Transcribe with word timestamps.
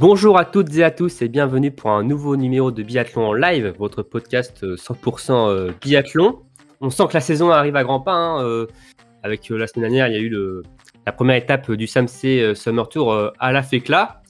Bonjour 0.00 0.38
à 0.38 0.46
toutes 0.46 0.74
et 0.76 0.82
à 0.82 0.90
tous 0.90 1.20
et 1.20 1.28
bienvenue 1.28 1.70
pour 1.70 1.90
un 1.90 2.02
nouveau 2.02 2.34
numéro 2.36 2.70
de 2.70 2.82
Biathlon 2.82 3.26
en 3.28 3.32
live, 3.34 3.74
votre 3.78 4.02
podcast 4.02 4.64
euh, 4.64 4.76
100% 4.76 5.32
euh, 5.32 5.72
biathlon. 5.82 6.38
On 6.80 6.88
sent 6.88 7.02
que 7.08 7.14
la 7.14 7.20
saison 7.20 7.50
arrive 7.50 7.76
à 7.76 7.84
grands 7.84 8.00
pas. 8.00 8.14
hein, 8.14 8.42
euh, 8.42 8.66
avec 9.22 9.50
euh, 9.50 9.58
la 9.58 9.66
semaine 9.66 9.90
dernière, 9.90 10.08
il 10.08 10.14
y 10.14 10.16
a 10.16 10.20
eu 10.20 10.34
la 11.04 11.12
première 11.12 11.36
étape 11.36 11.70
du 11.72 11.86
SAMC 11.86 12.24
euh, 12.24 12.54
Summer 12.54 12.88
Tour 12.88 13.12
euh, 13.12 13.28
à 13.38 13.52
la 13.52 13.62
Fécla. 13.62 14.22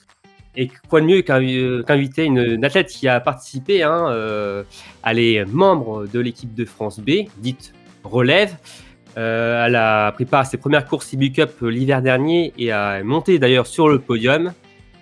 Et 0.56 0.68
quoi 0.88 1.00
de 1.00 1.06
mieux 1.06 1.20
qu'invi- 1.22 1.58
euh, 1.60 1.84
qu'inviter 1.84 2.24
une, 2.24 2.64
athlète 2.64 2.88
qui 2.88 3.06
a 3.06 3.20
participé, 3.20 3.84
hein, 3.84 4.08
euh, 4.08 4.64
elle 5.06 5.20
est 5.20 5.44
membre 5.44 6.06
de 6.12 6.18
l'équipe 6.18 6.52
de 6.52 6.64
France 6.64 6.98
B, 6.98 7.28
dite 7.38 7.72
relève. 8.02 8.56
Euh, 9.16 9.66
elle 9.66 9.76
a 9.76 10.10
pris 10.10 10.24
part 10.24 10.40
à 10.40 10.44
ses 10.44 10.56
premières 10.56 10.86
courses 10.86 11.12
IBU 11.12 11.30
Cup 11.30 11.50
euh, 11.62 11.68
l'hiver 11.68 12.02
dernier 12.02 12.52
et 12.58 12.72
a 12.72 13.04
monté 13.04 13.38
d'ailleurs 13.38 13.68
sur 13.68 13.88
le 13.88 14.00
podium. 14.00 14.52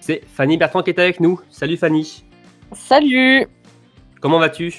C'est 0.09 0.23
Fanny 0.27 0.57
Bertrand 0.57 0.83
qui 0.83 0.89
est 0.89 0.99
avec 0.99 1.21
nous. 1.21 1.39
Salut 1.51 1.77
Fanny, 1.77 2.25
Salut 2.73 3.47
comment 4.23 4.39
vas-tu? 4.39 4.73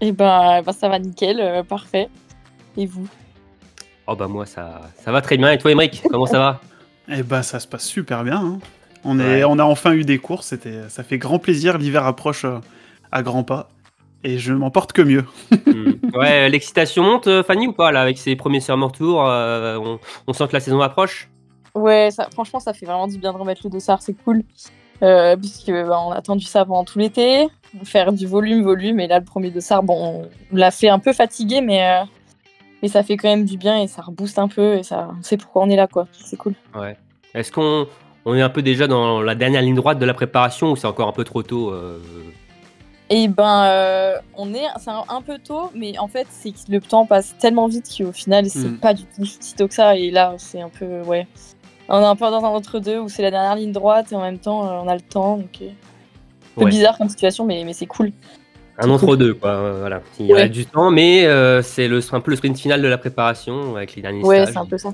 Et 0.00 0.10
ben, 0.10 0.60
ben, 0.60 0.72
ça 0.72 0.88
va 0.88 0.98
nickel, 0.98 1.38
euh, 1.40 1.62
parfait. 1.62 2.08
Et 2.76 2.84
vous? 2.84 3.06
Oh 4.08 4.16
bah 4.16 4.26
moi 4.26 4.44
ça, 4.44 4.80
ça 4.96 5.12
va 5.12 5.20
très 5.20 5.36
bien. 5.36 5.52
Et 5.52 5.58
toi 5.58 5.70
Émeric, 5.70 6.02
comment 6.10 6.26
ça 6.26 6.38
va? 6.40 6.60
Eh 7.08 7.22
ben, 7.22 7.42
ça 7.42 7.60
se 7.60 7.68
passe 7.68 7.84
super 7.84 8.24
bien. 8.24 8.38
hein. 8.44 8.58
On, 9.04 9.20
Ouais. 9.20 9.38
est, 9.38 9.44
on 9.44 9.60
a 9.60 9.62
enfin 9.62 9.92
eu 9.92 10.02
des 10.02 10.18
courses. 10.18 10.48
C'était, 10.48 10.88
ça 10.88 11.04
fait 11.04 11.18
grand 11.18 11.38
plaisir. 11.38 11.78
L'hiver 11.78 12.04
approche 12.04 12.44
euh, 12.44 12.58
à 13.12 13.22
grands 13.22 13.44
pas. 13.44 13.68
Et 14.24 14.38
je 14.38 14.52
m'en 14.52 14.72
porte 14.72 14.92
que 14.92 15.02
mieux. 15.02 15.26
Hmm. 15.64 15.92
Ouais, 16.12 16.48
l'excitation 16.48 17.04
monte 17.04 17.28
euh, 17.28 17.44
Fanny 17.44 17.68
ou 17.68 17.72
pas 17.72 17.92
là 17.92 18.02
avec 18.02 18.18
ses 18.18 18.34
premiers 18.34 18.58
Summer 18.58 18.90
euh, 19.00 19.76
on, 19.78 20.00
on 20.26 20.32
sent 20.32 20.48
que 20.48 20.54
la 20.54 20.60
saison 20.60 20.80
approche? 20.80 21.28
Ouais, 21.76 22.10
ça, 22.10 22.28
franchement, 22.32 22.58
ça 22.60 22.72
fait 22.72 22.86
vraiment 22.86 23.06
du 23.06 23.18
bien 23.18 23.32
de 23.32 23.38
remettre 23.38 23.60
le 23.64 23.70
dossard, 23.70 24.00
c'est 24.02 24.14
cool. 24.14 24.42
Euh, 25.02 25.36
puisque 25.36 25.66
ben, 25.70 25.90
on 25.90 26.10
a 26.10 26.16
attendu 26.16 26.44
ça 26.46 26.64
pendant 26.64 26.84
tout 26.84 26.98
l'été, 26.98 27.46
faire 27.84 28.12
du 28.12 28.26
volume, 28.26 28.62
volume. 28.62 28.98
Et 29.00 29.06
là, 29.06 29.18
le 29.18 29.24
premier 29.26 29.50
dossard, 29.50 29.82
bon, 29.82 30.26
on 30.52 30.56
l'a 30.56 30.70
fait 30.70 30.88
un 30.88 30.98
peu 30.98 31.12
fatigué, 31.12 31.60
mais, 31.60 31.86
euh, 31.86 32.04
mais 32.82 32.88
ça 32.88 33.02
fait 33.02 33.18
quand 33.18 33.28
même 33.28 33.44
du 33.44 33.58
bien 33.58 33.78
et 33.82 33.88
ça 33.88 34.00
rebooste 34.02 34.38
un 34.38 34.48
peu. 34.48 34.76
Et 34.78 34.82
ça, 34.82 35.10
on 35.18 35.22
sait 35.22 35.36
pourquoi 35.36 35.62
on 35.64 35.68
est 35.70 35.76
là, 35.76 35.86
quoi. 35.86 36.08
C'est 36.12 36.36
cool. 36.38 36.54
Ouais. 36.74 36.96
Est-ce 37.34 37.52
qu'on 37.52 37.86
on 38.24 38.34
est 38.34 38.40
un 38.40 38.48
peu 38.48 38.62
déjà 38.62 38.86
dans 38.86 39.20
la 39.20 39.34
dernière 39.34 39.60
ligne 39.60 39.74
droite 39.74 39.98
de 39.98 40.06
la 40.06 40.14
préparation 40.14 40.72
ou 40.72 40.76
c'est 40.76 40.86
encore 40.86 41.08
un 41.08 41.12
peu 41.12 41.24
trop 41.24 41.42
tôt 41.42 41.72
euh, 41.72 41.98
Et 43.10 43.28
ben, 43.28 43.64
euh, 43.66 44.16
on 44.34 44.54
est, 44.54 44.64
c'est 44.80 44.90
un, 44.90 45.04
un 45.10 45.20
peu 45.20 45.36
tôt, 45.38 45.70
mais 45.74 45.98
en 45.98 46.08
fait, 46.08 46.26
c'est 46.30 46.52
que 46.52 46.58
le 46.70 46.80
temps 46.80 47.04
passe 47.04 47.36
tellement 47.38 47.66
vite 47.68 47.86
qu'au 47.96 48.12
final, 48.12 48.46
c'est 48.48 48.66
Mm. 48.66 48.78
pas 48.78 48.94
du 48.94 49.04
tout 49.04 49.26
si 49.26 49.54
tôt 49.54 49.68
que 49.68 49.74
ça. 49.74 49.94
Et 49.96 50.10
là, 50.10 50.34
c'est 50.38 50.62
un 50.62 50.70
peu, 50.70 51.02
ouais. 51.02 51.28
On 51.88 52.00
est 52.00 52.04
un 52.04 52.16
peu 52.16 52.24
dans 52.24 52.44
un 52.44 52.48
entre-deux 52.48 52.98
où 52.98 53.08
c'est 53.08 53.22
la 53.22 53.30
dernière 53.30 53.54
ligne 53.56 53.72
droite 53.72 54.10
et 54.12 54.16
en 54.16 54.20
même 54.22 54.38
temps, 54.38 54.66
euh, 54.66 54.80
on 54.82 54.88
a 54.88 54.94
le 54.94 55.00
temps. 55.00 55.36
Donc, 55.38 55.58
euh, 55.62 55.66
un 55.68 56.58
peu 56.60 56.64
Ouais. 56.64 56.70
bizarre 56.70 56.96
comme 56.98 57.08
situation, 57.08 57.44
mais, 57.46 57.62
mais 57.64 57.72
c'est 57.72 57.86
cool. 57.86 58.10
Un 58.78 58.90
entre-deux, 58.90 59.34
quoi. 59.34 59.50
euh, 59.50 59.76
voilà. 59.80 60.02
Il 60.18 60.26
y 60.26 60.32
a 60.34 60.48
du 60.48 60.66
temps, 60.66 60.90
mais 60.90 61.24
euh, 61.26 61.62
c'est 61.62 61.88
le, 61.88 62.00
un 62.12 62.20
peu 62.20 62.30
le 62.30 62.36
sprint 62.36 62.58
final 62.58 62.82
de 62.82 62.88
la 62.88 62.98
préparation 62.98 63.76
avec 63.76 63.94
les 63.94 64.02
derniers 64.02 64.22
Ouais, 64.22 64.42
stages. 64.42 64.52
c'est 64.52 64.58
un 64.58 64.66
peu 64.66 64.78
ça. 64.78 64.92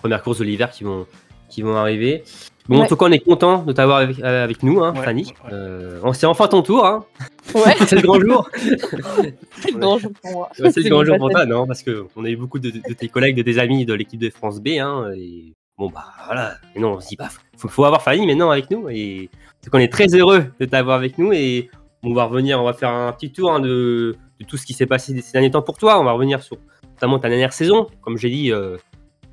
Premières 0.00 0.22
courses 0.22 0.38
de 0.38 0.44
l'hiver 0.44 0.70
qui 0.70 0.84
vont, 0.84 1.06
qui 1.48 1.62
vont 1.62 1.74
arriver. 1.76 2.22
Bon, 2.68 2.82
en 2.82 2.86
tout 2.86 2.96
cas, 2.96 3.06
on 3.06 3.12
est 3.12 3.20
content 3.20 3.62
de 3.62 3.72
t'avoir 3.72 3.98
avec, 3.98 4.20
avec 4.20 4.62
nous, 4.64 4.82
hein, 4.82 4.92
Ouais, 4.96 5.02
Fanny. 5.04 5.32
Euh, 5.52 6.00
c'est 6.12 6.26
enfin 6.26 6.48
ton 6.48 6.62
tour, 6.62 6.84
hein. 6.84 7.04
Ouais, 7.54 7.74
c'est 7.86 7.96
le 7.96 8.02
grand 8.02 8.20
jour. 8.20 8.50
c'est 8.56 9.70
le 9.70 9.78
grand 9.78 9.98
jour 9.98 10.10
pour 10.20 10.32
moi. 10.32 10.48
Ouais, 10.58 10.70
c'est 10.72 10.80
le 10.82 10.90
grand 10.90 11.04
jour 11.04 11.16
pour 11.16 11.30
toi, 11.30 11.46
non 11.46 11.66
Parce 11.66 11.82
qu'on 11.84 12.24
a 12.24 12.28
eu 12.28 12.36
beaucoup 12.36 12.58
de, 12.58 12.70
de 12.70 12.92
tes 12.94 13.08
collègues, 13.08 13.36
de 13.36 13.42
tes 13.42 13.58
amis 13.58 13.86
de 13.86 13.94
l'équipe 13.94 14.20
de 14.20 14.30
France 14.30 14.60
B, 14.60 14.68
hein, 14.80 15.10
et 15.16 15.52
bon, 15.78 15.88
bah 15.90 16.04
voilà. 16.26 16.54
Et 16.74 16.80
non, 16.80 16.94
on 16.94 17.00
se 17.00 17.08
dit, 17.08 17.16
bah, 17.16 17.28
faut, 17.56 17.68
faut 17.68 17.84
avoir 17.84 18.02
Fanny 18.02 18.26
maintenant 18.26 18.50
avec 18.50 18.70
nous, 18.70 18.88
et 18.88 19.30
c'est 19.60 19.70
qu'on 19.70 19.78
est 19.78 19.92
très 19.92 20.06
heureux 20.14 20.46
de 20.60 20.64
t'avoir 20.66 20.96
avec 20.96 21.18
nous, 21.18 21.32
et 21.32 21.70
on 22.02 22.12
va 22.14 22.24
revenir, 22.24 22.60
on 22.60 22.64
va 22.64 22.72
faire 22.72 22.90
un 22.90 23.12
petit 23.12 23.32
tour 23.32 23.52
hein, 23.52 23.60
de, 23.60 24.16
de 24.40 24.44
tout 24.46 24.56
ce 24.56 24.64
qui 24.66 24.72
s'est 24.74 24.86
passé 24.86 25.20
ces 25.20 25.32
derniers 25.32 25.50
temps 25.50 25.62
pour 25.62 25.78
toi. 25.78 25.98
On 26.00 26.04
va 26.04 26.12
revenir 26.12 26.42
sur 26.42 26.56
notamment 26.94 27.18
ta 27.18 27.28
dernière 27.28 27.52
saison. 27.52 27.88
Comme 28.00 28.16
j'ai 28.16 28.30
dit, 28.30 28.52
euh, 28.52 28.76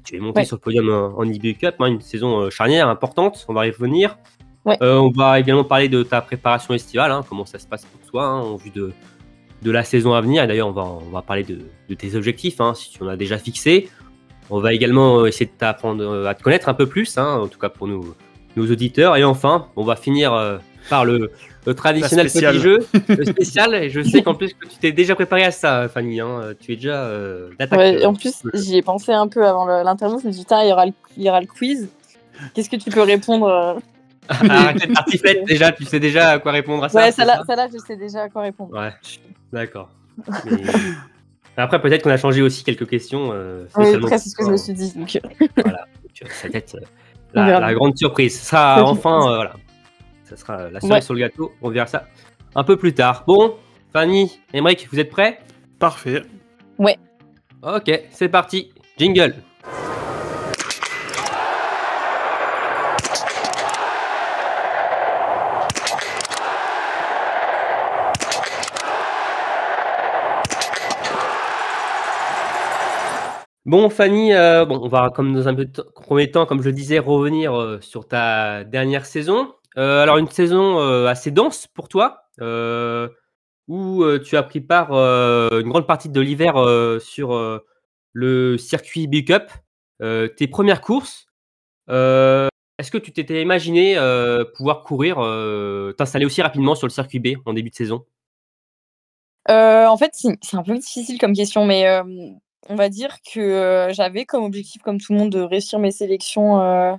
tu 0.04 0.16
es 0.16 0.20
monté 0.20 0.40
Ouais. 0.42 0.46
sur 0.46 0.56
le 0.58 0.62
podium 0.62 0.90
en, 0.90 1.18
en 1.20 1.24
IBU 1.24 1.56
Cup, 1.56 1.76
hein, 1.80 1.86
une 1.88 2.02
saison 2.02 2.42
euh, 2.42 2.50
charnière 2.50 2.88
importante, 2.90 3.46
on 3.48 3.54
va 3.54 3.68
y 3.68 3.72
revenir. 3.72 4.18
Ouais. 4.66 4.78
Euh, 4.82 4.98
on 4.98 5.12
va 5.12 5.40
également 5.40 5.66
parler 5.66 5.88
de 5.90 6.04
ta 6.04 6.22
préparation 6.22 6.74
estivale, 6.74 7.12
hein, 7.12 7.22
comment 7.28 7.46
ça 7.46 7.60
se 7.60 7.68
passe 7.68 7.86
pour 7.86 8.00
toi, 8.10 8.30
en 8.30 8.56
vue 8.56 8.70
de, 8.70 8.92
de 9.62 9.72
la 9.72 9.84
saison 9.84 10.14
à 10.14 10.22
venir. 10.22 10.44
Et 10.44 10.48
d'ailleurs, 10.48 10.70
on 10.70 10.72
va, 10.72 10.84
on 10.84 11.10
va 11.12 11.22
parler 11.22 11.44
de, 11.44 11.60
de 11.90 11.94
tes 11.96 12.16
objectifs, 12.16 12.60
si 12.76 12.92
tu 12.92 13.04
en 13.04 13.08
as 13.08 13.18
déjà 13.18 13.38
fixé. 13.38 13.90
On 14.56 14.60
va 14.60 14.72
également 14.72 15.20
euh, 15.22 15.26
essayer 15.26 15.48
de 15.48 15.52
t'apprendre 15.58 16.04
euh, 16.04 16.28
à 16.28 16.36
te 16.36 16.44
connaître 16.44 16.70
un 16.70 16.76
peu 16.76 16.86
plus, 16.86 17.18
hein, 17.18 17.40
en 17.42 17.48
tout 17.48 17.58
cas 17.58 17.70
pour 17.70 17.88
nos, 17.88 18.16
nos 18.56 18.72
auditeurs. 18.72 19.18
Et 19.18 19.24
enfin, 19.24 19.68
on 19.76 19.84
va 19.84 19.96
finir 19.96 20.32
euh, 20.34 20.60
par 20.92 21.06
le, 21.06 21.32
le 21.66 21.74
traditionnel 21.74 22.28
petit 22.28 22.60
jeu, 22.60 22.86
le 23.10 23.26
spécial. 23.26 23.74
Et 23.74 23.90
je 23.90 24.02
sais 24.04 24.22
qu'en 24.22 24.36
plus 24.36 24.54
que 24.54 24.68
tu 24.68 24.76
t'es 24.78 24.92
déjà 24.92 25.16
préparé 25.16 25.44
à 25.44 25.50
ça, 25.52 25.88
Fanny. 25.90 26.20
hein, 26.20 26.54
tu 26.60 26.74
es 26.74 26.76
déjà 26.76 27.04
euh, 27.06 27.50
d'attaque. 27.58 27.80
Ouais, 27.80 28.06
en 28.06 28.14
plus, 28.14 28.44
j'y 28.54 28.78
ai 28.78 28.84
pensé 28.84 29.12
un 29.12 29.28
peu 29.28 29.44
avant 29.46 29.66
l'interview. 29.66 30.20
Je 30.22 30.28
me 30.28 30.32
suis 30.32 30.42
dit, 30.42 30.46
Putain, 30.46 30.64
il 30.64 30.70
y 30.70 30.72
aura 30.72 30.86
le, 30.86 30.94
il 31.18 31.24
y 31.24 31.30
aura 31.30 31.42
le 31.42 31.48
quiz. 31.48 31.90
Qu'est-ce 32.54 32.70
que 32.70 32.76
tu 32.76 32.92
peux 32.92 33.02
répondre 33.02 33.80
Arrête 34.30 34.80
cette 34.80 34.94
partie 34.94 35.20
déjà, 35.48 35.72
tu 35.72 35.84
sais 35.84 36.00
déjà 36.00 36.30
à 36.30 36.40
quoi 36.40 36.52
répondre 36.52 36.84
à 36.84 36.90
ça. 36.90 37.00
Ouais, 37.02 37.12
ça 37.12 37.26
là, 37.26 37.38
ça 37.40 37.44
ça 37.48 37.56
là, 37.56 37.68
je 37.74 37.78
sais 37.80 37.96
déjà 37.98 38.22
à 38.22 38.30
quoi 38.30 38.44
répondre. 38.44 38.72
Ouais, 38.74 38.94
d'accord. 39.52 39.90
Mais- 40.46 40.62
Après, 41.58 41.80
peut-être 41.82 42.04
qu'on 42.04 42.10
a 42.10 42.18
changé 42.18 42.42
aussi 42.42 42.64
quelques 42.64 42.88
questions. 42.90 43.32
euh, 43.32 43.64
Oui, 43.64 43.70
spécialement 43.70 44.06
après, 44.08 44.18
c'est 44.18 44.30
ce 44.30 44.36
que 44.36 44.46
je 44.46 44.50
me 44.52 44.58
suis 44.58 44.74
dit. 44.74 44.94
Donc, 44.98 45.20
Voilà, 45.58 45.86
donc, 46.02 46.12
euh, 46.24 46.28
ça 46.30 46.48
va 46.50 46.58
être 46.58 46.76
euh, 46.76 47.60
la, 47.60 47.74
grande 47.74 47.98
surprise. 47.98 48.40
Ce 48.40 48.46
sera 48.48 48.78
Ouais. 48.84 48.90
enfin, 48.90 49.18
euh, 49.18 49.36
voilà. 49.36 49.54
Ça 50.24 50.36
sera 50.36 50.70
la 50.70 50.80
cerise 50.80 50.92
Ouais. 50.94 51.02
sur 51.02 51.14
le 51.14 51.20
gâteau. 51.20 51.52
On 51.62 51.70
verra 51.70 51.86
ça 51.86 52.06
un 52.56 52.64
peu 52.64 52.78
plus 52.78 52.94
tard. 52.94 53.24
Bon, 53.28 53.56
Fanny, 53.92 54.40
Emmerich, 54.54 54.88
vous 54.92 55.00
êtes 55.00 55.10
prêts? 55.10 55.40
Parfait. 55.80 56.24
Ok, 57.66 57.90
c'est 58.12 58.28
parti. 58.28 58.74
Jingle. 58.98 59.36
Bon, 73.66 73.90
Fanny, 73.90 74.34
euh, 74.34 74.66
bon, 74.66 74.82
on 74.84 74.90
va, 74.90 75.10
comme 75.10 75.34
dans 75.34 75.48
un 75.48 75.56
premier 75.96 76.30
temps, 76.30 76.46
comme 76.46 76.60
je 76.60 76.66
le 76.66 76.74
disais, 76.74 77.00
revenir 77.00 77.58
euh, 77.58 77.80
sur 77.80 78.06
ta 78.06 78.66
dernière 78.66 79.06
saison. 79.06 79.56
Euh, 79.78 80.04
alors, 80.04 80.18
une 80.18 80.30
saison 80.30 80.80
assez 81.08 81.32
dense 81.32 81.68
pour 81.68 81.88
toi, 81.88 82.28
où 83.70 84.04
tu 84.20 84.36
as 84.36 84.44
pris 84.44 84.60
part 84.60 84.92
une 84.92 85.70
grande 85.70 85.88
partie 85.88 86.10
de 86.10 86.20
l'hiver 86.20 86.56
sur 87.00 87.62
le 88.12 88.58
circuit 88.58 89.08
Big 89.08 89.28
Cup. 89.28 89.50
Tes 90.36 90.48
premières 90.48 90.82
courses, 90.82 91.28
est-ce 91.88 92.92
que 92.92 92.98
tu 92.98 93.14
t'étais 93.14 93.42
imaginé 93.42 93.96
pouvoir 94.58 94.84
courir, 94.84 95.16
t'installer 95.98 96.26
aussi 96.26 96.42
rapidement 96.42 96.76
sur 96.76 96.86
le 96.86 96.92
circuit 96.92 97.20
B 97.20 97.38
en 97.46 97.54
début 97.54 97.70
de 97.70 97.76
saison? 97.76 98.06
En 99.48 99.98
fait, 99.98 100.12
c'est 100.14 100.58
un 100.58 100.64
peu 100.64 100.78
difficile 100.78 101.18
comme 101.18 101.34
question, 101.34 101.66
mais 101.66 101.86
on 102.70 102.76
va 102.76 102.90
dire 102.90 103.18
que 103.34 103.40
euh, 103.40 103.94
j'avais 103.94 104.26
comme 104.26 104.44
objectif, 104.44 104.82
comme 104.82 105.00
tout 105.00 105.14
le 105.14 105.20
monde, 105.20 105.32
de 105.32 105.42
réussir 105.42 105.80
mes 105.80 105.92
sélections 105.92 106.62
euh, 106.62 106.94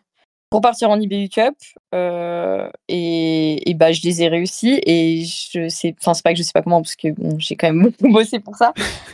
pour 0.50 0.60
partir 0.60 0.90
en 0.90 1.00
IBU 1.00 1.28
Cup. 1.28 1.54
euh, 1.94 2.68
et, 2.88 3.68
et 3.70 3.74
bah, 3.74 3.92
je 3.92 4.02
les 4.02 4.22
ai 4.22 4.28
réussies. 4.28 4.80
Et 4.86 5.24
je 5.24 5.68
sais, 5.68 5.94
enfin, 6.00 6.14
c'est 6.14 6.22
pas 6.22 6.32
que 6.32 6.38
je 6.38 6.42
sais 6.42 6.52
pas 6.52 6.62
comment, 6.62 6.82
parce 6.82 6.96
que 6.96 7.08
bon, 7.12 7.38
j'ai 7.38 7.56
quand 7.56 7.72
même 7.72 7.82
beaucoup 7.98 8.12
bossé 8.12 8.40
pour 8.40 8.56
ça. 8.56 8.72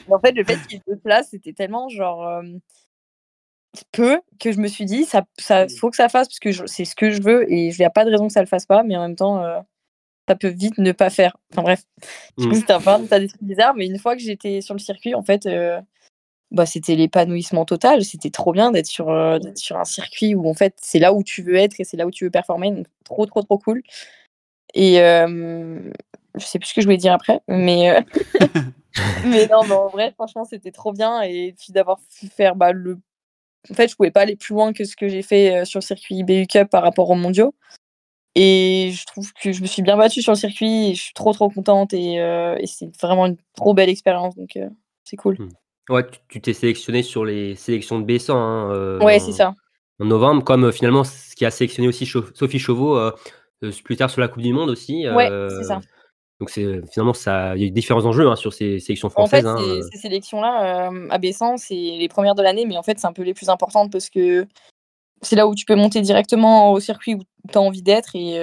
Mais 0.08 0.14
en 0.14 0.20
fait, 0.20 0.32
le 0.32 0.44
fait 0.44 0.56
qu'il 0.66 0.72
y 0.72 0.80
ait 0.80 0.82
deux 0.86 0.98
places, 0.98 1.28
c'était 1.30 1.52
tellement 1.52 1.88
genre 1.88 2.26
euh, 2.26 2.42
peu 3.92 4.20
que 4.40 4.52
je 4.52 4.58
me 4.58 4.66
suis 4.68 4.84
dit, 4.84 5.04
ça, 5.04 5.22
ça 5.38 5.66
faut 5.78 5.90
que 5.90 5.96
ça 5.96 6.08
fasse, 6.08 6.28
parce 6.28 6.40
que 6.40 6.66
c'est 6.66 6.84
ce 6.84 6.94
que 6.96 7.10
je 7.10 7.22
veux. 7.22 7.50
Et 7.52 7.68
il 7.68 7.76
n'y 7.78 7.84
a 7.84 7.90
pas 7.90 8.04
de 8.04 8.10
raison 8.10 8.26
que 8.26 8.32
ça 8.32 8.40
le 8.40 8.46
fasse 8.48 8.66
pas, 8.66 8.82
mais 8.82 8.96
en 8.96 9.02
même 9.02 9.16
temps. 9.16 9.42
euh, 9.44 9.60
ça 10.28 10.36
peut 10.36 10.48
vite 10.48 10.78
ne 10.78 10.92
pas 10.92 11.10
faire. 11.10 11.36
Enfin 11.52 11.62
bref, 11.62 11.82
du 12.38 12.46
coup, 12.46 12.54
Mm. 12.54 12.54
c'était 12.54 12.72
un 12.74 12.80
peu 12.80 13.06
t'as 13.08 13.18
des 13.18 13.26
trucs 13.28 13.42
bizarres, 13.42 13.74
mais 13.74 13.86
une 13.86 13.98
fois 13.98 14.14
que 14.14 14.22
j'étais 14.22 14.60
sur 14.60 14.74
le 14.74 14.78
circuit, 14.78 15.14
en 15.16 15.24
fait, 15.24 15.46
bah, 16.50 16.66
c'était 16.66 16.96
l'épanouissement 16.96 17.64
total. 17.64 18.04
C'était 18.04 18.30
trop 18.30 18.52
bien 18.52 18.70
d'être 18.72 18.86
sur, 18.86 19.10
euh, 19.10 19.38
sur 19.54 19.76
un 19.78 19.84
circuit 19.84 20.34
où, 20.34 20.48
en 20.48 20.54
fait, 20.54 20.74
c'est 20.80 20.98
là 20.98 21.12
où 21.12 21.22
tu 21.22 21.42
veux 21.42 21.56
être 21.56 21.78
et 21.80 21.84
c'est 21.84 21.96
là 21.96 22.06
où 22.06 22.10
tu 22.10 22.24
veux 22.24 22.30
performer. 22.30 22.70
Donc, 22.70 22.86
trop, 23.04 23.26
trop, 23.26 23.42
trop 23.42 23.58
cool. 23.58 23.82
Et, 24.74 25.00
euh, 25.00 25.92
je 26.36 26.44
sais 26.44 26.58
plus 26.58 26.68
ce 26.68 26.74
que 26.74 26.80
je 26.80 26.86
voulais 26.86 26.96
dire 26.96 27.12
après, 27.12 27.40
mais, 27.48 27.90
euh, 27.90 28.00
mais 29.24 29.46
non, 29.48 29.62
mais 29.64 29.74
en 29.74 29.88
vrai, 29.88 30.12
franchement, 30.12 30.44
c'était 30.44 30.72
trop 30.72 30.92
bien. 30.92 31.22
Et 31.22 31.54
puis 31.58 31.72
d'avoir 31.72 31.98
pu 32.18 32.26
faire 32.28 32.56
bah, 32.56 32.72
le. 32.72 32.98
En 33.70 33.74
fait, 33.74 33.88
je 33.88 33.96
pouvais 33.96 34.10
pas 34.10 34.22
aller 34.22 34.36
plus 34.36 34.54
loin 34.54 34.72
que 34.72 34.84
ce 34.84 34.96
que 34.96 35.08
j'ai 35.08 35.22
fait 35.22 35.54
euh, 35.54 35.64
sur 35.64 35.80
le 35.80 35.84
circuit 35.84 36.24
BU 36.24 36.46
Cup 36.46 36.68
par 36.70 36.82
rapport 36.82 37.10
aux 37.10 37.14
mondiaux. 37.14 37.54
Et 38.36 38.92
je 38.94 39.04
trouve 39.06 39.32
que 39.34 39.52
je 39.52 39.60
me 39.60 39.66
suis 39.66 39.82
bien 39.82 39.96
battue 39.96 40.22
sur 40.22 40.32
le 40.32 40.38
circuit 40.38 40.90
et 40.90 40.94
je 40.94 41.02
suis 41.02 41.14
trop 41.14 41.32
trop 41.32 41.50
contente 41.50 41.92
et, 41.92 42.20
euh, 42.20 42.56
et 42.60 42.66
c'est 42.66 42.96
vraiment 42.96 43.26
une 43.26 43.36
trop 43.56 43.74
belle 43.74 43.88
expérience 43.88 44.36
donc 44.36 44.56
c'est 45.02 45.16
cool. 45.16 45.36
Ouais, 45.90 46.06
tu- 46.28 46.40
t'es 46.40 46.52
sélectionné 46.54 47.02
sur 47.02 47.24
les 47.24 47.56
sélections 47.56 47.98
de 47.98 48.04
Bessan 48.04 48.36
hein, 48.36 48.70
euh, 48.72 49.00
Ouais, 49.00 49.16
en, 49.16 49.20
c'est 49.20 49.32
ça. 49.32 49.54
en 50.00 50.04
novembre, 50.04 50.44
comme 50.44 50.64
euh, 50.64 50.72
finalement 50.72 51.04
ce 51.04 51.34
qui 51.34 51.44
a 51.44 51.50
sélectionné 51.50 51.88
aussi 51.88 52.06
Sophie 52.06 52.58
Chauveau 52.58 52.96
euh, 52.96 53.10
plus 53.84 53.96
tard 53.96 54.08
sur 54.08 54.20
la 54.20 54.28
Coupe 54.28 54.42
du 54.42 54.52
Monde 54.52 54.70
aussi. 54.70 55.08
Ouais, 55.08 55.28
euh, 55.30 55.48
c'est 55.50 55.64
ça. 55.64 55.80
Donc 56.38 56.48
c'est 56.48 56.80
finalement 56.92 57.12
ça, 57.12 57.54
il 57.56 57.60
y 57.60 57.64
a 57.64 57.66
eu 57.66 57.70
différents 57.70 58.06
enjeux 58.06 58.26
hein, 58.28 58.36
sur 58.36 58.52
ces 58.54 58.78
sélections 58.78 59.08
En 59.08 59.26
fait, 59.26 59.42
françaises. 59.42 59.46
hein, 59.46 59.56
ces, 59.58 59.82
ces 59.92 59.98
sélections-là, 59.98 60.90
à 61.10 61.18
Bessan, 61.18 61.58
c'est 61.58 61.74
les 61.74 62.08
premières 62.08 62.34
de 62.34 62.42
l'année, 62.42 62.64
mais 62.64 62.78
en 62.78 62.82
fait, 62.82 62.98
c'est 62.98 63.06
un 63.06 63.12
peu 63.12 63.22
les 63.22 63.34
plus 63.34 63.50
importantes 63.50 63.92
parce 63.92 64.08
que 64.08 64.46
c'est 65.20 65.36
là 65.36 65.46
où 65.46 65.54
tu 65.54 65.66
peux 65.66 65.74
monter 65.74 66.00
directement 66.00 66.72
au 66.72 66.80
circuit 66.80 67.14
où 67.16 67.20
tu 67.52 67.58
as 67.58 67.60
envie 67.60 67.82
d'être 67.82 68.16
et 68.16 68.38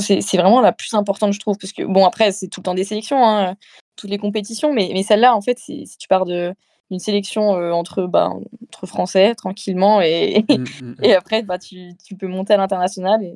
c'est 0.00 0.36
vraiment 0.36 0.60
la 0.60 0.72
plus 0.72 0.94
importante, 0.94 1.32
je 1.32 1.40
trouve. 1.40 1.56
Parce 1.58 1.72
que, 1.72 1.82
bon, 1.82 2.06
après, 2.06 2.32
c'est 2.32 2.48
tout 2.48 2.60
le 2.60 2.64
temps 2.64 2.74
des 2.74 2.84
sélections, 2.84 3.54
toutes 3.98 4.10
les 4.10 4.16
compétitions, 4.18 4.72
mais, 4.72 4.90
mais 4.94 5.02
celle-là, 5.02 5.34
en 5.36 5.40
fait, 5.42 5.58
c'est- 5.58 5.84
si 5.84 5.98
tu 5.98 6.08
pars 6.08 6.24
de 6.24 6.54
d'une 6.90 6.98
sélection 7.00 7.54
euh, 7.54 7.70
entre, 7.72 8.06
bah, 8.06 8.30
entre 8.66 8.86
Français, 8.86 9.34
tranquillement, 9.34 10.00
et, 10.00 10.42
Mm, 10.48 10.54
mm, 10.82 10.84
mm. 10.84 10.94
et 11.04 11.14
après, 11.14 11.42
bah, 11.42 11.58
tu, 11.58 11.90
tu 12.02 12.16
peux 12.16 12.28
monter 12.28 12.54
à 12.54 12.56
l'international. 12.56 13.22
Et... 13.22 13.34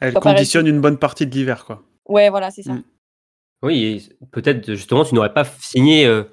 Elle 0.00 0.14
Ça 0.14 0.20
paraît- 0.20 0.34
conditionne 0.34 0.66
une 0.66 0.80
bonne 0.80 0.98
partie 0.98 1.24
de 1.24 1.30
l'hiver, 1.32 1.64
quoi. 1.64 1.84
Ouais, 2.08 2.28
voilà, 2.28 2.50
c'est 2.50 2.64
ça. 2.64 2.72
Mm. 2.72 2.82
Oui, 3.62 3.84
et 3.84 4.26
peut-être 4.32 4.74
justement 4.74 5.04
tu 5.04 5.14
n'aurais 5.14 5.32
pas 5.32 5.44
signé 5.44 6.06
euh, 6.06 6.24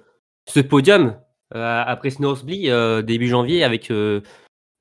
ce 0.48 0.60
podium 0.60 1.16
euh, 1.56 1.84
après 1.86 2.10
Snorsby 2.12 2.70
euh, 2.70 3.02
début 3.04 3.28
janvier 3.28 3.64
avec 3.64 3.90
euh, 3.92 4.22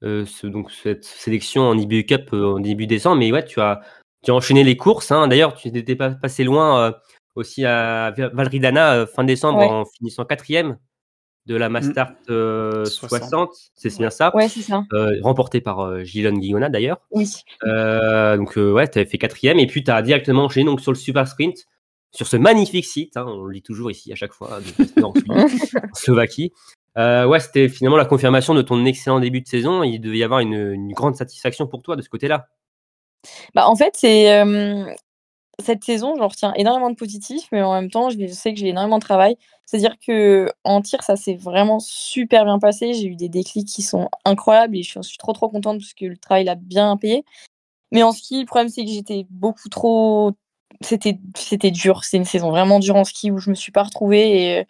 euh, 0.05 0.25
ce- 0.27 0.47
donc 0.47 0.71
cette 0.71 1.05
sélection 1.05 1.63
en 1.69 1.77
IBU 1.79 2.05
Cup 2.07 2.31
euh, 2.35 2.55
en 2.57 2.61
début 2.61 2.87
décembre. 2.87 3.17
Mais 3.17 3.31
ouais, 3.33 3.45
tu 3.45 3.61
as, 3.61 3.81
tu 4.25 4.31
as 4.31 4.35
enchaîné 4.35 4.63
les 4.65 4.77
courses. 4.79 5.11
hein. 5.11 5.29
D'ailleurs, 5.29 5.55
tu 5.55 5.71
n'étais 5.71 5.97
pas 5.97 6.11
passé 6.11 6.45
loin 6.45 6.81
euh, 6.81 6.93
aussi 7.35 7.65
à 7.65 8.13
Va- 8.17 8.29
Valridana 8.29 8.95
euh, 8.95 9.07
fin 9.07 9.25
décembre 9.25 9.59
Ouais. 9.59 9.67
en 9.69 9.85
finissant 9.85 10.25
quatrième 10.25 10.79
de 11.47 11.57
la 11.57 11.69
Mastart 11.69 12.13
euh, 12.31 12.85
60. 12.87 13.21
60. 13.21 13.51
C'est 13.75 13.99
bien 13.99 14.09
ça. 14.11 14.35
Ouais, 14.35 14.49
c'est 14.49 14.63
ça. 14.63 14.83
Euh, 14.95 15.13
remporté 15.23 15.61
par 15.61 15.81
euh, 15.81 16.03
Gilles 16.03 16.31
Guillona 16.33 16.71
d'ailleurs. 16.71 17.03
Oui. 17.11 17.31
Euh, 17.65 18.37
donc 18.39 18.57
euh, 18.57 18.73
ouais, 18.73 18.89
tu 18.89 18.99
avais 18.99 19.09
fait 19.09 19.19
quatrième 19.19 19.59
et 19.59 19.67
puis 19.67 19.85
tu 19.85 19.91
as 19.91 20.01
directement 20.01 20.45
enchaîné 20.45 20.65
donc 20.67 20.81
sur 20.81 20.91
le 20.93 20.97
super 20.97 21.29
sprint 21.29 21.57
sur 22.13 22.27
ce 22.27 22.37
magnifique 22.37 22.87
site. 22.87 23.17
hein, 23.17 23.27
on 23.29 23.43
le 23.45 23.53
lit 23.53 23.63
toujours 23.63 23.91
ici 23.91 24.11
à 24.13 24.15
chaque 24.15 24.33
fois 24.33 24.59
de 24.61 25.03
en 25.05 25.13
Slovaquie. 25.95 26.53
Euh, 26.97 27.27
ouais, 27.27 27.41
c'était 27.41 27.69
finalement 27.69 27.97
la 27.99 28.05
confirmation 28.05 28.55
de 28.55 28.63
ton 28.63 28.85
excellent 28.87 29.19
début 29.21 29.41
de 29.41 29.49
saison. 29.49 29.83
Il 29.83 29.99
devait 29.99 30.19
y 30.19 30.23
avoir 30.25 30.39
une, 30.41 30.55
une 30.55 30.93
grande 30.93 31.17
satisfaction 31.17 31.67
pour 31.67 31.83
toi 31.83 31.97
de 31.97 32.03
ce 32.03 32.09
côté-là. 32.09 32.47
Bah, 33.55 33.67
en 33.69 33.75
fait, 33.75 33.95
c'est 33.97 34.33
euh, 34.41 34.87
cette 35.63 35.85
saison, 35.85 36.15
j'en 36.17 36.29
retiens 36.29 36.53
énormément 36.57 36.91
de 36.91 36.97
positifs, 36.97 37.49
mais 37.53 37.63
en 37.63 37.73
même 37.75 37.91
temps, 37.91 38.11
je, 38.11 38.27
sais 38.29 38.53
que 38.53 38.61
j'ai 38.61 38.69
énormément 38.69 38.99
de 38.99 39.05
travail. 39.05 39.37
C'est-à-dire 39.67 39.97
que 39.99 40.51
en 40.65 40.83
tir, 40.83 41.03
ça 41.03 41.17
s'est 41.17 41.37
vraiment 41.37 41.79
super 41.79 42.45
bien 42.45 42.59
passé. 42.59 42.95
J'ai 42.95 43.07
eu 43.07 43.17
des 43.17 43.29
déclics 43.29 43.69
qui 43.69 43.83
sont 43.83 44.09
incroyables 44.25 44.77
et 44.77 44.83
je 44.83 44.91
suis, 44.91 45.03
je 45.03 45.09
suis 45.09 45.19
trop 45.19 45.33
trop 45.33 45.49
contente 45.49 45.79
parce 45.79 45.95
que 45.95 46.07
le 46.07 46.17
travail 46.17 46.45
l'a 46.45 46.55
bien 46.55 46.97
payé. 46.97 47.25
Mais 47.93 48.03
en 48.03 48.13
ski, 48.13 48.41
le 48.41 48.47
problème 48.47 48.69
c'est 48.69 48.85
que 48.85 48.91
j'étais 48.91 49.27
beaucoup 49.31 49.69
trop. 49.69 50.33
C'était 50.81 51.19
c'était 51.37 51.71
dur. 51.71 52.05
C'est 52.05 52.17
une 52.17 52.25
saison 52.25 52.51
vraiment 52.51 52.81
dure 52.81 52.97
en 52.97 53.05
ski 53.05 53.31
où 53.31 53.39
je 53.39 53.51
me 53.51 53.55
suis 53.55 53.73
pas 53.73 53.85
retrouvée 53.85 54.59
et 54.59 54.67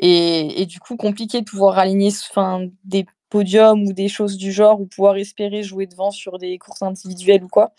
et, 0.00 0.62
et 0.62 0.66
du 0.66 0.80
coup 0.80 0.96
compliqué 0.96 1.40
de 1.40 1.46
pouvoir 1.46 1.78
aligner 1.78 2.10
enfin, 2.30 2.66
des 2.84 3.06
podiums 3.30 3.82
ou 3.86 3.92
des 3.92 4.08
choses 4.08 4.36
du 4.36 4.52
genre 4.52 4.80
ou 4.80 4.86
pouvoir 4.86 5.16
espérer 5.16 5.62
jouer 5.62 5.86
devant 5.86 6.10
sur 6.10 6.38
des 6.38 6.58
courses 6.58 6.82
individuelles 6.82 7.44
ou 7.44 7.48
quoi. 7.48 7.72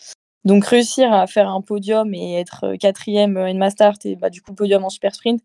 Donc 0.45 0.65
réussir 0.65 1.11
à 1.13 1.27
faire 1.27 1.49
un 1.49 1.61
podium 1.61 2.13
et 2.13 2.39
être 2.39 2.63
euh, 2.65 2.77
quatrième 2.77 3.37
euh, 3.37 3.53
en 3.53 3.69
start 3.69 4.05
et 4.05 4.15
bah, 4.15 4.29
du 4.29 4.41
coup 4.41 4.53
podium 4.55 4.83
en 4.83 4.89
super 4.89 5.13
sprint, 5.13 5.41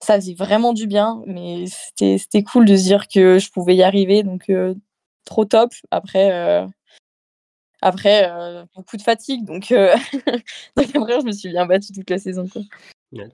ça 0.00 0.14
faisait 0.16 0.34
vraiment 0.34 0.72
du 0.72 0.86
bien. 0.86 1.22
Mais 1.26 1.64
c'était 1.96 2.42
cool 2.44 2.66
de 2.66 2.76
se 2.76 2.84
dire 2.84 3.08
que 3.08 3.38
je 3.38 3.50
pouvais 3.50 3.74
y 3.76 3.82
arriver. 3.82 4.22
Donc 4.22 4.48
euh, 4.50 4.74
trop 5.24 5.44
top. 5.44 5.72
Après, 5.90 6.32
euh, 6.32 6.66
après 7.80 8.30
euh, 8.30 8.64
beaucoup 8.76 8.96
de 8.96 9.02
fatigue. 9.02 9.44
Donc, 9.44 9.72
euh, 9.72 9.94
donc 10.76 10.94
après, 10.94 11.20
je 11.20 11.26
me 11.26 11.32
suis 11.32 11.48
bien 11.50 11.66
battue 11.66 11.92
toute 11.92 12.10
la 12.10 12.18
saison. 12.18 12.46
Quoi. 12.48 12.62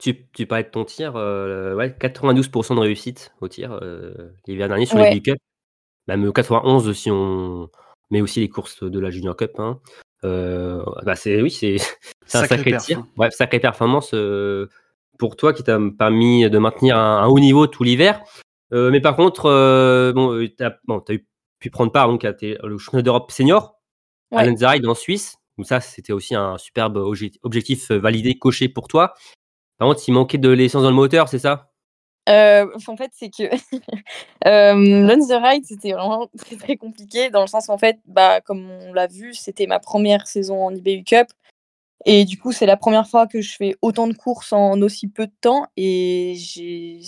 Tu, 0.00 0.26
tu 0.32 0.46
parlais 0.46 0.64
de 0.64 0.70
ton 0.70 0.84
tir, 0.84 1.14
euh, 1.16 1.74
ouais, 1.76 1.90
92% 2.00 2.74
de 2.74 2.80
réussite 2.80 3.32
au 3.40 3.48
tir 3.48 3.72
euh, 3.82 4.34
l'hiver 4.46 4.68
dernier 4.68 4.86
sur 4.86 4.96
Ouais. 4.96 5.10
les 5.10 5.20
Big 5.20 5.24
Cup. 5.26 5.38
Même 6.08 6.32
91 6.32 6.92
si 6.96 7.10
on 7.10 7.68
met 8.10 8.22
aussi 8.22 8.40
les 8.40 8.48
courses 8.48 8.82
de 8.82 8.98
la 8.98 9.10
Junior 9.10 9.36
Cup. 9.36 9.52
Hein. 9.58 9.78
Euh, 10.24 10.82
bah 11.04 11.14
c'est 11.16 11.40
oui, 11.40 11.50
c'est 11.50 11.76
c'est 12.26 12.38
un 12.38 12.44
Sacré 12.44 12.70
perf, 12.70 12.84
tir. 12.84 12.98
hein. 12.98 13.08
Ouais, 13.16 13.30
sacrée 13.30 13.60
performance 13.60 14.10
euh, 14.14 14.68
pour 15.18 15.36
toi 15.36 15.52
qui 15.52 15.62
t'a 15.62 15.78
permis 15.98 16.48
de 16.50 16.58
maintenir 16.58 16.96
un, 16.98 17.22
un 17.22 17.26
haut 17.26 17.38
niveau 17.38 17.66
tout 17.66 17.84
l'hiver. 17.84 18.20
Euh, 18.72 18.90
mais 18.90 19.00
par 19.00 19.16
contre, 19.16 19.46
euh, 19.46 20.12
bon, 20.12 20.46
t'as 20.56 20.72
bon, 20.86 21.02
as 21.08 21.12
eu, 21.14 21.26
pu 21.60 21.70
prendre 21.70 21.90
part 21.92 22.08
donc 22.08 22.24
à 22.24 22.32
tes- 22.32 22.58
le 22.62 22.78
championnat 22.78 23.02
d'Europe 23.02 23.30
senior 23.30 23.76
à. 24.32 24.44
Lenzerheide 24.44 24.86
en 24.86 24.94
Suisse. 24.94 25.36
Donc 25.56 25.66
ça, 25.66 25.80
c'était 25.80 26.12
aussi 26.12 26.34
un 26.34 26.58
superbe 26.58 26.98
obje- 26.98 27.38
objectif 27.42 27.90
validé, 27.90 28.34
coché 28.38 28.68
pour 28.68 28.86
toi. 28.88 29.14
Par 29.78 29.88
contre, 29.88 30.02
il 30.06 30.12
manquait 30.12 30.38
de 30.38 30.50
l'essence 30.50 30.82
dans 30.82 30.90
le 30.90 30.94
moteur, 30.96 31.28
c'est 31.28 31.38
ça? 31.38 31.70
Euh, 32.28 32.66
en 32.86 32.96
fait, 32.96 33.10
c'est 33.14 33.30
que 33.30 33.44
euh, 34.46 35.16
the 35.16 35.42
Ride, 35.42 35.64
c'était 35.64 35.92
vraiment 35.92 36.28
très, 36.38 36.56
très 36.56 36.76
compliqué 36.76 37.30
dans 37.30 37.40
le 37.40 37.46
sens 37.46 37.68
en 37.68 37.78
fait, 37.78 37.98
bah, 38.06 38.40
comme 38.40 38.70
on 38.70 38.92
l'a 38.92 39.06
vu, 39.06 39.34
c'était 39.34 39.66
ma 39.66 39.78
première 39.78 40.26
saison 40.26 40.64
en 40.64 40.74
IBU 40.74 41.04
Cup. 41.04 41.28
Et 42.04 42.24
du 42.24 42.38
coup, 42.38 42.52
c'est 42.52 42.66
la 42.66 42.76
première 42.76 43.08
fois 43.08 43.26
que 43.26 43.40
je 43.40 43.56
fais 43.56 43.76
autant 43.82 44.06
de 44.08 44.14
courses 44.14 44.52
en 44.52 44.80
aussi 44.82 45.08
peu 45.08 45.26
de 45.26 45.32
temps. 45.40 45.66
Et 45.76 46.34
j'ai, 46.36 47.00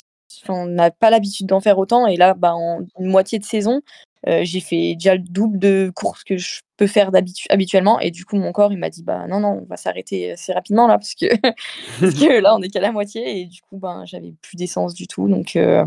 on 0.48 0.66
n'a 0.66 0.90
pas 0.90 1.10
l'habitude 1.10 1.46
d'en 1.46 1.60
faire 1.60 1.78
autant. 1.78 2.06
Et 2.06 2.16
là, 2.16 2.34
bah, 2.34 2.54
en 2.54 2.80
une 2.98 3.06
moitié 3.06 3.38
de 3.38 3.44
saison, 3.44 3.82
euh, 4.28 4.40
j'ai 4.44 4.60
fait 4.60 4.94
déjà 4.94 5.14
le 5.14 5.22
double 5.22 5.58
de 5.58 5.90
courses 5.94 6.24
que 6.24 6.36
je 6.36 6.60
peux 6.76 6.86
faire 6.86 7.10
habituellement. 7.48 8.00
Et 8.00 8.10
du 8.10 8.24
coup, 8.24 8.36
mon 8.36 8.52
corps, 8.52 8.72
il 8.72 8.78
m'a 8.78 8.90
dit, 8.90 9.02
bah 9.02 9.26
non, 9.26 9.40
non, 9.40 9.60
on 9.62 9.66
va 9.66 9.76
s'arrêter 9.76 10.32
assez 10.32 10.52
rapidement 10.52 10.86
là, 10.86 10.98
parce 10.98 11.14
que, 11.14 12.40
là, 12.40 12.54
on 12.56 12.62
est 12.62 12.68
qu'à 12.68 12.80
la 12.80 12.92
moitié. 12.92 13.40
Et 13.40 13.46
du 13.46 13.60
coup, 13.62 13.78
ben, 13.78 14.04
j'avais 14.06 14.34
plus 14.42 14.56
d'essence 14.56 14.94
du 14.94 15.06
tout. 15.06 15.28
Donc, 15.28 15.56
euh, 15.56 15.86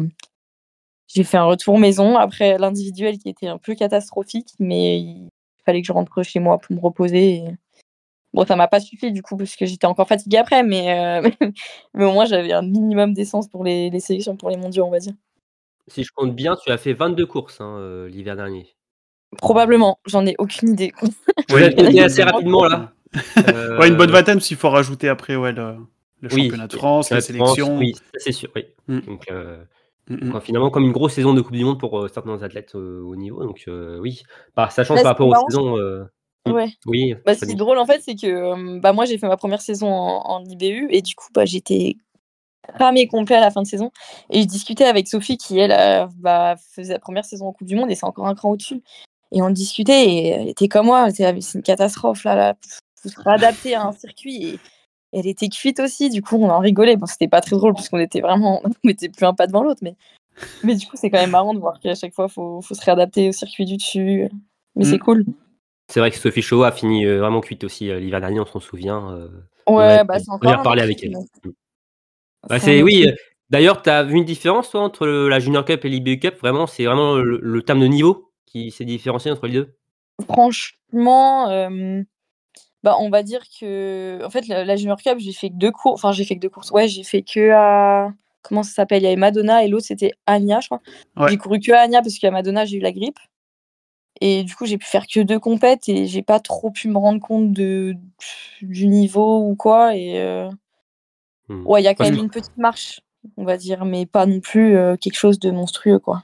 j'ai 1.07 1.23
fait 1.23 1.37
un 1.37 1.45
retour 1.45 1.77
maison 1.79 2.17
après 2.17 2.57
l'individuel 2.57 3.17
qui 3.19 3.29
était 3.29 3.47
un 3.47 3.57
peu 3.59 3.75
catastrophique, 3.75 4.49
mais 4.59 4.99
il 4.99 5.29
fallait 5.65 5.81
que 5.81 5.87
je 5.87 5.93
rentre 5.93 6.23
chez 6.23 6.39
moi 6.39 6.59
pour 6.59 6.75
me 6.75 6.81
reposer. 6.81 7.43
Bon, 8.33 8.45
ça 8.47 8.55
m'a 8.55 8.67
pas 8.67 8.79
suffi 8.79 9.11
du 9.11 9.21
coup 9.21 9.37
parce 9.37 9.55
que 9.55 9.65
j'étais 9.67 9.85
encore 9.85 10.07
fatiguée 10.07 10.37
après, 10.37 10.63
mais, 10.63 11.21
euh, 11.23 11.29
mais 11.93 12.05
au 12.05 12.13
moins 12.13 12.25
j'avais 12.25 12.51
un 12.51 12.63
minimum 12.63 13.13
d'essence 13.13 13.47
pour 13.47 13.63
les 13.63 13.99
sélections 13.99 14.37
pour 14.37 14.49
les 14.49 14.57
mondiaux, 14.57 14.85
on 14.85 14.89
va 14.91 14.99
dire. 14.99 15.13
Si 15.87 16.03
je 16.03 16.11
compte 16.13 16.35
bien, 16.35 16.55
tu 16.55 16.71
as 16.71 16.77
fait 16.77 16.93
22 16.93 17.25
courses 17.25 17.59
hein, 17.61 17.77
euh, 17.79 18.07
l'hiver 18.09 18.35
dernier. 18.35 18.67
Probablement, 19.37 19.99
j'en 20.05 20.25
ai 20.25 20.35
aucune 20.37 20.69
idée. 20.69 20.93
Il 21.49 21.91
y 21.93 21.99
a 21.99 22.05
assez 22.05 22.21
une- 22.21 22.29
rapidement 22.29 22.65
là. 22.65 22.93
Euh, 23.49 23.77
Ouais, 23.79 23.87
une 23.89 23.95
bonne 23.95 24.11
vingtaine, 24.11 24.39
s'il 24.39 24.57
faut 24.57 24.69
rajouter 24.69 25.09
après 25.09 25.35
ouais, 25.35 25.51
le, 25.51 25.75
le 26.21 26.29
oui, 26.33 26.43
championnat 26.43 26.67
de 26.67 26.75
France, 26.75 27.07
France, 27.09 27.23
sélections. 27.23 27.77
Oui, 27.77 27.93
ça, 27.95 28.01
c'est 28.17 28.31
sûr. 28.31 28.49
Oui. 28.55 28.65
Mm. 28.87 28.99
Donc, 29.01 29.25
euh, 29.31 29.63
Mm, 30.09 30.15
mm. 30.15 30.29
Enfin, 30.31 30.41
finalement 30.41 30.69
comme 30.69 30.83
une 30.83 30.91
grosse 30.91 31.13
saison 31.13 31.33
de 31.33 31.39
Coupe 31.39 31.55
du 31.55 31.63
Monde 31.63 31.79
pour 31.79 31.97
euh, 31.97 32.09
certains 32.09 32.43
athlètes 32.43 32.75
euh, 32.75 33.01
au 33.01 33.15
niveau. 33.15 33.41
Donc 33.41 33.63
euh, 33.69 33.99
oui, 34.01 34.21
par 34.53 34.73
sachant 34.73 34.95
Bah, 34.95 35.01
par 35.01 35.03
c'est 35.03 35.07
rapport 35.23 35.27
aux 35.29 35.49
saisons. 35.49 35.77
Ouais. 36.45 36.67
Oui. 36.85 37.15
Bah, 37.25 37.35
ce 37.35 37.45
qui 37.45 37.53
est 37.53 37.55
drôle 37.55 37.77
en 37.77 37.85
fait, 37.85 38.01
c'est 38.01 38.15
que 38.15 38.79
bah, 38.81 38.91
moi 38.91 39.05
j'ai 39.05 39.17
fait 39.17 39.29
ma 39.29 39.37
première 39.37 39.61
saison 39.61 39.87
en, 39.87 40.23
en 40.29 40.43
IBU 40.43 40.87
et 40.89 41.01
du 41.01 41.15
coup 41.15 41.27
bah, 41.33 41.45
j'étais 41.45 41.95
cramée 42.75 43.07
complet 43.07 43.35
à 43.35 43.41
la 43.41 43.51
fin 43.51 43.61
de 43.61 43.67
saison. 43.67 43.91
Et 44.29 44.41
je 44.41 44.47
discutais 44.47 44.85
avec 44.85 45.07
Sophie 45.07 45.37
qui 45.37 45.59
elle 45.59 45.71
euh, 45.71 46.07
bah, 46.17 46.55
faisait 46.73 46.93
la 46.93 46.99
première 46.99 47.25
saison 47.25 47.47
en 47.47 47.53
Coupe 47.53 47.67
du 47.67 47.75
Monde 47.75 47.91
et 47.91 47.95
c'est 47.95 48.05
encore 48.05 48.27
un 48.27 48.35
cran 48.35 48.51
au-dessus. 48.51 48.81
Et 49.31 49.41
on 49.41 49.49
discutait 49.49 50.05
et 50.07 50.27
elle 50.29 50.47
était 50.49 50.67
comme 50.67 50.85
moi, 50.87 51.09
c'est 51.11 51.29
une 51.55 51.63
catastrophe 51.63 52.23
là, 52.23 52.35
là. 52.35 52.55
Faut 53.01 53.09
se 53.09 53.19
réadapter 53.19 53.75
à 53.75 53.83
un 53.85 53.91
circuit 53.91 54.45
et 54.45 54.59
elle 55.11 55.27
était 55.27 55.49
cuite 55.49 55.79
aussi. 55.79 56.09
Du 56.09 56.21
coup 56.21 56.37
on 56.37 56.49
en 56.49 56.59
rigolait. 56.59 56.95
Bon 56.95 57.05
c'était 57.05 57.27
pas 57.27 57.41
très 57.41 57.55
drôle 57.57 57.73
parce 57.73 57.89
qu'on 57.89 57.99
était 57.99 58.21
vraiment, 58.21 58.61
on 58.83 58.89
était 58.89 59.09
plus 59.09 59.25
un 59.25 59.33
pas 59.33 59.47
devant 59.47 59.63
l'autre, 59.63 59.81
mais 59.81 59.95
mais 60.63 60.75
du 60.75 60.85
coup 60.87 60.95
c'est 60.95 61.09
quand 61.09 61.19
même 61.19 61.31
marrant 61.31 61.53
de 61.53 61.59
voir 61.59 61.79
qu'à 61.79 61.95
chaque 61.95 62.13
fois 62.13 62.27
faut, 62.27 62.61
faut 62.61 62.73
se 62.75 62.81
réadapter 62.83 63.29
au 63.29 63.31
circuit 63.33 63.65
du 63.65 63.77
dessus. 63.77 64.29
Mais 64.75 64.85
c'est 64.85 64.95
Mm. 64.95 64.99
cool. 64.99 65.25
C'est 65.91 65.99
vrai 65.99 66.09
que 66.11 66.17
Sophie 66.17 66.41
Shaw 66.41 66.63
a 66.63 66.71
fini 66.71 67.05
euh, 67.05 67.19
vraiment 67.19 67.41
cuite 67.41 67.63
aussi 67.65 67.89
euh, 67.91 67.99
l'hiver 67.99 68.21
dernier, 68.21 68.39
on 68.39 68.45
s'en 68.45 68.59
souvient. 68.61 69.09
Ouais, 69.67 69.99
on 70.01 70.05
bah 70.05 70.17
c'est 70.19 70.29
on 70.29 70.33
encore. 70.35 70.49
y 70.49 70.53
a 70.53 70.59
autre 70.61 70.81
avec 70.81 71.03
elle. 71.03 71.11
mais- 71.11 71.49
Mm. 71.49 71.53
Bah, 72.49 72.59
C'est 72.59 72.83
oui. 72.83 73.05
euh, 73.07 73.13
D'ailleurs, 73.49 73.81
tu 73.83 73.89
as 73.89 74.03
vu 74.03 74.15
une 74.17 74.25
différence 74.25 74.71
toi 74.71 74.81
entre 74.81 75.05
le- 75.05 75.29
la 75.29 75.39
Junior 75.39 75.63
Cup 75.63 75.85
et 75.85 75.89
l'IBU 75.89 76.19
Cup? 76.19 76.35
Vraiment, 76.39 76.65
c'est 76.65 76.85
vraiment 76.85 77.15
le, 77.15 77.39
le 77.41 77.61
terme 77.61 77.81
de 77.81 77.87
niveau 77.87 78.31
qui 78.45 78.71
s'est 78.71 78.85
différencié 78.85 79.29
entre 79.31 79.47
les 79.47 79.53
deux? 79.53 79.75
Franchement, 80.27 81.49
euh, 81.49 82.01
Bah, 82.83 82.97
on 82.99 83.09
va 83.09 83.23
dire 83.23 83.41
que, 83.59 84.19
en 84.25 84.29
fait, 84.29 84.47
la, 84.47 84.65
la 84.65 84.75
Junior 84.75 84.97
Cup, 85.01 85.17
j'ai 85.19 85.33
fait 85.33 85.49
que 85.49 85.55
deux 85.55 85.71
cours. 85.71 85.93
Enfin, 85.93 86.11
j'ai 86.11 86.25
fait 86.25 86.35
que 86.35 86.41
deux 86.41 86.49
courses. 86.49 86.71
Ouais, 86.71 86.87
j'ai 86.87 87.03
fait 87.03 87.21
que 87.23 87.51
à. 87.51 88.11
Comment 88.41 88.63
ça 88.63 88.73
s'appelle? 88.73 89.01
Il 89.01 89.05
y 89.05 89.07
avait 89.07 89.15
Madonna 89.15 89.63
et 89.63 89.69
l'autre, 89.69 89.85
c'était 89.85 90.11
Anya, 90.27 90.59
je 90.59 90.67
crois. 90.67 90.81
Ouais. 91.15 91.29
J'ai 91.29 91.37
couru 91.37 91.59
que 91.59 91.71
à 91.71 91.81
Anya 91.81 92.01
parce 92.01 92.17
qu'à 92.19 92.29
Madonna, 92.31 92.65
j'ai 92.65 92.77
eu 92.77 92.81
la 92.81 92.91
grippe. 92.91 93.19
Et 94.21 94.43
du 94.43 94.55
coup, 94.55 94.65
j'ai 94.65 94.77
pu 94.77 94.85
faire 94.85 95.07
que 95.07 95.19
deux 95.21 95.39
compètes 95.39 95.89
et 95.89 96.07
j'ai 96.07 96.21
pas 96.21 96.39
trop 96.39 96.71
pu 96.71 96.87
me 96.87 96.97
rendre 96.97 97.19
compte 97.19 97.51
de, 97.53 97.95
du 98.61 98.87
niveau 98.87 99.39
ou 99.47 99.55
quoi. 99.55 99.95
Et 99.95 100.19
euh, 100.21 100.49
Hmm. 101.49 101.65
ouais, 101.67 101.81
il 101.81 101.85
y 101.85 101.87
a 101.87 101.91
quand 101.93 102.03
Parce 102.05 102.09
même 102.11 102.19
que- 102.19 102.23
une 102.23 102.29
petite 102.29 102.57
marche, 102.57 103.01
on 103.37 103.43
va 103.43 103.57
dire, 103.57 103.85
mais 103.85 104.05
pas 104.05 104.25
non 104.25 104.39
plus 104.39 104.75
euh, 104.77 104.95
quelque 104.97 105.15
chose 105.17 105.39
de 105.39 105.51
monstrueux, 105.51 105.99
quoi. 105.99 106.23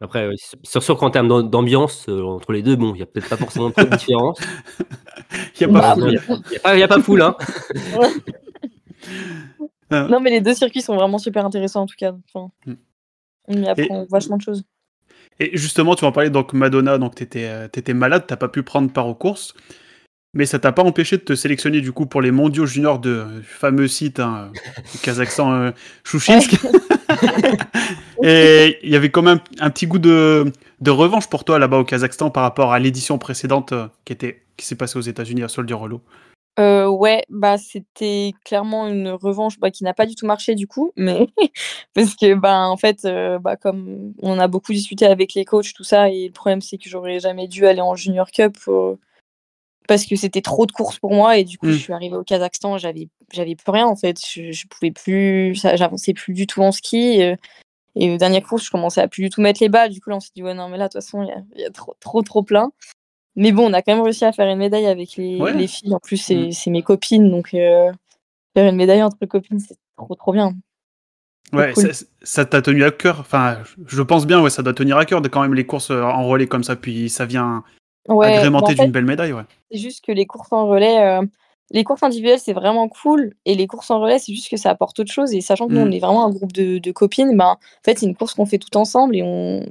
Après, 0.00 0.24
euh, 0.24 0.34
c'est 0.64 0.82
sûr 0.82 0.98
qu'en 0.98 1.10
termes 1.10 1.28
d'am- 1.28 1.48
d'ambiance, 1.48 2.06
euh, 2.08 2.22
entre 2.24 2.52
les 2.52 2.62
deux, 2.62 2.74
bon, 2.76 2.90
il 2.90 2.96
n'y 2.96 3.02
a 3.02 3.06
peut-être 3.06 3.28
pas 3.28 3.36
forcément 3.36 3.70
trop 3.70 3.84
de 3.84 3.96
différence. 3.96 4.38
Il 5.56 5.60
y 5.60 5.64
a 5.64 5.68
Bah, 5.68 5.80
pas 5.80 5.94
Il 6.10 6.18
foule. 6.18 6.36
n'y 6.50 6.56
a, 6.56 6.60
pas- 6.60 6.76
y 6.76 6.82
a 6.82 6.88
pas 6.88 7.00
foule, 7.00 7.22
hein. 7.22 7.36
Euh, 9.92 10.08
Non, 10.08 10.18
mais 10.20 10.30
les 10.30 10.40
deux 10.40 10.54
circuits 10.54 10.80
sont 10.82 10.96
vraiment 10.96 11.18
super 11.18 11.44
intéressants 11.44 11.82
en 11.82 11.86
tout 11.86 11.94
cas. 11.96 12.12
Enfin, 12.32 12.50
Mm. 12.66 12.74
on 13.48 13.62
y 13.62 13.68
apprend 13.68 14.06
vachement 14.10 14.36
de 14.38 14.42
choses. 14.42 14.64
Et 15.38 15.56
justement, 15.56 15.94
tu 15.94 16.04
en 16.04 16.12
parlais, 16.12 16.30
donc 16.30 16.52
Madonna, 16.54 16.96
donc 16.98 17.14
t'étais 17.14 17.44
euh, 17.44 17.68
t'étais 17.68 17.92
malade, 17.94 18.24
t'as 18.26 18.36
pas 18.36 18.48
pu 18.48 18.62
prendre 18.62 18.90
part 18.92 19.06
aux 19.08 19.14
courses, 19.14 19.54
mais 20.34 20.46
ça 20.46 20.58
t'a 20.58 20.72
pas 20.72 20.82
empêché 20.82 21.16
de 21.16 21.22
te 21.22 21.34
sélectionner 21.34 21.80
du 21.80 21.92
coup 21.92 22.06
pour 22.06 22.20
les 22.20 22.30
mondiaux 22.30 22.66
juniors 22.66 22.98
de 22.98 23.10
euh, 23.10 23.38
du 23.38 23.44
fameux 23.44 23.88
site 23.88 24.20
hein, 24.20 24.50
Kazakhstan 25.02 25.52
euh, 25.52 25.70
Chouchinsk. 26.04 26.56
Et 28.22 28.78
il 28.82 28.90
y 28.90 28.96
avait 28.96 29.10
quand 29.10 29.22
même 29.22 29.40
un 29.60 29.70
petit 29.70 29.86
goût 29.86 29.98
de, 29.98 30.50
de 30.80 30.90
revanche 30.90 31.28
pour 31.28 31.44
toi 31.44 31.58
là-bas 31.58 31.78
au 31.78 31.84
Kazakhstan 31.84 32.30
par 32.30 32.42
rapport 32.42 32.72
à 32.72 32.78
l'édition 32.78 33.18
précédente 33.18 33.72
euh, 33.72 33.88
qui 34.04 34.12
était 34.12 34.42
qui 34.56 34.66
s'est 34.66 34.76
passée 34.76 34.98
aux 34.98 35.02
États-Unis 35.02 35.42
à 35.42 35.48
Sol 35.48 35.66
du 35.66 35.74
Rollo. 35.74 36.00
Euh, 36.60 36.86
ouais, 36.86 37.24
bah 37.30 37.58
c'était 37.58 38.32
clairement 38.44 38.86
une 38.86 39.08
revanche 39.08 39.58
bah, 39.58 39.72
qui 39.72 39.82
n'a 39.82 39.92
pas 39.92 40.06
du 40.06 40.14
tout 40.14 40.26
marché 40.26 40.54
du 40.54 40.68
coup, 40.68 40.92
mais 40.96 41.26
parce 41.94 42.14
que 42.14 42.34
bah 42.34 42.68
en 42.68 42.76
fait, 42.76 43.04
euh, 43.04 43.40
bah 43.40 43.56
comme 43.56 44.14
on 44.22 44.38
a 44.38 44.46
beaucoup 44.46 44.72
discuté 44.72 45.04
avec 45.04 45.34
les 45.34 45.44
coachs 45.44 45.72
tout 45.74 45.82
ça, 45.82 46.10
et 46.10 46.26
le 46.28 46.32
problème 46.32 46.60
c'est 46.60 46.78
que 46.78 46.88
j'aurais 46.88 47.18
jamais 47.18 47.48
dû 47.48 47.66
aller 47.66 47.80
en 47.80 47.96
Junior 47.96 48.30
Cup 48.30 48.56
euh, 48.68 48.94
parce 49.88 50.06
que 50.06 50.16
c'était 50.16 50.40
trop 50.42 50.66
de 50.66 50.72
courses 50.72 50.98
pour 50.98 51.12
moi 51.14 51.36
et 51.38 51.44
du 51.44 51.58
coup 51.58 51.66
Mm. 51.66 51.72
je 51.72 51.78
suis 51.78 51.92
arrivée 51.92 52.16
au 52.16 52.24
Kazakhstan, 52.24 52.78
j'avais 52.78 53.08
j'avais 53.32 53.54
plus 53.54 53.70
rien 53.70 53.86
en 53.86 53.96
fait, 53.96 54.18
je, 54.26 54.50
je 54.52 54.66
pouvais 54.66 54.90
plus, 54.90 55.54
ça- 55.56 55.76
j'avançais 55.76 56.12
plus 56.14 56.32
du 56.34 56.46
tout 56.46 56.62
en 56.62 56.72
ski. 56.72 57.22
euh, 57.22 57.36
et 57.96 58.10
aux 58.12 58.16
dernières 58.16 58.42
courses, 58.42 58.64
je 58.64 58.70
commençais 58.70 59.00
à 59.00 59.06
plus 59.08 59.22
du 59.22 59.30
tout 59.30 59.40
mettre 59.40 59.62
les 59.62 59.68
balles. 59.68 59.90
Du 59.90 60.00
coup, 60.00 60.10
là, 60.10 60.16
on 60.16 60.20
s'est 60.20 60.32
dit, 60.34 60.42
ouais, 60.42 60.52
non, 60.54 60.68
mais 60.68 60.78
là, 60.78 60.88
de 60.88 60.92
toute 60.92 61.00
façon, 61.02 61.22
il 61.22 61.28
y 61.28 61.30
a, 61.32 61.36
il 61.54 61.60
y 61.60 61.64
a 61.64 61.70
trop, 61.70 61.94
trop, 62.00 62.22
trop 62.22 62.42
plein. 62.42 62.72
Mais 63.36 63.52
bon, 63.52 63.70
on 63.70 63.72
a 63.72 63.82
quand 63.82 63.94
même 63.94 64.02
réussi 64.02 64.24
à 64.24 64.32
faire 64.32 64.48
une 64.48 64.58
médaille 64.58 64.86
avec 64.86 65.14
les, 65.16 65.40
Ouais. 65.40 65.52
les 65.52 65.68
filles. 65.68 65.94
En 65.94 66.00
plus, 66.00 66.16
c'est 66.16 66.34
Mm. 66.34 66.70
mes 66.72 66.82
copines. 66.82 67.30
Donc, 67.30 67.54
euh, 67.54 67.92
faire 68.56 68.68
une 68.68 68.74
médaille 68.76 69.02
entre 69.04 69.24
copines, 69.26 69.60
c'est 69.60 69.76
trop, 69.96 70.14
trop 70.16 70.32
bien. 70.32 70.54
Ouais, 71.52 71.72
cool. 71.72 71.94
ça- 71.94 72.04
ça 72.24 72.44
t'a 72.44 72.62
tenu 72.62 72.82
à 72.82 72.90
cœur? 72.90 73.20
Enfin, 73.20 73.62
je 73.86 74.02
pense 74.02 74.26
bien, 74.26 74.42
ouais, 74.42 74.50
ça 74.50 74.62
doit 74.64 74.74
tenir 74.74 74.96
à 74.96 75.04
cœur 75.04 75.20
de 75.20 75.28
quand 75.28 75.42
même 75.42 75.54
les 75.54 75.66
courses 75.66 75.92
euh, 75.92 76.02
en 76.02 76.26
relais 76.26 76.48
comme 76.48 76.64
ça, 76.64 76.74
puis 76.74 77.08
ça 77.08 77.26
vient 77.26 77.62
Ouais, 78.08 78.40
fait, 78.42 78.74
d'une 78.74 78.90
belle 78.90 79.04
médaille, 79.06 79.32
ouais. 79.32 79.44
c'est 79.70 79.78
juste 79.78 80.04
que 80.04 80.12
les 80.12 80.26
courses 80.26 80.52
en 80.52 80.66
relais, 80.66 81.02
euh, 81.02 81.22
les 81.70 81.84
courses 81.84 82.02
individuelles, 82.02 82.38
c'est 82.38 82.52
vraiment 82.52 82.88
cool. 82.88 83.34
Et 83.46 83.54
les 83.54 83.66
courses 83.66 83.90
en 83.90 84.00
relais, 84.00 84.18
c'est 84.18 84.32
juste 84.34 84.50
que 84.50 84.56
ça 84.56 84.70
apporte 84.70 84.98
autre 85.00 85.12
chose. 85.12 85.32
Et 85.32 85.40
sachant 85.40 85.66
que 85.68 85.72
nous, 85.72 85.80
Mm. 85.84 85.88
on 85.88 85.92
est 85.92 85.98
vraiment 86.00 86.26
un 86.26 86.30
groupe 86.30 86.52
de, 86.52 86.78
de 86.78 86.92
copines, 86.92 87.36
ben, 87.36 87.46
en 87.46 87.58
fait, 87.84 87.98
c'est 87.98 88.06
une 88.06 88.14
course 88.14 88.34
qu'on 88.34 88.46
fait 88.46 88.58
tout 88.58 88.76
ensemble 88.76 89.16
et 89.16 89.22
on... 89.22 89.64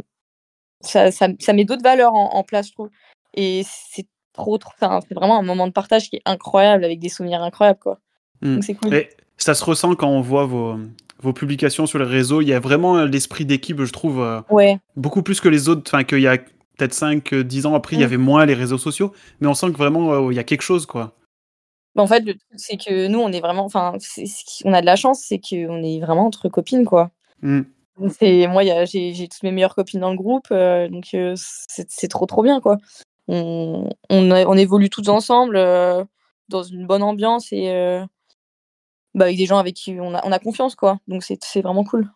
ça, 0.81 1.11
ça, 1.11 1.27
ça 1.39 1.53
met 1.53 1.65
d'autres 1.65 1.83
valeurs 1.83 2.13
en, 2.15 2.33
en 2.33 2.43
place, 2.43 2.67
je 2.67 2.73
trouve. 2.73 2.89
Et 3.35 3.63
c'est 3.65 4.07
trop, 4.33 4.57
c'est 4.79 5.13
vraiment 5.13 5.37
un 5.37 5.43
moment 5.43 5.67
de 5.67 5.71
partage 5.71 6.09
qui 6.09 6.15
est 6.15 6.21
incroyable 6.25 6.83
avec 6.83 6.99
des 6.99 7.09
souvenirs 7.09 7.43
incroyables, 7.43 7.79
quoi. 7.79 7.99
Mm. 8.41 8.55
Donc, 8.55 8.63
c'est 8.63 8.73
cool. 8.73 8.93
Et 8.95 9.09
ça 9.37 9.53
se 9.53 9.63
ressent 9.63 9.93
quand 9.95 10.09
on 10.09 10.21
voit 10.21 10.45
vos, 10.45 10.75
vos 11.21 11.33
publications 11.33 11.85
sur 11.85 11.99
les 11.99 12.05
réseaux. 12.05 12.41
Il 12.41 12.47
y 12.47 12.53
a 12.53 12.59
vraiment 12.59 12.97
euh, 12.97 13.05
l'esprit 13.05 13.45
d'équipe, 13.45 13.81
je 13.83 13.91
trouve, 13.91 14.21
euh, 14.21 14.41
Ouais, 14.49 14.79
beaucoup 14.95 15.21
plus 15.23 15.39
que 15.39 15.49
les 15.49 15.69
autres. 15.69 15.83
Enfin, 15.87 16.03
qu'il 16.03 16.19
y 16.21 16.27
a 16.27 16.37
peut-être 16.77 16.93
5, 16.93 17.33
10 17.33 17.65
ans 17.65 17.75
après, 17.75 17.95
il 17.95 17.99
y 17.99 18.03
Mm. 18.03 18.05
avait 18.05 18.17
moins 18.17 18.45
les 18.45 18.53
réseaux 18.53 18.77
sociaux. 18.77 19.13
Mais 19.39 19.47
on 19.47 19.53
sent 19.53 19.71
que 19.71 19.77
vraiment, 19.77 20.13
euh, 20.13 20.31
il 20.31 20.35
y 20.35 20.39
a 20.39 20.43
quelque 20.43 20.61
chose, 20.61 20.85
quoi. 20.85 21.13
Bah, 21.95 22.01
en 22.03 22.07
fait, 22.07 22.21
le 22.21 22.33
truc, 22.33 22.41
c'est 22.55 22.77
que 22.77 23.07
nous, 23.07 23.19
on 23.19 23.31
est 23.31 23.39
vraiment. 23.41 23.65
Enfin, 23.65 23.93
on 24.65 24.73
a 24.73 24.81
de 24.81 24.85
la 24.85 24.95
chance, 24.95 25.23
c'est 25.27 25.39
qu'on 25.39 25.83
est 25.83 25.99
vraiment 25.99 26.25
entre 26.25 26.49
copines, 26.49 26.85
quoi. 26.85 27.11
Mm. 27.41 27.61
C'est 28.19 28.47
moi, 28.47 28.63
j'ai 28.85 29.13
j'ai 29.13 29.27
toutes 29.27 29.43
mes 29.43 29.51
meilleures 29.51 29.75
copines 29.75 29.99
dans 29.99 30.09
le 30.09 30.17
groupe, 30.17 30.47
euh, 30.51 30.87
donc 30.89 31.09
euh, 31.13 31.35
c'est 31.37 32.07
trop 32.07 32.25
trop 32.25 32.41
bien 32.41 32.59
quoi. 32.59 32.77
On, 33.27 33.87
on, 34.09 34.31
a- 34.31 34.45
on 34.47 34.57
évolue 34.57 34.89
toutes 34.89 35.09
ensemble 35.09 35.57
euh, 35.57 36.03
dans 36.49 36.63
une 36.63 36.87
bonne 36.87 37.03
ambiance 37.03 37.53
et 37.53 37.69
euh, 37.69 38.03
bah, 39.13 39.25
avec 39.25 39.37
des 39.37 39.45
gens 39.45 39.59
avec 39.59 39.75
qui 39.75 39.95
on 39.99 40.15
a, 40.15 40.25
on 40.25 40.31
a 40.31 40.39
confiance 40.39 40.73
quoi. 40.75 40.97
Donc 41.07 41.23
c'est 41.23 41.61
vraiment 41.61 41.83
cool. 41.83 42.09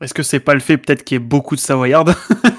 Est-ce 0.00 0.14
que 0.14 0.22
c'est 0.22 0.40
pas 0.40 0.54
le 0.54 0.60
fait 0.60 0.78
peut-être 0.78 1.04
qu'il 1.04 1.16
y 1.16 1.20
ait 1.20 1.24
beaucoup 1.24 1.56
de 1.56 1.60
Savoyardes 1.60 2.14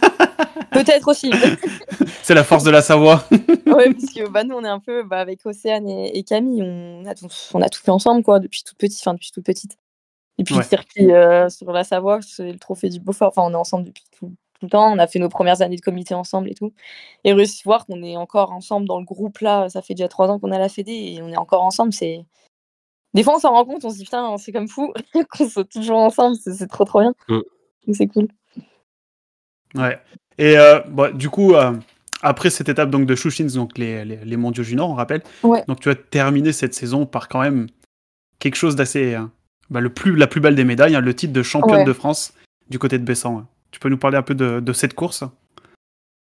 Peut-être 0.71 1.07
aussi. 1.09 1.31
C'est 2.23 2.33
la 2.33 2.43
force 2.43 2.63
de 2.63 2.71
la 2.71 2.81
Savoie. 2.81 3.23
ouais, 3.31 3.93
parce 3.93 4.13
que 4.13 4.29
bah, 4.29 4.43
nous 4.43 4.55
on 4.55 4.63
est 4.63 4.69
un 4.69 4.79
peu 4.79 5.03
bah, 5.03 5.19
avec 5.19 5.45
Océane 5.45 5.88
et, 5.89 6.17
et 6.17 6.23
Camille, 6.23 6.61
on 6.61 7.05
a, 7.05 7.15
tout, 7.15 7.27
on 7.53 7.61
a 7.61 7.69
tout 7.69 7.81
fait 7.81 7.91
ensemble 7.91 8.23
quoi 8.23 8.39
depuis 8.39 8.63
toute 8.63 8.77
petite, 8.77 8.99
enfin 9.01 9.13
depuis 9.13 9.31
toute 9.31 9.45
petite. 9.45 9.77
Et 10.38 10.43
puis 10.43 10.55
Ouais. 10.55 10.61
le 10.61 10.67
circuit 10.67 11.11
euh, 11.11 11.49
sur 11.49 11.71
la 11.71 11.83
Savoie, 11.83 12.21
c'est 12.21 12.51
le 12.51 12.59
trophée 12.59 12.89
du 12.89 12.99
Beaufort. 12.99 13.27
Enfin, 13.29 13.41
on 13.43 13.51
est 13.51 13.55
ensemble 13.55 13.85
depuis 13.85 14.03
tout, 14.11 14.27
tout 14.27 14.65
le 14.65 14.69
temps. 14.69 14.91
On 14.91 14.97
a 14.97 15.05
fait 15.07 15.19
nos 15.19 15.27
premières 15.29 15.61
années 15.61 15.75
de 15.75 15.81
comité 15.81 16.13
ensemble 16.13 16.49
et 16.49 16.55
tout. 16.55 16.73
Et 17.25 17.33
réussir 17.33 17.61
voir 17.65 17.85
qu'on 17.85 18.01
est 18.03 18.15
encore 18.15 18.51
ensemble 18.53 18.88
dans 18.88 18.99
le 18.99 19.05
groupe 19.05 19.39
là, 19.39 19.67
ça 19.69 19.81
fait 19.81 19.95
déjà 19.95 20.07
trois 20.07 20.29
ans 20.29 20.39
qu'on 20.39 20.51
a 20.51 20.59
la 20.59 20.69
Fédé 20.69 20.93
et 20.93 21.21
on 21.21 21.27
est 21.29 21.38
encore 21.38 21.63
ensemble. 21.63 21.91
C'est 21.93 22.25
des 23.13 23.23
fois 23.23 23.35
on 23.35 23.39
s'en 23.39 23.51
rend 23.51 23.65
compte, 23.65 23.83
on 23.83 23.89
se 23.89 23.97
dit 23.97 24.05
putain, 24.05 24.38
c'est 24.38 24.51
comme 24.53 24.67
fou 24.69 24.93
qu'on 25.31 25.49
soit 25.49 25.67
toujours 25.69 25.97
ensemble. 25.97 26.38
C'est 26.38 26.53
c'est 26.53 26.67
trop 26.67 26.85
trop 26.85 27.01
bien. 27.01 27.13
Mm. 27.27 27.41
Donc, 27.88 27.95
C'est 27.95 28.07
cool. 28.07 28.27
Ouais. 29.75 29.99
Et 30.39 30.58
euh, 30.58 30.79
bon, 30.88 31.13
du 31.15 31.29
coup, 31.29 31.53
euh, 31.53 31.74
après 32.24 32.50
cette 32.50 32.69
étape 32.69 32.89
donc 32.89 33.05
de 33.05 33.13
Shushins, 33.13 33.53
donc 33.53 33.77
les, 33.77 34.03
les, 34.05 34.15
les 34.15 34.38
mondiaux 34.38 34.63
juniors, 34.63 34.89
on 34.89 34.96
rappelle. 34.96 35.22
Ouais. 35.43 35.63
Donc 35.67 35.79
tu 35.81 35.89
as 35.89 35.96
terminé 35.96 36.51
cette 36.53 36.74
saison 36.74 37.05
par 37.05 37.27
quand 37.27 37.41
même 37.41 37.67
quelque 38.39 38.55
chose 38.55 38.75
d'assez, 38.75 39.13
euh, 39.15 39.25
bah, 39.69 39.81
le 39.81 39.89
plus, 39.89 40.15
la 40.15 40.27
plus 40.27 40.41
belle 40.41 40.55
des 40.55 40.63
médailles, 40.63 40.96
hein, 40.96 41.01
le 41.01 41.13
titre 41.13 41.34
de 41.34 41.43
championne 41.43 41.79
Ouais. 41.79 41.86
de 41.86 41.93
France 41.93 42.34
du 42.69 42.79
côté 42.79 42.98
de 42.98 43.03
Bessan. 43.03 43.46
Tu 43.72 43.79
peux 43.79 43.89
nous 43.89 43.98
parler 43.98 44.17
un 44.17 44.24
peu 44.24 44.34
de, 44.34 44.60
de 44.62 44.74
cette 44.74 44.93
course? 44.96 45.24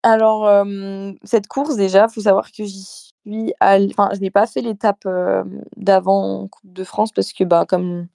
Alors, 0.03 0.47
euh, 0.47 1.13
cette 1.23 1.47
course, 1.47 1.77
déjà, 1.77 2.09
faut 2.09 2.23
savoir 2.23 2.51
que 2.51 2.65
j'y 2.65 2.83
suis. 2.85 3.53
Enfin, 3.61 4.09
je 4.15 4.21
n'ai 4.21 4.31
pas 4.31 4.47
fait 4.47 4.63
l'étape 4.63 5.05
euh, 5.07 5.45
d'avant 5.77 6.49
Coupe 6.49 6.73
de 6.73 6.85
France 6.85 7.13
parce 7.13 7.33
que, 7.33 7.45
bah, 7.45 7.67
comme 7.69 8.07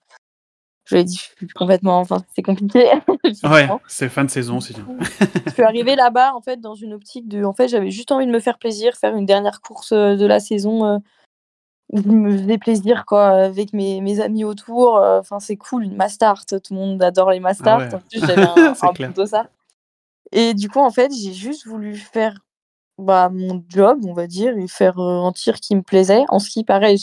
je 0.86 0.98
dit, 0.98 1.16
je 1.16 1.36
suis 1.38 1.48
complètement... 1.50 2.00
Enfin, 2.00 2.24
c'est 2.36 2.42
compliqué. 2.42 2.90
Ouais, 3.44 3.68
c'est 3.88 4.10
fin 4.10 4.24
de 4.26 4.30
saison, 4.30 4.60
c'est 4.60 4.74
bien. 4.76 4.86
je 5.46 5.52
suis 5.52 5.64
arrivée 5.64 5.96
là-bas, 5.96 6.34
en 6.36 6.42
fait, 6.42 6.60
dans 6.60 6.76
une 6.76 6.94
optique 6.94 7.28
de... 7.28 7.44
En 7.44 7.54
fait, 7.54 7.68
j'avais 7.68 7.92
juste 7.92 8.12
envie 8.12 8.26
de 8.26 8.32
me 8.32 8.40
faire 8.40 8.58
plaisir, 8.58 8.96
faire 8.96 9.16
une 9.16 9.26
dernière 9.26 9.62
course 9.62 9.92
euh, 9.92 10.16
de 10.16 10.26
la 10.26 10.40
saison 10.40 10.86
euh, 10.86 10.98
où 11.92 12.02
je 12.02 12.08
me 12.08 12.38
faisais 12.38 12.58
plaisir, 12.58 13.06
quoi, 13.06 13.28
avec 13.30 13.74
mes, 13.74 14.02
mes 14.02 14.20
amis 14.20 14.44
autour. 14.44 14.98
euh, 14.98 15.20
Enfin, 15.20 15.40
c'est 15.40 15.58
cool, 15.58 15.84
une 15.84 15.96
Mastart. 15.96 16.46
Tout 16.46 16.74
le 16.74 16.76
monde 16.76 17.04
adore 17.04 17.32
les 17.32 17.40
Mastart. 17.40 17.82
Ah 17.82 17.88
ouais. 17.88 17.96
En 17.96 18.00
plus, 18.00 18.20
j'avais 18.20 18.42
un, 18.42 18.74
ça. 19.26 19.48
Et 20.32 20.54
du 20.54 20.70
coup, 20.70 20.80
en 20.80 20.90
fait, 20.92 21.12
j'ai 21.14 21.34
juste 21.34 21.68
voulu 21.68 21.96
faire 21.96 22.40
bah, 22.98 23.30
mon 23.30 23.64
job, 23.70 24.00
on 24.06 24.14
va 24.14 24.28
dire, 24.28 24.58
et 24.58 24.68
faire 24.68 25.00
euh, 25.00 25.26
un 25.26 25.32
tir 25.32 25.60
qui 25.60 25.76
me 25.76 25.82
plaisait. 25.82 26.24
En 26.30 26.40
ski, 26.40 26.64
pareil, 26.64 27.00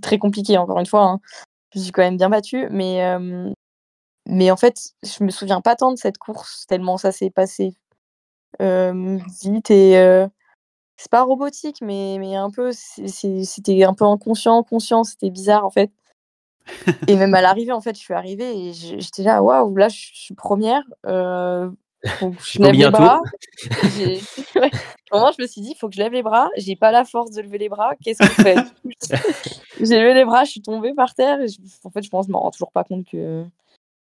très 0.00 0.18
compliqué, 0.18 0.56
encore 0.58 0.78
une 0.78 0.86
fois. 0.86 1.04
hein. 1.04 1.20
Je 1.74 1.80
suis 1.80 1.92
quand 1.92 2.02
même 2.02 2.16
bien 2.16 2.30
battue, 2.30 2.66
mais, 2.70 3.04
euh, 3.04 3.50
mais 4.26 4.50
en 4.50 4.56
fait, 4.56 4.94
je 5.02 5.22
me 5.22 5.30
souviens 5.30 5.60
pas 5.60 5.76
tant 5.76 5.92
de 5.92 5.98
cette 5.98 6.18
course, 6.18 6.66
tellement 6.66 6.96
ça 6.96 7.12
s'est 7.12 7.30
passé 7.30 7.74
euh, 8.62 9.18
vite 9.42 9.70
et 9.70 9.98
euh, 9.98 10.26
c'est 10.96 11.10
pas 11.10 11.22
robotique, 11.22 11.78
mais, 11.82 12.16
mais 12.18 12.36
un 12.36 12.50
peu, 12.50 12.70
c'était 12.72 13.84
un 13.84 13.94
peu 13.94 14.04
inconscient, 14.04 14.62
conscient, 14.62 15.04
c'était 15.04 15.30
bizarre 15.30 15.64
en 15.66 15.70
fait. 15.70 15.90
et 17.06 17.16
même 17.16 17.34
à 17.34 17.42
l'arrivée, 17.42 17.72
en 17.72 17.80
fait, 17.80 17.94
je 17.94 18.00
suis 18.00 18.14
arrivée 18.14 18.68
et 18.68 18.72
j'étais 18.72 19.22
là, 19.22 19.42
waouh, 19.42 19.74
là, 19.76 19.88
je 19.88 20.10
suis 20.12 20.34
première. 20.34 20.82
Faut 22.04 22.30
que 22.30 22.42
je 22.44 22.58
lève 22.60 22.74
les 22.74 22.90
bras. 22.90 23.20
Ouais. 24.56 24.70
Un 25.10 25.18
moment, 25.18 25.32
je 25.36 25.42
me 25.42 25.46
suis 25.46 25.60
dit, 25.60 25.70
il 25.70 25.74
faut 25.78 25.88
que 25.88 25.94
je 25.94 26.00
lève 26.00 26.12
les 26.12 26.22
bras. 26.22 26.48
J'ai 26.56 26.76
pas 26.76 26.92
la 26.92 27.04
force 27.04 27.30
de 27.30 27.42
lever 27.42 27.58
les 27.58 27.68
bras. 27.68 27.92
Qu'est-ce 28.02 28.18
que 28.18 28.26
je 28.36 28.42
fais 28.42 28.56
J'ai 29.80 30.00
levé 30.00 30.14
les 30.14 30.24
bras, 30.24 30.44
je 30.44 30.50
suis 30.50 30.62
tombée 30.62 30.94
par 30.94 31.14
terre. 31.14 31.40
Et 31.40 31.48
je- 31.48 31.58
En 31.84 31.90
fait, 31.90 32.02
je 32.02 32.10
pense, 32.10 32.26
je 32.26 32.32
m'en 32.32 32.40
rends 32.40 32.50
toujours 32.50 32.72
pas 32.72 32.84
compte 32.84 33.06
que, 33.10 33.44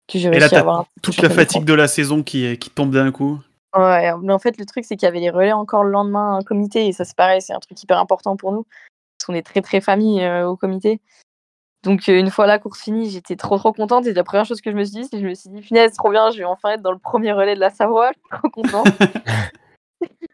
que 0.08 0.18
j'ai 0.18 0.30
là, 0.30 0.38
réussi 0.38 0.54
à 0.56 0.60
avoir 0.60 0.80
un 0.80 0.86
toute 1.02 1.16
la 1.22 1.30
fatigue 1.30 1.64
de 1.64 1.74
la 1.74 1.88
saison 1.88 2.22
qui, 2.22 2.58
qui 2.58 2.70
tombe 2.70 2.90
d'un 2.92 3.10
coup. 3.12 3.38
Ouais, 3.76 4.10
mais 4.20 4.32
en 4.32 4.38
fait, 4.40 4.58
le 4.58 4.66
truc, 4.66 4.84
c'est 4.84 4.96
qu'il 4.96 5.06
y 5.06 5.08
avait 5.08 5.20
les 5.20 5.30
relais 5.30 5.52
encore 5.52 5.84
le 5.84 5.90
lendemain 5.90 6.36
en 6.38 6.42
comité, 6.42 6.88
et 6.88 6.92
ça, 6.92 7.04
c'est 7.04 7.16
pareil, 7.16 7.40
c'est 7.40 7.52
un 7.52 7.60
truc 7.60 7.80
hyper 7.80 7.98
important 7.98 8.36
pour 8.36 8.50
nous, 8.50 8.64
parce 8.64 9.26
qu'on 9.26 9.34
est 9.34 9.42
très, 9.46 9.60
très 9.60 9.80
famille 9.80 10.20
euh, 10.24 10.48
au 10.48 10.56
comité. 10.56 11.00
Donc, 11.84 12.08
euh, 12.08 12.18
une 12.18 12.30
fois 12.30 12.46
la 12.48 12.58
course 12.58 12.80
finie, 12.80 13.08
j'étais 13.10 13.36
trop, 13.36 13.58
trop 13.58 13.72
contente, 13.72 14.06
et 14.08 14.12
la 14.12 14.24
première 14.24 14.44
chose 14.44 14.60
que 14.60 14.72
je 14.72 14.76
me 14.76 14.82
suis 14.82 14.96
dit, 14.96 15.04
c'est 15.04 15.10
que 15.18 15.22
je 15.22 15.28
me 15.28 15.34
suis 15.34 15.50
dit, 15.50 15.60
punaise, 15.60 15.92
trop 15.92 16.10
bien, 16.10 16.30
je 16.32 16.38
vais 16.38 16.44
enfin 16.44 16.70
être 16.70 16.82
dans 16.82 16.90
le 16.90 16.98
premier 16.98 17.30
relais 17.30 17.54
de 17.54 17.60
la 17.60 17.70
Savoie, 17.70 18.10
je 18.10 18.18
suis 18.18 18.38
trop 18.40 18.50
contente. 18.50 18.88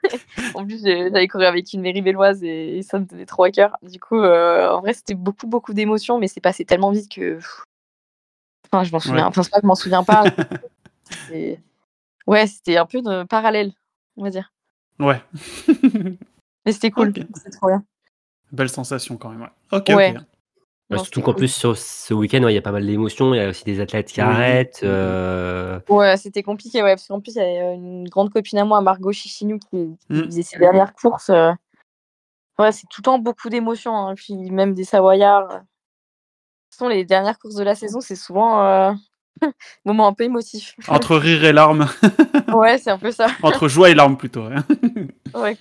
en 0.55 0.65
plus, 0.65 0.83
j'avais 0.83 1.29
couru 1.29 1.45
avec 1.45 1.73
une 1.73 1.81
mairie 1.81 2.03
belloise 2.03 2.43
et, 2.43 2.83
ça 2.83 2.99
me 2.99 3.07
tenait 3.07 3.27
trop 3.27 3.45
à 3.45 3.51
cœur. 3.51 3.77
Du 3.83 3.99
coup, 4.01 4.19
euh, 4.19 4.71
en 4.71 4.81
vrai, 4.81 4.93
c'était 4.93 5.15
beaucoup, 5.15 5.47
beaucoup 5.47 5.75
d'émotions, 5.75 6.19
mais 6.19 6.29
c'est 6.29 6.41
passé 6.41 6.65
tellement 6.65 6.91
vite 6.91 7.11
que. 7.11 7.39
Enfin, 8.71 8.85
je 8.85 8.93
m'en 8.93 9.01
souviens. 9.01 9.23
Ouais. 9.23 9.29
Enfin, 9.29 9.43
c'est 9.43 9.51
pas 9.51 9.59
que 9.59 9.63
je 9.63 9.69
m'en 9.69 9.75
souviens 9.75 10.05
pas. 10.05 10.25
ouais, 12.27 12.47
c'était 12.47 12.77
un 12.77 12.87
peu 12.87 13.03
de 13.03 13.25
parallèle, 13.25 13.73
on 14.17 14.25
va 14.25 14.31
dire. 14.31 14.53
Ouais. 14.99 15.23
Mais 16.65 16.73
c'était 16.73 16.91
cool. 16.91 17.09
Ok. 17.09 17.25
C'était 17.35 17.51
trop 17.51 17.69
bien. 17.69 17.85
Belle 18.53 18.69
sensation 18.69 19.17
quand 19.17 19.31
même. 19.31 19.43
Ouais. 19.43 19.49
Ok, 19.73 19.89
Ouais. 19.89 20.15
ok. 20.17 20.23
Ouais, 20.89 20.99
surtout 20.99 21.21
qu'en 21.21 21.35
plus, 21.35 21.49
sur 21.53 21.77
ce 21.77 22.15
week-end, 22.15 22.43
ouais, 22.45 22.53
il 22.53 22.55
y 22.55 22.59
a 22.59 22.63
pas 22.63 22.71
mal 22.71 22.87
d'émotions. 22.87 23.35
Il 23.35 23.39
y 23.39 23.41
a 23.41 23.49
aussi 23.49 23.65
des 23.65 23.81
athlètes 23.81 24.07
qui 24.07 24.21
Oui. 24.21 24.27
arrêtent. 24.29 24.81
Euh, 24.85 25.81
Ouais, 25.89 26.17
c'était 26.17 26.43
compliqué, 26.45 26.83
ouais, 26.83 26.95
parce 26.95 27.09
qu'en 27.09 27.21
plus, 27.21 27.33
il 27.35 27.39
y 27.39 27.41
avait 27.41 27.75
une 27.75 28.09
grande 28.09 28.31
copine 28.33 28.59
à 28.61 28.65
moi, 28.65 28.81
Margot 28.81 29.11
Chichinou, 29.13 29.59
qui, 29.59 29.69
qui 29.71 29.97
Mm. 30.11 30.25
faisait 30.27 30.43
ses 30.43 30.59
dernières 30.59 30.95
courses. 30.95 31.31
euh. 31.31 31.53
Ouais, 32.59 32.71
c'est 32.73 32.87
tout 32.89 33.01
le 33.01 33.05
temps 33.05 33.19
beaucoup 33.19 33.49
d'émotions, 33.51 33.95
hein, 33.97 34.15
puis 34.15 34.35
même 34.51 34.75
des 34.75 34.85
Savoyards. 34.85 35.49
De 35.49 35.55
toute 35.59 35.65
façon, 36.71 36.89
les 36.89 37.05
dernières 37.05 37.39
courses 37.39 37.57
de 37.57 37.65
la 37.65 37.75
saison, 37.75 38.01
c'est 38.01 38.17
souvent 38.17 38.63
euh... 38.63 38.93
moment 39.85 40.07
un 40.07 40.13
peu 40.15 40.25
émotif. 40.25 40.75
Entre 40.89 41.17
rire 41.17 41.45
et 41.45 41.53
larmes. 41.53 41.87
ouais, 42.55 42.79
c'est 42.79 42.91
un 42.91 42.99
peu 42.99 43.11
ça. 43.11 43.27
Entre 43.43 43.67
joie 43.69 43.91
et 43.91 43.95
larmes 43.95 44.17
plutôt. 44.17 44.45
hein. 44.45 44.65
Ouais. 45.43 45.57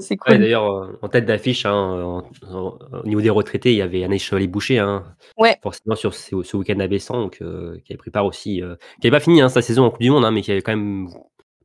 C'est 0.00 0.14
Ouais, 0.14 0.16
cool. 0.16 0.38
D'ailleurs, 0.38 0.70
euh, 0.70 0.98
en 1.02 1.08
tête 1.08 1.26
d'affiche, 1.26 1.66
hein, 1.66 2.22
au 2.52 3.06
niveau 3.06 3.20
des 3.20 3.30
retraités, 3.30 3.72
il 3.72 3.76
y 3.76 3.82
avait 3.82 4.04
Anaïs 4.04 4.22
Chevalier-Boucher, 4.22 4.78
hein, 4.78 5.04
Ouais. 5.36 5.56
forcément 5.62 5.94
sur 5.96 6.14
ce, 6.14 6.42
ce 6.42 6.56
week-end 6.56 6.78
à 6.80 6.88
donc, 6.88 7.38
euh, 7.42 7.78
qui 7.84 7.92
avait 7.92 7.98
pris 7.98 8.10
part 8.10 8.26
aussi, 8.26 8.62
euh, 8.62 8.76
qui 9.00 9.06
n'avait 9.06 9.16
pas 9.16 9.20
fini 9.24 9.40
hein, 9.40 9.48
sa 9.48 9.62
saison 9.62 9.84
en 9.84 9.90
Coupe 9.90 10.00
du 10.02 10.10
Monde, 10.10 10.28
mais 10.32 10.42
qui 10.42 10.52
avait 10.52 10.62
quand 10.62 10.76
même 10.76 11.08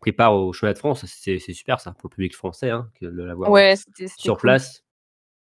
pris 0.02 0.12
part 0.12 0.34
au 0.36 0.54
championnat 0.54 0.74
de 0.74 0.80
France. 0.80 1.06
C'est 1.08 1.40
super 1.40 1.80
ça 1.80 1.92
pour 1.92 2.10
le 2.10 2.16
public 2.16 2.36
français 2.36 2.72
que 3.00 3.06
de 3.06 3.24
l'avoir 3.24 3.50
Ouais, 3.52 3.76
sur 4.18 4.36
cool. 4.36 4.42
place. 4.42 4.84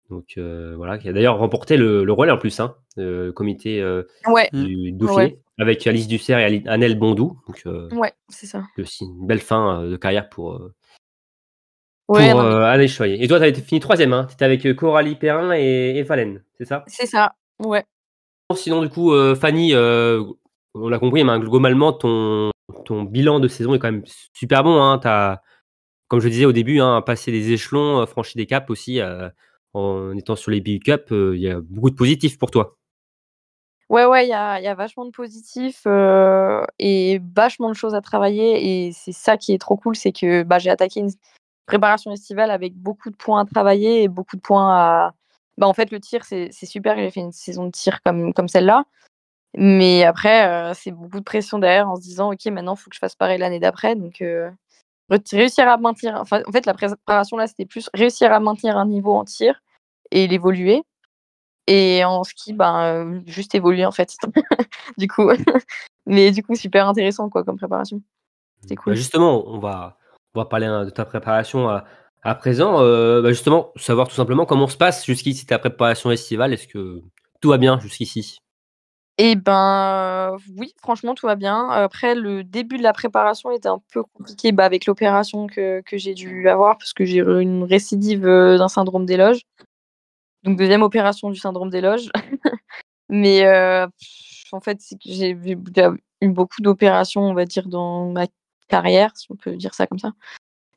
Donc 0.10 0.33
euh, 0.38 0.74
voilà, 0.75 0.98
qui 0.98 1.07
a 1.07 1.13
d'ailleurs 1.13 1.38
remporté 1.38 1.77
le, 1.77 2.03
le 2.03 2.12
relais 2.13 2.33
en 2.33 2.38
plus, 2.38 2.60
hein, 2.60 2.75
le 2.98 3.31
comité 3.31 3.81
euh, 3.81 4.03
Ouais, 4.27 4.50
du 4.51 4.91
Dauphiné, 4.91 5.15
Ouais. 5.24 5.39
avec 5.57 5.88
Alice 5.88 6.10
Dussert 6.10 6.38
et 6.39 6.63
Annelle 6.67 7.00
Bondou. 7.00 7.39
Donc 7.48 7.62
euh, 7.65 7.88
ouais, 7.95 8.12
c'est 8.27 8.45
ça. 8.45 8.63
c'est 8.75 8.81
aussi 8.81 9.05
une 9.05 9.25
belle 9.25 9.39
fin 9.39 9.83
de 9.88 9.95
carrière 9.95 10.27
pour, 10.27 10.60
Ouais, 12.12 12.32
pour 12.32 12.41
euh, 12.41 12.63
Anaïs 12.63 12.91
Chevalier. 12.91 13.18
Et 13.22 13.27
toi, 13.27 13.38
tu 13.38 13.46
avais 13.46 13.53
fini 13.53 13.80
troisième, 13.80 14.12
hein, 14.12 14.25
tu 14.27 14.34
étais 14.34 14.44
avec 14.44 14.65
euh, 14.65 14.74
Coralie 14.74 15.15
Perrin 15.15 15.53
et, 15.56 15.94
et 15.96 16.03
Valène, 16.03 16.44
c'est 16.58 16.65
ça? 16.65 16.84
C'est 16.88 17.06
ça. 17.06 17.36
Ouais. 17.60 17.86
Sinon, 18.53 18.82
du 18.82 18.89
coup, 18.89 19.13
euh, 19.13 19.34
Fanny, 19.34 19.74
euh, 19.74 20.22
on 20.74 20.89
l'a 20.89 21.00
compris, 21.00 21.24
mais 21.24 21.39
globalement, 21.39 21.94
ton, 21.94 22.51
ton 22.84 23.03
bilan 23.03 23.39
de 23.39 23.48
saison 23.48 23.74
est 23.75 23.80
quand 23.80 23.91
même 23.91 24.03
super 24.34 24.63
bon. 24.63 24.82
Hein. 24.82 24.98
T'as, 24.98 25.39
comme 26.10 26.20
je 26.20 26.27
disais 26.27 26.44
au 26.44 26.51
début, 26.51 26.82
hein, 26.82 27.01
passé 27.01 27.32
des 27.32 27.53
échelons, 27.53 28.06
franchi 28.08 28.38
des 28.38 28.46
caps 28.46 28.70
aussi. 28.70 29.00
en 29.74 30.18
étant 30.18 30.36
sur 30.36 30.51
les 30.51 30.60
BU 30.60 30.80
Cup, 30.80 31.08
il 31.12 31.39
y 31.39 31.50
a 31.50 31.62
beaucoup 31.62 31.91
de 31.91 31.96
positifs 31.96 32.38
pour 32.38 32.51
toi. 32.51 32.75
Ouais, 33.91 34.06
ouais, 34.06 34.25
il 34.25 34.30
y 34.30 34.34
a, 34.34 34.62
y 34.62 34.68
a 34.68 34.74
vachement 34.74 35.03
de 35.03 35.12
positifs 35.12 35.84
euh, 35.86 36.63
et 36.80 37.20
vachement 37.36 37.68
de 37.68 37.74
choses 37.74 37.94
à 37.94 38.00
travailler. 38.00 38.88
Et 38.88 38.91
c'est 38.94 39.12
ça 39.12 39.36
qui 39.36 39.53
est 39.53 39.58
trop 39.58 39.75
cool, 39.75 39.98
c'est 39.98 40.13
que 40.13 40.44
bah, 40.44 40.60
j'ai 40.60 40.70
attaqué 40.70 41.01
une 41.01 41.10
préparation 41.72 42.12
estivale 42.12 42.51
avec 42.51 42.75
beaucoup 42.75 43.10
de 43.10 43.16
points 43.16 43.42
à 43.42 43.46
travailler 43.46 44.04
et 44.04 44.08
beaucoup 44.10 44.36
de 44.36 44.42
points 44.42 44.75
à. 44.75 45.13
Bah, 45.58 45.68
en 45.68 45.74
fait, 45.74 45.92
le 45.92 46.00
tir, 46.00 46.24
c'est 46.25 46.51
super. 46.51 46.98
J'ai 46.98 47.12
fait 47.12 47.22
une 47.22 47.32
saison 47.32 47.66
de 47.66 47.72
tir 47.72 48.01
comme, 48.04 48.34
comme 48.34 48.48
celle-là. 48.48 48.84
Mais 49.58 50.04
après, 50.04 50.48
euh, 50.48 50.74
c'est 50.74 50.92
beaucoup 50.92 51.20
de 51.20 51.25
pression 51.25 51.60
derrière 51.60 51.90
en 51.90 51.96
se 51.96 52.01
disant, 52.01 52.32
OK, 52.32 52.46
maintenant, 52.48 52.75
il 52.75 52.80
faut 52.80 52.90
que 52.90 52.96
je 52.96 53.00
fasse 53.00 53.16
pareil 53.16 53.38
l'année 53.38 53.60
d'après. 53.60 53.96
Donc, 53.96 54.22
euh, 54.22 54.50
réussir 55.32 55.68
à 55.68 55.78
maintenir. 55.78 56.16
Enfin, 56.20 56.42
en 56.48 56.51
fait, 56.51 56.66
la 56.66 56.74
préparation 56.74 57.38
là, 57.38 57.48
c'était 57.48 57.66
plus 57.66 57.90
réussir 57.94 58.32
à 58.32 58.40
maintenir 58.40 58.78
un 58.78 58.86
niveau 58.86 59.13
en 59.13 59.25
tir 59.25 59.62
et 60.12 60.28
l'évoluer. 60.28 60.84
Et 61.68 62.04
en 62.06 62.24
ski, 62.24 62.54
ben, 62.54 62.82
euh, 62.84 63.22
juste 63.27 63.55
évoluer 63.55 63.86
en 63.86 63.92
fait. 63.92 64.16
du 64.98 65.07
coup, 65.07 65.29
mais 66.05 66.31
du 66.31 66.44
coup, 66.44 66.55
super 66.55 66.88
intéressant 66.88 67.29
quoi 67.29 67.44
comme 67.44 67.57
préparation. 67.57 68.01
C'est 68.68 68.75
cool. 68.75 68.94
Bah, 68.94 68.98
justement, 68.98 69.48
on 69.48 69.60
va, 69.60 69.98
on 70.35 70.39
va 70.39 70.46
parler 70.46 70.67
de 70.67 70.89
ta 70.89 71.05
préparation 71.05 71.70
à, 71.70 72.35
présent. 72.35 72.81
Euh, 72.81 73.22
bah, 73.22 73.29
justement, 73.29 73.72
savoir 73.75 74.07
tout 74.07 74.15
simplement 74.15 74.46
comment 74.46 74.67
se 74.67 74.77
passe 74.77 75.05
jusqu'ici 75.05 75.46
ta 75.46 75.59
préparation 75.59 76.11
estivale. 76.11 76.53
Est-ce 76.53 76.67
que 76.67 77.01
tout 77.41 77.50
va 77.50 77.57
bien 77.57 77.79
jusqu'ici? 77.79 78.37
Et 79.17 79.35
ben, 79.35 80.37
oui, 80.57 80.74
franchement, 80.81 81.13
tout 81.13 81.27
va 81.27 81.35
bien. 81.35 81.70
Après, 81.70 82.15
le 82.15 82.44
début 82.44 82.77
de 82.77 82.83
la 82.83 82.94
préparation 82.94 83.51
était 83.51 83.67
un 83.67 83.81
peu 83.94 84.03
compliqué 84.03 84.51
bah, 84.51 84.65
avec 84.65 84.85
l'opération 84.85 85.48
que, 85.48 85.83
j'ai 85.91 86.13
dû 86.13 86.48
avoir 86.50 86.77
parce 86.77 86.94
que 86.94 87.05
j'ai 87.05 87.17
eu 87.17 87.41
une 87.41 87.63
récidive 87.63 88.25
euh, 88.25 88.57
d'un 88.57 88.70
syndrome 88.70 89.05
d'éloge. 89.05 89.41
Donc, 90.44 90.57
deuxième 90.57 90.81
opération 90.81 91.29
du 91.29 91.39
syndrome 91.39 91.70
d'éloge. 91.70 92.09
Mais 93.09 93.46
euh, 93.46 93.85
en 94.53 94.61
fait, 94.61 94.79
j'ai 95.05 95.31
eu 95.31 95.55
beaucoup 96.27 96.61
d'opérations, 96.61 97.22
on 97.22 97.33
va 97.33 97.46
dire, 97.46 97.67
dans 97.67 98.09
ma 98.11 98.25
carrière, 98.72 99.12
si 99.16 99.27
on 99.31 99.36
peut 99.36 99.55
dire 99.55 99.74
ça 99.75 99.86
comme 99.86 100.00
ça. 100.00 100.12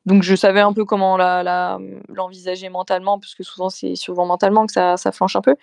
Donc, 0.05 0.21
je 0.21 0.35
savais 0.35 0.61
un 0.61 0.71
peu 0.73 0.85
comment 0.85 1.17
la- 1.17 1.41
la- 1.41 1.79
l'envisager 2.09 2.69
mentalement, 2.69 3.17
parce 3.19 3.33
que 3.33 3.43
souvent, 3.43 3.69
c'est 3.71 3.95
souvent 3.95 4.25
mentalement 4.27 4.67
que 4.67 4.71
ça, 4.73 4.97
ça 4.97 5.11
flanche 5.11 5.35
un 5.35 5.41
peu. 5.41 5.55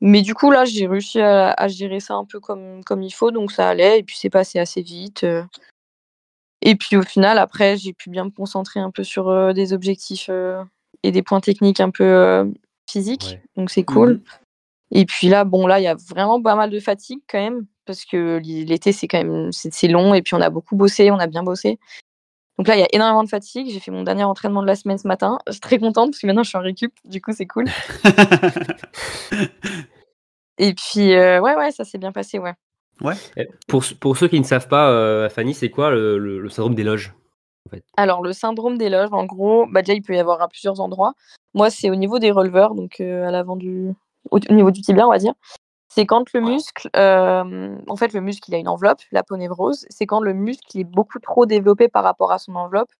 Mais 0.00 0.22
du 0.22 0.34
coup, 0.34 0.50
là, 0.50 0.64
j'ai 0.64 0.86
réussi 0.88 1.20
à, 1.20 1.52
à 1.52 1.68
gérer 1.68 2.00
ça 2.00 2.14
un 2.14 2.24
peu 2.24 2.40
comme, 2.40 2.82
comme 2.84 3.02
il 3.02 3.12
faut, 3.12 3.30
donc 3.30 3.52
ça 3.52 3.68
allait, 3.68 4.00
et 4.00 4.02
puis 4.02 4.16
c'est 4.18 4.30
passé 4.30 4.58
assez 4.58 4.82
vite. 4.82 5.22
euh. 5.24 5.44
Et 6.62 6.74
puis 6.76 6.96
au 6.96 7.02
final, 7.02 7.38
après, 7.38 7.76
j'ai 7.76 7.92
pu 7.92 8.10
bien 8.10 8.24
me 8.24 8.30
concentrer 8.30 8.80
un 8.80 8.90
peu 8.90 9.04
sur 9.04 9.28
euh, 9.28 9.52
des 9.52 9.72
objectifs 9.72 10.26
euh, 10.30 10.62
et 11.02 11.12
des 11.12 11.22
points 11.22 11.40
techniques 11.40 11.80
un 11.80 11.90
peu 11.90 12.04
euh, 12.04 12.44
physiques, 12.90 13.26
Ouais. 13.30 13.42
donc 13.56 13.70
c'est 13.70 13.84
cool. 13.84 14.14
Mhm. 14.14 14.22
Et 14.94 15.04
puis 15.04 15.28
là, 15.28 15.44
bon, 15.44 15.66
là, 15.66 15.80
il 15.80 15.82
y 15.82 15.88
a 15.88 15.96
vraiment 16.08 16.40
pas 16.40 16.54
mal 16.54 16.70
de 16.70 16.78
fatigue 16.80 17.20
quand 17.28 17.38
même, 17.40 17.66
parce 17.84 18.04
que 18.04 18.40
l'été, 18.44 18.92
c'est 18.92 19.08
quand 19.08 19.22
même 19.22 19.50
c'est 19.52 19.88
long, 19.88 20.14
et 20.14 20.22
puis 20.22 20.34
on 20.34 20.40
a 20.40 20.48
beaucoup 20.50 20.76
bossé, 20.76 21.10
on 21.10 21.18
a 21.18 21.26
bien 21.26 21.42
bossé. 21.42 21.78
Donc 22.56 22.68
là, 22.68 22.76
il 22.76 22.80
y 22.80 22.84
a 22.84 22.88
énormément 22.92 23.24
de 23.24 23.28
fatigue. 23.28 23.68
J'ai 23.70 23.80
fait 23.80 23.90
mon 23.90 24.04
dernier 24.04 24.22
entraînement 24.22 24.62
de 24.62 24.68
la 24.68 24.76
semaine 24.76 24.96
ce 24.96 25.08
matin. 25.08 25.38
Je 25.48 25.52
suis 25.52 25.60
très 25.60 25.78
contente 25.78 26.12
parce 26.12 26.20
que 26.20 26.26
maintenant 26.28 26.44
je 26.44 26.48
suis 26.50 26.56
en 26.58 26.60
récup, 26.62 26.92
du 27.04 27.20
coup 27.20 27.32
c'est 27.32 27.46
cool. 27.46 27.64
Et 30.58 30.72
puis 30.74 31.14
euh, 31.14 31.40
ouais, 31.40 31.56
ouais, 31.56 31.72
ça 31.72 31.84
s'est 31.84 31.98
bien 31.98 32.12
passé, 32.12 32.38
ouais. 32.38 32.54
Eh, 33.36 33.48
pour, 33.66 33.82
pour 34.00 34.16
ceux 34.16 34.28
qui 34.28 34.38
ne 34.38 34.44
savent 34.44 34.68
pas, 34.68 34.88
euh, 34.90 35.28
Fanny, 35.28 35.52
c'est 35.52 35.68
quoi 35.68 35.90
le, 35.90 36.16
le- 36.16 36.38
le 36.40 36.48
syndrome 36.48 36.76
des 36.76 36.84
loges 36.84 37.12
Alors 37.96 38.22
le 38.22 38.32
syndrome 38.32 38.78
des 38.78 38.88
loges, 38.88 39.08
en 39.10 39.24
gros, 39.24 39.66
bah 39.66 39.82
déjà 39.82 39.94
il 39.94 40.02
peut 40.02 40.14
y 40.14 40.18
avoir 40.20 40.40
à 40.40 40.46
plusieurs 40.48 40.78
endroits. 40.80 41.14
Moi, 41.54 41.70
c'est 41.70 41.90
au 41.90 41.96
niveau 41.96 42.20
des 42.20 42.30
releveurs, 42.30 42.74
donc 42.76 43.00
euh, 43.00 43.26
à 43.26 43.32
l'avant 43.32 43.56
du, 43.56 43.90
au, 44.30 44.38
au 44.38 44.52
niveau 44.54 44.70
du 44.70 44.80
tibia, 44.82 45.06
on 45.06 45.10
va 45.10 45.18
dire. 45.18 45.34
C'est 45.88 46.06
quand 46.06 46.32
le 46.34 46.40
muscle, 46.40 46.90
euh, 46.96 47.76
en 47.88 47.96
fait, 47.96 48.12
le 48.14 48.20
muscle 48.20 48.50
il 48.50 48.54
a 48.54 48.58
une 48.58 48.68
enveloppe, 48.68 49.00
l'aponévrose. 49.12 49.86
C'est 49.90 50.06
quand 50.06 50.20
le 50.20 50.34
muscle 50.34 50.64
il 50.74 50.80
est 50.82 50.84
beaucoup 50.84 51.20
trop 51.20 51.46
développé 51.46 51.88
par 51.88 52.04
rapport 52.04 52.32
à 52.32 52.38
son 52.38 52.56
enveloppe. 52.56 52.90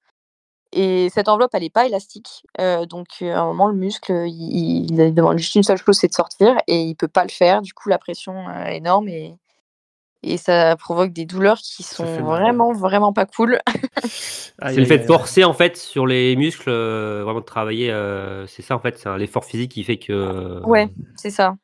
Et 0.73 1.09
cette 1.11 1.29
enveloppe, 1.29 1.51
elle 1.55 1.63
n'est 1.63 1.71
pas 1.71 1.87
élastique. 1.87 2.45
Euh, 2.61 2.87
donc, 2.87 3.07
euh, 3.23 3.35
à 3.35 3.41
un 3.41 3.47
moment, 3.47 3.69
le 3.69 3.77
muscle, 3.77 4.13
il, 4.27 4.91
il- 4.91 5.15
demande 5.15 5.39
juste 5.39 5.55
une 5.55 5.63
seule 5.63 5.79
chose, 5.79 5.97
c'est 5.99 6.09
de 6.09 6.15
sortir. 6.15 6.57
Et 6.67 6.83
il 6.83 6.97
peut 6.97 7.09
pas 7.09 7.25
le 7.25 7.31
faire. 7.31 7.63
Du 7.63 7.73
coup, 7.75 7.89
la 7.89 7.99
pression 7.99 8.51
est 8.51 8.79
énorme. 8.79 9.09
Et, 9.09 9.37
et 10.25 10.37
ça 10.37 10.77
provoque 10.77 11.13
des 11.13 11.27
douleurs 11.27 11.59
qui 11.59 11.83
sont 11.83 12.05
vraiment, 12.05 12.73
vraiment 12.73 13.13
pas 13.13 13.27
cool. 13.27 13.59
C'est 14.05 14.77
le 14.77 14.85
fait 14.85 14.99
de 14.99 15.07
forcer 15.07 15.45
en 15.45 15.53
fait 15.53 15.77
sur 15.77 16.07
les 16.07 16.37
muscles, 16.37 16.71
euh, 16.71 17.23
vraiment 17.25 17.41
de 17.41 17.45
travailler. 17.45 17.91
euh, 17.91 18.47
c'est 18.47 18.63
ça 18.63 18.77
en 18.77 18.79
fait, 18.79 18.99
c'est 18.99 19.19
l'effort 19.19 19.45
physique 19.45 19.73
qui 19.73 19.85
fait 19.85 19.99
que. 19.99 20.63
Ouais, 20.65 20.89
c'est 21.17 21.31
ça. 21.31 21.57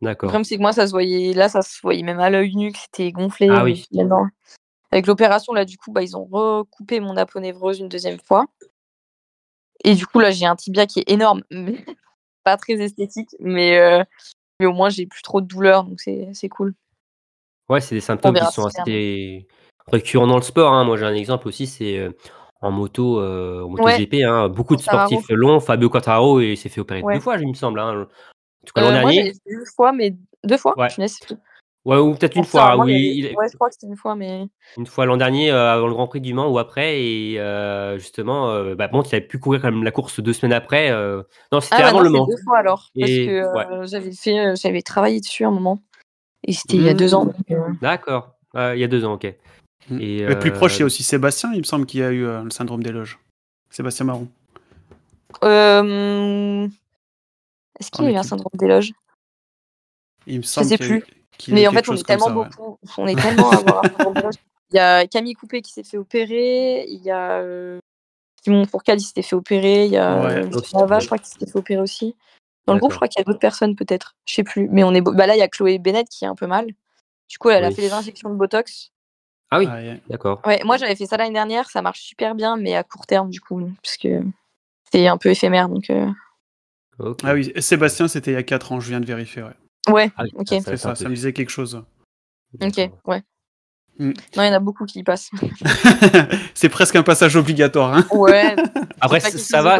Le 0.00 0.08
D'accord. 0.08 0.28
problème, 0.28 0.44
c'est 0.44 0.56
que 0.56 0.60
moi, 0.60 0.72
ça 0.72 0.86
se 0.86 0.92
voyait, 0.92 1.32
là, 1.32 1.48
ça 1.48 1.62
se 1.62 1.80
voyait 1.80 2.02
même 2.02 2.20
à 2.20 2.28
l'œil 2.28 2.54
nu 2.56 2.72
que 2.72 2.78
c'était 2.78 3.10
gonflé. 3.12 3.48
Ah 3.50 3.60
euh, 3.60 3.64
oui. 3.64 3.86
là-dedans. 3.92 4.26
Avec 4.90 5.06
l'opération, 5.06 5.52
là, 5.52 5.64
du 5.64 5.78
coup, 5.78 5.92
bah, 5.92 6.02
ils 6.02 6.16
ont 6.16 6.24
recoupé 6.24 7.00
mon 7.00 7.16
aponévrose 7.16 7.80
une 7.80 7.88
deuxième 7.88 8.18
fois. 8.20 8.46
Et 9.82 9.94
du 9.94 10.06
coup, 10.06 10.20
là, 10.20 10.30
j'ai 10.30 10.46
un 10.46 10.56
tibia 10.56 10.86
qui 10.86 11.00
est 11.00 11.10
énorme, 11.10 11.42
mais 11.50 11.84
pas 12.42 12.56
très 12.56 12.74
esthétique, 12.74 13.30
mais, 13.40 13.78
euh, 13.78 14.04
mais 14.60 14.66
au 14.66 14.72
moins, 14.72 14.90
j'ai 14.90 15.06
plus 15.06 15.22
trop 15.22 15.40
de 15.40 15.46
douleur, 15.46 15.84
donc 15.84 16.00
c'est 16.00 16.28
c'est 16.34 16.48
cool. 16.48 16.74
Ouais, 17.68 17.80
c'est 17.80 17.94
des 17.94 18.00
symptômes 18.00 18.34
qui 18.34 18.44
sont 18.52 18.68
c'est 18.68 18.80
assez 18.80 19.46
récurrents 19.90 20.26
dans 20.26 20.36
le 20.36 20.42
sport. 20.42 20.72
hein. 20.72 20.84
Moi, 20.84 20.96
j'ai 20.96 21.04
un 21.04 21.14
exemple 21.14 21.48
aussi, 21.48 21.66
c'est 21.66 21.98
euh, 21.98 22.10
en 22.60 22.70
moto, 22.70 23.20
euh, 23.20 23.62
en 23.64 23.68
moto 23.68 23.84
Ouais. 23.84 23.98
GP, 23.98 24.22
hein, 24.24 24.48
beaucoup 24.48 24.76
de 24.76 24.82
sportifs 24.82 25.26
longs. 25.30 25.60
Fabio 25.60 25.88
Quartararo, 25.90 26.40
il 26.40 26.56
s'est 26.56 26.68
fait 26.68 26.80
opérer 26.80 27.02
Ouais. 27.02 27.14
deux 27.14 27.20
fois, 27.20 27.36
il 27.38 27.48
me 27.48 27.54
semble. 27.54 27.80
hein. 27.80 28.02
En 28.02 28.04
tout 28.66 28.72
cas, 28.74 28.80
l'an 28.82 28.88
Euh, 28.88 29.00
moi, 29.00 29.12
dernier. 29.12 29.32
fait 29.32 29.38
une 29.46 29.64
fois, 29.76 29.92
mais 29.92 30.14
deux 30.44 30.56
fois. 30.56 30.74
Ouais. 30.78 30.88
c'est 30.90 31.26
tout. 31.26 31.38
Ouais, 31.86 31.98
ou 31.98 32.14
peut-être 32.14 32.34
une 32.36 32.44
fois. 32.44 32.76
moi, 32.76 32.86
Oui, 32.86 33.12
il 33.16 33.36
Ouais, 33.36 33.46
je 33.50 33.56
crois 33.56 33.68
que 33.68 33.74
c'était 33.74 33.86
une 33.88 33.96
fois, 33.96 34.14
mais. 34.14 34.46
une 34.78 34.86
fois 34.86 35.04
l'an 35.04 35.18
dernier 35.18 35.50
euh, 35.50 35.70
avant 35.74 35.86
le 35.86 35.92
Grand 35.92 36.06
Prix 36.08 36.22
du 36.22 36.32
Mans 36.32 36.48
ou 36.50 36.58
après 36.58 36.98
et 37.02 37.38
euh, 37.38 37.98
justement 37.98 38.48
euh, 38.48 38.74
bah, 38.74 38.88
bon 38.88 39.02
tu 39.02 39.14
avais 39.14 39.20
pu 39.26 39.38
courir 39.38 39.60
quand 39.60 39.70
même 39.70 39.84
la 39.84 39.90
course 39.90 40.18
deux 40.20 40.32
semaines 40.32 40.54
après 40.54 40.90
non 41.52 41.60
c'était 41.60 41.82
Ah, 41.82 41.88
avant 41.88 41.98
non, 41.98 42.04
le 42.04 42.08
c'est 42.10 42.16
Mans 42.18 42.26
deux 42.26 42.36
fois 42.42 42.56
alors. 42.56 42.88
Parce 42.98 43.10
que 43.10 43.54
ouais. 43.82 43.86
j'avais 43.86 44.12
fait, 44.12 44.56
j'avais 44.56 44.80
travaillé 44.80 45.20
dessus 45.20 45.44
un 45.44 45.50
moment. 45.50 45.82
Et 46.46 46.52
c'était 46.52 46.76
il 46.76 46.82
y 46.82 46.88
a 46.88 46.94
deux 46.94 47.10
Mmh. 47.10 47.14
ans. 47.14 47.32
euh, 47.50 47.68
d'accord 47.80 48.34
Euh, 48.56 48.74
il 48.76 48.80
y 48.80 48.84
a 48.84 48.88
deux 48.88 49.04
ans 49.04 49.14
ok 49.14 49.34
Mm. 49.90 50.00
Et, 50.00 50.18
Le 50.26 50.38
plus 50.38 50.50
euh, 50.50 50.54
proche, 50.54 50.76
il 50.76 50.80
y 50.80 50.82
a 50.82 50.86
aussi 50.86 51.02
Sébastien, 51.02 51.52
il 51.52 51.58
me 51.58 51.64
semble, 51.64 51.84
qui 51.84 52.02
a 52.02 52.10
eu 52.10 52.24
euh, 52.24 52.42
le 52.42 52.48
syndrome 52.48 52.82
des 52.82 52.90
loges. 52.90 53.18
Sébastien 53.68 54.06
Marron. 54.06 54.28
Euh, 55.42 56.66
Est-ce 57.78 57.90
qu'il 57.90 58.04
y 58.04 58.08
a 58.08 58.10
eu 58.12 58.16
un 58.16 58.22
syndrome 58.22 58.50
d'éloge 58.54 58.92
Il 60.26 60.38
me 60.38 60.42
semble 60.42 60.66
sais 60.68 60.78
qu'il 60.78 60.86
plus. 60.86 61.04
qu'il 61.36 61.54
Mais 61.54 61.66
en 61.68 61.72
fait, 61.72 61.88
on 61.88 61.94
est 61.96 62.06
tellement 62.06 62.26
ça, 62.28 62.34
ouais. 62.36 62.44
beaucoup. 62.56 62.78
On 62.96 63.06
est 63.06 63.20
tellement 63.20 63.50
à 63.50 63.56
avoir 63.56 63.84
un 63.84 63.88
syndrome 63.88 64.14
d'éloge. 64.14 64.34
Il 64.72 64.76
y 64.76 64.80
a 64.80 65.06
Camille 65.06 65.34
Coupé 65.34 65.60
qui 65.62 65.72
s'est 65.72 65.84
fait 65.84 65.98
opérer. 65.98 66.86
Il 66.88 67.02
y 67.02 67.10
a 67.10 67.40
euh, 67.40 67.78
Simon 68.42 68.64
Fourcade 68.64 68.98
qui 68.98 69.04
s'était 69.04 69.22
fait 69.22 69.36
opérer. 69.36 69.84
Il 69.84 69.92
y 69.92 69.96
a 69.98 70.20
Ouais. 70.20 70.32
euh, 70.38 70.44
ouais. 70.46 71.00
je 71.00 71.06
crois, 71.06 71.18
qui 71.18 71.28
s'était 71.30 71.46
fait 71.46 71.58
opérer 71.58 71.80
aussi. 71.82 72.16
Dans 72.66 72.74
le 72.74 72.78
groupe, 72.80 72.92
je 72.92 72.96
crois 72.96 73.08
qu'il 73.08 73.20
y 73.20 73.22
a 73.22 73.24
d'autres 73.24 73.38
personnes 73.38 73.76
peut-être. 73.76 74.16
Je 74.24 74.34
sais 74.34 74.42
plus. 74.44 74.68
Mais 74.70 74.84
on 74.84 74.92
est. 74.94 75.00
Bah 75.00 75.26
là, 75.26 75.34
il 75.36 75.38
y 75.38 75.42
a 75.42 75.48
Chloé 75.48 75.78
Bennett 75.78 76.08
qui 76.08 76.24
est 76.24 76.28
un 76.28 76.34
peu 76.34 76.46
mal. 76.46 76.66
Du 77.28 77.38
coup, 77.38 77.50
elle 77.50 77.64
a 77.64 77.70
fait 77.70 77.82
les 77.82 77.92
injections 77.92 78.30
de 78.30 78.34
Botox. 78.36 78.90
Ah 79.50 79.58
oui, 79.58 79.68
Ah, 79.70 79.80
d'accord. 80.08 80.40
Ouais, 80.46 80.60
moi 80.64 80.76
j'avais 80.78 80.96
fait 80.96 81.06
ça 81.06 81.16
l'année 81.16 81.32
dernière, 81.32 81.70
ça 81.70 81.80
marche 81.80 82.00
super 82.00 82.34
bien, 82.34 82.56
mais 82.56 82.74
à 82.74 82.82
court 82.82 83.06
terme 83.06 83.30
du 83.30 83.40
coup, 83.40 83.60
parce 83.82 83.96
que 83.96 84.20
c'est 84.90 85.06
un 85.06 85.16
peu 85.16 85.28
éphémère. 85.30 85.68
Donc, 85.68 85.90
euh. 85.90 86.08
Ah 87.22 87.34
oui, 87.34 87.52
Sébastien, 87.58 88.08
c'était 88.08 88.32
il 88.32 88.34
y 88.34 88.38
a 88.38 88.42
4 88.42 88.72
ans, 88.72 88.80
je 88.80 88.88
viens 88.88 89.00
de 89.00 89.06
vérifier. 89.06 89.42
Ouais. 89.42 89.52
ouais, 89.92 90.10
Ah 90.16 90.24
oui, 90.24 90.30
ok, 90.34 90.48
ça, 90.48 90.60
C'est 90.60 90.76
ça, 90.76 90.94
ça 90.94 91.04
peu- 91.04 91.10
me 91.10 91.14
disait 91.14 91.32
quelque 91.32 91.50
chose. 91.50 91.82
ok, 92.60 92.90
ouais. 93.06 93.22
Mm. 93.98 94.08
Non, 94.36 94.42
il 94.42 94.46
y 94.46 94.48
en 94.48 94.54
a 94.54 94.58
beaucoup 94.58 94.86
qui 94.86 94.98
y 94.98 95.04
passent. 95.04 95.30
c'est 96.54 96.68
presque 96.68 96.96
un 96.96 97.04
passage 97.04 97.36
obligatoire. 97.36 97.94
Hein. 97.96 98.04
Ouais. 98.10 98.56
Après, 99.00 99.20
ça, 99.20 99.38
ça 99.38 99.62
va. 99.62 99.78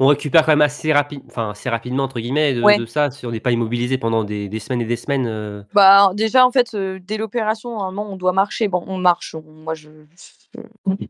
On 0.00 0.08
récupère 0.08 0.44
quand 0.44 0.52
même 0.52 0.60
assez, 0.62 0.92
rapide, 0.92 1.22
enfin, 1.28 1.50
assez 1.50 1.68
rapidement, 1.70 2.02
entre 2.04 2.18
guillemets, 2.18 2.54
de, 2.54 2.62
Ouais. 2.62 2.76
de 2.76 2.86
ça. 2.86 3.10
Si 3.12 3.26
on 3.26 3.30
n'est 3.30 3.40
pas 3.40 3.52
immobilisé 3.52 3.96
pendant 3.96 4.24
des, 4.24 4.48
des 4.48 4.58
semaines 4.58 4.80
et 4.82 4.86
des 4.86 4.96
semaines. 4.96 5.26
euh, 5.28 5.62
Bah, 5.72 6.10
déjà, 6.14 6.44
en 6.44 6.50
fait, 6.50 6.74
euh, 6.74 6.98
dès 7.00 7.16
l'opération, 7.16 7.70
normalement, 7.70 8.10
on 8.10 8.16
doit 8.16 8.32
marcher. 8.32 8.66
Bon, 8.68 8.82
on 8.88 8.98
marche. 8.98 9.34
on- 9.36 9.42
moi, 9.42 9.74
je, 9.74 9.90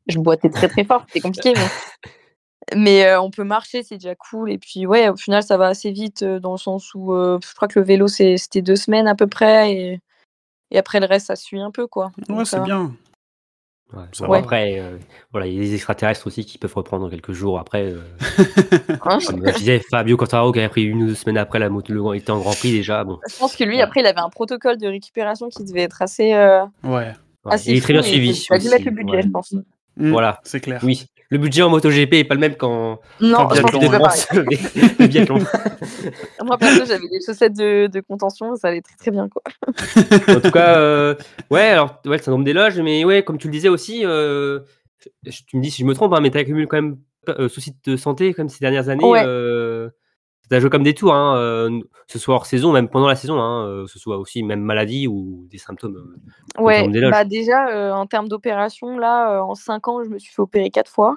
je, 0.06 0.18
boitais 0.18 0.50
très 0.50 0.68
très 0.68 0.84
fort, 0.84 1.04
c'était 1.06 1.20
compliqué, 1.20 1.54
mais, 1.54 1.66
mais 2.76 3.06
euh, 3.06 3.20
on 3.22 3.30
peut 3.30 3.44
marcher, 3.44 3.82
c'est 3.82 3.96
déjà 3.96 4.14
cool. 4.14 4.50
Et 4.52 4.58
puis, 4.58 4.86
ouais, 4.86 5.08
au 5.08 5.16
final, 5.16 5.42
ça 5.42 5.56
va 5.56 5.68
assez 5.68 5.90
vite 5.90 6.22
euh, 6.22 6.38
dans 6.38 6.52
le 6.52 6.58
sens 6.58 6.92
où 6.94 7.14
euh, 7.14 7.38
je 7.42 7.54
crois 7.54 7.68
que 7.68 7.78
le 7.78 7.86
vélo, 7.86 8.06
c'est- 8.06 8.36
c'était 8.36 8.62
deux 8.62 8.76
semaines 8.76 9.06
à 9.08 9.14
peu 9.14 9.26
près. 9.26 9.72
Et, 9.72 10.00
et 10.70 10.78
après, 10.78 11.00
le 11.00 11.06
reste, 11.06 11.28
ça 11.28 11.36
suit 11.36 11.60
un 11.60 11.70
peu, 11.70 11.86
quoi. 11.86 12.10
Ouais, 12.28 12.44
c'est 12.44 12.60
bien. 12.60 12.92
Ouais. 13.92 14.04
Bon. 14.20 14.32
Après, 14.32 14.78
euh, 14.80 14.96
voilà, 15.32 15.46
il 15.46 15.54
y 15.54 15.58
a 15.58 15.60
des 15.60 15.74
extraterrestres 15.74 16.26
aussi 16.26 16.44
qui 16.44 16.58
peuvent 16.58 16.74
reprendre 16.74 17.08
quelques 17.10 17.32
jours 17.32 17.58
après. 17.58 17.92
euh, 17.92 18.00
Hein 19.04 19.18
comme 19.26 19.46
je 19.46 19.58
disais, 19.58 19.80
Fabio 19.90 20.16
Quartararo 20.16 20.52
qui 20.52 20.60
a 20.60 20.68
pris 20.68 20.82
une 20.84 21.02
ou 21.02 21.06
deux 21.08 21.14
semaines 21.14 21.38
après 21.38 21.58
la 21.58 21.68
moto, 21.68 21.92
le, 21.92 22.02
il 22.16 22.18
était 22.18 22.30
en 22.30 22.38
Grand 22.38 22.54
Prix 22.56 22.72
déjà. 22.72 23.04
Bon, 23.04 23.18
Je 23.30 23.36
pense 23.38 23.54
que 23.56 23.64
lui, 23.64 23.80
après, 23.80 24.00
il 24.00 24.06
avait 24.06 24.20
un 24.20 24.30
protocole 24.30 24.78
de 24.78 24.86
récupération 24.88 25.48
qui 25.48 25.64
devait 25.64 25.82
être 25.82 26.02
assez. 26.02 26.32
euh, 26.34 26.64
Ouais. 26.82 27.12
assez 27.44 27.70
il 27.72 27.76
est 27.78 27.80
très 27.80 27.92
bien 27.92 28.02
suivi. 28.02 28.30
Il 28.50 28.54
a 28.54 28.58
dû 28.58 28.68
mettre 28.68 28.84
le 28.86 28.90
budget, 28.90 29.16
ouais. 29.16 29.22
je 29.22 29.28
pense. 29.28 29.52
Mm, 29.96 30.10
Voilà. 30.10 30.40
C'est 30.44 30.60
clair. 30.60 30.80
Oui, 30.82 31.06
le 31.30 31.38
budget 31.38 31.62
en 31.62 31.70
MotoGP 31.70 32.14
est 32.14 32.24
pas 32.24 32.34
le 32.34 32.40
même 32.40 32.56
qu'en 32.56 33.00
Non, 33.20 33.46
biathlon, 33.46 33.80
biathlon. 35.08 35.38
Moi, 36.44 36.58
perso, 36.58 36.84
j'avais 36.86 37.08
des 37.08 37.20
chaussettes 37.24 37.56
de, 37.56 37.86
de 37.86 38.00
contention, 38.00 38.54
ça 38.56 38.68
allait 38.68 38.82
très 38.82 38.96
très 38.96 39.10
bien, 39.10 39.28
quoi. 39.28 39.42
En 40.28 40.40
tout 40.40 40.50
cas, 40.50 40.78
euh, 40.78 41.14
ouais, 41.50 41.62
alors, 41.62 42.00
ouais, 42.04 42.16
le 42.16 42.22
syndrome 42.22 42.44
des 42.44 42.52
loges, 42.52 42.78
mais 42.80 43.04
ouais, 43.04 43.24
comme 43.24 43.38
tu 43.38 43.48
le 43.48 43.52
disais 43.52 43.68
aussi, 43.68 44.02
euh, 44.04 44.60
tu 45.46 45.56
me 45.56 45.62
dis 45.62 45.70
si 45.70 45.82
je 45.82 45.86
me 45.86 45.94
trompe, 45.94 46.12
hein, 46.14 46.20
mais 46.20 46.30
tu 46.30 46.38
accumules 46.38 46.68
quand 46.68 46.80
même 46.80 46.98
euh, 47.28 47.48
soucis 47.48 47.74
de 47.84 47.96
santé 47.96 48.34
comme 48.34 48.48
ces 48.48 48.60
dernières 48.60 48.88
années. 48.88 49.04
Ouais. 49.04 49.24
Tu 50.50 50.54
as 50.54 50.60
joué 50.60 50.68
comme 50.70 50.82
des 50.82 50.94
tours, 50.94 51.14
hein, 51.14 51.36
euh, 51.38 51.80
que 51.80 52.12
ce 52.12 52.18
soit 52.18 52.34
hors 52.34 52.46
saison, 52.46 52.72
même 52.72 52.88
pendant 52.88 53.08
la 53.08 53.16
saison, 53.16 53.40
hein, 53.40 53.66
euh, 53.66 53.84
que 53.86 53.90
ce 53.90 53.98
soit 53.98 54.18
aussi 54.18 54.42
même 54.42 54.60
maladie 54.60 55.08
ou 55.08 55.46
des 55.50 55.58
symptômes. 55.58 55.96
euh, 55.96 56.62
Ouais, 56.62 56.86
bah 57.10 57.24
déjà, 57.24 57.68
euh, 57.68 57.92
en 57.92 58.06
termes 58.06 58.28
d'opération, 58.28 58.98
là, 58.98 59.38
euh, 59.38 59.40
en 59.40 59.54
5 59.54 59.88
ans, 59.88 60.04
je 60.04 60.10
me 60.10 60.18
suis 60.18 60.32
fait 60.32 60.42
opérer 60.42 60.70
4 60.70 60.90
fois. 60.90 61.16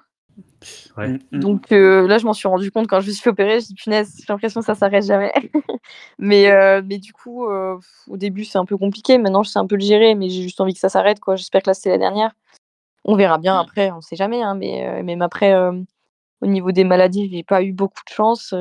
Ouais. 0.98 1.10
Mm, 1.10 1.20
mm. 1.32 1.40
Donc 1.40 1.72
euh, 1.72 2.08
là, 2.08 2.18
je 2.20 2.26
m'en 2.26 2.34
suis 2.34 2.48
rendu 2.48 2.72
compte 2.72 2.88
quand 2.88 3.00
je 3.02 3.08
me 3.08 3.12
suis 3.12 3.22
fait 3.22 3.30
opérer. 3.30 3.60
Je 3.60 3.68
dis 3.68 3.74
punaise, 3.76 4.16
j'ai 4.18 4.26
l'impression 4.30 4.62
que 4.62 4.66
ça 4.66 4.76
s'arrête 4.76 5.06
jamais. 5.06 5.34
mais, 6.20 6.52
euh, 6.52 6.82
mais 6.86 6.98
du 6.98 7.12
coup, 7.14 7.48
euh, 7.50 7.78
au 8.08 8.18
début, 8.18 8.46
c'est 8.46 8.58
un 8.58 8.66
peu 8.66 8.78
compliqué. 8.78 9.18
Maintenant, 9.18 9.44
je 9.44 9.50
sais 9.50 9.60
un 9.60 9.68
peu 9.68 9.76
le 9.76 9.82
gérer, 9.82 10.16
mais 10.16 10.30
j'ai 10.30 10.42
juste 10.44 10.62
envie 10.62 10.74
que 10.74 10.80
ça 10.80 10.90
s'arrête. 10.90 11.20
quoi. 11.20 11.36
J'espère 11.36 11.64
que 11.64 11.70
là, 11.70 11.74
c'est 11.74 11.90
la 11.90 11.98
dernière. 11.98 12.32
On 13.04 13.16
verra 13.16 13.38
bien 13.38 13.60
après, 13.60 13.92
on 13.92 14.02
sait 14.02 14.16
jamais. 14.16 14.42
Hein, 14.42 14.56
mais 14.56 14.88
euh, 14.88 15.04
même 15.04 15.22
après, 15.22 15.54
euh, 15.54 15.72
au 16.42 16.48
niveau 16.48 16.72
des 16.72 16.84
maladies, 16.84 17.30
j'ai 17.32 17.44
pas 17.44 17.64
eu 17.64 17.72
beaucoup 17.74 18.04
de 18.08 18.14
chance. 18.14 18.54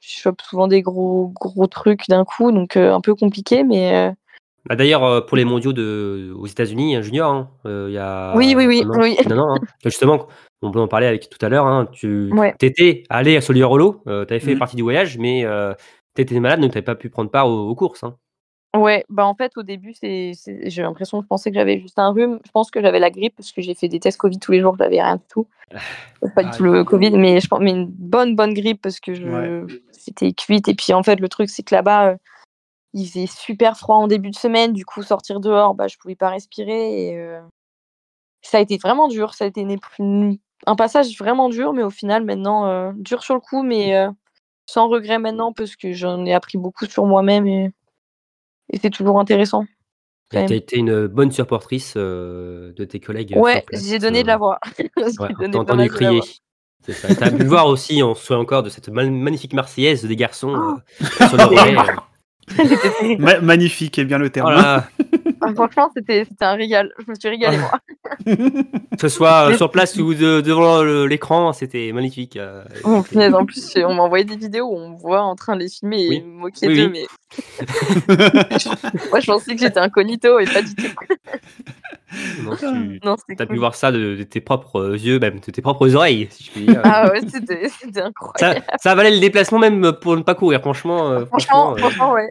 Euh, 0.00 0.06
je 0.06 0.20
chope 0.20 0.40
souvent 0.42 0.68
des 0.68 0.82
gros, 0.82 1.32
gros 1.40 1.66
trucs 1.66 2.08
d'un 2.08 2.24
coup, 2.24 2.52
donc 2.52 2.76
euh, 2.76 2.92
un 2.94 3.00
peu 3.00 3.14
compliqué. 3.14 3.64
Mais 3.64 3.94
euh, 3.94 4.12
Bah, 4.66 4.76
D'ailleurs, 4.76 5.04
euh, 5.04 5.20
pour 5.20 5.36
les 5.36 5.44
mondiaux 5.44 5.72
de, 5.72 6.32
aux 6.36 6.46
États-Unis, 6.46 6.96
un 6.96 7.02
junior, 7.02 7.30
hein, 7.32 7.50
euh, 7.66 7.86
il 7.88 7.94
y 7.94 7.98
a. 7.98 8.34
Oui, 8.36 8.54
oui, 8.56 8.66
oui, 8.66 8.84
oui. 8.94 9.16
Non, 9.28 9.36
non, 9.36 9.54
hein. 9.54 9.60
Justement, 9.84 10.26
on 10.62 10.70
peut 10.70 10.80
en 10.80 10.88
parler 10.88 11.06
avec 11.06 11.28
tout 11.28 11.44
à 11.44 11.48
l'heure. 11.48 11.66
Hein, 11.66 11.88
tu 11.92 12.32
Ouais. 12.36 12.54
étais 12.60 13.04
allé 13.10 13.36
à 13.36 13.40
Solier-Rollo, 13.40 14.02
tu 14.04 14.10
avais 14.10 14.40
fait 14.40 14.52
Mhm. 14.52 14.58
partie 14.58 14.76
du 14.76 14.82
voyage, 14.82 15.18
mais 15.18 15.44
tu 16.14 16.22
étais 16.22 16.38
malade, 16.40 16.60
donc 16.60 16.70
tu 16.70 16.76
n'avais 16.76 16.84
pas 16.84 16.94
pu 16.94 17.10
prendre 17.10 17.30
part 17.30 17.48
aux, 17.48 17.68
aux 17.68 17.74
courses. 17.74 18.04
Ouais, 18.76 19.04
bah 19.08 19.26
en 19.26 19.34
fait 19.34 19.56
au 19.56 19.62
début 19.64 19.94
c'est, 19.94 20.32
c'est- 20.34 20.70
j'ai 20.70 20.82
l'impression 20.82 21.18
que 21.18 21.24
je 21.24 21.28
pensais 21.28 21.50
que 21.50 21.56
j'avais 21.56 21.80
juste 21.80 21.98
un 21.98 22.12
rhume. 22.12 22.38
Je 22.46 22.50
pense 22.52 22.70
que 22.70 22.80
j'avais 22.80 23.00
la 23.00 23.10
grippe 23.10 23.34
parce 23.36 23.50
que 23.50 23.62
j'ai 23.62 23.74
fait 23.74 23.88
des 23.88 23.98
tests 23.98 24.18
Covid 24.18 24.38
tous 24.38 24.52
les 24.52 24.60
jours, 24.60 24.76
j'avais 24.78 25.02
rien 25.02 25.16
du 25.16 25.24
tout. 25.28 25.48
Pas 26.36 26.42
du 26.44 26.50
Ah, 26.52 26.56
tout 26.56 26.62
le 26.64 26.84
Covid, 26.84 27.10
mais 27.12 27.40
je 27.40 27.48
pense 27.48 27.60
mais 27.60 27.70
une 27.72 27.86
bonne 27.86 28.36
bonne 28.36 28.54
grippe 28.54 28.80
parce 28.82 29.00
que 29.00 29.14
je 29.14 29.24
Ouais. 29.64 29.74
c'était 29.90 30.32
cuite 30.32 30.68
et 30.68 30.74
puis 30.74 30.92
en 30.92 31.02
fait 31.02 31.16
le 31.18 31.28
truc 31.28 31.50
c'est 31.50 31.62
que 31.64 31.74
là-bas 31.74 32.10
euh, 32.10 32.16
il 32.92 33.06
faisait 33.08 33.26
super 33.26 33.76
froid 33.76 33.96
en 33.96 34.06
début 34.06 34.30
de 34.30 34.36
semaine, 34.36 34.72
du 34.72 34.84
coup 34.84 35.02
sortir 35.02 35.40
dehors 35.40 35.74
bah 35.74 35.88
je 35.88 35.96
pouvais 35.96 36.14
pas 36.16 36.28
respirer 36.30 37.08
et 37.08 37.16
euh, 37.18 37.40
ça 38.42 38.58
a 38.58 38.60
été 38.60 38.76
vraiment 38.78 39.08
dur, 39.08 39.34
ça 39.34 39.44
a 39.44 39.48
été 39.48 39.60
une 39.62 39.72
ép- 39.74 39.98
une- 39.98 40.38
un 40.66 40.76
passage 40.76 41.16
vraiment 41.18 41.48
dur 41.48 41.72
mais 41.72 41.82
au 41.82 41.90
final 41.90 42.24
maintenant 42.24 42.66
euh, 42.66 42.92
dur 42.96 43.22
sur 43.24 43.34
le 43.34 43.40
coup 43.40 43.62
mais 43.62 43.96
euh, 43.96 44.10
sans 44.66 44.88
regret 44.88 45.18
maintenant 45.18 45.52
parce 45.52 45.74
que 45.74 45.92
j'en 45.92 46.24
ai 46.24 46.32
appris 46.34 46.58
beaucoup 46.58 46.86
sur 46.86 47.04
moi-même 47.06 47.46
et, 47.48 47.72
et 48.72 48.78
c'est 48.78 48.90
toujours 48.90 49.18
intéressant. 49.20 49.64
Tu 50.30 50.36
as 50.38 50.44
été 50.52 50.78
une 50.78 51.08
bonne 51.08 51.32
supportrice 51.32 51.94
euh, 51.96 52.72
de 52.74 52.84
tes 52.84 53.00
collègues. 53.00 53.34
Ouais, 53.36 53.54
sur 53.56 53.64
place, 53.64 53.84
j'ai 53.88 53.98
donné 53.98 54.22
de 54.22 54.28
la 54.28 54.34
euh, 54.34 54.38
voix. 54.38 54.60
J'ai 54.78 54.84
Ouais, 55.18 55.28
t'as 55.50 55.58
entendu 55.58 55.88
crier. 55.88 56.20
C'est 56.86 56.92
ça. 56.92 57.14
T'as 57.14 57.30
pu 57.32 57.44
voir 57.44 57.66
aussi, 57.66 58.00
on 58.02 58.14
se 58.14 58.24
souvient 58.24 58.40
encore 58.40 58.62
de 58.62 58.68
cette 58.70 58.88
ma- 58.88 59.04
magnifique 59.10 59.52
Marseillaise 59.54 60.04
des 60.04 60.16
garçons 60.16 60.54
Oh. 60.56 60.76
euh, 61.02 61.26
sur 61.28 61.36
le 61.36 61.44
relais. 61.46 61.76
euh. 61.76 62.54
C'était 62.56 62.90
terrible. 62.90 63.22
Ma- 63.24 63.40
magnifique 63.40 63.98
est 63.98 64.04
bien 64.04 64.18
le 64.18 64.30
terme. 64.30 64.52
Voilà. 64.52 64.88
Franchement, 65.54 65.90
c'était 65.96 66.24
un 66.40 66.54
régal. 66.54 66.92
Je 66.98 67.10
me 67.10 67.14
suis 67.14 67.28
régalée, 67.28 67.58
moi. 67.58 67.72
Que 68.26 69.08
ce 69.08 69.08
soit 69.08 69.50
euh, 69.50 69.56
sur 69.56 69.70
place 69.70 69.96
ou 69.96 70.12
de- 70.14 70.40
devant 70.40 70.82
l'écran, 70.82 71.52
c'était 71.52 71.90
magnifique. 71.92 72.36
euh, 72.36 72.64
Oh, 72.84 73.02
punaise, 73.02 73.32
en 73.34 73.44
plus, 73.46 73.72
on 73.76 73.94
m'a 73.94 74.02
envoyé 74.02 74.24
des 74.24 74.36
vidéos 74.36 74.66
où 74.66 74.76
on 74.76 74.90
me 74.90 74.96
voit 74.98 75.22
en 75.22 75.36
train 75.36 75.56
de 75.56 75.60
les 75.62 75.68
filmer 75.68 76.02
et 76.04 76.08
Oui. 76.10 76.20
me 76.22 76.38
moquer 76.40 76.66
Oui, 76.68 76.76
d'eux, 76.76 76.90
oui. 76.92 77.06
mais 77.60 77.66
moi, 79.10 79.20
je 79.20 79.26
pensais 79.26 79.54
que 79.54 79.60
j'étais 79.60 79.78
incognito 79.80 80.38
et 80.38 80.46
pas 80.46 80.62
du 80.62 80.74
tout. 80.74 80.88
Non, 82.42 82.56
tu 82.56 83.00
Non, 83.04 83.16
as 83.38 83.46
pu 83.46 83.56
voir 83.56 83.74
ça 83.74 83.92
de, 83.92 84.16
de 84.16 84.22
tes 84.24 84.40
propres 84.40 84.96
yeux, 84.98 85.18
même 85.18 85.38
de 85.40 85.50
tes 85.50 85.62
propres 85.62 85.94
oreilles, 85.94 86.26
si 86.30 86.44
je 86.44 86.50
puis 86.50 86.66
dire. 86.66 86.82
Ah 86.84 87.08
ouais, 87.10 87.20
c'était 87.30 87.68
ça, 87.68 88.06
incroyable. 88.06 88.64
ça 88.82 88.94
valait 88.94 89.12
le 89.12 89.20
déplacement 89.20 89.58
même 89.58 89.92
pour 90.00 90.16
ne 90.16 90.22
pas 90.22 90.34
courir, 90.34 90.60
franchement. 90.60 91.10
euh, 91.12 91.24
Franchement, 91.26 91.72
euh, 91.74 91.76
franchement, 91.78 92.12
ouais. 92.12 92.28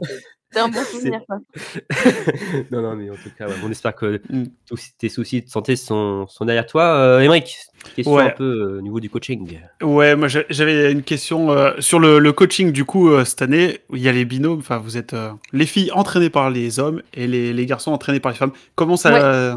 C'était 0.52 0.60
un 0.62 0.70
bon 0.70 0.84
souvenir, 0.84 1.22
ça. 1.28 1.38
non, 2.72 2.82
non, 2.82 2.96
mais 2.96 3.10
en 3.10 3.16
tout 3.16 3.30
cas, 3.38 3.48
ouais, 3.48 3.54
on 3.64 3.70
espère 3.72 3.96
que 3.96 4.22
Mm. 4.30 4.46
tous 4.68 4.90
tes 4.98 5.10
soucis 5.10 5.42
de 5.42 5.50
santé 5.50 5.76
sont, 5.76 6.28
sont 6.28 6.46
derrière 6.46 6.66
toi. 6.66 6.84
Euh, 6.84 7.20
Émeric, 7.22 7.58
question 7.96 8.14
Ouais. 8.14 8.24
un 8.24 8.30
peu 8.32 8.44
euh, 8.44 8.78
au 8.80 8.82
niveau 8.82 9.00
du 9.00 9.10
coaching. 9.10 9.60
Ouais, 9.82 10.16
moi 10.16 10.28
j'a- 10.28 10.44
j'avais 10.50 10.92
une 10.92 11.04
question 11.04 11.52
euh, 11.52 11.74
sur 11.80 12.00
le, 12.00 12.20
le 12.20 12.32
coaching 12.34 12.72
du 12.72 12.86
coup 12.86 13.10
euh, 13.10 13.26
cette 13.26 13.42
année. 13.42 13.80
Il 13.94 14.00
y 14.00 14.10
a 14.10 14.12
les 14.12 14.26
binômes, 14.26 14.60
enfin 14.60 14.78
vous 14.78 14.98
êtes 14.98 15.14
euh, 15.14 15.32
les 15.54 15.66
filles 15.66 15.92
entraînées 15.94 16.30
par 16.30 16.50
les 16.50 16.80
hommes 16.80 17.02
et 17.14 17.28
les, 17.28 17.54
les 17.54 17.66
garçons 17.66 17.92
entraînés 17.92 18.20
par 18.20 18.32
les 18.32 18.38
femmes. 18.38 18.52
Comment 18.76 18.98
ça, 18.98 19.12
Ouais. 19.14 19.20
euh, 19.22 19.56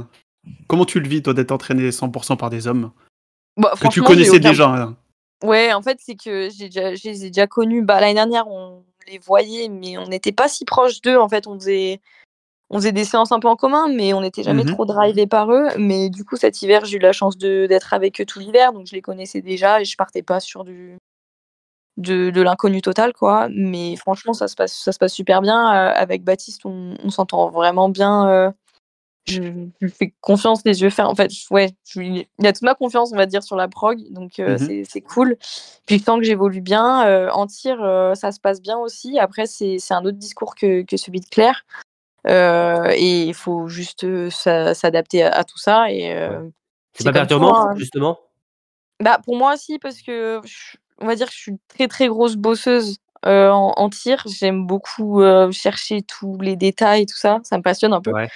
comment 0.69 0.85
tu 0.85 1.01
le 1.01 1.09
vis 1.09 1.23
toi 1.23 1.35
d'être 1.35 1.53
entraîné 1.53 1.91
100% 1.91 2.37
par 2.37 2.51
des 2.51 2.67
hommes? 2.67 2.91
Bah, 3.57 3.73
que 3.81 3.89
tu 3.89 4.03
connaissais 4.03 4.37
aucun- 4.39 4.51
déjà 4.51 4.69
hein. 4.69 4.97
Ouais, 5.45 5.73
en 5.73 5.83
fait, 5.83 5.99
c'est 6.01 6.15
que 6.15 6.49
j'ai 6.57 6.67
déjà, 6.69 6.95
je 6.95 7.09
les 7.09 7.25
ai 7.25 7.29
déjà 7.31 7.47
connus. 7.49 7.83
Bah, 7.83 8.01
l'année 8.01 8.15
dernière, 8.15 8.47
on 8.49 8.85
les 9.11 9.19
voyait, 9.19 9.69
mais 9.69 9.99
on 9.99 10.07
n'était 10.07 10.33
pas 10.33 10.49
si 10.49 10.65
proches 10.65 11.01
d'eux. 11.01 11.19
En 11.19 11.29
fait, 11.29 11.47
on 11.47 11.55
faisait, 11.59 12.01
on 12.71 12.77
faisait 12.79 12.93
des 12.93 13.05
séances 13.05 13.33
un 13.33 13.41
peu 13.41 13.49
en 13.49 13.57
commun, 13.57 13.89
mais 13.89 14.13
on 14.15 14.21
n'était 14.23 14.43
jamais 14.43 14.65
Mhm. 14.65 14.73
trop 14.75 14.85
drivés 14.85 15.27
par 15.27 15.51
eux. 15.53 15.69
Mais 15.79 16.11
du 16.11 16.25
coup, 16.25 16.37
cet 16.37 16.63
hiver, 16.63 16.85
j'ai 16.85 16.97
eu 16.97 17.01
la 17.01 17.13
chance 17.13 17.37
d'être 17.39 17.93
avec 17.95 18.21
eux 18.21 18.25
tout 18.27 18.39
l'hiver, 18.41 18.73
donc 18.73 18.87
je 18.87 18.95
les 18.95 19.03
connaissais 19.03 19.43
déjà 19.43 19.81
et 19.81 19.85
je 19.85 19.97
partais 19.97 20.23
pas 20.23 20.41
sur 20.41 20.65
du, 20.65 20.97
de, 21.99 22.31
de 22.31 22.41
l'inconnu 22.43 22.81
total, 22.83 23.13
quoi. 23.13 23.49
Mais 23.51 23.97
franchement, 23.97 24.33
ça 24.33 24.49
se 24.49 24.55
passe, 24.55 24.73
ça 24.73 24.93
se 24.93 24.99
passe 24.99 25.13
super 25.13 25.43
bien. 25.43 25.59
Euh, 25.75 25.93
avec 25.95 26.25
Baptiste, 26.25 26.63
on, 26.65 26.95
on 27.03 27.11
s'entend 27.11 27.51
vraiment 27.51 27.89
bien. 27.91 28.53
Je 29.27 29.41
lui 29.81 29.91
fais 29.91 30.13
confiance 30.21 30.63
les 30.65 30.83
yeux 30.83 30.91
fermés. 30.91 31.13
En 31.13 31.15
fait, 31.15 31.31
ouais, 31.51 31.71
je 31.89 32.01
il 32.03 32.47
a 32.47 32.53
toute 32.53 32.63
ma 32.63 32.75
confiance, 32.75 33.11
on 33.13 33.17
va 33.17 33.27
dire, 33.27 33.43
sur 33.43 33.57
la 33.57 33.69
prog, 33.69 33.99
donc 34.11 34.39
euh, 34.39 34.53
Mhm. 34.53 34.59
c'est 34.59 34.83
c'est 34.89 35.01
cool. 35.01 35.37
Puis 35.87 36.01
sens 36.01 36.19
que 36.19 36.25
j'évolue 36.25 36.61
bien. 36.61 37.07
Euh, 37.07 37.31
en 37.31 37.47
tir, 37.47 37.83
euh, 37.83 38.15
ça 38.15 38.33
se 38.33 38.41
passe 38.41 38.61
bien 38.61 38.79
aussi. 38.79 39.19
Après, 39.19 39.47
c'est 39.47 39.79
un 39.91 40.05
autre 40.05 40.19
discours 40.19 40.55
que, 40.55 40.83
que 40.83 40.97
celui 40.97 41.21
de 41.21 41.27
Claire. 41.27 41.65
Euh, 42.29 42.91
et 42.95 43.25
il 43.25 43.35
faut 43.35 43.67
juste 43.69 44.07
s'a- 44.31 44.75
s'adapter 44.75 45.23
à, 45.25 45.31
à 45.31 45.45
tout 45.45 45.59
ça. 45.59 45.91
Et, 45.91 46.15
C'est 46.95 47.05
pas 47.05 47.13
perturbant, 47.13 47.55
hein. 47.55 47.75
justement? 47.77 48.19
Bah, 49.01 49.21
pour 49.25 49.37
moi 49.37 49.55
aussi, 49.55 49.79
parce 49.79 50.01
que 50.03 50.41
je, 50.45 50.77
on 51.01 51.07
va 51.07 51.17
dire 51.17 51.27
que 51.27 51.33
je 51.33 51.39
suis 51.39 51.51
une 51.53 51.59
très 51.69 51.89
très 51.89 52.07
grosse 52.09 52.37
bosseuse 52.37 52.99
en, 53.25 53.73
en 53.77 53.89
tir. 53.91 54.23
J'aime 54.27 54.67
beaucoup 54.67 55.23
chercher 55.53 56.03
tous 56.03 56.39
les 56.41 56.57
détails, 56.57 57.07
tout 57.07 57.17
ça. 57.17 57.41
Ça 57.45 57.57
me 57.59 57.63
passionne 57.63 57.93
un 57.93 58.01
peu. 58.01 58.13
Ouais. 58.13 58.29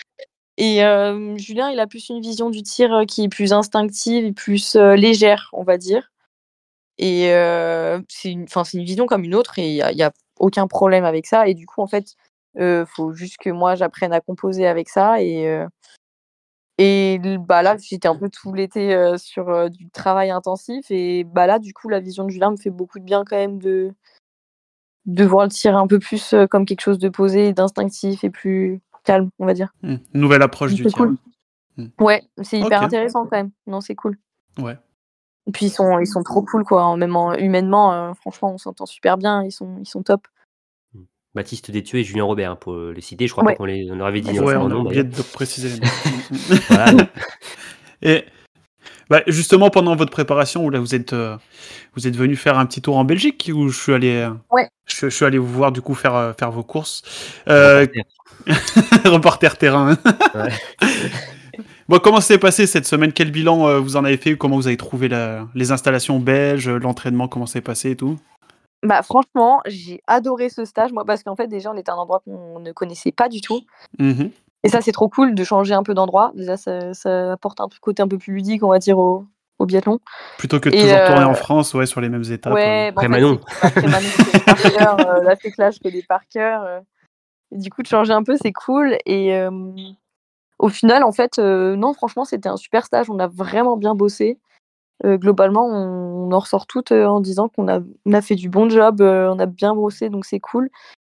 Et 0.59 0.83
euh, 0.83 1.37
Julien, 1.37 1.71
il 1.71 1.81
a 1.81 1.87
plus 1.87 2.09
une 2.09 2.21
vision 2.21 2.49
du 2.49 2.63
tir 2.63 2.93
euh, 2.93 3.05
qui 3.05 3.25
est 3.25 3.29
plus 3.29 3.53
instinctive 3.53 4.25
et 4.25 4.33
plus 4.33 4.77
euh, 4.77 4.95
légère, 4.97 5.51
on 5.53 5.65
va 5.65 5.77
dire. 5.77 6.11
Et 6.99 7.29
c'est 8.09 8.31
une, 8.31 8.47
une 8.75 8.85
vision 8.85 9.07
comme 9.07 9.25
une 9.25 9.35
autre 9.35 9.59
et 9.59 9.69
il 9.69 9.95
n'y 9.97 10.03
a, 10.03 10.13
aucun 10.39 10.67
problème 10.67 11.05
avec 11.05 11.27
ça. 11.27 11.47
Et 11.47 11.55
du 11.55 11.67
coup, 11.67 11.83
en 11.83 11.87
fait, 11.87 12.15
euh, 12.59 12.87
faut 12.87 13.13
juste 13.13 13.37
que 13.39 13.51
moi, 13.51 13.75
j'apprenne 13.75 14.15
à 14.15 14.21
composer 14.21 14.67
avec 14.67 14.89
ça. 14.89 15.23
Et, 15.23 15.63
et 16.79 17.19
bah, 17.39 17.63
là, 17.63 17.77
j'étais 17.79 18.09
un 18.09 18.17
peu 18.17 18.31
tout 18.31 18.55
l'été 18.55 18.97
sur 19.19 19.71
du 19.71 19.91
travail 19.91 20.31
intensif. 20.31 20.91
Et 20.91 21.25
bah, 21.25 21.47
là, 21.47 21.59
du 21.59 21.75
coup, 21.75 21.91
la 21.91 22.01
vision 22.01 22.25
de 22.25 22.31
Julien 22.31 22.51
me 22.51 22.57
fait 22.57 22.71
beaucoup 22.71 22.99
de 22.99 23.05
bien 23.05 23.25
quand 23.27 23.37
même 23.37 23.59
de, 23.59 23.93
de 25.05 25.25
voir 25.25 25.45
le 25.45 25.51
tir 25.51 25.77
un 25.77 25.87
peu 25.87 25.99
plus 25.99 26.35
comme 26.51 26.65
quelque 26.65 26.81
chose 26.81 26.99
de 26.99 27.11
posé, 27.11 27.53
d'instinctif 27.53 28.25
et 28.25 28.31
plus 28.31 28.81
calme, 29.07 29.31
on 29.39 29.47
va 29.47 29.55
dire. 29.55 29.73
Hmm. 29.83 29.97
Nouvelle 30.13 30.43
approche 30.43 30.75
du 30.75 30.85
tir. 30.85 30.93
cool. 30.97 31.17
Hmm. 31.79 31.87
Ouais, 32.01 32.23
c'est 32.43 32.59
hyper 32.59 32.83
intéressant 32.83 33.25
quand 33.25 33.37
même. 33.37 33.51
Non, 33.67 33.81
c'est 33.81 33.95
cool. 33.95 34.19
Ouais. 34.59 34.77
Et 35.47 35.53
puis 35.53 35.67
ils 35.67 35.71
sont, 35.71 35.99
ils 36.01 36.07
sont 36.07 36.23
trop 36.23 36.43
cool 36.43 36.65
quoi. 36.65 36.85
En- 36.85 36.97
Même 36.97 37.15
en, 37.17 37.35
humainement, 37.35 37.93
euh, 37.93 38.13
franchement, 38.15 38.53
on 38.55 38.59
s'entend 38.59 38.87
super 38.87 39.17
bien. 39.17 39.43
Ils 39.45 39.53
sont, 39.53 39.77
ils 39.81 39.89
sont 39.89 40.03
top. 40.03 40.27
Baptiste 41.35 41.71
Détué 41.71 42.01
et 42.01 42.05
Julien 42.05 42.25
Robert, 42.25 42.53
hein, 42.53 42.57
pour 42.57 42.73
euh, 42.73 42.93
les 42.97 43.03
citer. 43.03 43.27
Je 43.27 43.33
crois 43.33 43.45
Ouais. 43.45 43.53
pas 43.53 43.57
qu'on 43.59 43.67
les 43.67 43.91
on 43.93 44.01
avait 44.01 44.23
dit 44.23 44.31
Ouais, 44.31 44.37
dans 44.39 44.45
Ouais, 44.47 44.57
on 44.57 44.71
a 44.71 44.75
oublié 44.75 45.05
de 45.05 45.23
préciser 45.35 45.69
les 45.69 45.81
noms. 45.81 46.57
Voilà, 46.71 46.93
Et 48.03 48.25
bah, 49.11 49.23
justement, 49.27 49.71
pendant 49.71 49.95
votre 49.97 50.11
préparation, 50.11 50.65
où 50.65 50.71
là 50.71 50.81
vous 50.81 50.95
êtes, 50.95 51.13
euh, 51.13 51.37
vous 51.95 52.07
êtes 52.07 52.17
venu 52.17 52.37
faire 52.37 52.59
un 52.59 52.67
petit 52.67 52.83
tour 52.83 52.97
en 52.97 53.05
Belgique, 53.05 53.51
où 53.55 53.69
je 53.69 53.79
suis 53.81 53.93
allé, 53.95 54.17
euh, 54.17 54.31
Ouais. 54.51 54.69
je, 54.87 55.09
je 55.09 55.15
suis 55.15 55.25
allé 55.25 55.39
vous 55.39 55.47
voir 55.53 55.73
du 55.73 55.81
coup 55.83 55.95
faire, 55.95 56.15
euh, 56.15 56.33
faire 56.33 56.51
vos 56.51 56.63
courses. 56.65 57.03
Euh, 57.49 57.87
reporter 59.05 59.57
terrain. 59.59 59.97
Ouais. 60.35 60.53
bon, 61.89 61.99
comment 61.99 62.21
s'est 62.21 62.39
passé 62.39 62.67
cette 62.67 62.87
semaine? 62.87 63.13
Quel 63.13 63.31
bilan 63.31 63.69
euh, 63.69 63.79
vous 63.79 63.97
en 63.97 64.05
avez 64.05 64.17
fait? 64.17 64.37
Comment 64.37 64.57
vous 64.57 64.67
avez 64.67 64.77
trouvé 64.77 65.09
la- 65.09 65.47
les 65.55 65.73
installations 65.73 66.19
belges, 66.19 66.69
l'entraînement, 66.69 67.29
comment 67.29 67.47
s'est 67.47 67.61
passé 67.61 67.91
et 67.93 67.97
tout? 67.97 68.19
Bah 68.83 69.03
franchement, 69.03 69.63
j'ai 69.67 70.01
adoré 70.07 70.49
ce 70.49 70.65
stage 70.65 70.93
moi 70.93 71.05
parce 71.05 71.23
qu'en 71.23 71.35
fait 71.35 71.49
déjà 71.49 71.73
on 71.73 71.77
était 71.77 71.91
à 71.91 71.95
un 71.95 71.97
endroit 71.97 72.21
qu'on 72.25 72.61
ne 72.61 72.73
connaissait 72.73 73.11
pas 73.11 73.29
du 73.29 73.41
tout. 73.41 73.63
Mhm. 73.99 74.31
Et 74.67 74.69
ça 74.69 74.81
c'est 74.81 74.93
trop 74.93 75.09
cool 75.09 75.35
de 75.35 75.45
changer 75.45 75.75
un 75.75 75.83
peu 75.83 75.95
d'endroit. 75.95 76.33
Déjà 76.35 76.57
ça, 76.57 76.93
ça 76.95 77.33
apporte 77.33 77.61
un 77.61 77.69
côté 77.81 78.03
un 78.03 78.09
peu 78.09 78.19
plus 78.19 78.35
ludique 78.35 78.63
on 78.63 78.69
va 78.69 78.79
dire 78.79 78.99
au, 78.99 79.25
au 79.59 79.67
biathlon. 79.67 79.99
Plutôt 80.39 80.61
que 80.61 80.69
de 80.69 80.75
Et, 80.75 80.83
toujours 80.83 81.05
tourner 81.07 81.23
euh, 81.23 81.29
en 81.29 81.35
France, 81.35 81.75
ouais, 81.75 81.87
sur 81.87 82.01
les 82.01 82.09
mêmes 82.09 82.25
étapes. 82.31 82.53
Ouais, 82.53 82.93
bah, 82.93 83.03
en 83.03 83.05
Après 83.05 83.07
fait, 83.07 83.23
Manon. 83.23 83.41
c'est 83.75 83.87
Manon, 83.87 84.97
euh, 85.09 85.23
la 85.23 85.37
féclage 85.37 85.79
que 85.81 85.89
des 85.89 86.03
parkers. 86.03 86.63
euh. 86.63 86.81
Et 87.53 87.59
du 87.59 87.71
coup, 87.71 87.83
de 87.83 87.87
changer 87.87 88.13
un 88.13 88.23
peu, 88.25 88.37
c'est 88.37 88.53
cool. 88.53 88.97
Et 89.07 89.35
euh, 89.37 89.51
au 90.59 90.69
final, 90.69 91.05
en 91.05 91.13
fait, 91.13 91.39
euh, 91.39 91.77
non, 91.77 91.95
franchement, 91.95 92.25
c'était 92.25 92.49
un 92.49 92.57
super 92.57 92.85
stage. 92.85 93.09
On 93.09 93.19
a 93.19 93.29
vraiment 93.29 93.77
bien 93.77 93.95
bossé. 93.95 94.39
Euh, 95.05 95.17
globalement, 95.19 95.67
on, 95.67 96.29
on 96.29 96.33
en 96.33 96.39
ressort 96.39 96.67
toutes 96.67 96.91
euh, 96.93 97.07
en 97.07 97.21
disant 97.21 97.49
qu'on 97.49 97.69
a, 97.69 97.81
on 98.07 98.13
a 98.13 98.23
fait 98.23 98.35
du 98.35 98.49
bon 98.49 98.69
job, 98.71 99.01
euh, 99.03 99.31
on 99.31 99.39
a 99.39 99.47
bien 99.47 99.75
bossé, 99.75 100.09
donc 100.09 100.25
c'est 100.25 100.41
cool. 100.41 100.71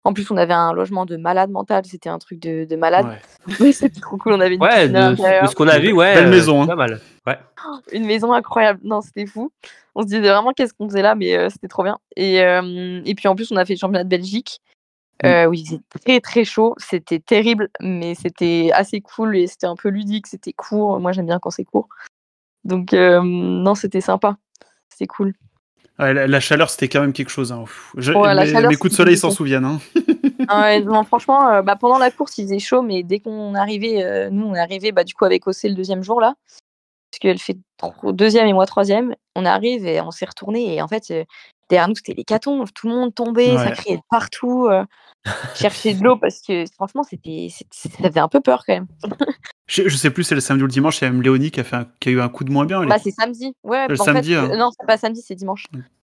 En 0.07 0.13
plus, 0.13 0.31
on 0.31 0.37
avait 0.37 0.53
un 0.53 0.71
logement 0.71 1.05
de 1.05 1.17
malade 1.17 1.49
mental, 1.49 1.83
c'était 1.85 2.07
un 2.07 2.17
truc 2.17 2.39
de, 2.39 2.63
de 2.63 2.75
malade. 2.77 3.07
Ouais. 3.07 3.55
Oui, 3.59 3.73
c'était 3.73 3.99
trop 3.99 4.15
cool. 4.15 4.31
On 4.31 4.39
avait 4.39 4.55
une 4.55 4.61
Ouais, 4.63 4.87
de, 4.87 4.93
l'intérieur. 4.93 5.43
de 5.43 5.49
ce 5.49 5.55
qu'on 5.55 5.67
a 5.67 5.79
vu, 5.79 5.91
ouais. 5.91 6.13
Belle 6.13 6.27
euh, 6.27 6.29
maison, 6.29 6.61
hein. 6.61 6.67
Pas 6.67 6.75
mal. 6.77 7.01
Ouais. 7.25 7.37
une 7.91 8.05
maison 8.05 8.31
incroyable. 8.31 8.79
Non, 8.85 9.01
c'était 9.01 9.25
fou. 9.25 9.51
On 9.95 10.03
se 10.03 10.07
disait 10.07 10.21
vraiment 10.21 10.53
qu'est-ce 10.53 10.73
qu'on 10.73 10.87
faisait 10.87 11.01
là, 11.01 11.13
mais 11.13 11.35
euh, 11.35 11.49
c'était 11.49 11.67
trop 11.67 11.83
bien. 11.83 11.97
Et, 12.15 12.41
euh, 12.41 13.01
et 13.03 13.15
puis 13.15 13.27
en 13.27 13.35
plus, 13.35 13.51
on 13.51 13.57
a 13.57 13.65
fait 13.65 13.73
le 13.73 13.79
championnat 13.79 14.05
de 14.05 14.09
Belgique. 14.09 14.61
Euh, 15.25 15.45
oui, 15.45 15.65
c'était 15.65 15.99
très 15.99 16.19
très 16.21 16.43
chaud. 16.45 16.73
C'était 16.77 17.19
terrible, 17.19 17.67
mais 17.81 18.15
c'était 18.15 18.69
assez 18.73 19.01
cool 19.01 19.35
et 19.35 19.47
c'était 19.47 19.67
un 19.67 19.75
peu 19.75 19.89
ludique. 19.89 20.27
C'était 20.27 20.53
court. 20.53 21.01
Moi, 21.01 21.11
j'aime 21.11 21.25
bien 21.25 21.39
quand 21.39 21.49
c'est 21.51 21.65
court. 21.65 21.89
Donc, 22.63 22.93
euh, 22.93 23.19
non, 23.23 23.75
c'était 23.75 23.99
sympa. 23.99 24.37
C'était 24.89 25.07
cool. 25.07 25.33
Ouais, 25.99 26.13
la, 26.13 26.27
la 26.27 26.39
chaleur, 26.39 26.69
c'était 26.69 26.87
quand 26.89 27.01
même 27.01 27.13
quelque 27.13 27.29
chose. 27.31 27.51
Hein. 27.51 27.63
Je- 27.97 28.13
Ouais, 28.13 28.35
mes, 28.35 28.45
chaleur, 28.51 28.69
mes 28.69 28.75
coups 28.77 28.91
de 28.91 28.97
soleil 28.97 29.17
s'en 29.17 29.31
souviennent. 29.31 29.65
Hein. 29.65 29.79
Ouais, 30.49 30.79
non, 30.81 31.03
franchement, 31.03 31.49
euh, 31.49 31.61
bah, 31.61 31.75
pendant 31.75 31.97
la 31.97 32.09
course, 32.11 32.37
il 32.37 32.43
faisait 32.43 32.59
chaud, 32.59 32.81
mais 32.81 33.03
dès 33.03 33.19
qu'on 33.19 33.53
arrivait, 33.55 34.03
euh, 34.03 34.29
nous, 34.31 34.45
on 34.45 34.55
est 34.55 34.59
arrivé 34.59 34.91
bah, 34.93 35.03
du 35.03 35.13
coup 35.13 35.25
avec 35.25 35.45
Ossé 35.47 35.67
le 35.67 35.75
deuxième 35.75 36.03
jour 36.03 36.21
là, 36.21 36.35
parce 37.11 37.19
qu'elle 37.19 37.39
fait 37.39 37.57
deuxième 38.03 38.47
et 38.47 38.53
moi 38.53 38.65
troisième. 38.65 39.15
On 39.35 39.45
arrive 39.45 39.85
et 39.85 40.01
on 40.01 40.11
s'est 40.11 40.25
retourné 40.25 40.75
et 40.75 40.81
en 40.81 40.87
fait, 40.87 41.03
euh, 41.11 41.23
derrière 41.69 41.87
nous, 41.87 41.95
c'était 41.95 42.13
l'hécatombe. 42.13 42.67
Tout 42.73 42.87
le 42.89 42.95
monde 42.95 43.13
tombait, 43.15 43.55
ça 43.57 43.71
criait 43.71 43.97
de 43.97 44.01
partout. 44.09 44.67
euh, 44.69 44.83
chercher 45.55 45.93
de 45.93 46.03
l'eau 46.03 46.17
parce 46.17 46.41
que 46.41 46.65
franchement, 46.73 47.03
c'était, 47.03 47.47
ça 47.71 47.89
faisait 47.89 48.19
un 48.19 48.27
peu 48.27 48.39
peur 48.41 48.63
quand 48.65 48.73
même. 48.73 48.87
Je, 49.67 49.87
je 49.89 49.95
sais 49.97 50.09
plus, 50.11 50.23
c'est 50.23 50.35
le 50.35 50.41
samedi 50.41 50.63
ou 50.63 50.67
le 50.67 50.71
dimanche, 50.71 51.01
il 51.01 51.05
y 51.05 51.07
a 51.07 51.11
même 51.11 51.21
Léonie 51.21 51.51
qui 51.51 51.59
a, 51.59 51.63
fait 51.63 51.75
un- 51.75 51.87
qui 51.99 52.09
a 52.09 52.11
eu 52.13 52.21
un 52.21 52.29
coup 52.29 52.43
de 52.43 52.51
moins 52.51 52.65
bien. 52.65 52.85
Bah, 52.85 52.97
c'est 52.99 53.11
samedi. 53.11 53.53
Ouais, 53.63 53.87
Le 53.87 53.95
bah, 53.95 54.01
en 54.01 54.05
samedi, 54.05 54.29
fait, 54.33 54.35
hein. 54.39 54.49
euh, 54.51 54.57
non, 54.57 54.69
c'est 54.77 54.85
pas 54.85 54.97
samedi, 54.97 55.21
c'est 55.21 55.35
dimanche. 55.35 55.65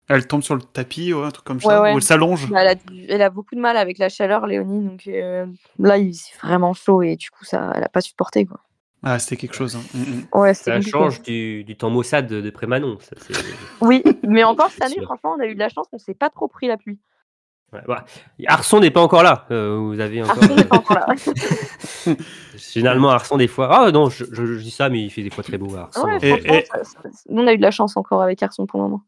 elle 0.09 0.27
tombe 0.27 0.43
sur 0.43 0.55
le 0.55 0.63
tapis, 0.63 1.13
ouais, 1.13 1.27
un 1.27 1.31
truc 1.31 1.45
comme 1.45 1.59
Ouais, 1.59 1.63
ça. 1.65 1.83
Ou 1.83 1.87
elle 1.97 2.03
s'allonge. 2.03 2.49
Bah, 2.51 2.63
elle, 2.63 2.69
a, 2.69 2.75
dû- 2.75 3.07
elle 3.09 3.23
a 3.23 3.29
beaucoup 3.31 3.55
de 3.55 3.61
mal 3.61 3.77
avec 3.77 3.99
la 3.99 4.09
chaleur, 4.09 4.47
Léonie. 4.47 4.87
Donc 4.89 5.05
là, 5.79 5.99
il 5.99 6.15
c'est 6.15 6.37
vraiment 6.39 6.73
chaud 6.73 7.03
et 7.03 7.17
du 7.17 7.31
coup, 7.31 7.45
ça, 7.45 7.73
elle 7.75 7.85
a 7.85 7.89
pas 7.89 8.01
supporté 8.01 8.47
quoi. 8.47 8.61
Ah, 9.03 9.19
c'était 9.19 9.37
quelque 9.37 9.55
chose. 9.55 9.77
hein. 9.77 9.81
Mm, 9.95 9.99
mm. 10.01 10.39
Ouais, 10.39 10.53
Ça 10.55 10.73
compliqué. 10.73 10.91
change 10.91 11.23
du, 11.23 11.65
du 11.65 11.77
temps 11.77 11.89
maussade 11.91 12.27
de, 12.27 12.41
de 12.41 12.51
Prémanon. 12.51 12.99
Ça, 13.01 13.17
Oui, 13.81 14.03
mais 14.27 14.45
encore 14.45 14.71
cette 14.71 14.83
année, 14.83 15.01
franchement, 15.03 15.35
on 15.39 15.41
a 15.41 15.47
eu 15.47 15.55
de 15.55 15.59
la 15.59 15.69
chance 15.71 15.87
qu'on 15.91 15.99
s'est 15.99 16.15
pas 16.15 16.29
trop 16.31 16.49
pris 16.49 16.67
la 16.69 16.77
pluie. 16.77 16.99
ouais. 17.73 17.81
Arson 18.47 18.81
n'est 18.81 18.91
pas 18.91 19.01
encore 19.01 19.23
là. 19.23 19.47
euh, 19.51 19.77
vous 19.79 20.01
avez 20.01 20.23
encore. 20.23 20.43
Arson 20.43 20.55
n'est 20.55 20.65
pas 20.65 20.77
encore 20.77 20.99
là. 20.99 21.07
euh, 22.09 22.15
généralement, 22.57 23.11
Arson, 23.11 23.37
des 23.39 23.49
fois. 23.49 23.69
Ah 23.87 23.91
non, 23.91 24.11
je, 24.11 24.25
je- 24.31 24.45
je 24.45 24.63
dis 24.63 24.71
ça, 24.71 24.89
mais 24.89 25.03
il 25.03 25.11
fait 25.11 25.23
des 25.23 25.31
fois 25.31 25.45
très 25.45 25.57
beau. 25.59 25.75
Arson. 25.77 26.05
Ouais, 26.05 26.19
Et- 26.21 26.29
franchement, 26.37 26.55
et- 26.55 26.65
ça- 26.67 26.85
ça- 26.85 27.09
nous, 27.31 27.43
on 27.43 27.47
a 27.47 27.53
eu 27.53 27.57
de 27.59 27.63
la 27.63 27.71
chance 27.71 27.97
encore 27.97 28.23
avec 28.23 28.43
Arson 28.43 28.67
pour 28.67 28.81
le 28.81 28.85
moment. 28.85 29.03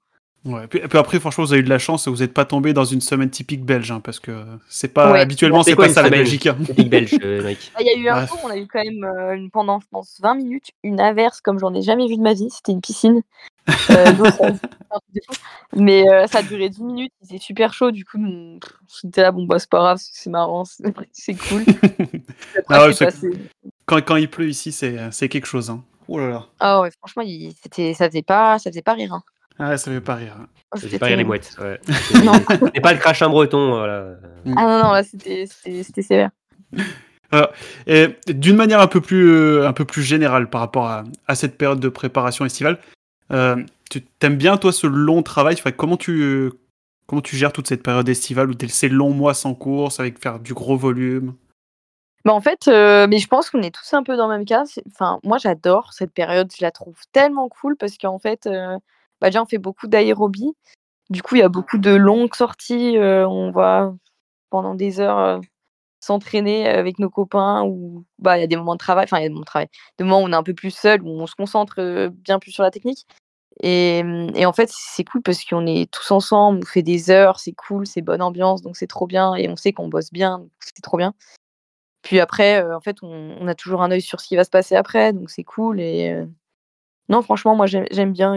Ouais. 0.45 0.67
Puis, 0.67 0.81
puis 0.81 0.99
après, 0.99 1.21
franchement, 1.21 1.45
vous 1.45 1.53
avez 1.53 1.61
eu 1.61 1.65
de 1.65 1.69
la 1.69 1.79
chance, 1.79 2.09
vous 2.09 2.17
n'êtes 2.17 2.35
pas 2.35 2.45
tombé 2.45 2.73
dans 2.73 2.85
une 2.85 3.01
semaine 3.01 3.31
typique 3.31 3.65
belge, 3.65 3.93
hein, 3.93 4.01
parce 4.01 4.19
que 4.19 4.45
c'est 4.69 4.89
pas 4.93 5.13
Ouais. 5.13 5.21
habituellement 5.21 5.63
C'est 5.63 5.77
pas 5.77 5.89
ça 5.89 6.03
la 6.03 6.11
Belgique. 6.11 6.47
hein. 6.49 6.57
Typique 6.67 6.91
belge, 6.91 7.15
euh, 7.23 7.45
mec. 7.45 7.71
Ah, 7.77 7.79
Il 7.81 7.87
y 7.87 7.91
a 7.91 7.97
eu 7.97 8.09
un 8.09 8.17
Bref. 8.17 8.29
jour, 8.31 8.41
on 8.45 8.49
a 8.49 8.57
eu 8.57 8.67
quand 8.67 8.83
même 8.83 9.05
euh, 9.05 9.35
une, 9.37 9.51
pendant, 9.51 9.79
je 9.79 9.87
pense, 9.91 10.19
20 10.21 10.35
minutes, 10.35 10.71
une 10.83 10.99
averse 10.99 11.41
comme 11.41 11.61
j'en 11.61 11.73
ai 11.75 11.83
jamais 11.83 12.09
vu 12.09 12.17
de 12.17 12.23
ma 12.23 12.35
vie. 12.35 12.49
C'était 12.51 12.73
une 12.73 12.81
piscine. 12.81 13.23
Euh, 13.69 13.71
ça-. 14.91 14.99
Mais 15.77 16.09
euh, 16.09 16.27
ça 16.27 16.39
a 16.39 16.43
duré 16.43 16.69
10 16.69 16.83
minutes, 16.83 17.13
il 17.23 17.27
faisait 17.29 17.39
super 17.39 17.73
chaud. 17.73 17.93
Du 17.93 18.05
coup, 18.05 18.19
c'était 18.89 19.23
là, 19.23 19.31
bon, 19.31 19.45
bah, 19.45 19.61
c'est 19.61 19.71
pas 19.71 19.79
grave, 19.79 19.99
c'est 20.01 20.29
marrant, 20.31 20.65
c'est 21.13 21.35
cool. 21.49 21.63
Après, 22.59 22.63
Ah 22.69 22.87
ouais, 22.89 22.95
passé. 22.95 23.31
Quand, 23.87 23.99
quand 24.05 24.17
il 24.17 24.29
pleut 24.29 24.49
ici, 24.49 24.73
c'est 24.73 24.97
c'est 25.13 25.29
quelque 25.29 25.47
chose. 25.47 25.71
Hein. 25.71 25.83
Oh 26.09 26.19
là 26.19 26.29
là. 26.29 26.47
Ah 26.59 26.81
ouais, 26.81 26.91
franchement, 26.99 27.23
il, 27.25 27.55
c'était, 27.63 27.95
ça 27.95 28.09
faisait 28.09 28.23
pas, 28.23 28.59
ça 28.59 28.71
faisait 28.71 28.83
pas 28.83 28.95
rire. 28.95 29.13
hein. 29.15 29.23
Ah, 29.59 29.77
ça 29.77 29.91
fait 29.91 30.01
pas 30.01 30.15
rire. 30.15 30.37
Oh, 30.73 30.77
J'ai 30.77 30.83
c'était 30.83 30.99
pas 30.99 31.07
rire 31.07 31.17
les 31.17 31.25
mouettes. 31.25 31.57
Ouais. 31.61 31.79
Non. 32.25 32.33
C'est 32.75 32.81
pas 32.81 32.93
le 32.93 32.99
crachin 32.99 33.29
breton. 33.29 33.77
Voilà. 33.77 34.17
Ah 34.57 34.63
non, 34.63 34.83
non, 34.83 34.93
là, 34.93 35.03
c'était, 35.03 35.47
sévère. 36.03 36.31
Et 37.87 38.09
d'une 38.29 38.57
manière 38.57 38.81
un 38.81 38.87
peu 38.87 39.01
plus, 39.01 39.31
euh, 39.31 39.67
un 39.67 39.73
peu 39.73 39.87
plus 39.87 40.03
générale 40.03 40.51
par 40.51 40.61
rapport 40.61 40.87
à, 40.87 41.05
à 41.27 41.35
cette 41.35 41.57
période 41.57 41.81
de 41.81 41.89
préparation 41.89 42.45
estivale, 42.45 42.79
euh, 43.33 43.57
tu 43.91 44.03
t'aimes 44.03 44.37
bien 44.37 44.57
toi 44.57 44.73
ce 44.73 44.87
long 44.87 45.23
travail? 45.23 45.55
Enfin, 45.59 45.73
comment 45.73 45.97
tu 45.97 46.53
comment 47.07 47.23
tu 47.23 47.37
gères 47.37 47.53
toute 47.53 47.69
cette 47.69 47.83
période 47.83 48.09
estivale 48.09 48.51
ou 48.51 48.55
ces 48.69 48.89
longs 48.89 49.13
mois 49.13 49.35
sans 49.35 49.55
course 49.55 50.01
avec 50.01 50.19
faire 50.19 50.41
du 50.41 50.55
gros 50.55 50.77
volume? 50.77 51.35
Bah 52.25 52.33
en 52.33 52.41
fait, 52.41 52.69
euh, 52.69 53.07
mais 53.09 53.19
je 53.19 53.27
pense 53.27 53.51
qu'on 53.51 53.63
est 53.63 53.75
tous 53.75 53.93
un 53.95 54.03
peu 54.03 54.17
dans 54.17 54.29
le 54.29 54.37
même 54.37 54.45
cas. 54.45 54.63
Enfin, 54.93 55.19
moi, 55.25 55.39
j'adore 55.39 55.93
cette 55.93 56.13
période. 56.13 56.53
Je 56.57 56.65
la 56.65 56.71
trouve 56.71 56.97
tellement 57.13 57.49
cool 57.49 57.77
parce 57.77 57.99
qu'en 57.99 58.19
fait, 58.19 58.47
euh, 58.47 58.79
bah 59.23 59.29
déjà, 59.29 59.43
on 59.43 59.47
fait 59.47 59.59
beaucoup 59.59 59.87
d'aérobie. 59.87 60.53
Du 61.11 61.23
coup, 61.23 61.37
il 61.37 61.41
y 61.41 61.43
a 61.43 61.49
beaucoup 61.49 61.79
de 61.79 61.93
longues 61.95 62.35
sorties. 62.35 62.99
euh, 62.99 63.27
on 63.29 63.53
va 63.53 63.95
pendant 64.51 64.75
des 64.75 65.01
heures 65.01 65.19
euh, 65.19 65.41
s'entraîner 66.01 66.69
avec 66.69 66.99
nos 66.99 67.11
copains 67.11 67.65
ou 67.65 68.05
bah 68.19 68.39
il 68.39 68.41
y 68.43 68.45
a 68.45 68.49
des 68.49 68.57
moments 68.57 68.75
de 68.75 68.79
travail. 68.79 69.05
Enfin, 69.05 69.19
il 69.19 69.23
y 69.23 69.27
a 69.27 69.29
des 69.29 69.35
moments 69.35 69.43
de 69.43 69.47
travail, 69.47 69.69
des 69.99 70.05
moments 70.05 70.21
où 70.23 70.25
on 70.25 70.33
est 70.33 70.37
un 70.37 70.43
peu 70.43 70.55
plus 70.55 70.73
seul, 70.73 71.03
où 71.03 71.09
on 71.09 71.27
se 71.29 71.37
concentre 71.37 71.77
euh, 71.81 72.11
bien 72.11 72.39
plus 72.41 72.53
sur 72.53 72.65
la 72.65 72.73
technique. 72.73 73.07
Et, 73.63 74.03
et 74.35 74.47
en 74.47 74.53
fait, 74.53 74.71
c'est 74.73 75.05
cool 75.05 75.23
parce 75.23 75.45
qu'on 75.45 75.67
est 75.67 75.91
tous 75.93 76.11
ensemble, 76.11 76.61
on 76.63 76.67
fait 76.67 76.83
des 76.83 77.11
heures, 77.11 77.39
c'est 77.41 77.53
cool, 77.53 77.87
c'est 77.87 78.03
bonne 78.03 78.23
ambiance, 78.23 78.63
donc 78.63 78.77
c'est 78.77 78.87
trop 78.89 79.07
bien. 79.07 79.35
Et 79.37 79.49
on 79.49 79.57
sait 79.57 79.73
qu'on 79.73 79.89
bosse 79.89 80.13
bien, 80.13 80.45
c'est 80.61 80.83
trop 80.83 80.97
bien. 80.97 81.15
Puis 82.03 82.21
après, 82.21 82.63
en 82.73 82.81
fait, 82.81 82.97
on, 83.03 83.47
a 83.47 83.55
toujours 83.55 83.83
un 83.83 83.91
œil 83.93 84.03
sur 84.03 84.21
ce 84.21 84.29
qui 84.29 84.37
va 84.37 84.45
se 84.45 84.51
passer 84.51 84.75
après, 84.77 85.13
donc 85.13 85.31
c'est 85.31 85.45
cool. 85.45 85.81
Et 85.81 86.25
non, 87.09 87.23
franchement, 87.23 87.55
moi 87.57 87.67
j'aime 87.67 88.13
bien 88.13 88.35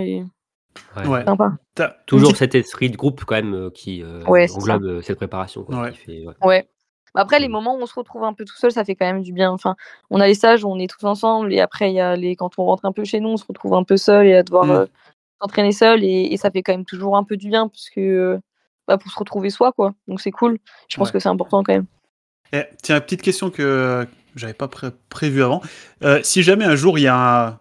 Ouais. 0.98 1.08
Ouais. 1.08 1.26
sympa. 1.26 1.54
T'as- 1.76 1.96
Toujours 2.06 2.36
cet 2.36 2.56
esprit 2.56 2.90
de 2.90 2.98
groupe 2.98 3.24
quand 3.26 3.36
même 3.36 3.54
euh, 3.54 3.70
qui 3.70 4.04
euh, 4.04 4.24
Ouais, 4.26 4.48
englobe 4.52 4.84
euh, 4.86 5.02
cette 5.02 5.18
préparation. 5.18 5.64
quoi, 5.64 5.82
Ouais. 5.82 5.92
qui 5.92 5.98
fait- 5.98 6.26
ouais. 6.26 6.34
Ouais. 6.44 6.70
Après, 7.18 7.40
les 7.40 7.48
Mm. 7.48 7.52
moments 7.52 7.76
où 7.76 7.82
on 7.82 7.86
se 7.86 7.94
retrouve 7.96 8.24
un 8.26 8.34
peu 8.34 8.44
tout 8.44 8.56
seul, 8.58 8.72
ça 8.72 8.84
fait 8.84 8.96
quand 8.96 9.06
même 9.06 9.22
du 9.22 9.32
bien. 9.32 9.50
Enfin, 9.52 9.76
on 10.10 10.20
a 10.20 10.28
les 10.28 10.34
stages 10.34 10.64
où 10.66 10.68
on 10.70 10.78
est 10.80 10.90
tous 10.90 11.06
ensemble, 11.06 11.54
et 11.54 11.62
après, 11.62 11.90
il 11.92 11.96
y 11.96 12.02
a 12.02 12.16
les 12.18 12.36
quand 12.36 12.52
on 12.58 12.66
rentre 12.66 12.84
un 12.86 12.92
peu 12.92 13.06
chez 13.06 13.20
nous, 13.22 13.30
on 13.30 13.38
se 13.38 13.46
retrouve 13.48 13.74
un 13.74 13.84
peu 13.84 13.96
seul 13.98 14.28
et 14.28 14.36
à 14.36 14.44
devoir 14.44 14.66
Mm. 14.66 14.72
euh, 14.72 14.86
s'entraîner 15.42 15.72
seul 15.72 16.04
et, 16.04 16.34
et 16.34 16.38
ça 16.38 16.50
fait 16.52 16.62
quand 16.64 16.74
même 16.74 16.86
toujours 16.86 17.16
un 17.18 17.24
peu 17.24 17.38
du 17.38 17.48
bien 17.50 17.68
parce 17.68 17.90
que 17.90 18.00
euh, 18.02 18.40
bah, 18.88 18.98
pour 18.98 19.12
se 19.12 19.18
retrouver 19.20 19.50
soi 19.50 19.72
quoi. 19.74 19.94
Donc 20.08 20.20
c'est 20.22 20.32
cool. 20.32 20.58
Je 20.90 20.98
pense 20.98 21.08
Ouais. 21.10 21.14
que 21.14 21.20
c'est 21.20 21.30
important 21.30 21.62
quand 21.64 21.74
même. 21.74 21.86
Eh, 22.54 22.64
tiens, 22.82 23.00
petite 23.02 23.22
question 23.22 23.50
que 23.50 24.06
j'avais 24.36 24.54
pas 24.54 24.68
pré- 24.68 24.92
prévue 25.10 25.44
avant. 25.44 25.62
Euh, 26.04 26.20
si 26.24 26.42
jamais 26.44 26.64
un 26.66 26.76
jour 26.76 26.98
il 27.00 27.02
y 27.04 27.08
a 27.08 27.48
un, 27.48 27.60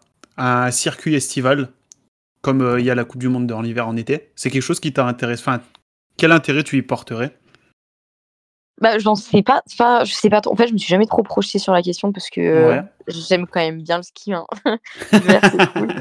un 0.67 0.71
circuit 0.71 1.15
estival, 1.15 1.69
comme 2.45 2.61
euh, 2.61 2.79
il 2.79 2.85
y 2.85 2.91
a 2.91 2.95
la 2.95 3.05
Coupe 3.05 3.21
du 3.21 3.29
Monde 3.29 3.51
en 3.51 3.65
hiver 3.65 3.89
en 3.89 3.97
été, 3.97 4.31
c'est 4.37 4.51
quelque 4.51 4.63
chose 4.63 4.79
qui 4.79 4.93
t'intéresse. 4.93 5.41
Enfin, 5.41 5.61
quel 6.19 6.31
intérêt 6.31 6.63
tu 6.63 6.77
y 6.77 6.83
porterais? 6.83 7.37
Bah 8.81 8.99
j'en 8.99 9.15
sais 9.15 9.43
pas. 9.43 9.63
Enfin 9.73 10.05
je 10.05 10.13
sais 10.13 10.29
pas. 10.29 10.43
En 10.47 10.55
fait 10.55 10.69
je 10.69 10.73
me 10.73 10.79
suis 10.79 10.89
jamais 10.89 11.07
trop 11.07 11.23
projetée 11.23 11.59
sur 11.59 11.73
la 11.73 11.81
question 11.81 12.13
parce 12.13 12.29
que 12.29 12.41
euh, 12.41 12.83
j'aime 13.09 13.47
quand 13.47 13.61
même 13.61 13.83
bien 13.83 13.97
le 13.97 14.03
ski. 14.03 14.33
Hein. 14.33 14.47
C'est 15.11 15.73
cool. 15.73 15.95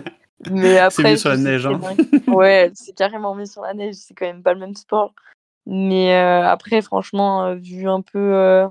Mais 0.52 0.80
après 0.80 1.12
mieux 1.12 1.18
sur 1.18 1.30
la 1.30 1.38
neige, 1.38 1.66
hein. 1.66 1.80
Ouais 2.28 2.72
c'est 2.74 2.94
carrément 2.94 3.36
mieux 3.36 3.46
sur 3.46 3.62
la 3.62 3.74
neige. 3.74 3.96
C'est 3.96 4.14
quand 4.14 4.26
même 4.26 4.44
pas 4.44 4.54
le 4.54 4.60
même 4.60 4.76
sport. 4.76 5.14
Mais 5.66 6.16
euh, 6.16 6.46
après 6.46 6.82
franchement 6.82 7.46
euh, 7.46 7.56
vu 7.56 7.88
un 7.88 8.02
peu 8.02 8.68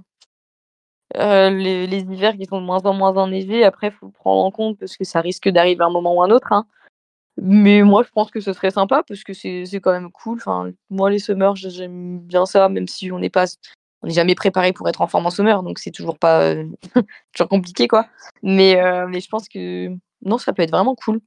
euh, 1.17 1.51
les, 1.51 1.87
les 1.87 2.01
hivers 2.01 2.37
qui 2.37 2.47
sont 2.47 2.61
de 2.61 2.67
moins 2.67 2.85
en 2.85 2.93
moins 2.95 3.17
enneigés, 3.17 3.65
après 3.65 3.91
faut 3.93 4.07
le 4.07 4.13
prendre 4.13 4.45
en 4.45 4.51
compte 4.51 4.79
parce 4.79 4.97
que 4.97 5.05
ça 5.05 5.21
risque 5.21 5.49
d'arriver 5.49 5.83
à 5.83 5.87
un 5.87 5.91
moment 5.91 6.17
ou 6.17 6.23
un 6.23 6.31
autre. 6.31 6.53
Hein. 6.53 6.67
Mais 7.41 7.83
moi, 7.83 8.03
je 8.03 8.11
pense 8.11 8.31
que 8.31 8.41
ce 8.41 8.53
serait 8.53 8.71
sympa 8.71 9.03
parce 9.07 9.25
que 9.25 9.33
c'est 9.33 9.65
quand 9.81 9.93
même 9.93 10.11
cool. 10.11 10.39
Enfin, 10.39 10.71
moi, 10.91 11.11
les 11.11 11.19
summers, 11.19 11.57
j'ai- 11.57 11.71
j'aime 11.71 12.19
bien 12.21 12.45
ça, 12.47 12.69
même 12.69 12.87
si 12.89 13.11
on 13.11 13.19
n'est 13.19 13.31
pas, 13.31 13.47
on 14.03 14.07
n'est 14.09 14.13
jamais 14.15 14.35
préparé 14.35 14.73
pour 14.73 14.89
être 14.89 15.01
en 15.01 15.07
forme 15.07 15.27
en 15.27 15.31
summer, 15.31 15.63
donc 15.63 15.79
c'est 15.79 15.91
toujours 15.91 16.19
pas 16.19 16.43
euh, 16.43 16.65
toujours 17.33 17.49
compliqué, 17.49 17.89
quoi. 17.89 18.07
Mais, 18.43 18.81
euh, 18.83 19.07
mais 19.09 19.21
je 19.21 19.29
pense 19.29 19.49
que 19.49 19.89
non, 20.25 20.39
ça 20.39 20.53
peut 20.53 20.63
être 20.63 20.71
vraiment 20.71 20.95
cool. 20.95 21.21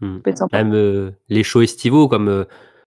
Hmm. 0.00 0.16
Ça 0.16 0.20
peut 0.22 0.30
être 0.30 0.38
sympa. 0.38 0.56
Même 0.64 0.74
euh, 0.74 1.10
les 1.28 1.42
shows 1.44 1.62
estivaux 1.62 2.08
comme 2.08 2.46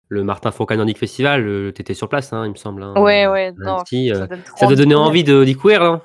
le 0.09 0.25
Martin 0.25 0.51
Fourcade 0.53 0.77
Nordic 0.79 0.98
Festival, 0.98 1.72
t'étais 1.75 1.94
sur 1.94 2.09
place, 2.09 2.33
hein, 2.33 2.44
il 2.46 2.51
me 2.51 2.57
semble. 2.57 2.83
hein, 2.83 2.94
Ouais, 3.01 3.27
ouais, 3.27 3.53
non, 3.53 3.79
donne 4.29 4.40
ça 4.57 4.66
te 4.68 4.75
donnait 4.75 4.94
envie 4.94 5.25
de- 5.25 5.44
d'y 5.44 5.55
courir, 5.55 5.83
hein 5.83 6.03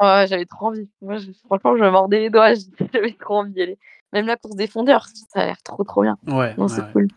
Ouais, 0.00 0.26
j'avais 0.28 0.46
trop 0.46 0.66
envie. 0.66 0.88
Moi, 1.02 1.16
je- 1.18 1.32
franchement, 1.46 1.76
je 1.76 1.82
me 1.82 1.90
mordais 1.90 2.20
les 2.20 2.30
doigts. 2.30 2.52
J'avais 2.94 3.16
trop 3.20 3.38
envie 3.38 3.52
d'y 3.52 3.62
aller. 3.62 3.78
Même 4.12 4.26
la 4.26 4.36
course 4.36 4.56
des 4.56 4.66
fondeurs, 4.66 5.06
ça 5.06 5.40
a 5.42 5.46
l'air 5.46 5.62
trop, 5.62 5.84
trop 5.84 6.02
bien. 6.02 6.16
Ouais. 6.26 6.54
Non, 6.56 6.64
ouais, 6.64 6.68
c'est 6.68 6.80
ouais. 6.82 6.92
cool. 6.92 7.08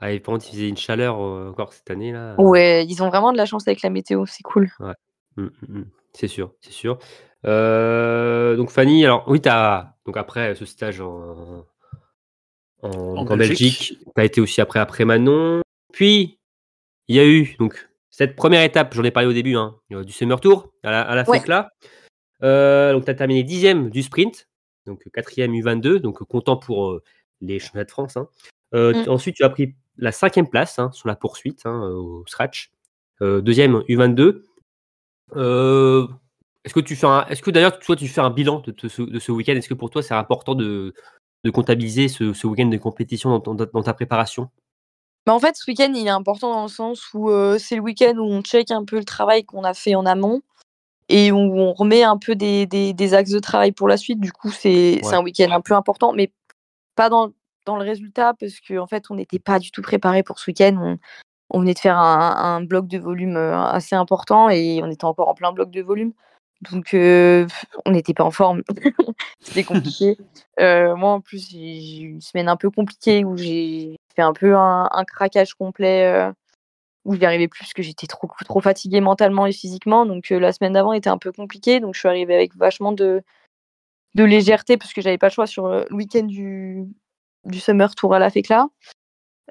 Ah, 0.00 0.12
et 0.12 0.20
par 0.20 0.34
contre, 0.34 0.46
il 0.48 0.52
faisait 0.52 0.68
une 0.68 0.76
chaleur 0.76 1.20
euh, 1.20 1.50
encore 1.50 1.72
cette 1.72 1.90
année 1.90 2.12
là. 2.12 2.34
Ouais, 2.38 2.86
ils 2.86 3.02
ont 3.02 3.08
vraiment 3.08 3.32
de 3.32 3.36
la 3.36 3.46
chance 3.46 3.66
avec 3.66 3.82
la 3.82 3.90
météo, 3.90 4.26
c'est 4.26 4.42
cool. 4.42 4.70
Mm, 5.36 5.42
mm, 5.42 5.50
mm. 5.68 5.84
C'est 6.12 6.28
sûr, 6.28 6.52
c'est 6.60 6.72
sûr. 6.72 6.98
Euh, 7.46 8.56
donc 8.56 8.70
Fanny, 8.70 9.04
alors 9.04 9.24
oui, 9.28 9.40
t'as 9.40 9.94
donc 10.04 10.16
après 10.16 10.54
ce 10.54 10.64
stage 10.64 11.00
en, 11.00 11.64
en, 12.82 13.24
Belgique. 13.24 13.38
Belgique, 13.38 13.98
tu 14.14 14.20
as 14.20 14.24
été 14.24 14.40
aussi 14.40 14.60
après 14.60 14.80
après 14.80 15.04
Manon. 15.04 15.62
Puis 15.92 16.38
il 17.08 17.16
y 17.16 17.20
a 17.20 17.26
eu 17.26 17.56
donc 17.58 17.88
cette 18.10 18.34
première 18.34 18.62
étape, 18.62 18.94
j'en 18.94 19.04
ai 19.04 19.10
parlé 19.10 19.28
au 19.28 19.32
début, 19.32 19.54
hein, 19.56 19.76
euh, 19.92 20.02
du 20.04 20.12
Summer 20.12 20.40
Tour 20.40 20.72
à 20.82 20.90
la, 20.90 21.02
à 21.02 21.14
la 21.14 21.28
Ouais. 21.28 21.38
FECLA. 21.38 21.70
Euh, 22.42 22.92
donc 22.92 23.04
tu 23.04 23.10
as 23.10 23.14
terminé 23.14 23.42
dixième 23.44 23.90
du 23.90 24.02
sprint, 24.02 24.48
donc 24.88 25.08
quatrième 25.12 25.52
U22, 25.52 25.98
donc 26.00 26.18
content 26.24 26.56
pour 26.56 26.90
euh, 26.90 27.02
les 27.40 27.58
championnats 27.60 27.84
de 27.84 27.90
France. 27.90 28.16
hein. 28.16 28.28
Euh, 28.74 28.92
Mm. 28.92 29.08
Ensuite, 29.10 29.36
tu 29.36 29.44
as 29.44 29.48
pris 29.50 29.74
la 29.96 30.10
cinquième 30.12 30.48
place 30.48 30.78
hein, 30.78 30.90
sur 30.92 31.08
la 31.08 31.14
poursuite 31.16 31.62
hein, 31.64 31.82
au 31.90 32.24
scratch. 32.26 32.70
Euh, 33.22 33.40
deuxième 33.40 33.78
U22. 33.88 34.42
Euh, 35.36 36.06
est-ce 36.64 36.74
que 36.74 36.80
tu 36.80 36.96
fais 36.96 37.06
un, 37.06 37.24
est-ce 37.26 37.42
que 37.42 37.50
d'ailleurs 37.50 37.78
toi 37.78 37.96
tu 37.96 38.08
fais 38.08 38.20
un 38.20 38.30
bilan 38.30 38.60
de, 38.66 38.88
ce, 38.88 39.02
de 39.02 39.18
ce 39.18 39.32
week-end? 39.32 39.52
Est-ce 39.54 39.68
que 39.68 39.74
pour 39.74 39.90
toi 39.90 40.02
c'est 40.02 40.14
important 40.14 40.54
de, 40.54 40.92
de 41.44 41.50
comptabiliser 41.50 42.08
ce, 42.08 42.32
ce 42.32 42.46
week-end 42.46 42.66
de 42.66 42.76
compétition 42.76 43.30
dans, 43.30 43.40
ton- 43.40 43.54
dans 43.54 43.82
ta 43.82 43.94
préparation? 43.94 44.48
Bah, 45.26 45.34
en 45.34 45.40
fait, 45.40 45.56
ce 45.56 45.70
week-end, 45.70 45.92
il 45.94 46.06
est 46.06 46.10
important 46.10 46.52
dans 46.54 46.62
le 46.62 46.68
sens 46.68 47.12
où 47.12 47.28
euh, 47.30 47.58
c'est 47.58 47.76
le 47.76 47.82
week-end 47.82 48.14
où 48.16 48.24
on 48.24 48.40
check 48.42 48.70
un 48.70 48.84
peu 48.84 48.96
le 48.96 49.04
travail 49.04 49.44
qu'on 49.44 49.62
a 49.64 49.74
fait 49.74 49.94
en 49.94 50.06
amont 50.06 50.40
et 51.08 51.32
où 51.32 51.36
on 51.38 51.72
remet 51.72 52.02
un 52.02 52.18
peu 52.18 52.34
des, 52.34 52.66
des, 52.66 52.92
des 52.92 53.14
axes 53.14 53.30
de 53.30 53.38
travail 53.38 53.72
pour 53.72 53.88
la 53.88 53.96
suite. 53.96 54.20
Du 54.20 54.32
coup, 54.32 54.50
c'est 54.50 55.00
Ouais. 55.04 55.14
un 55.14 55.22
week-end 55.22 55.50
un 55.50 55.60
peu 55.60 55.74
important, 55.74 56.12
mais 56.12 56.32
pas 56.96 57.08
dans, 57.08 57.30
dans 57.64 57.76
le 57.76 57.82
résultat 57.84 58.34
parce 58.38 58.60
qu'en 58.60 58.78
en 58.82 58.86
fait, 58.86 59.04
on 59.10 59.14
n'était 59.14 59.38
pas 59.38 59.58
du 59.58 59.70
tout 59.70 59.82
préparé 59.82 60.22
pour 60.22 60.38
ce 60.38 60.50
week-end. 60.50 60.76
On, 60.80 60.98
on 61.50 61.60
venait 61.60 61.74
de 61.74 61.78
faire 61.78 61.96
un, 61.98 62.36
un 62.56 62.60
bloc 62.62 62.86
de 62.88 62.98
volume 62.98 63.36
euh, 63.36 63.58
assez 63.58 63.94
important 63.96 64.50
et 64.50 64.80
on 64.82 64.90
était 64.90 65.04
encore 65.06 65.28
en 65.28 65.34
plein 65.34 65.52
bloc 65.52 65.70
de 65.70 65.80
volume. 65.82 66.12
Donc, 66.72 66.92
euh, 66.92 67.46
on 67.86 67.92
n'était 67.92 68.14
pas 68.14 68.24
en 68.24 68.30
forme. 68.32 68.62
C'était 69.40 69.64
compliqué. 69.64 70.18
Euh, 70.60 70.94
moi, 70.96 71.12
en 71.12 71.20
plus, 71.20 71.48
j'ai 71.50 71.80
j'ai 71.80 72.00
eu 72.02 72.08
une 72.10 72.20
semaine 72.20 72.48
un 72.48 72.56
peu 72.56 72.68
compliquée 72.68 73.24
où 73.24 73.36
j'ai 73.36 73.96
fait 74.16 74.22
un 74.22 74.32
peu 74.32 74.56
un, 74.56 74.88
un 74.92 75.04
craquage 75.04 75.54
complet 75.54 76.04
euh, 76.12 76.32
où 77.04 77.14
je 77.14 77.20
n'y 77.20 77.26
arrivais 77.26 77.48
plus 77.48 77.60
parce 77.60 77.72
que 77.72 77.82
j'étais 77.82 78.06
trop, 78.06 78.28
trop 78.44 78.60
fatiguée 78.60 79.00
mentalement 79.00 79.46
et 79.46 79.52
physiquement. 79.52 80.04
Donc, 80.06 80.30
euh, 80.30 80.38
la 80.38 80.52
semaine 80.52 80.72
d'avant 80.74 80.92
était 80.92 81.10
un 81.10 81.18
peu 81.18 81.32
compliquée. 81.32 81.80
Donc, 81.80 81.94
je 81.94 82.00
suis 82.00 82.08
arrivée 82.08 82.34
avec 82.34 82.54
vachement 82.56 82.92
de, 82.92 83.22
de 84.14 84.24
légèreté 84.24 84.76
parce 84.76 84.92
que 84.92 85.00
j'avais 85.00 85.18
pas 85.18 85.28
le 85.28 85.32
choix 85.32 85.46
sur 85.46 85.66
euh, 85.66 85.84
le 85.88 85.96
week-end 85.96 86.24
du, 86.24 86.84
du 87.44 87.60
Summer 87.60 87.94
Tour 87.94 88.14
à 88.14 88.18
la 88.18 88.30
FECLA. 88.30 88.66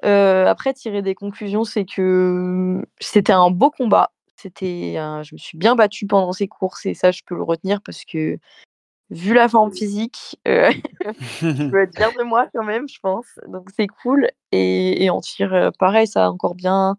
Euh, 0.04 0.46
après, 0.46 0.74
tirer 0.74 1.02
des 1.02 1.14
conclusions, 1.16 1.64
c'est 1.64 1.84
que 1.84 2.84
c'était 3.00 3.32
un 3.32 3.50
beau 3.50 3.70
combat. 3.70 4.12
C'était, 4.36 4.96
un- 4.96 5.24
je 5.24 5.34
me 5.34 5.38
suis 5.38 5.58
bien 5.58 5.74
battue 5.74 6.06
pendant 6.06 6.32
ces 6.32 6.46
courses 6.46 6.86
et 6.86 6.94
ça, 6.94 7.10
je 7.10 7.22
peux 7.26 7.34
le 7.34 7.42
retenir 7.42 7.80
parce 7.82 8.04
que 8.04 8.38
vu 9.10 9.34
la 9.34 9.48
forme 9.48 9.72
physique, 9.72 10.38
euh, 10.46 10.70
je 11.40 11.68
peux 11.70 11.80
être 11.82 11.96
fière 11.96 12.12
de 12.16 12.22
moi 12.22 12.46
quand 12.54 12.62
même, 12.62 12.86
je 12.88 13.00
pense. 13.00 13.26
Donc 13.48 13.70
c'est 13.76 13.88
cool. 13.88 14.28
Et, 14.52 15.02
et 15.02 15.10
en 15.10 15.20
tir, 15.20 15.52
euh, 15.52 15.70
pareil, 15.76 16.06
ça 16.06 16.26
a 16.26 16.30
encore 16.30 16.54
bien, 16.54 16.96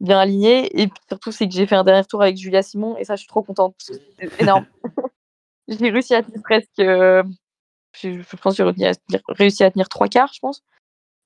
bien 0.00 0.18
aligné. 0.18 0.80
Et 0.80 0.86
puis 0.88 1.00
surtout, 1.08 1.32
c'est 1.32 1.46
que 1.48 1.54
j'ai 1.54 1.66
fait 1.66 1.76
un 1.76 1.84
dernier 1.84 2.04
tour 2.04 2.22
avec 2.22 2.36
Julia 2.36 2.62
Simon 2.62 2.96
et 2.96 3.04
ça, 3.04 3.16
je 3.16 3.20
suis 3.20 3.28
trop 3.28 3.42
contente. 3.42 3.74
C'est 3.78 4.40
énorme. 4.40 4.66
j'ai 5.68 5.90
réussi 5.90 6.14
à 6.14 6.22
tenir 6.22 6.40
presque. 6.42 6.68
euh, 6.80 7.22
je, 8.00 8.10
je 8.22 8.36
pense 8.36 8.56
que 8.56 8.64
j'ai 8.78 8.92
réussi 9.28 9.64
à 9.64 9.70
tenir 9.70 9.88
trois 9.88 10.08
quarts, 10.08 10.32
je 10.34 10.40
pense. 10.40 10.62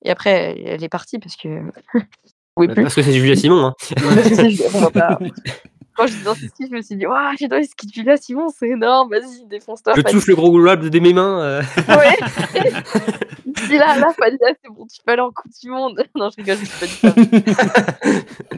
Et 0.03 0.11
après, 0.11 0.59
elle 0.65 0.83
est 0.83 0.89
partie 0.89 1.19
parce 1.19 1.35
que. 1.35 1.61
plus. 2.55 2.73
Parce 2.83 2.95
que 2.95 3.01
c'est 3.01 3.13
Julia 3.13 3.35
Simon. 3.35 3.65
Hein. 3.65 3.73
Parce 3.95 4.29
que 4.29 4.35
c'est- 4.51 4.75
on 4.75 4.79
va 4.79 4.91
pas- 4.91 5.19
Quand 5.95 6.07
je 6.07 6.13
suis 6.13 6.23
dans 6.23 6.35
ce 6.35 6.47
ski, 6.47 6.67
je 6.69 6.75
me 6.75 6.81
suis 6.81 6.95
dit, 6.95 7.05
waouh, 7.05 7.35
j'ai 7.39 7.47
dans 7.47 7.63
ski 7.63 7.87
de 7.87 7.93
Julia 7.93 8.17
Simon, 8.17 8.47
c'est 8.49 8.69
énorme, 8.69 9.09
vas-y, 9.11 9.45
défonce-toi. 9.47 9.93
Je 9.95 10.01
touche 10.01 10.27
le 10.27 10.35
gros 10.35 10.51
globe 10.51 10.89
de 10.89 10.99
mes 10.99 11.13
mains. 11.13 11.39
euh. 11.41 11.61
Ouais. 11.89 12.17
je 13.55 13.67
dis 13.67 13.77
là, 13.77 13.97
là, 13.97 14.07
là, 14.17 14.53
c'est 14.63 14.69
bon, 14.71 14.85
tu 14.85 15.01
peux 15.05 15.11
aller 15.13 15.21
en 15.21 15.31
Coupe 15.31 15.51
du 15.61 15.69
Monde. 15.69 16.03
non, 16.15 16.29
je 16.29 16.35
rigole, 16.43 16.57
je 16.57 16.79
pas 16.79 17.11
dit 17.11 17.45
ça. 17.45 18.21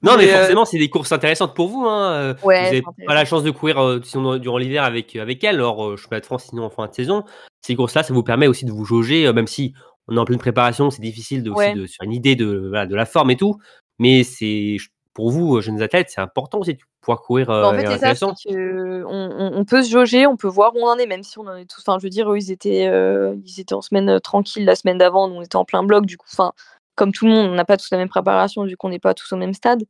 Non, 0.00 0.12
mais, 0.16 0.26
Mais, 0.26 0.32
euh, 0.32 0.38
forcément, 0.38 0.64
c'est 0.64 0.78
des 0.78 0.88
courses 0.90 1.10
intéressantes 1.10 1.56
pour 1.56 1.68
vous. 1.68 1.84
Hein. 1.84 2.12
euh, 2.12 2.34
Ouais, 2.44 2.58
vous 2.58 2.64
n'avez 2.66 2.82
pas 3.04 3.14
la 3.14 3.24
chance 3.24 3.42
de 3.42 3.50
courir 3.50 3.78
euh, 3.82 3.98
durant 4.38 4.56
l'hiver 4.56 4.84
avec, 4.84 5.16
avec 5.16 5.42
elle, 5.42 5.56
alors 5.56 5.84
euh, 5.84 5.96
championnat 5.96 6.20
de 6.20 6.26
France 6.26 6.44
sinon 6.50 6.62
en 6.64 6.70
fin 6.70 6.86
de 6.86 6.94
saison. 6.94 7.24
Ces 7.62 7.74
courses-là, 7.74 8.04
ça 8.04 8.14
vous 8.14 8.22
permet 8.22 8.46
aussi 8.46 8.64
de 8.64 8.70
vous 8.70 8.84
jauger, 8.84 9.30
même 9.32 9.48
si 9.48 9.74
on 10.06 10.16
est 10.16 10.20
en 10.20 10.24
pleine 10.24 10.38
préparation, 10.38 10.90
c'est 10.90 11.02
difficile 11.02 11.42
de, 11.42 11.50
aussi 11.50 11.58
Ouais. 11.58 11.74
de 11.74 11.86
se 11.86 11.94
faire 11.98 12.04
une 12.04 12.12
idée 12.12 12.36
de, 12.36 12.68
voilà, 12.68 12.86
de 12.86 12.94
la 12.94 13.06
forme 13.06 13.32
et 13.32 13.36
tout. 13.36 13.56
Mais 13.98 14.22
c'est 14.22 14.76
pour 15.18 15.32
vous, 15.32 15.56
euh, 15.56 15.60
jeunes 15.60 15.82
athlètes, 15.82 16.10
c'est 16.10 16.20
important 16.20 16.58
aussi 16.60 16.74
de 16.74 16.78
pouvoir 17.00 17.22
courir 17.22 17.50
euh, 17.50 17.62
Bah, 17.62 17.68
en 17.70 17.72
fait, 17.72 17.98
c'est 17.98 18.14
ça, 18.14 18.26
que 18.48 19.02
on, 19.04 19.64
peut 19.64 19.82
se 19.82 19.90
jauger, 19.90 20.28
on 20.28 20.36
peut 20.36 20.46
voir 20.46 20.76
où 20.76 20.78
on 20.78 20.90
en 20.90 20.96
est, 20.96 21.06
même 21.06 21.24
si 21.24 21.40
on 21.40 21.46
en 21.48 21.56
est 21.56 21.64
tous. 21.64 21.80
Enfin, 21.80 21.98
je 21.98 22.04
veux 22.04 22.08
dire, 22.08 22.30
eux, 22.30 22.38
ils 22.38 22.52
étaient, 22.52 22.86
euh, 22.86 23.34
ils 23.44 23.58
étaient 23.58 23.74
en 23.74 23.82
semaine 23.82 24.08
euh, 24.10 24.20
tranquille 24.20 24.64
la 24.64 24.76
semaine 24.76 24.96
d'avant, 24.96 25.26
nous, 25.26 25.34
on 25.34 25.42
était 25.42 25.56
en 25.56 25.64
plein 25.64 25.82
bloc, 25.82 26.06
du 26.06 26.16
coup, 26.16 26.28
enfin, 26.32 26.52
comme 26.94 27.10
tout 27.10 27.26
le 27.26 27.32
monde, 27.32 27.50
on 27.50 27.54
n'a 27.56 27.64
pas 27.64 27.76
tous 27.76 27.90
la 27.90 27.98
même 27.98 28.08
préparation, 28.08 28.62
vu 28.62 28.76
qu'on 28.76 28.90
n'est 28.90 29.00
pas 29.00 29.12
tous 29.12 29.32
au 29.32 29.36
même 29.36 29.54
stade. 29.54 29.82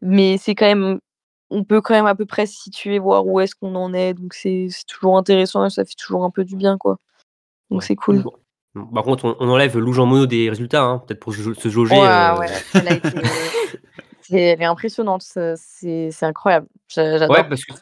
Mais 0.00 0.36
c'est 0.36 0.56
quand 0.56 0.66
même, 0.66 0.98
on 1.50 1.62
peut 1.62 1.80
quand 1.80 1.94
même 1.94 2.06
à 2.06 2.16
peu 2.16 2.26
près 2.26 2.46
se 2.46 2.60
situer, 2.60 2.98
voir 2.98 3.24
où 3.24 3.38
est-ce 3.38 3.54
qu'on 3.54 3.76
en 3.76 3.94
est. 3.94 4.14
Donc, 4.14 4.34
c'est 4.34 4.66
toujours 4.88 5.16
intéressant 5.16 5.64
et 5.64 5.70
ça 5.70 5.84
fait 5.84 5.94
toujours 5.96 6.24
un 6.24 6.30
peu 6.30 6.42
du 6.42 6.56
bien, 6.56 6.76
quoi. 6.76 6.96
Donc, 7.70 7.82
Ouais. 7.82 7.86
c'est 7.86 7.94
cool. 7.94 8.24
Bon. 8.24 8.32
Par 8.92 9.04
contre, 9.04 9.36
on, 9.38 9.48
enlève 9.48 9.78
Lou 9.78 9.92
Jean 9.92 10.06
Monod 10.06 10.28
des 10.28 10.50
résultats, 10.50 10.82
hein, 10.82 10.98
peut-être 11.06 11.20
pour 11.20 11.32
se 11.32 11.68
jauger. 11.68 11.94
Ouais, 11.94 12.08
euh, 12.08 12.36
ouais, 12.38 12.46
elle, 12.74 12.88
a 12.88 12.94
été- 12.94 13.08
c'est- 13.10 13.22
elle 14.30 14.62
est 14.62 14.64
impressionnante, 14.64 15.22
c'est 15.22 16.22
incroyable. 16.22 16.66
J'a- 16.88 17.18
J'adore. 17.18 17.36
Ouais, 17.36 17.44
parce 17.48 17.64
que 17.64 17.72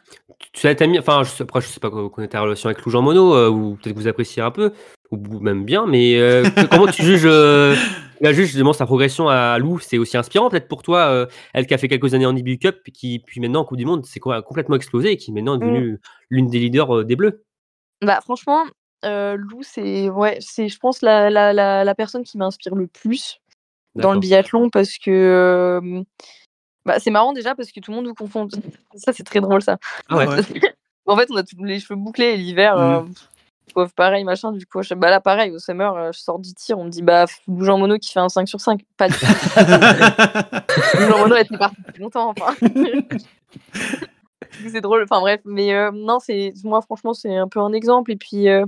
tu 0.53 0.67
as 0.67 0.87
mis, 0.87 0.97
enfin, 0.99 1.23
je 1.23 1.29
sais, 1.29 1.43
après, 1.43 1.61
je 1.61 1.67
sais 1.67 1.79
pas 1.79 1.89
comment 1.89 2.09
connaît 2.09 2.27
ta 2.27 2.41
relation 2.41 2.69
avec 2.69 2.83
Lou 2.83 2.91
Jean 2.91 3.01
Monod, 3.01 3.33
euh, 3.35 3.49
ou 3.49 3.75
peut-être 3.75 3.93
que 3.95 3.99
vous 3.99 4.07
appréciez 4.07 4.41
un 4.41 4.51
peu, 4.51 4.71
ou 5.11 5.39
même 5.39 5.65
bien, 5.65 5.85
mais 5.85 6.17
euh, 6.17 6.43
comment 6.71 6.87
tu 6.87 7.03
juges, 7.03 7.25
euh, 7.25 7.75
la 8.21 8.33
juge 8.33 8.53
sa 8.73 8.85
progression 8.85 9.29
à 9.29 9.57
Lou, 9.57 9.79
c'est 9.79 9.97
aussi 9.97 10.17
inspirant 10.17 10.49
peut-être 10.49 10.67
pour 10.67 10.83
toi, 10.83 10.99
euh, 11.07 11.25
elle 11.53 11.67
qui 11.67 11.73
a 11.73 11.77
fait 11.77 11.87
quelques 11.87 12.13
années 12.13 12.25
en 12.25 12.35
IBU 12.35 12.57
Cup, 12.59 12.77
puis 12.83 12.91
qui 12.91 13.19
puis 13.19 13.41
maintenant 13.41 13.61
en 13.61 13.65
Coupe 13.65 13.77
du 13.77 13.85
Monde, 13.85 14.05
c'est 14.05 14.19
complètement 14.19 14.75
explosé 14.75 15.11
et 15.11 15.17
qui 15.17 15.31
maintenant 15.31 15.55
est 15.55 15.59
devenue 15.59 15.99
l'une 16.29 16.47
des 16.47 16.59
leaders 16.59 17.03
des 17.05 17.15
Bleus. 17.15 17.43
Bah, 18.01 18.19
franchement, 18.21 18.63
Lou, 19.03 19.61
c'est, 19.63 20.09
ouais, 20.09 20.37
c'est, 20.39 20.69
je 20.69 20.79
pense, 20.79 21.01
la, 21.01 21.29
la, 21.29 21.51
la, 21.53 21.83
la 21.83 21.95
personne 21.95 22.23
qui 22.23 22.37
m'inspire 22.37 22.75
le 22.75 22.87
plus 22.87 23.40
dans 23.95 24.13
le 24.13 24.19
biathlon 24.19 24.69
parce 24.69 24.97
que 24.97 25.11
euh, 25.11 26.03
bah, 26.85 26.99
c'est 26.99 27.11
marrant 27.11 27.33
déjà 27.33 27.55
parce 27.55 27.71
que 27.71 27.79
tout 27.79 27.91
le 27.91 27.97
monde 27.97 28.07
vous 28.07 28.13
confond. 28.13 28.47
Ça, 28.95 29.13
c'est 29.13 29.23
très 29.23 29.41
drôle 29.41 29.61
ça. 29.61 29.77
Ah 30.09 30.17
ouais. 30.17 30.25
En 31.07 31.17
fait, 31.17 31.27
on 31.31 31.35
a 31.35 31.43
tous 31.43 31.61
les 31.63 31.79
cheveux 31.79 31.97
bouclés 31.97 32.27
et 32.27 32.37
l'hiver, 32.37 32.77
euh, 32.77 33.01
pauvre, 33.73 33.91
pareil, 33.91 34.23
machin. 34.23 34.51
Du 34.51 34.67
coup, 34.67 34.83
je, 34.83 34.93
bah 34.93 35.09
là, 35.09 35.19
pareil, 35.19 35.49
au 35.51 35.57
summer, 35.57 35.93
euh, 35.95 36.11
je 36.13 36.19
sors 36.19 36.37
du 36.37 36.53
tir, 36.53 36.77
on 36.77 36.85
me 36.85 36.89
dit, 36.89 37.01
bah, 37.01 37.25
bouge 37.47 37.69
en 37.69 37.79
mono 37.79 37.97
qui 37.97 38.11
fait 38.11 38.19
un 38.19 38.29
5 38.29 38.47
sur 38.47 38.61
5. 38.61 38.81
Pas 38.97 39.09
du 39.09 39.15
tout. 39.15 39.25
bouge 40.97 41.11
en 41.11 41.19
mono 41.19 41.35
était 41.35 41.57
parti 41.57 41.77
depuis 41.87 42.03
longtemps, 42.03 42.29
enfin. 42.29 42.55
c'est 44.69 44.81
drôle, 44.81 45.03
enfin 45.03 45.21
bref. 45.21 45.41
Mais 45.45 45.73
euh, 45.73 45.91
non, 45.91 46.19
c'est 46.19 46.53
moi, 46.63 46.81
franchement, 46.81 47.13
c'est 47.13 47.35
un 47.35 47.47
peu 47.47 47.59
un 47.59 47.73
exemple. 47.73 48.11
Et 48.11 48.17
puis, 48.17 48.47
euh, 48.47 48.65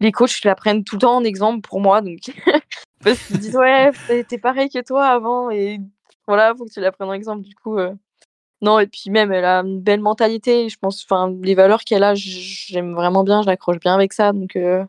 les 0.00 0.12
coachs 0.12 0.44
la 0.44 0.54
prennent 0.54 0.84
tout 0.84 0.96
le 0.96 1.00
temps 1.00 1.16
en 1.16 1.24
exemple 1.24 1.66
pour 1.66 1.80
moi. 1.80 2.00
Donc, 2.00 2.18
parce 3.02 3.18
qu'ils 3.20 3.38
disent, 3.38 3.56
ouais, 3.56 3.92
t'es 4.28 4.38
pareil 4.38 4.68
que 4.68 4.82
toi 4.82 5.06
avant. 5.06 5.50
Et 5.50 5.78
voilà, 6.26 6.54
faut 6.56 6.64
que 6.64 6.72
tu 6.72 6.80
la 6.80 6.92
prennes 6.92 7.08
en 7.08 7.12
exemple. 7.12 7.42
Du 7.42 7.54
coup, 7.54 7.78
euh, 7.78 7.94
non, 8.62 8.78
et 8.78 8.86
puis 8.86 9.10
même, 9.10 9.32
elle 9.32 9.44
a 9.44 9.60
une 9.60 9.80
belle 9.80 10.00
mentalité. 10.00 10.68
Je 10.68 10.78
pense, 10.78 11.04
enfin, 11.04 11.34
les 11.42 11.54
valeurs 11.54 11.82
qu'elle 11.82 12.02
a, 12.04 12.14
j'aime 12.14 12.94
vraiment 12.94 13.22
bien, 13.24 13.42
je 13.42 13.46
l'accroche 13.46 13.78
bien 13.80 13.94
avec 13.94 14.12
ça. 14.12 14.32
Donc, 14.32 14.56
euh, 14.56 14.84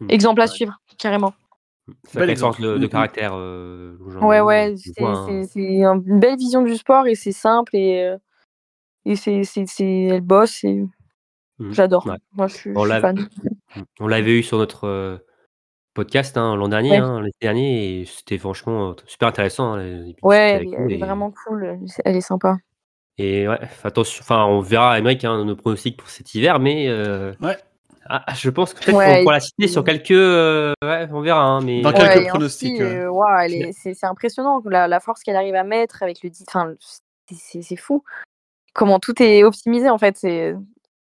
Hmm. 0.00 0.06
exemple 0.08 0.40
à 0.40 0.46
suivre, 0.46 0.80
carrément. 0.96 1.34
Ça 2.04 2.20
Bel 2.20 2.28
fait 2.30 2.36
force 2.36 2.56
exemple. 2.56 2.62
de, 2.62 2.78
de 2.78 2.78
Mm, 2.78 2.84
mm. 2.86 2.90
caractère. 2.90 3.32
euh, 3.34 3.96
Ouais, 4.00 4.40
Monod, 4.40 4.46
ouais, 4.46 4.74
c'est 4.78 5.04
hein. 5.04 5.24
c'est- 5.26 5.44
c'est 5.52 5.84
un- 5.84 6.00
une 6.00 6.20
belle 6.20 6.38
vision 6.38 6.62
du 6.62 6.74
sport 6.76 7.06
et 7.06 7.14
c'est 7.14 7.32
simple 7.32 7.76
et, 7.76 8.02
euh, 8.04 8.16
et 9.04 9.16
c'est, 9.16 9.42
elle 10.08 10.20
bosse 10.22 10.64
et 10.64 10.84
j'adore. 11.70 12.06
Ouais. 12.06 12.16
Moi, 12.32 12.46
je 12.46 12.54
suis, 12.54 12.70
On 12.74 12.84
fan. 12.84 13.28
On 13.98 14.06
l'avait 14.06 14.38
eu 14.38 14.42
sur 14.42 14.56
notre 14.58 14.84
euh, 14.84 15.18
podcast 15.94 16.36
hein, 16.36 16.54
l'an 16.56 16.68
dernier, 16.68 16.90
Ouais. 16.92 16.96
hein, 16.98 17.20
l'été 17.20 17.36
dernier, 17.42 18.00
et 18.00 18.04
c'était 18.06 18.38
franchement 18.38 18.90
euh, 18.90 18.94
super 19.06 19.28
intéressant. 19.28 19.74
hein, 19.74 19.78
les- 19.82 20.16
Ouais, 20.22 20.36
elle, 20.36 20.54
avec 20.56 20.68
est- 20.68 20.76
nous, 20.78 20.84
elle 20.86 20.92
est 20.92 20.94
et- 20.96 20.98
vraiment 20.98 21.30
cool, 21.46 21.64
elle 21.64 21.84
est- 21.84 22.02
elle 22.04 22.16
est 22.16 22.20
sympa. 22.20 22.56
Et 23.18 23.46
ouais, 23.48 23.58
attention, 23.84 24.20
enfin, 24.22 24.44
on 24.46 24.60
verra, 24.60 24.98
Emmerich, 24.98 25.24
hein, 25.24 25.44
nos 25.44 25.56
pronostics 25.56 25.96
pour 25.96 26.08
cet 26.08 26.34
hiver, 26.34 26.58
mais 26.58 26.88
euh, 26.88 27.32
Ouais. 27.42 27.56
ah, 28.08 28.24
je 28.34 28.48
pense 28.50 28.72
que 28.72 28.82
peut-être 28.82 28.96
Ouais, 28.96 29.16
qu'on 29.18 29.22
pourra 29.24 29.34
la 29.34 29.40
citer 29.40 29.68
sur 29.68 29.84
quelques. 29.84 30.10
euh, 30.12 30.72
ouais, 30.82 31.06
on 31.12 31.20
verra, 31.20 31.42
hein, 31.42 31.60
mais 31.60 31.82
Dans 31.82 31.90
Ouais, 31.92 31.98
quelques 31.98 32.28
pronostics, 32.28 32.80
euh, 32.80 33.10
elle 33.40 33.54
est- 33.54 33.72
c'est, 33.72 33.92
c'est 33.94 34.06
impressionnant 34.06 34.62
la, 34.64 34.88
la 34.88 35.00
force 35.00 35.22
qu'elle 35.22 35.36
arrive 35.36 35.54
à 35.54 35.64
mettre 35.64 36.02
avec 36.02 36.22
le. 36.22 36.30
di- 36.30 36.44
Enfin, 36.48 36.72
c'est, 36.80 37.34
c'est, 37.34 37.62
c'est 37.62 37.76
fou. 37.76 38.02
Comment 38.72 39.00
tout 39.00 39.20
est 39.22 39.42
optimisé 39.44 39.90
en 39.90 39.98
fait. 39.98 40.16
C'est, 40.16 40.54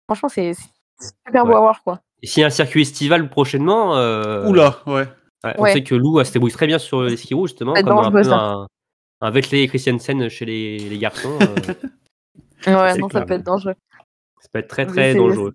franchement, 0.07 0.29
c'est, 0.29 0.53
c'est 0.53 1.11
super 1.27 1.43
beau 1.45 1.51
Ouais. 1.51 1.57
à 1.57 1.59
voir 1.59 1.83
quoi. 1.83 1.99
Et 2.21 2.27
s'il 2.27 2.41
y 2.41 2.43
a 2.43 2.47
un 2.47 2.49
circuit 2.51 2.81
estival 2.81 3.29
prochainement, 3.29 3.97
euh, 3.97 4.47
Oula, 4.47 4.79
ouais. 4.87 5.07
ouais, 5.43 5.53
on 5.57 5.63
Ouais. 5.63 5.73
sait 5.73 5.83
que 5.83 5.95
Lou 5.95 6.23
se 6.23 6.31
débrouille 6.31 6.51
très 6.51 6.67
bien 6.67 6.79
sur 6.79 7.03
les 7.03 7.17
skis 7.17 7.33
rouges, 7.33 7.49
justement, 7.51 7.73
comme 7.73 7.97
un 7.99 8.11
peu 8.11 8.31
un, 8.33 8.67
un 9.21 9.29
Vettel 9.31 9.59
et 9.59 9.67
Christiansen 9.67 10.27
chez 10.29 10.45
les, 10.45 10.77
les 10.77 10.97
garçons. 10.97 11.37
euh, 11.41 11.55
Ouais, 12.67 12.97
non, 12.97 13.09
ça 13.09 13.21
peut 13.21 13.33
être 13.35 13.43
dangereux. 13.43 13.75
ça 14.39 14.49
peut 14.51 14.59
être 14.59 14.67
très 14.67 14.85
très 14.87 15.13
dangereux. 15.13 15.53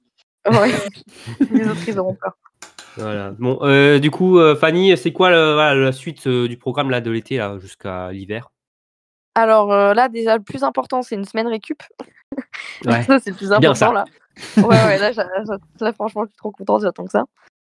Ouais. 0.49 0.71
Les 1.51 1.67
autres, 1.69 1.81
ils 1.89 1.99
auront 1.99 2.15
peur. 2.15 2.35
Voilà. 2.97 3.33
Bon, 3.39 3.59
euh, 3.63 3.99
du 3.99 4.11
coup, 4.11 4.39
euh, 4.39 4.55
Fanny, 4.55 4.97
c'est 4.97 5.13
quoi 5.13 5.31
le- 5.31 5.55
voilà, 5.55 5.75
la 5.75 5.93
suite 5.93 6.27
euh, 6.27 6.47
du 6.49 6.57
programme 6.57 6.89
là 6.91 7.01
de 7.01 7.11
l'été 7.11 7.37
là 7.39 7.59
jusqu'à 7.59 8.13
l'hiver? 8.13 8.49
Alors 9.35 9.73
euh, 9.73 9.95
là, 9.95 10.09
déjà, 10.09 10.37
le 10.37 10.43
plus 10.43 10.65
important, 10.65 11.03
c'est 11.03 11.15
une 11.15 11.25
semaine 11.25 11.47
récup. 11.49 11.83
Ouais. 12.85 13.03
ça, 13.05 13.19
c'est 13.19 13.31
le 13.31 13.37
plus 13.37 13.49
ça. 13.49 13.57
important 13.57 13.93
là. 13.93 14.05
Ouais, 14.57 14.65
ouais, 14.65 14.99
là, 14.99 15.13
j'a- 15.13 15.29
j'a- 15.45 15.59
là, 15.81 15.93
franchement, 15.93 16.25
je 16.25 16.31
suis 16.31 16.37
trop 16.37 16.51
contente, 16.51 16.83
j'attends 16.83 17.05
que 17.05 17.11
ça. 17.11 17.25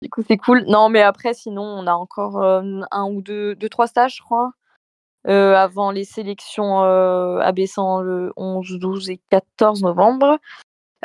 Du 0.03 0.11
coup, 0.11 0.23
c'est 0.27 0.37
cool. 0.37 0.65
Non, 0.67 0.89
mais 0.89 1.01
après, 1.03 1.33
sinon, 1.33 1.63
on 1.63 1.87
a 1.87 1.93
encore 1.95 2.43
euh, 2.43 2.81
un 2.91 3.05
ou 3.05 3.23
deux, 3.23 3.55
deux, 3.55 3.69
trois 3.69 3.87
stages, 3.87 4.17
je 4.17 4.23
crois, 4.23 4.53
euh, 5.27 5.55
avant 5.55 5.91
les 5.91 6.05
sélections 6.05 6.83
euh, 6.85 7.39
abaissant 7.39 8.01
le 8.03 8.33
11, 8.37 8.79
12 8.79 9.11
et 9.11 9.21
14 9.31 9.83
novembre, 9.83 10.39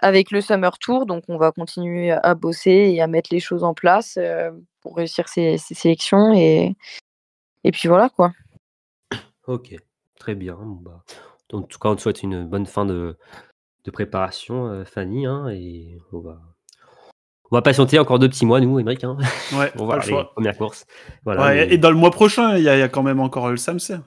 avec 0.02 0.32
le 0.32 0.42
Summer 0.42 0.78
Tour. 0.80 1.06
Donc, 1.06 1.24
on 1.30 1.38
va 1.38 1.52
continuer 1.52 2.12
à 2.12 2.34
bosser 2.36 2.92
et 2.94 3.02
à 3.02 3.08
mettre 3.08 3.30
les 3.32 3.40
choses 3.40 3.64
en 3.64 3.74
place 3.74 4.18
euh, 4.18 4.52
pour 4.82 4.98
réussir 4.98 5.30
ces, 5.30 5.58
ces 5.58 5.74
sélections. 5.76 6.34
Et, 6.34 6.76
et 7.64 7.72
puis 7.72 7.88
voilà, 7.88 8.10
quoi. 8.10 8.32
Ok, 9.48 9.76
très 10.22 10.36
bien. 10.36 10.54
Bon, 10.56 10.80
bah, 10.82 11.04
en 11.54 11.64
tout 11.64 11.80
cas, 11.80 11.90
on 11.90 11.96
te 11.96 12.02
souhaite 12.02 12.22
une 12.24 12.46
bonne 12.46 12.66
fin 12.68 12.86
de, 12.86 13.18
de 13.86 13.92
préparation, 13.92 14.68
euh, 14.68 14.86
Fanny, 14.86 15.26
hein, 15.26 15.48
et 15.50 15.98
on 16.14 16.20
va, 16.20 16.40
on 17.50 17.56
va 17.58 17.62
patienter 17.62 17.98
encore 18.00 18.20
deux 18.20 18.30
petits 18.30 18.46
mois, 18.46 18.62
nous, 18.62 18.80
Émeric, 18.80 19.04
hein, 19.04 19.18
Ouais, 19.54 19.72
premières 20.36 20.58
courses. 20.58 20.86
Voilà, 21.26 21.42
Ouais, 21.42 21.66
mais- 21.68 21.74
Et 21.74 21.78
dans 21.78 21.90
le 21.90 21.98
mois 21.98 22.12
prochain, 22.12 22.56
il 22.58 22.64
y, 22.64 22.70
a 22.70 22.78
il 22.78 22.80
y 22.80 22.84
a 22.84 22.88
quand 22.90 23.04
même 23.04 23.20
encore 23.20 23.50
le 23.50 23.58
Samsung. 23.58 24.02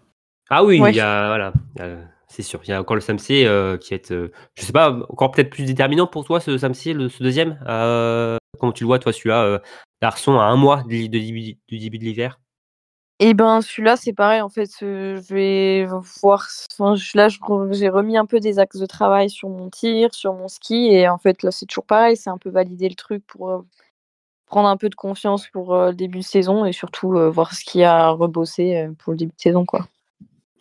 Ah 0.51 0.63
oui, 0.65 0.81
Ouais. 0.81 0.91
il 0.93 0.97
y 0.97 1.01
a, 1.01 1.27
voilà, 1.29 1.53
euh, 1.81 2.03
c'est 2.29 2.43
sûr, 2.43 2.61
il 2.65 2.71
y 2.71 2.73
a 2.73 2.81
encore 2.81 2.95
le 2.97 3.01
SAMC 3.03 3.45
euh, 3.45 3.77
qui 3.77 3.93
est, 3.95 4.13
euh, 4.13 4.31
je 4.57 4.63
sais 4.65 4.73
pas, 4.73 4.91
encore 5.09 5.33
peut-être 5.33 5.51
plus 5.51 5.65
déterminant 5.65 6.07
pour 6.07 6.25
toi, 6.25 6.39
ce 6.39 6.57
SAMC, 6.57 6.95
le, 6.95 7.09
ce 7.09 7.23
deuxième? 7.23 7.59
Euh, 7.67 8.37
comment 8.61 8.73
tu 8.73 8.85
le 8.85 8.87
vois, 8.87 8.99
toi, 9.01 9.13
celui-là, 9.13 9.43
euh, 9.45 9.59
Larson, 10.01 10.39
à 10.39 10.45
un 10.45 10.57
mois 10.57 10.83
du, 10.85 11.09
de- 11.09 11.19
du 11.19 11.79
début 11.79 11.99
de 11.99 12.05
l'hiver? 12.05 12.39
Et 13.21 13.33
ben 13.33 13.61
celui-là 13.61 13.97
c'est 13.97 14.13
pareil 14.13 14.41
en 14.41 14.49
fait 14.49 14.69
euh, 14.83 15.21
je 15.23 15.35
vais 15.35 15.87
voir 16.21 16.49
enfin, 16.73 16.97
je- 16.97 17.17
là 17.17 17.29
je 17.29 17.39
re- 17.39 17.73
j'ai 17.73 17.89
remis 17.89 18.17
un 18.17 18.27
peu 18.27 18.41
des 18.41 18.59
axes 18.59 18.79
de 18.79 18.87
travail 18.87 19.31
sur 19.31 19.49
mon 19.49 19.71
tir 19.71 20.13
sur 20.13 20.35
mon 20.35 20.49
ski 20.49 20.89
et 20.89 21.09
en 21.09 21.19
fait 21.19 21.43
là 21.45 21.53
c'est 21.53 21.67
toujours 21.67 21.87
pareil 21.87 22.17
c'est 22.17 22.31
un 22.31 22.39
peu 22.39 22.51
valider 22.51 22.89
le 22.89 22.97
truc 22.97 23.25
pour 23.27 23.51
euh, 23.51 23.61
prendre 24.47 24.69
un 24.69 24.77
peu 24.77 24.89
de 24.89 24.95
confiance 24.97 25.47
pour 25.49 25.75
euh, 25.75 25.91
le 25.91 25.95
début 25.97 26.19
de 26.19 26.25
saison 26.25 26.65
et 26.65 26.73
surtout 26.73 27.15
euh, 27.15 27.31
voir 27.31 27.55
ce 27.55 27.65
qu'il 27.65 27.83
y 27.83 27.85
a 27.85 28.07
à 28.07 28.11
rebosser 28.11 28.77
euh, 28.79 28.93
pour 28.99 29.13
le 29.13 29.19
début 29.19 29.33
de 29.37 29.41
saison 29.41 29.65
quoi 29.65 29.87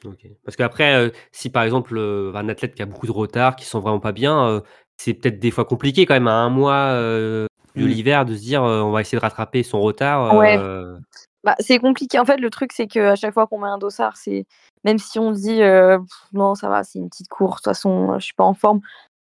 Ok. 0.06 0.28
Parce 0.43 0.58
qu'après, 0.58 0.95
euh, 0.95 1.10
si 1.32 1.49
par 1.49 1.64
exemple 1.64 1.97
euh, 1.97 2.34
un 2.36 2.49
athlète 2.49 2.76
qui 2.76 2.82
a 2.82 2.86
beaucoup 2.86 3.08
de 3.08 3.12
retard, 3.14 3.56
qui 3.56 3.64
sent 3.64 3.80
vraiment 3.80 4.01
pas 4.01 4.12
bien, 4.12 4.47
euh, 4.49 4.60
c'est 4.97 5.14
peut-être 5.14 5.39
des 5.39 5.49
fois 5.49 5.64
compliqué 5.64 6.06
quand 6.06 6.14
même 6.14 6.28
à 6.28 6.34
un 6.34 6.49
mois 6.49 6.89
euh, 6.91 7.47
de 7.78 7.86
Mm. 7.86 7.88
l'hiver 7.88 8.26
de 8.26 8.36
se 8.36 8.41
dire 8.41 8.64
euh, 8.66 8.82
on 8.82 8.91
va 8.91 8.99
essayer 8.99 9.18
de 9.18 9.22
rattraper 9.22 9.64
son 9.64 9.80
retard. 9.80 10.36
Ouais. 10.36 10.58
euh, 10.58 10.97
Bah, 11.44 11.56
c'est 11.60 11.80
compliqué. 11.80 12.20
En 12.20 12.26
fait, 12.26 12.38
le 12.38 12.50
truc, 12.50 12.72
c'est 12.74 12.88
qu'à 12.88 13.16
chaque 13.16 13.34
fois 13.34 13.48
qu'on 13.48 13.60
met 13.60 13.68
un 13.68 13.78
dossard, 13.78 14.16
c'est 14.16 14.46
même 14.86 14.98
si 14.98 15.20
on 15.20 15.34
se 15.34 15.41
dit 15.41 15.62
euh, 15.62 16.00
Pff, 16.00 16.28
non, 16.34 16.56
ça 16.56 16.70
va, 16.70 16.84
c'est 16.84 17.00
une 17.00 17.10
petite 17.10 17.28
course, 17.28 17.62
de 17.62 17.70
toute 17.70 17.76
façon, 17.76 18.18
je 18.20 18.26
suis 18.26 18.34
pas 18.34 18.46
en 18.46 18.54
forme. 18.54 18.82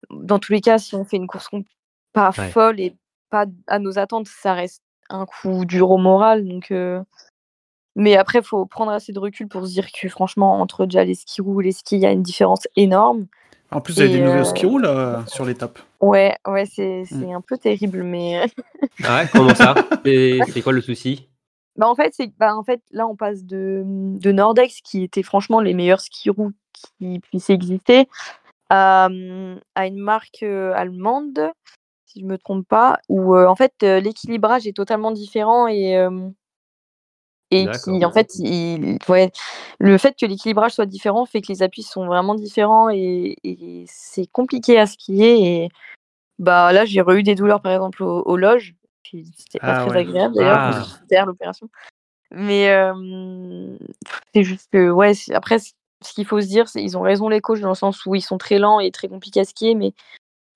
Dans 0.09 0.39
tous 0.39 0.51
les 0.51 0.61
cas, 0.61 0.77
si 0.77 0.95
on 0.95 1.05
fait 1.05 1.17
une 1.17 1.27
course 1.27 1.49
pas 2.13 2.31
Ouais. 2.37 2.49
folle 2.49 2.79
et 2.79 2.95
pas 3.29 3.45
à 3.67 3.79
nos 3.79 3.97
attentes, 3.97 4.27
ça 4.27 4.53
reste 4.53 4.81
un 5.09 5.25
coup 5.25 5.63
dur 5.65 5.89
au 5.91 5.97
moral. 5.97 6.45
Donc, 6.47 6.71
euh, 6.71 7.01
mais 7.95 8.15
après, 8.17 8.39
il 8.39 8.45
faut 8.45 8.65
prendre 8.65 8.91
assez 8.91 9.13
de 9.13 9.19
recul 9.19 9.47
pour 9.47 9.65
se 9.65 9.71
dire 9.71 9.87
que 9.91 10.09
franchement, 10.09 10.59
entre 10.59 10.85
déjà 10.85 11.03
les 11.05 11.15
skis 11.15 11.41
roux 11.41 11.61
et 11.61 11.65
les 11.65 11.71
skis, 11.71 11.95
il 11.95 12.01
y 12.01 12.05
a 12.05 12.11
une 12.11 12.23
différence 12.23 12.67
énorme. 12.75 13.27
En 13.71 13.79
plus, 13.79 13.95
il 13.97 13.99
y 13.99 14.03
a 14.03 14.05
Et, 14.07 14.09
des 14.09 14.19
nouveaux 14.19 14.39
euh, 14.39 14.43
ski 14.43 14.65
roux 14.65 14.79
là, 14.79 15.23
sur 15.27 15.45
l'étape. 15.45 15.79
Ouais, 16.01 16.35
ouais, 16.47 16.65
c'est 16.65 17.03
c'est 17.05 17.31
un 17.31 17.41
peu 17.41 17.57
terrible, 17.57 18.03
mais 18.03 18.45
Ah 19.03 19.21
ouais, 19.21 19.29
comment 19.31 19.55
ça? 19.55 19.75
C'est 20.05 20.41
c'est 20.51 20.61
quoi 20.61 20.73
le 20.73 20.81
souci? 20.81 21.27
Bah 21.77 21.87
en 21.87 21.95
fait, 21.95 22.13
c'est 22.13 22.31
bah 22.37 22.55
en 22.55 22.63
fait 22.63 22.81
là 22.91 23.07
on 23.07 23.15
passe 23.15 23.43
de, 23.45 23.83
de 23.85 24.31
Nordex 24.31 24.81
qui 24.81 25.03
étaient 25.03 25.23
franchement 25.23 25.61
les 25.61 25.73
meilleurs 25.73 26.01
ski 26.01 26.29
roux 26.29 26.51
qui 26.99 27.19
puissent 27.19 27.49
exister 27.49 28.07
à, 28.69 29.07
à 29.75 29.87
une 29.87 29.97
marque 29.99 30.43
euh, 30.43 30.73
allemande 30.73 31.51
si 32.05 32.19
je 32.21 32.25
me 32.25 32.37
trompe 32.37 32.67
pas 32.67 32.99
où 33.07 33.35
euh, 33.35 33.47
en 33.47 33.55
fait 33.55 33.73
euh, 33.83 33.99
l'équilibrage 34.01 34.67
est 34.67 34.75
totalement 34.75 35.11
différent 35.11 35.67
et 35.67 35.95
et 37.51 37.65
qui 37.83 38.03
en 38.05 38.11
fait 38.11 38.35
il, 38.39 38.97
ouais, 39.09 39.31
le 39.79 39.97
fait 39.97 40.15
que 40.19 40.25
l'équilibrage 40.25 40.73
soit 40.73 40.85
différent 40.85 41.25
fait 41.25 41.41
que 41.41 41.51
les 41.51 41.63
appuis 41.63 41.83
sont 41.83 42.05
vraiment 42.05 42.35
différents 42.35 42.89
et, 42.89 43.35
et 43.43 43.85
c'est 43.87 44.27
compliqué 44.27 44.77
à 44.79 44.87
skier 44.87 45.63
et 45.63 45.69
bah 46.39 46.71
là 46.73 46.85
j'ai 46.85 47.01
re 47.01 47.11
eu 47.11 47.23
des 47.23 47.35
douleurs 47.35 47.61
par 47.61 47.73
exemple 47.73 48.03
au, 48.03 48.21
au 48.23 48.37
loge 48.37 48.75
c'était 49.03 49.59
pas 49.59 49.77
Ah 49.77 49.85
très 49.85 49.91
ouais. 49.91 49.97
agréable 50.01 50.35
d'ailleurs 50.35 50.57
Ah. 50.59 51.25
l'opération 51.25 51.69
mais 52.31 52.69
euh, 52.69 53.77
c'est 54.33 54.43
juste 54.43 54.69
que 54.71 54.89
ouais 54.89 55.13
après 55.33 55.59
ce 55.59 55.73
qu'il 56.13 56.25
faut 56.25 56.39
se 56.41 56.47
dire 56.47 56.67
c'est 56.69 56.81
ils 56.81 56.97
ont 56.97 57.01
raison 57.01 57.29
les 57.29 57.41
coachs 57.41 57.59
dans 57.59 57.69
le 57.69 57.75
sens 57.75 58.05
où 58.05 58.15
ils 58.15 58.21
sont 58.21 58.37
très 58.37 58.57
lents 58.57 58.79
et 58.79 58.91
très 58.91 59.07
compliqués 59.07 59.41
à 59.41 59.43
skier 59.45 59.75
mais 59.75 59.93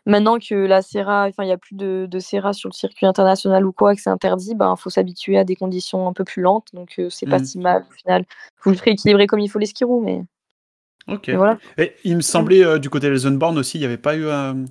maintenant 0.05 0.39
que 0.39 0.55
la 0.55 0.81
Serra 0.81 1.25
enfin 1.27 1.43
il 1.43 1.49
y 1.49 1.51
a 1.51 1.57
plus 1.57 1.75
de, 1.75 2.07
de 2.09 2.19
Serra 2.19 2.53
sur 2.53 2.69
le 2.69 2.73
circuit 2.73 3.05
international 3.05 3.65
ou 3.65 3.71
quoi 3.73 3.95
que 3.95 4.01
c'est 4.01 4.09
interdit 4.09 4.55
ben 4.55 4.75
faut 4.75 4.89
s'habituer 4.89 5.37
à 5.37 5.43
des 5.43 5.55
conditions 5.55 6.07
un 6.07 6.13
peu 6.13 6.23
plus 6.23 6.41
lentes 6.41 6.69
donc 6.73 6.95
euh, 6.99 7.09
c'est 7.09 7.25
pas 7.27 7.39
Mm. 7.39 7.45
si 7.45 7.59
mal 7.59 7.85
au 7.89 7.93
final 7.93 8.25
faut 8.57 8.71
juste 8.71 8.83
rééquilibrer 8.83 9.27
comme 9.27 9.39
il 9.39 9.49
faut 9.49 9.59
les 9.59 9.65
skis 9.65 9.83
roux 9.83 10.01
mais, 10.03 10.23
Ok. 11.07 11.29
voilà 11.29 11.57
Et 11.77 11.93
il 12.03 12.15
me 12.15 12.21
semblait 12.21 12.63
euh, 12.63 12.79
du 12.79 12.89
côté 12.89 13.09
des 13.11 13.29
Born 13.29 13.57
aussi, 13.57 13.77
il 13.77 13.81
n'y 13.81 13.85
avait 13.85 13.97
pas 13.97 14.15
eu 14.15 14.27
un. 14.29 14.65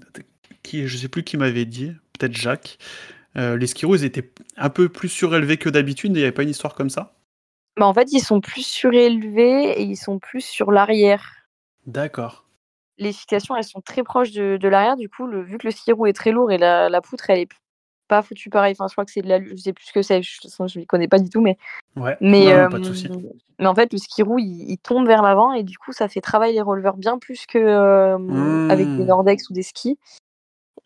Qui, 0.63 0.89
je 0.89 0.97
sais 0.97 1.09
plus 1.09 1.23
qui 1.25 1.37
m'avait 1.37 1.67
dit, 1.67 1.93
peut-être 2.19 2.35
Jacques. 2.35 2.79
Euh, 3.37 3.57
les 3.57 3.67
ski 3.67 3.85
roux 3.87 3.97
ils 3.97 4.05
étaient 4.05 4.31
un 4.57 4.71
peu 4.71 4.89
plus 4.89 5.09
surélevés 5.09 5.57
que 5.57 5.69
d'habitude, 5.69 6.13
il 6.13 6.19
n'y 6.19 6.23
avait 6.23 6.33
pas 6.33 6.45
une 6.45 6.51
histoire 6.51 6.75
comme 6.75 6.91
ça 6.91 7.15
Bah, 7.79 7.87
en 7.87 7.95
fait 7.95 8.13
ils 8.13 8.21
sont 8.21 8.41
plus 8.41 8.65
surélevés 8.67 9.73
et 9.81 9.83
ils 9.83 9.97
sont 9.97 10.19
plus 10.19 10.41
sur 10.41 10.71
l'arrière 10.71 11.33
D'accord. 11.87 12.47
les 12.99 13.13
fixations 13.13 13.57
elles 13.57 13.65
sont 13.65 13.81
très 13.81 14.05
proches 14.05 14.31
de, 14.33 14.57
de 14.57 14.69
l'arrière 14.69 14.97
du 14.97 15.09
coup 15.09 15.27
le, 15.27 15.43
vu 15.43 15.59
que 15.59 15.67
le 15.67 15.73
ski 15.73 15.93
roux 15.93 16.07
est 16.07 16.13
très 16.13 16.31
lourd 16.31 16.53
et 16.53 16.59
la, 16.59 16.89
la 16.89 17.01
poutre 17.01 17.29
elle 17.31 17.41
est 17.41 17.49
pas 18.07 18.23
foutue 18.23 18.51
pareil 18.51 18.75
enfin 18.79 18.87
je 18.87 18.93
crois 18.95 19.05
que 19.07 19.11
c'est 19.11 19.23
de 19.23 19.29
la 19.29 19.43
je 19.43 19.57
sais 19.57 19.73
plus 19.73 19.87
ce 19.87 19.93
que 19.93 20.03
c'est 20.03 20.23
je, 20.23 20.79
ne 20.79 20.85
connais 20.85 21.09
pas 21.09 21.19
du 21.19 21.29
tout 21.31 21.41
mais 21.41 21.57
Ouais. 21.97 22.17
mais, 22.21 22.45
Non, 22.47 22.51
euh, 22.53 22.69
pas 22.69 22.79
de 22.79 22.85
souci. 22.85 23.09
mais 23.59 23.67
en 23.67 23.75
fait 23.75 23.93
le 23.93 23.99
ski 23.99 24.23
roux 24.23 24.39
il, 24.39 24.71
il 24.71 24.79
tombe 24.79 25.07
vers 25.07 25.23
l'avant 25.23 25.53
et 25.53 25.63
du 25.63 25.79
coup 25.79 25.93
ça 25.93 26.07
fait 26.09 26.21
travailler 26.21 26.53
les 26.55 26.61
releveurs 26.61 26.97
bien 26.97 27.19
plus 27.19 27.47
que 27.47 27.59
euh, 27.59 28.19
Mmh. 28.19 28.71
avec 28.71 28.87
des 28.97 29.05
nordex 29.05 29.49
ou 29.51 29.53
des 29.55 29.63
skis 29.63 29.99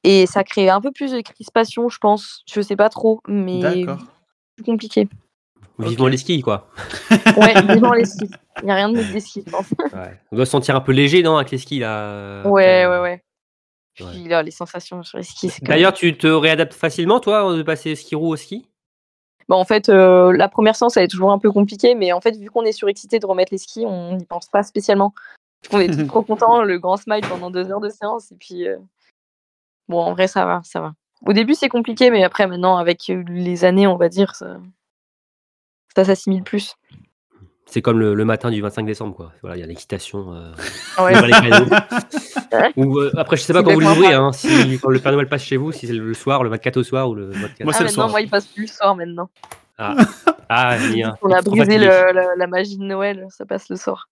Et 0.05 0.27
ça 0.27 0.45
crée 0.45 0.69
un 0.71 0.81
peu 0.81 0.93
plus 0.93 1.13
de 1.13 1.21
crispation, 1.21 1.89
je 1.89 1.99
pense. 1.99 2.43
Je 2.47 2.61
sais 2.61 2.77
pas 2.77 2.89
trop, 2.89 3.21
mais 3.27 3.61
D'accord. 3.61 3.99
plus 4.57 4.65
compliqué. 4.65 5.09
Vivement 5.79 6.09
les 6.09 6.17
skis, 6.17 6.41
quoi. 6.43 6.69
Ouais, 7.37 7.55
vivement 7.69 7.93
les 7.93 8.05
skis. 8.05 8.31
Il 8.61 8.65
n'y 8.65 8.71
a 8.71 8.75
rien 8.75 8.89
de 8.89 8.97
mieux 8.97 9.05
que 9.05 9.13
des 9.13 9.21
skis, 9.21 9.43
je 9.47 9.51
pense. 9.51 9.71
Ouais. 9.93 10.19
On 10.33 10.37
doit 10.37 10.47
se 10.47 10.51
sentir 10.51 10.75
un 10.75 10.81
peu 10.81 10.93
léger, 10.93 11.23
non, 11.23 11.37
avec 11.37 11.51
les 11.51 11.59
skis, 11.59 11.79
là 11.79 12.43
Ouais, 12.49 12.83
après, 12.83 12.87
ouais, 12.87 13.03
ouais. 13.03 13.23
Ouais. 14.01 14.13
Puis 14.13 14.29
là, 14.29 14.43
les 14.43 14.51
sensations 14.51 15.03
sur 15.03 15.19
les 15.19 15.25
skis, 15.25 15.49
c'est 15.49 15.61
quand 15.61 15.69
même- 15.69 15.77
D'ailleurs, 15.77 15.93
tu 15.93 16.17
te 16.17 16.27
réadaptes 16.27 16.75
facilement, 16.75 17.21
toi, 17.21 17.55
de 17.57 17.63
passer 17.63 17.95
ski 17.97 18.15
roue 18.15 18.33
au 18.33 18.37
ski? 18.37 18.69
Bah, 19.49 19.57
en 19.57 19.65
fait, 19.65 19.89
euh, 19.89 20.33
la 20.37 20.49
première 20.49 20.77
séance, 20.77 20.97
elle 20.97 21.05
est 21.05 21.09
toujours 21.09 21.33
un 21.33 21.39
peu 21.39 21.51
compliquée, 21.51 21.95
mais 21.95 22.13
en 22.13 22.21
fait, 22.21 22.37
vu 22.37 22.51
qu'on 22.51 22.65
est 22.65 22.73
surexcité 22.73 23.19
de 23.19 23.27
remettre 23.27 23.53
les 23.53 23.59
skis, 23.59 23.85
on 23.87 24.15
n'y 24.17 24.25
pense 24.25 24.49
pas 24.49 24.63
spécialement. 24.63 25.15
On 25.73 25.81
est 25.81 25.89
trop 26.09 26.23
contents, 26.23 26.63
le 26.63 26.79
grand 26.79 26.97
smile 26.97 27.25
pendant 27.29 27.51
deux 27.51 27.71
heures 27.71 27.81
de 27.81 27.89
séance, 27.89 28.31
et 28.31 28.37
puis 28.37 28.69
euh, 28.69 28.77
bon, 29.89 30.01
en 30.01 30.13
vrai, 30.13 30.29
ça 30.29 30.45
va, 30.45 30.61
ça 30.65 30.81
va. 30.81 30.93
Au 31.27 31.33
début, 31.33 31.55
c'est 31.55 31.69
compliqué, 31.69 32.11
mais 32.11 32.23
après, 32.25 32.47
maintenant, 32.47 32.77
avec 32.77 33.07
les 33.09 33.65
années, 33.65 33.87
on 33.87 33.97
va 33.97 34.09
dire, 34.09 34.35
ça, 34.37 34.59
ça 35.97 36.05
s'assimile 36.05 36.43
plus. 36.45 36.75
C'est 37.67 37.83
comme 37.83 37.99
le, 37.99 38.15
le 38.15 38.25
matin 38.25 38.51
du 38.51 38.63
25 38.63 38.85
décembre, 38.87 39.15
quoi. 39.15 39.33
Voilà, 39.43 39.57
il 39.57 39.61
y 39.61 39.63
a 39.63 39.67
l'excitation. 39.67 40.33
Euh, 40.33 40.53
Ouais. 40.99 41.17
ouvrir 41.19 41.27
les 41.43 41.51
cadeaux. 41.51 41.75
Ou, 42.77 42.99
euh, 42.99 43.13
après, 43.17 43.37
je 43.37 43.43
sais 43.43 43.53
pas 43.53 43.63
quand 43.63 43.73
vous 43.75 43.81
les 43.81 43.87
bêtement 43.87 44.01
ouvrez, 44.01 44.15
hein, 44.15 44.33
si 44.33 44.79
quand 44.81 44.89
le 44.91 45.01
Père 45.01 45.13
Noël 45.13 45.29
passe 45.29 45.43
chez 45.43 45.57
vous, 45.59 45.71
si 45.73 45.87
c'est 45.87 45.93
le 45.93 46.15
soir, 46.15 46.43
le 46.45 46.51
24 46.51 46.77
au 46.79 46.83
soir 46.83 47.11
ou 47.11 47.15
le 47.15 47.31
24. 47.31 47.65
Moi, 47.65 47.73
Ah, 47.77 47.81
le 47.81 47.85
maintenant, 47.85 47.95
soir. 47.95 48.09
moi, 48.11 48.21
il 48.23 48.31
passe 48.31 48.47
plus 48.47 48.63
le 48.63 48.69
soir 48.69 48.97
maintenant. 48.97 49.29
Ah, 49.77 49.97
ah 50.49 50.77
bien. 50.91 51.15
On 51.21 51.31
a 51.31 51.43
brisé 51.43 51.77
le- 51.79 52.13
la, 52.13 52.37
la 52.37 52.47
magie 52.47 52.79
de 52.79 52.85
Noël, 52.85 53.27
ça 53.31 53.45
passe 53.45 53.69
le 53.69 53.77
soir. 53.77 54.09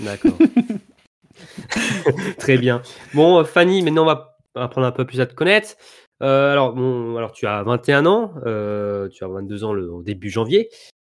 D'accord. 0.00 0.36
Très 2.38 2.58
bien. 2.58 2.82
Bon, 3.14 3.38
euh, 3.40 3.44
Fanny, 3.44 3.82
maintenant 3.82 4.02
on 4.02 4.06
va 4.06 4.35
apprendre 4.56 4.86
un 4.86 4.92
peu 4.92 5.04
plus 5.04 5.20
à 5.20 5.26
te 5.26 5.34
connaître. 5.34 5.76
Euh, 6.22 6.52
alors, 6.52 6.72
bon, 6.72 7.16
alors, 7.16 7.32
tu 7.32 7.46
as 7.46 7.62
21 7.62 8.06
ans, 8.06 8.34
euh, 8.46 9.08
tu 9.08 9.24
as 9.24 9.28
22 9.28 9.64
ans 9.64 9.72
le, 9.72 9.90
au 9.90 10.02
début 10.02 10.30
janvier. 10.30 10.70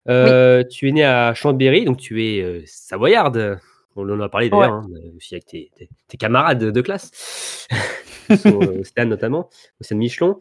Euh, 0.08 0.64
Tu 0.70 0.90
es 0.90 0.92
né 0.92 1.06
à 1.06 1.34
Chambéry, 1.34 1.86
donc 1.86 1.98
tu 1.98 2.24
es 2.24 2.64
savoyarde. 2.66 3.60
On 3.96 4.10
en 4.10 4.20
a 4.22 4.30
parlé 4.30 4.50
d'ailleurs, 4.50 4.74
hein, 4.74 4.88
aussi 5.18 5.36
avec 5.36 5.46
tes, 5.46 5.72
tes- 5.76 5.90
tes 6.08 6.18
camarades 6.18 6.64
de 6.64 6.82
classe, 6.82 7.68
Stan 8.84 9.06
notamment, 9.06 9.50
au 9.92 9.96
Michelon. 9.96 10.40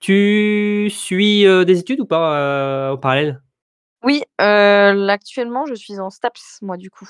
Tu 0.00 0.88
suis 0.90 1.44
des 1.44 1.78
études 1.78 2.00
ou 2.00 2.06
pas 2.06 2.92
au 2.92 2.98
parallèle? 2.98 3.42
Oui, 4.02 4.22
actuellement, 4.38 5.66
je 5.66 5.74
suis 5.74 5.98
en 5.98 6.10
STAPS, 6.10 6.58
moi, 6.62 6.76
du 6.76 6.90
coup. 6.90 7.08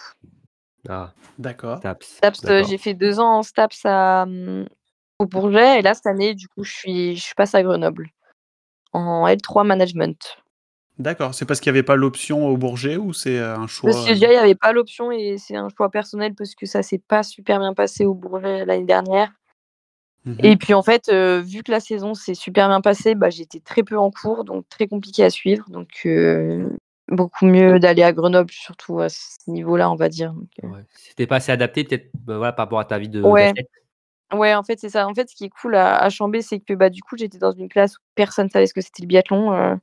Ah, 0.89 1.12
D'accord. 1.39 1.81
TAPS. 1.81 2.16
STAPS, 2.16 2.45
euh, 2.45 2.49
d'accord. 2.49 2.68
j'ai 2.68 2.79
fait 2.79 2.95
deux 2.95 3.20
ans 3.20 3.39
en 3.39 3.43
STAPS 3.43 3.85
à, 3.85 4.22
hum, 4.22 4.66
au 5.18 5.26
Bourget, 5.26 5.79
et 5.79 5.83
là, 5.83 5.95
cette 5.95 6.07
année, 6.07 6.35
du 6.35 6.49
coup, 6.49 6.64
je, 6.64 6.72
suis, 6.72 7.16
je 7.16 7.35
passe 7.35 7.55
à 7.55 7.62
Grenoble, 7.62 8.09
en 8.93 9.26
L3 9.26 9.66
Management. 9.66 10.39
D'accord. 10.99 11.35
C'est 11.35 11.45
parce 11.45 11.61
qu'il 11.61 11.72
n'y 11.72 11.79
avait 11.79 11.85
pas 11.85 11.97
l'option 11.97 12.49
au 12.49 12.57
Bourget 12.57 12.97
ou 12.97 13.12
c'est 13.12 13.39
euh, 13.39 13.57
un 13.57 13.68
choix 13.68 13.91
Parce 13.91 14.05
que 14.05 14.12
déjà, 14.12 14.26
il 14.26 14.31
n'y 14.31 14.37
avait 14.37 14.55
pas 14.55 14.72
l'option, 14.72 15.12
et 15.12 15.37
c'est 15.39 15.57
un 15.57 15.68
choix 15.68 15.91
personnel, 15.91 16.35
parce 16.35 16.55
que 16.55 16.66
ça 16.66 16.83
s'est 16.83 17.03
pas 17.07 17.22
super 17.22 17.59
bien 17.59 17.74
passé 17.74 18.05
au 18.05 18.14
Bourget 18.14 18.64
l'année 18.64 18.85
dernière. 18.85 19.33
Mhm. 20.24 20.37
Et 20.43 20.57
puis, 20.57 20.74
en 20.74 20.83
fait, 20.83 21.09
euh, 21.09 21.41
vu 21.41 21.62
que 21.62 21.70
la 21.70 21.81
saison 21.81 22.14
s'est 22.14 22.35
super 22.35 22.68
bien 22.68 22.81
passée, 22.81 23.14
bah, 23.14 23.31
j'étais 23.31 23.61
très 23.61 23.83
peu 23.83 23.97
en 23.97 24.11
cours, 24.11 24.45
donc 24.45 24.68
très 24.68 24.89
compliqué 24.89 25.24
à 25.24 25.31
suivre. 25.31 25.64
Donc, 25.70 25.89
euh, 26.07 26.68
beaucoup 27.09 27.46
mieux 27.46 27.78
d'aller 27.78 28.02
à 28.02 28.12
Grenoble, 28.12 28.50
surtout 28.50 29.00
à 29.00 29.09
ce 29.09 29.38
niveau-là, 29.48 29.90
on 29.90 29.94
va 29.96 30.09
dire. 30.09 30.32
Donc, 30.32 30.48
euh, 30.64 30.68
Ouais. 30.68 30.84
C'était 30.94 31.26
pas 31.26 31.36
assez 31.36 31.52
adapté, 31.52 31.84
peut-être 31.84 32.11
bah, 32.14 32.36
voilà, 32.36 32.52
par 32.52 32.66
rapport 32.66 32.80
à 32.80 32.84
ta 32.84 32.98
vie 32.98 33.09
de 33.09 33.22
Ouais. 33.22 33.52
Ouais, 34.34 34.54
en 34.54 34.62
fait, 34.62 34.78
c'est 34.78 34.90
ça. 34.90 35.06
En 35.09 35.14
fait, 35.14 35.30
ce 35.30 35.34
qui 35.34 35.46
est 35.46 35.48
cool 35.50 35.74
à, 35.74 35.96
à 35.98 36.11
Chambé, 36.11 36.42
c'est 36.42 36.61
que 36.61 36.74
bah, 36.74 36.90
du 36.90 37.00
coup, 37.02 37.16
j'étais 37.16 37.38
dans 37.38 37.52
une 37.52 37.68
classe 37.70 37.96
où 37.96 38.00
personne 38.14 38.50
savait 38.50 38.66
ce 38.66 38.74
que 38.74 38.82
c'était 38.82 39.02
le 39.02 39.06
biathlon. 39.09 39.52
euh. 39.54 39.74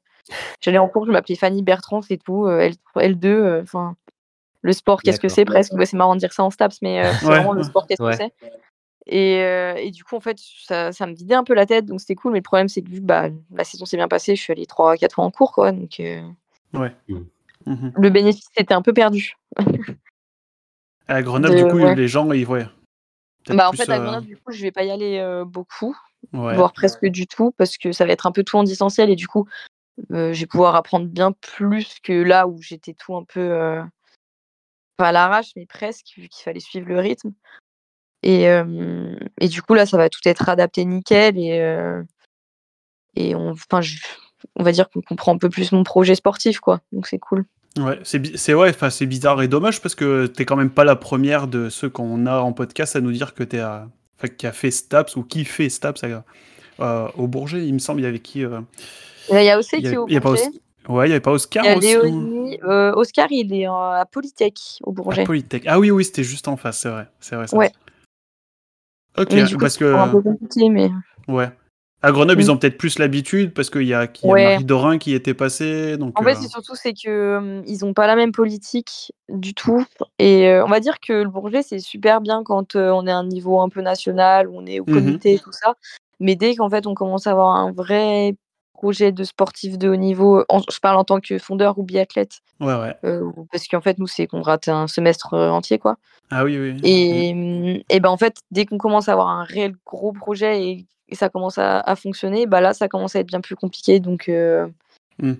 J'allais 0.61 0.77
en 0.77 0.87
cours, 0.87 1.05
je 1.07 1.11
m'appelais 1.11 1.35
Fanny 1.35 1.63
Bertrand, 1.63 2.01
c'est 2.03 2.17
tout. 2.17 2.45
euh, 2.45 2.59
L, 2.59 2.73
L2, 2.95 3.25
euh, 3.27 3.61
enfin, 3.63 3.95
le 4.61 4.71
sport, 4.73 5.01
qu'est-ce 5.01 5.19
que 5.19 5.29
c'est 5.29 5.45
presque? 5.45 5.73
Ouais, 5.73 5.85
C'est 5.85 5.97
marrant 5.97 6.13
de 6.15 6.19
dire 6.19 6.33
ça 6.33 6.43
en 6.43 6.49
STAPS, 6.51 6.81
mais 6.83 7.03
euh, 7.03 7.11
c'est 7.19 7.25
Ouais, 7.25 7.35
vraiment 7.37 7.53
le 7.53 7.63
sport, 7.63 7.87
qu'est-ce 7.87 8.03
Ouais. 8.03 8.11
que 8.11 8.17
c'est? 8.17 8.33
Et, 9.07 9.41
euh, 9.43 9.75
et 9.75 9.91
du 9.91 10.03
coup, 10.03 10.15
en 10.15 10.19
fait, 10.19 10.37
ça, 10.63 10.91
ça 10.91 11.05
me 11.07 11.13
vidait 11.13 11.35
un 11.35 11.43
peu 11.43 11.53
la 11.53 11.65
tête, 11.65 11.85
donc 11.85 11.99
c'était 11.99 12.15
cool. 12.15 12.31
Mais 12.33 12.39
le 12.39 12.43
problème, 12.43 12.67
c'est 12.67 12.81
que 12.81 12.89
vu 12.89 13.01
que 13.01 13.05
bah, 13.05 13.29
la 13.51 13.63
saison 13.63 13.85
s'est 13.85 13.97
bien 13.97 14.07
passée, 14.07 14.35
je 14.35 14.41
suis 14.41 14.51
allée 14.53 14.65
3-4 14.65 15.13
fois 15.15 15.23
en 15.25 15.31
cours, 15.31 15.51
quoi. 15.53 15.71
Donc 15.71 15.99
Mhm. 17.65 17.93
le 17.97 18.09
bénéfice 18.09 18.49
était 18.57 18.73
un 18.73 18.81
peu 18.81 18.93
perdu. 18.93 19.35
À 21.07 21.21
Grenoble, 21.21 21.55
De- 21.55 21.63
du 21.63 21.69
coup, 21.69 21.77
ouais. 21.77 21.95
les 21.95 22.07
gens, 22.07 22.31
ils 22.31 22.45
peut-être 22.45 23.57
Bah, 23.57 23.69
en 23.69 23.73
fait, 23.73 23.89
à 23.89 23.97
euh, 23.99 24.03
Grenoble, 24.03 24.25
du 24.27 24.37
coup, 24.37 24.51
je 24.51 24.61
vais 24.61 24.71
pas 24.71 24.83
y 24.83 24.91
aller 24.91 25.17
euh, 25.17 25.45
beaucoup. 25.45 25.95
ouais. 26.33 26.55
voire 26.55 26.73
presque 26.73 27.05
du 27.05 27.27
tout, 27.27 27.51
parce 27.57 27.77
que 27.77 27.91
ça 27.91 28.05
va 28.05 28.11
être 28.11 28.25
un 28.25 28.31
peu 28.31 28.43
tout 28.43 28.57
en 28.57 28.63
distanciel 28.63 29.09
et 29.09 29.15
du 29.15 29.27
coup, 29.27 29.47
euh, 30.11 30.33
je 30.33 30.39
vais 30.41 30.45
pouvoir 30.47 30.75
apprendre 30.75 31.07
bien 31.07 31.31
plus 31.31 31.99
que 32.01 32.13
là 32.13 32.47
où 32.47 32.61
j'étais 32.61 32.93
tout 32.93 33.15
un 33.15 33.23
peu 33.23 33.39
euh, 33.39 33.83
pas 34.97 35.09
à 35.09 35.11
l'arrache, 35.11 35.51
mais 35.55 35.65
presque, 35.65 36.13
vu 36.17 36.27
qu'il 36.29 36.43
fallait 36.43 36.59
suivre 36.59 36.87
le 36.87 36.99
rythme. 36.99 37.33
Et, 38.23 38.49
euh, 38.49 39.15
et 39.39 39.47
du 39.47 39.61
coup, 39.61 39.75
là, 39.75 39.85
ça 39.85 39.97
va 39.97 40.09
tout 40.09 40.21
être 40.25 40.49
adapté 40.49 40.83
nickel 40.85 41.37
et, 41.37 41.59
euh, 41.59 42.03
et 43.15 43.35
on, 43.35 43.51
enfin, 43.51 43.81
je- 43.81 43.99
on 44.55 44.63
va 44.63 44.71
dire 44.71 44.89
qu'on 44.89 45.01
comprend 45.01 45.33
un 45.33 45.37
peu 45.37 45.49
plus 45.49 45.71
mon 45.71 45.83
projet 45.83 46.15
sportif, 46.15 46.59
quoi. 46.59 46.81
Donc, 46.91 47.07
c'est 47.07 47.19
cool. 47.19 47.45
Ouais, 47.77 47.99
c'est 48.03 48.53
ouais, 48.53 48.69
enfin 48.69 48.89
c'est 48.89 49.05
bizarre 49.05 49.41
et 49.41 49.49
dommage 49.49 49.81
parce 49.81 49.95
que 49.95 50.27
t'es 50.27 50.45
quand 50.45 50.55
même 50.55 50.69
pas 50.69 50.85
la 50.85 50.95
première 50.95 51.47
de 51.47 51.67
ceux 51.69 51.89
qu'on 51.89 52.25
a 52.25 52.39
en 52.39 52.53
podcast 52.53 52.95
à 52.95 53.01
nous 53.01 53.11
dire 53.11 53.33
que 53.33 53.43
t'es 53.43 53.59
à, 53.59 53.89
enfin, 54.17 54.29
qui 54.29 54.47
a 54.47 54.53
fait 54.53 54.71
Staps 54.71 55.17
ou 55.17 55.23
qui 55.23 55.43
fait 55.43 55.67
Staps 55.67 56.01
à- 56.05 56.23
euh, 56.79 57.07
au 57.17 57.27
Bourget. 57.27 57.67
Il 57.67 57.73
me 57.73 57.79
semble 57.79 57.99
il 57.99 58.03
y 58.03 58.07
avait 58.07 58.19
qui 58.19 58.45
euh, 58.45 58.61
Il 59.29 59.35
y 59.35 59.49
a 59.49 59.59
y 59.59 59.61
qui 59.81 59.97
au 59.97 60.05
pas 60.05 60.19
Bourget. 60.29 60.43
Ouais, 60.87 61.07
il 61.07 61.09
y 61.09 61.13
avait 61.13 61.19
pas 61.19 61.31
Oscar 61.33 61.65
Il 61.65 61.67
y 61.67 61.73
a 61.73 61.77
aussi. 61.77 61.87
Léonie. 61.87 62.59
euh, 62.63 62.93
Oscar, 62.95 63.27
il 63.31 63.53
est 63.53 63.65
à 63.65 64.05
Polytech 64.09 64.79
au 64.83 64.91
À 64.91 64.93
Bourget. 64.93 65.23
Polytech. 65.25 65.63
Ah 65.67 65.77
oui, 65.77 65.91
oui, 65.91 66.05
c'était 66.05 66.23
juste 66.23 66.47
en 66.47 66.55
face, 66.55 66.79
c'est 66.79 66.89
vrai, 66.89 67.07
c'est 67.19 67.35
vrai. 67.35 67.47
Ça. 67.47 67.57
Ouais. 67.57 67.71
Ok, 69.17 69.29
coup, 69.29 69.57
parce 69.59 69.73
c'est 69.73 69.79
que 69.79 69.93
un 69.93 70.07
peu 70.09 70.21
compliqué, 70.21 70.69
mais. 70.69 70.89
ouais. 71.27 71.49
À 72.01 72.11
Grenoble, 72.11 72.39
Mm. 72.39 72.43
ils 72.43 72.51
ont 72.51 72.57
peut-être 72.57 72.77
plus 72.77 72.99
l'habitude 72.99 73.53
parce 73.53 73.69
qu'il 73.69 73.83
y 73.83 73.93
a, 73.93 74.05
qu'il 74.07 74.27
y 74.27 74.31
a 74.31 74.33
Ouais. 74.33 74.43
Marie 74.43 74.65
Dorin 74.65 74.97
qui 74.97 75.13
était 75.13 75.33
passée. 75.33 75.97
Donc, 75.97 76.19
En 76.19 76.23
fait, 76.23 76.33
euh, 76.33 76.37
c'est 76.41 76.49
surtout 76.49 76.75
c'est 76.75 76.93
que 76.93 77.09
euh, 77.09 77.61
ils 77.65 77.83
ont 77.83 77.93
pas 77.93 78.05
la 78.05 78.15
même 78.15 78.31
politique 78.31 79.11
du 79.29 79.53
tout. 79.55 79.83
Et 80.19 80.47
euh, 80.49 80.63
on 80.65 80.69
va 80.69 80.79
dire 80.79 80.99
que 80.99 81.13
le 81.13 81.29
Bourget 81.29 81.63
c'est 81.63 81.79
super 81.79 82.21
bien 82.21 82.43
quand 82.43 82.75
on 82.75 83.07
est 83.07 83.11
à 83.11 83.17
un 83.17 83.25
niveau 83.25 83.59
un 83.59 83.69
peu 83.69 83.81
national, 83.81 84.47
où 84.49 84.57
on 84.57 84.65
est 84.65 84.79
au 84.79 84.85
Mhm. 84.87 84.93
comité 84.93 85.33
et 85.33 85.39
tout 85.39 85.51
ça. 85.51 85.73
Mais 86.19 86.35
dès 86.35 86.55
qu'en 86.55 86.69
fait 86.69 86.85
on 86.85 86.93
commence 86.93 87.25
à 87.27 87.31
avoir 87.31 87.55
un 87.55 87.71
vrai 87.71 88.35
projet 88.73 89.11
de 89.11 89.23
sportif 89.23 89.77
de 89.79 89.89
haut 89.89 89.95
niveau, 89.95 90.43
en- 90.49 90.61
je 90.69 90.79
parle 90.79 90.97
en 90.97 91.05
tant 91.05 91.19
que 91.21 91.39
fondeur 91.39 91.79
ou 91.79 91.83
biathlète, 91.83 92.39
ouais, 92.59 92.75
ouais. 92.75 92.95
euh, 93.05 93.31
parce 93.51 93.67
qu'en 93.67 93.81
fait 93.81 93.97
nous 93.97 94.05
c'est 94.07 94.27
qu'on 94.27 94.41
rate 94.41 94.67
un 94.67 94.87
semestre 94.87 95.33
entier 95.33 95.79
quoi. 95.79 95.95
Ah 96.29 96.43
oui, 96.43 96.57
oui. 96.59 96.77
Et, 96.83 97.31
hum, 97.33 97.81
et 97.89 97.99
ben 97.99 98.09
en 98.09 98.17
fait 98.17 98.35
dès 98.51 98.65
qu'on 98.65 98.77
commence 98.77 99.07
à 99.09 99.13
avoir 99.13 99.29
un 99.29 99.43
réel 99.43 99.73
gros 99.85 100.11
projet 100.11 100.61
et, 100.67 100.85
et 101.09 101.15
ça 101.15 101.29
commence 101.29 101.57
à, 101.57 101.79
à 101.79 101.95
fonctionner, 101.95 102.45
bah 102.47 102.61
là 102.61 102.73
ça 102.73 102.87
commence 102.87 103.15
à 103.15 103.19
être 103.19 103.27
bien 103.27 103.41
plus 103.41 103.55
compliqué. 103.55 103.99
Donc 103.99 104.29
euh, 104.29 104.67
Mm. 105.19 105.33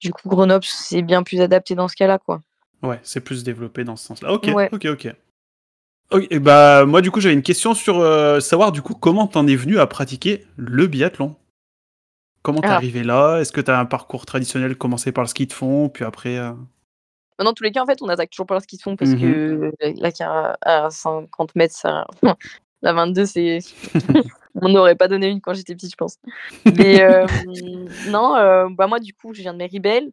du 0.00 0.12
coup 0.12 0.28
Grenoble 0.28 0.64
c'est 0.64 1.02
bien 1.02 1.22
plus 1.22 1.40
adapté 1.40 1.74
dans 1.74 1.88
ce 1.88 1.96
cas-là 1.96 2.18
quoi. 2.18 2.42
Ouais, 2.82 3.00
c'est 3.02 3.20
plus 3.20 3.42
développé 3.44 3.82
dans 3.84 3.96
ce 3.96 4.06
sens-là. 4.06 4.32
Ok, 4.32 4.48
Ouais. 4.54 4.68
ok, 4.72 4.86
ok. 4.86 5.14
Bah 6.40 6.86
moi 6.86 7.00
du 7.02 7.10
coup 7.10 7.20
j'avais 7.20 7.34
une 7.34 7.42
question 7.42 7.74
sur 7.74 7.98
euh, 7.98 8.40
savoir 8.40 8.72
du 8.72 8.80
coup 8.82 8.94
comment 8.94 9.26
t'en 9.26 9.46
es 9.46 9.56
venu 9.56 9.78
à 9.78 9.86
pratiquer 9.86 10.46
le 10.56 10.86
biathlon? 10.86 11.36
Comment 12.42 12.60
t'es 12.60 12.68
Alors. 12.68 12.78
arrivé 12.78 13.02
là? 13.02 13.38
Est-ce 13.40 13.52
que 13.52 13.60
t'as 13.60 13.78
un 13.78 13.84
parcours 13.84 14.24
traditionnel 14.24 14.76
commencé 14.76 15.12
par 15.12 15.24
le 15.24 15.28
ski 15.28 15.46
de 15.46 15.52
fond, 15.52 15.88
puis 15.90 16.04
après 16.04 16.38
euh, 16.38 16.52
Bah, 17.36 17.44
Dans 17.44 17.52
tous 17.52 17.64
les 17.64 17.72
cas, 17.72 17.82
en 17.82 17.86
fait, 17.86 18.00
on 18.00 18.08
attaque 18.08 18.30
toujours 18.30 18.46
par 18.46 18.62
ce 18.62 18.66
qu'ils 18.66 18.80
font 18.80 18.96
parce 18.96 19.10
Mhm. 19.10 19.20
que 19.20 19.72
là, 20.00 20.12
qui 20.12 20.22
à, 20.22 20.56
à 20.62 20.88
50 20.88 21.56
mètres, 21.56 21.74
ça... 21.74 22.06
la 22.80 22.92
22, 22.94 23.26
c'est. 23.26 23.58
on 24.62 24.68
n'aurait 24.68 24.96
pas 24.96 25.08
donné 25.08 25.28
une 25.28 25.40
quand 25.40 25.54
j'étais 25.54 25.74
petite, 25.74 25.90
je 25.92 25.96
pense. 25.96 26.16
Mais 26.64 27.02
euh, 27.02 27.26
non, 28.08 28.36
euh, 28.36 28.68
bah, 28.70 28.86
moi, 28.86 29.00
du 29.00 29.12
coup, 29.14 29.34
je 29.34 29.42
viens 29.42 29.52
de 29.52 29.58
Méribel. 29.58 30.10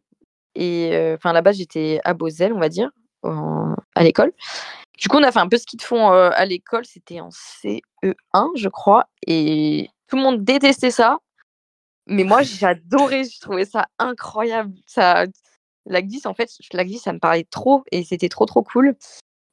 Et 0.54 0.90
euh, 0.94 1.14
enfin, 1.16 1.32
là-bas, 1.32 1.52
j'étais 1.52 2.00
à 2.04 2.14
Beauzelle, 2.14 2.52
on 2.54 2.58
va 2.60 2.68
dire, 2.68 2.90
en- 3.22 3.74
à 3.94 4.02
l'école. 4.02 4.32
Du 4.98 5.08
coup, 5.08 5.18
on 5.18 5.22
a 5.22 5.30
fait 5.32 5.38
un 5.38 5.48
peu 5.48 5.58
de 5.58 5.82
fond 5.82 6.12
euh, 6.12 6.30
à 6.32 6.46
l'école. 6.46 6.86
C'était 6.86 7.20
en 7.20 7.28
CE1, 7.30 8.48
je 8.56 8.68
crois. 8.68 9.04
Et 9.26 9.90
tout 10.08 10.16
le 10.16 10.22
monde 10.22 10.44
détestait 10.44 10.90
ça. 10.90 11.18
Mais 12.06 12.24
moi, 12.24 12.42
j'adorais. 12.42 13.24
Je 13.24 13.40
trouvais 13.40 13.64
ça 13.66 13.86
incroyable. 13.98 14.72
Ça, 14.86 15.26
la 15.84 16.02
glisse, 16.02 16.24
en 16.26 16.34
fait, 16.34 16.48
la 16.72 16.84
glisse, 16.84 17.02
ça 17.02 17.12
me 17.12 17.18
parlait 17.18 17.46
trop 17.50 17.84
et 17.92 18.02
c'était 18.04 18.28
trop, 18.28 18.46
trop 18.46 18.62
cool. 18.62 18.96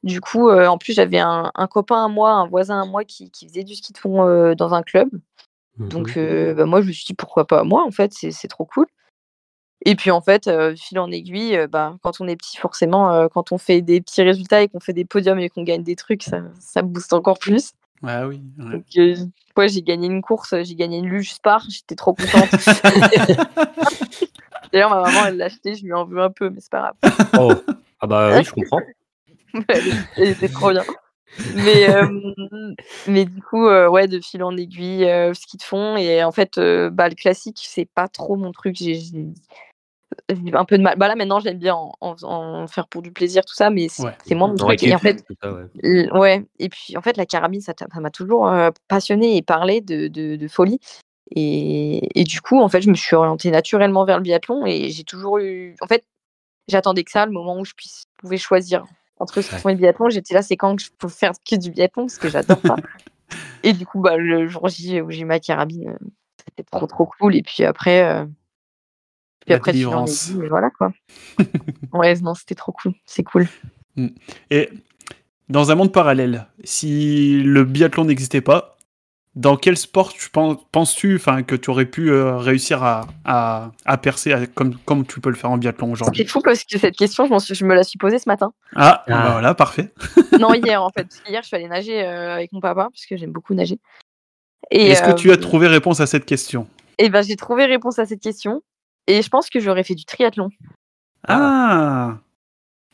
Du 0.04 0.20
coup, 0.22 0.50
euh, 0.50 0.68
en 0.68 0.78
plus, 0.78 0.94
j'avais 0.94 1.20
un, 1.20 1.52
un 1.56 1.68
copain 1.68 2.06
à 2.06 2.08
moi, 2.10 2.32
un 2.32 2.48
voisin 2.48 2.82
à 2.82 2.86
moi 2.86 3.04
qui, 3.06 3.32
qui 3.32 3.48
faisait 3.48 3.64
du 3.64 3.76
ski 3.76 3.94
de 3.94 3.98
fond 3.98 4.28
euh, 4.28 4.54
dans 4.56 4.74
un 4.74 4.84
club. 4.84 5.10
Donc, 5.80 6.16
Mhm. 6.18 6.18
euh, 6.18 6.54
bah, 6.54 6.66
moi, 6.66 6.82
je 6.82 6.88
me 6.88 6.92
suis 6.92 7.06
dit 7.06 7.14
pourquoi 7.14 7.48
pas 7.48 7.64
moi, 7.64 7.84
en 7.86 7.92
fait, 7.92 8.14
c'est 8.14 8.32
c'est 8.32 8.48
trop 8.48 8.66
cool. 8.66 8.86
Et 9.86 9.96
puis, 9.96 10.12
en 10.12 10.22
fait, 10.22 10.48
euh, 10.48 10.76
fil 10.76 11.00
en 11.00 11.10
aiguille, 11.12 11.58
euh, 11.58 11.68
bah, 11.68 11.96
quand 12.04 12.22
on 12.22 12.28
est 12.28 12.36
petit, 12.36 12.58
forcément, 12.58 13.12
euh, 13.14 13.28
quand 13.28 13.52
on 13.52 13.58
fait 13.58 13.82
des 13.82 14.02
petits 14.02 14.22
résultats 14.22 14.62
et 14.62 14.68
qu'on 14.70 14.80
fait 14.80 14.94
des 14.94 15.04
podiums 15.06 15.40
et 15.40 15.50
qu'on 15.50 15.64
gagne 15.64 15.84
des 15.84 15.96
trucs, 15.96 16.24
ça, 16.24 16.42
ça 16.60 16.82
booste 16.84 17.14
encore 17.14 17.40
plus. 17.40 17.72
Ah 18.06 18.28
oui. 18.28 18.42
ouais. 18.60 18.72
Donc, 18.74 18.84
euh, 18.98 19.16
ouais, 19.58 19.68
j'ai 19.70 19.82
gagné 19.82 20.08
une 20.08 20.22
course, 20.22 20.54
j'ai 20.64 20.76
gagné 20.76 20.98
une 21.00 21.08
luge 21.08 21.34
Spar, 21.34 21.64
j'étais 21.70 21.96
trop 21.96 22.14
contente. 22.14 22.50
D'ailleurs, 24.72 24.90
ma 24.90 25.02
maman, 25.02 25.26
elle 25.28 25.38
l'a 25.38 25.46
acheté, 25.46 25.76
je 25.76 25.84
lui 25.84 25.94
en 25.94 26.06
veux 26.06 26.22
un 26.22 26.32
peu, 26.32 26.50
mais 26.50 26.60
c'est 26.60 26.72
pas 26.72 26.94
grave. 27.02 27.16
Oh. 27.40 27.54
Ah 28.00 28.08
bah 28.08 28.36
oui, 28.38 28.44
je 28.44 28.52
comprends. 28.52 28.82
elle, 29.70 30.28
était 30.30 30.50
trop 30.50 30.72
bien. 30.72 30.86
Mais, 31.54 31.90
euh, 31.90 32.08
mais 33.08 33.26
du 33.26 33.42
coup, 33.42 33.68
euh, 33.68 33.88
ouais, 33.90 34.08
de 34.08 34.20
fil 34.20 34.44
en 34.44 34.56
aiguille, 34.56 35.06
euh, 35.06 35.34
ski 35.34 35.58
de 35.58 35.64
fond. 35.64 35.96
Et 35.98 36.24
en 36.24 36.32
fait, 36.32 36.58
euh, 36.58 36.90
bah, 36.90 37.10
le 37.10 37.16
classique, 37.16 37.60
c'est 37.62 37.88
pas 37.94 38.08
trop 38.08 38.36
mon 38.36 38.52
truc. 38.52 38.76
J'ai 38.78 39.02
un 40.54 40.66
peu 40.66 40.78
de 40.78 40.84
mal. 40.84 40.98
Bah 40.98 41.08
là, 41.08 41.16
maintenant, 41.16 41.40
j'aime 41.40 41.58
bien 41.58 41.76
en, 41.76 41.94
en- 42.02 42.16
en 42.24 42.68
faire 42.68 42.88
pour 42.88 43.02
du 43.02 43.12
plaisir, 43.12 43.44
tout 43.46 43.56
ça, 43.56 43.70
mais 43.70 43.88
c'est 43.90 44.04
Ouais. 44.04 44.36
moins 44.36 44.48
mon 44.48 44.56
truc. 44.56 44.84
Et 44.84 44.94
en 44.96 45.00
fait, 45.00 45.26
ça, 45.42 45.54
ouais. 45.84 46.46
Et 46.60 46.70
puis 46.70 46.96
en 46.98 47.02
fait, 47.02 47.18
la 47.18 47.26
carabine, 47.26 47.62
ça 47.62 47.74
m'a 48.00 48.12
toujours 48.12 48.48
euh, 48.48 48.70
passionné 48.88 49.38
et 49.38 49.42
parlé 49.42 49.82
de, 49.82 50.08
de, 50.08 50.36
de 50.36 50.48
folie. 50.48 50.80
Et, 51.36 52.20
et 52.20 52.24
du 52.26 52.42
coup, 52.42 52.60
en 52.60 52.70
fait, 52.70 52.82
je 52.82 52.90
me 52.90 52.96
suis 52.96 53.16
orientée 53.16 53.50
naturellement 53.50 54.06
vers 54.06 54.18
le 54.18 54.24
biathlon 54.24 54.66
et 54.66 54.92
j'ai 54.92 55.04
toujours 55.04 55.40
eu. 55.40 55.76
En 55.82 55.88
fait, 55.88 56.04
j'attendais 56.68 57.04
que 57.04 57.12
ça, 57.12 57.26
le 57.26 57.32
moment 57.32 57.58
où 57.60 57.66
je 57.66 57.74
puisse, 57.74 58.06
pouvais 58.18 58.38
choisir 58.38 58.86
entre 59.20 59.38
de 59.38 59.42
fond 59.42 59.70
et 59.70 59.76
biathlon. 59.76 60.10
J'étais 60.10 60.34
là, 60.34 60.42
c'est 60.42 60.58
quand 60.58 60.76
que 60.76 60.84
je 60.84 60.90
peux 60.98 61.08
faire 61.08 61.32
que 61.50 61.56
du 61.56 61.72
biathlon 61.72 62.04
parce 62.04 62.18
que 62.18 62.30
j'adore 62.30 62.60
ça. 62.66 62.76
et 63.64 63.74
du 63.74 63.86
coup, 63.86 64.02
bah, 64.02 64.18
le 64.18 64.48
jour 64.48 64.68
J 64.68 65.02
où 65.02 65.12
j'ai 65.12 65.26
ma 65.26 65.40
carabine, 65.40 65.90
euh, 65.90 66.08
c'était 66.40 66.64
trop 66.70 66.88
trop 66.88 67.06
cool. 67.06 67.36
Et 67.36 67.44
puis 67.44 67.64
après, 67.64 68.04
euh, 68.04 68.26
puis 69.42 69.52
La 69.52 69.58
après, 69.58 69.72
délivrance. 69.72 70.30
aiguille, 70.30 70.48
voilà 70.48 70.70
quoi. 70.70 70.92
ouais, 71.94 72.16
non, 72.16 72.34
c'était 72.34 72.56
trop 72.56 72.72
cool. 72.72 72.94
C'est 73.06 73.24
cool. 73.24 73.48
Et 74.50 74.70
dans 75.50 75.72
un 75.72 75.76
monde 75.76 75.92
parallèle, 75.92 76.48
si 76.64 77.42
le 77.44 77.64
biathlon 77.64 78.06
n'existait 78.06 78.42
pas, 78.42 78.73
dans 79.36 79.58
quel 79.58 79.78
sport 79.78 80.14
tu 80.14 80.30
penses, 80.30 80.58
penses-tu 80.72 81.16
enfin, 81.16 81.42
que 81.44 81.56
tu 81.56 81.70
aurais 81.72 81.86
pu 81.88 82.12
euh, 82.12 82.38
réussir 82.38 82.84
à, 82.84 83.08
à, 83.26 83.72
à 83.86 83.98
percer 83.98 84.32
à- 84.32 84.46
comme, 84.46 84.76
comme 84.86 85.06
tu 85.08 85.20
peux 85.22 85.30
le 85.30 85.36
faire 85.36 85.50
en 85.50 85.58
biathlon 85.58 85.88
C'est 85.88 85.92
aujourd'hui? 85.94 86.26
fou 86.28 86.42
parce 86.42 86.64
que 86.64 86.78
cette 86.78 86.96
question, 86.96 87.26
je, 87.26 87.32
m'en 87.32 87.40
suis- 87.40 87.56
je 87.56 87.66
me 87.66 87.74
la 87.74 87.84
suis 87.84 87.98
posée 87.98 88.20
ce 88.20 88.30
matin. 88.30 88.54
Ah, 88.76 89.04
Ah. 89.08 89.12
bah 89.12 89.30
voilà, 89.32 89.54
parfait. 89.56 89.92
Non, 90.40 90.54
hier 90.54 90.84
en 90.84 90.90
fait. 90.92 91.04
Parce 91.06 91.20
qu'hier, 91.22 91.42
je 91.42 91.48
suis 91.48 91.56
allée 91.56 91.68
nager 91.68 92.04
euh, 92.04 92.34
avec 92.36 92.52
mon 92.54 92.60
papa 92.60 92.90
parce 92.92 93.06
que 93.08 93.18
j'aime 93.18 93.32
beaucoup 93.32 93.54
nager. 93.56 93.80
Et, 94.72 94.88
Est-ce 94.90 95.04
que 95.04 95.12
tu 95.14 95.30
as 95.32 95.34
euh, 95.34 95.38
trouvé 95.38 95.68
réponse 95.68 96.00
à 96.00 96.06
cette 96.06 96.26
question? 96.26 96.68
Eh 97.00 97.10
ben, 97.10 97.22
j'ai 97.24 97.36
trouvé 97.36 97.66
réponse 97.66 97.98
à 98.00 98.06
cette 98.06 98.22
question. 98.22 98.62
Et 99.08 99.22
je 99.22 99.30
pense 99.30 99.50
que 99.50 99.60
j'aurais 99.60 99.84
fait 99.84 99.96
du 99.96 100.06
triathlon. 100.06 100.50
Ah, 101.28 102.18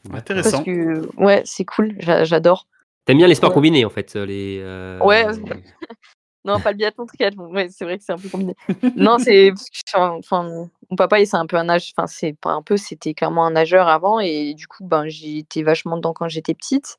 Parce 0.06 0.20
intéressant. 0.20 0.64
que, 0.64 1.08
ouais, 1.18 1.42
c'est 1.46 1.66
cool. 1.66 1.96
j'a- 2.00 2.24
J'adore. 2.24 2.68
T'aimes 3.06 3.18
bien 3.18 3.28
les 3.28 3.36
sports 3.36 3.50
Ouais. 3.50 3.56
combinés 3.56 3.86
en 3.86 3.90
fait, 3.90 4.16
les. 4.16 4.60
euh, 4.62 5.00
Ouais. 5.00 5.26
Non, 6.50 6.60
pas 6.60 6.72
le 6.72 6.78
biathlon, 6.78 7.06
triathlon. 7.06 7.52
Ouais, 7.54 7.70
c'est 7.70 7.86
vrai 7.86 7.98
que 7.98 8.04
c'est 8.04 8.12
un 8.12 8.18
peu 8.18 8.30
combiné. 8.30 8.56
non, 8.96 9.18
c'est. 9.20 9.52
Enfin, 9.96 10.70
mon 10.90 10.96
papa, 10.96 11.20
il 11.20 11.28
c'est 11.28 11.38
un 11.38 11.46
peu 11.46 11.58
un 11.58 11.66
nage. 11.66 11.94
Enfin, 11.96 12.08
c'est 12.08 12.34
pas 12.34 12.52
un 12.52 12.62
peu, 12.62 12.78
c'était 12.78 13.14
clairement 13.14 13.46
un 13.46 13.52
nageur 13.52 13.88
avant. 13.88 14.20
Et 14.20 14.54
du 14.54 14.68
coup, 14.68 14.84
ben, 14.86 15.08
j'ai 15.08 15.38
été 15.38 15.64
vachement 15.64 15.98
dedans 15.98 16.14
quand 16.14 16.28
j'étais 16.28 16.54
petite. 16.54 16.98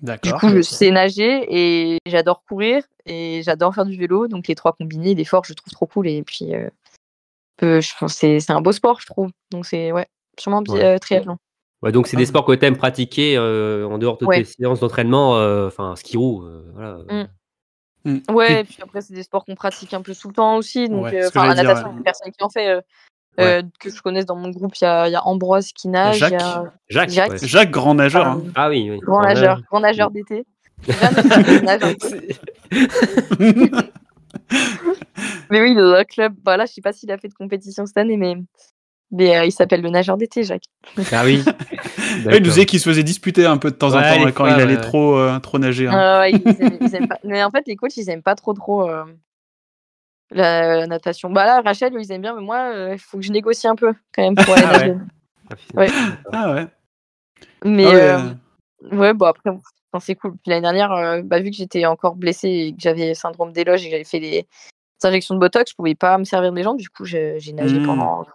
Du 0.00 0.06
D'accord. 0.06 0.40
coup, 0.40 0.48
je 0.50 0.60
sais 0.60 0.90
nager 0.90 1.46
et 1.48 1.98
j'adore 2.06 2.42
courir 2.46 2.82
et 3.06 3.40
j'adore 3.44 3.74
faire 3.74 3.86
du 3.86 3.96
vélo. 3.96 4.28
Donc, 4.28 4.46
les 4.48 4.54
trois 4.54 4.72
combinés, 4.72 5.14
l'effort, 5.14 5.44
je 5.44 5.54
trouve 5.54 5.72
trop 5.72 5.86
cool. 5.86 6.06
Et 6.08 6.22
puis, 6.22 6.54
euh, 6.54 7.80
c'est 8.08 8.50
un 8.50 8.60
beau 8.60 8.72
sport, 8.72 9.00
je 9.00 9.06
trouve. 9.06 9.30
Donc, 9.50 9.66
c'est 9.66 9.92
ouais, 9.92 10.06
sûrement 10.38 10.62
Ouais. 10.68 10.84
euh, 10.84 10.98
triathlon. 10.98 11.38
Ouais, 11.82 11.92
donc 11.92 12.06
c'est 12.06 12.16
des 12.16 12.26
sports 12.26 12.46
que 12.46 12.52
t'aimes 12.52 12.76
pratiquer 12.76 13.36
euh, 13.36 13.86
en 13.86 13.98
dehors 13.98 14.16
de 14.16 14.24
Ouais. 14.24 14.38
tes 14.38 14.44
séances 14.44 14.80
d'entraînement, 14.80 15.36
euh, 15.36 15.66
enfin 15.66 15.94
ski 15.94 16.16
roue, 16.16 16.42
euh, 16.44 16.62
voilà. 16.74 16.98
Mm. 17.08 17.28
Hmm. 18.06 18.18
Ouais, 18.32 18.60
et 18.60 18.64
puis 18.64 18.78
après, 18.82 19.00
c'est 19.00 19.14
des 19.14 19.24
sports 19.24 19.44
qu'on 19.44 19.56
pratique 19.56 19.92
un 19.92 20.00
peu 20.00 20.14
tout 20.14 20.28
le 20.28 20.34
temps 20.34 20.56
aussi. 20.56 20.88
Donc, 20.88 21.04
Ouais, 21.04 21.24
euh, 21.24 21.28
la 21.34 21.54
natation, 21.54 21.88
ouais. 21.88 21.92
il 21.94 21.96
y 21.96 22.00
a 22.00 22.02
personne 22.04 22.30
qui 22.32 22.42
en 22.44 22.48
fait. 22.48 22.68
euh, 22.68 22.80
euh, 23.38 23.62
que 23.80 23.90
je 23.90 24.00
connaisse 24.00 24.24
dans 24.24 24.36
mon 24.36 24.48
groupe, 24.50 24.74
il 24.80 24.84
y 24.84 24.86
a, 24.86 25.08
il 25.08 25.12
y 25.12 25.16
a 25.16 25.26
Ambroise 25.26 25.72
qui 25.72 25.88
nage, 25.88 26.16
il 26.16 26.20
y 26.20 26.24
a 26.24 26.28
Jacques. 26.38 26.72
Jacques. 26.88 27.10
Jacques. 27.10 27.30
ouais. 27.32 27.38
Jacques, 27.48 27.70
grand 27.70 27.94
nageur. 27.94 28.26
hein. 28.26 28.42
Ah 28.54 28.68
oui, 28.70 28.88
oui. 28.90 28.98
grand 29.00 29.20
Ouais. 29.20 29.34
nageur, 29.34 29.60
grand 29.68 29.80
nageur 29.80 30.10
d'été. 30.10 30.46
Mais 35.50 35.60
oui, 35.60 35.74
dans 35.74 35.92
un 35.92 36.04
club. 36.04 36.34
Bah 36.42 36.56
là, 36.56 36.66
je 36.66 36.72
sais 36.72 36.80
pas 36.80 36.92
s'il 36.92 37.10
a 37.12 37.18
fait 37.18 37.28
de 37.28 37.34
compétition 37.34 37.86
cette 37.86 37.96
année, 37.98 38.16
mais, 38.16 38.34
mais 39.10 39.36
euh, 39.36 39.44
il 39.44 39.52
s'appelle 39.52 39.82
le 39.82 39.90
nageur 39.90 40.16
d'été, 40.16 40.42
Jacques. 40.44 40.64
Ah 41.12 41.22
oui. 41.24 41.42
Il 42.24 42.30
nous 42.32 42.38
disait 42.40 42.66
qu'il 42.66 42.80
se 42.80 42.88
faisait 42.88 43.02
disputer 43.02 43.44
un 43.46 43.56
peu 43.58 43.70
de 43.70 43.76
temps 43.76 43.94
en 43.94 44.00
temps 44.02 44.24
quand 44.34 44.44
fois, 44.46 44.50
il 44.50 44.60
allait 44.60 44.74
ouais. 44.76 44.80
trop, 44.80 45.16
euh, 45.18 45.38
trop 45.40 45.58
nager. 45.58 45.86
hein. 45.88 45.92
Ah 45.94 46.20
ouais, 46.20 46.32
ils 46.32 46.62
aiment- 46.62 46.78
ils 46.80 46.94
aiment 46.94 47.08
pas- 47.08 47.18
Mais 47.24 47.42
en 47.44 47.50
fait, 47.50 47.64
les 47.66 47.76
coachs, 47.76 47.96
ils 47.96 48.08
aiment 48.10 48.22
pas 48.22 48.34
trop 48.34 48.52
trop 48.54 48.88
euh, 48.88 49.04
la, 50.30 50.76
la 50.78 50.86
natation. 50.86 51.30
Bah 51.30 51.44
là, 51.46 51.60
Rachel, 51.62 51.92
ils 51.98 52.10
aiment 52.12 52.22
bien, 52.22 52.34
mais 52.34 52.42
moi, 52.42 52.70
euh, 52.74 52.92
il 52.94 52.98
faut 52.98 53.18
que 53.18 53.24
je 53.24 53.32
négocie 53.32 53.68
un 53.68 53.76
peu 53.76 53.92
quand 54.14 54.22
même 54.22 54.34
pour 54.34 54.54
aller 54.54 54.64
Ah 54.66 54.78
nager. 54.78 54.94
Ouais. 55.74 55.88
Ah 56.32 56.52
ouais. 56.54 56.66
Mais 57.64 57.86
Ah 57.86 58.22
ouais, 58.90 58.96
ouais, 58.98 59.14
bon 59.14 59.26
après, 59.26 59.50
c'est 60.00 60.14
cool. 60.16 60.32
Puis 60.32 60.50
l'année 60.50 60.62
dernière, 60.62 60.92
euh, 60.92 61.22
bah, 61.22 61.38
vu 61.40 61.50
que 61.50 61.56
j'étais 61.56 61.86
encore 61.86 62.16
blessée 62.16 62.48
et 62.48 62.72
que 62.72 62.78
j'avais 62.80 63.14
syndrome 63.14 63.52
d'éloge 63.52 63.82
et 63.82 63.86
que 63.86 63.90
j'avais 63.92 64.04
fait 64.04 64.18
les 64.20 64.46
injections 65.04 65.34
de 65.34 65.40
botox, 65.40 65.70
je 65.70 65.76
pouvais 65.76 65.94
pas 65.94 66.18
me 66.18 66.24
servir 66.24 66.52
des 66.52 66.62
jambes. 66.62 66.78
Du 66.78 66.88
coup, 66.88 67.04
j'ai 67.04 67.38
nagé 67.54 67.78
Mm. 67.78 67.86
pendant. 67.86 68.26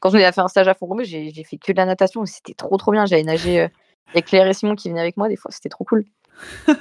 Quand 0.00 0.10
on 0.10 0.14
a 0.14 0.32
fait 0.32 0.40
un 0.40 0.48
stage 0.48 0.68
à 0.68 0.74
Font-Romeu, 0.74 1.04
j'ai 1.04 1.30
j'ai 1.30 1.44
fait 1.44 1.56
que 1.58 1.72
de 1.72 1.76
la 1.76 1.86
natation 1.86 2.22
et 2.24 2.26
c'était 2.26 2.54
trop 2.54 2.76
trop 2.76 2.92
bien. 2.92 3.06
J'avais 3.06 3.22
nagé 3.22 3.60
euh, 3.62 3.68
avec 4.12 4.26
Claire 4.26 4.46
et 4.46 4.54
Simon 4.54 4.74
qui 4.74 4.88
venaient 4.88 5.00
avec 5.00 5.16
moi 5.16 5.28
des 5.28 5.36
fois, 5.36 5.50
c'était 5.50 5.68
trop 5.68 5.84
cool. 5.84 6.04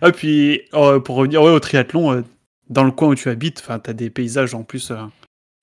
Ah, 0.00 0.12
puis 0.12 0.62
euh, 0.74 1.00
pour 1.00 1.16
revenir 1.16 1.42
ouais, 1.42 1.50
au 1.50 1.60
triathlon, 1.60 2.12
euh, 2.12 2.22
dans 2.68 2.84
le 2.84 2.92
coin 2.92 3.08
où 3.08 3.14
tu 3.14 3.28
habites, 3.28 3.60
enfin, 3.60 3.78
t'as 3.78 3.92
des 3.92 4.10
paysages 4.10 4.54
en 4.54 4.62
plus 4.62 4.90
euh, 4.90 4.96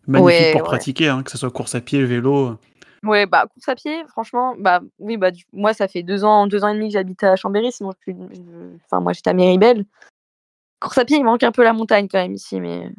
magnifiques 0.07 0.39
Ouais, 0.39 0.51
pour 0.51 0.61
ouais. 0.61 0.65
pratiquer, 0.67 1.07
hein, 1.07 1.23
que 1.23 1.31
ce 1.31 1.37
soit 1.37 1.51
course 1.51 1.75
à 1.75 1.81
pied, 1.81 2.03
vélo. 2.03 2.57
Ouais, 3.03 3.25
bah 3.25 3.45
course 3.53 3.67
à 3.69 3.75
pied, 3.75 4.03
franchement, 4.09 4.55
bah 4.57 4.81
oui, 4.99 5.17
bah 5.17 5.31
du- 5.31 5.45
moi 5.53 5.73
ça 5.73 5.87
fait 5.87 6.03
deux 6.03 6.23
ans, 6.23 6.47
deux 6.47 6.63
ans 6.63 6.69
et 6.69 6.73
demi 6.73 6.87
que 6.89 6.93
j'habite 6.93 7.23
à 7.23 7.35
Chambéry, 7.35 7.71
sinon 7.71 7.91
je 8.05 8.11
suis, 8.13 8.21
enfin 8.85 8.99
moi 9.01 9.13
j'étais 9.13 9.29
à 9.29 9.33
Méribel. 9.33 9.85
Course 10.79 10.97
à 10.97 11.05
pied, 11.05 11.17
il 11.17 11.23
manque 11.23 11.43
un 11.43 11.51
peu 11.51 11.63
la 11.63 11.73
montagne 11.73 12.07
quand 12.09 12.19
même 12.19 12.33
ici, 12.33 12.59
mais, 12.61 12.89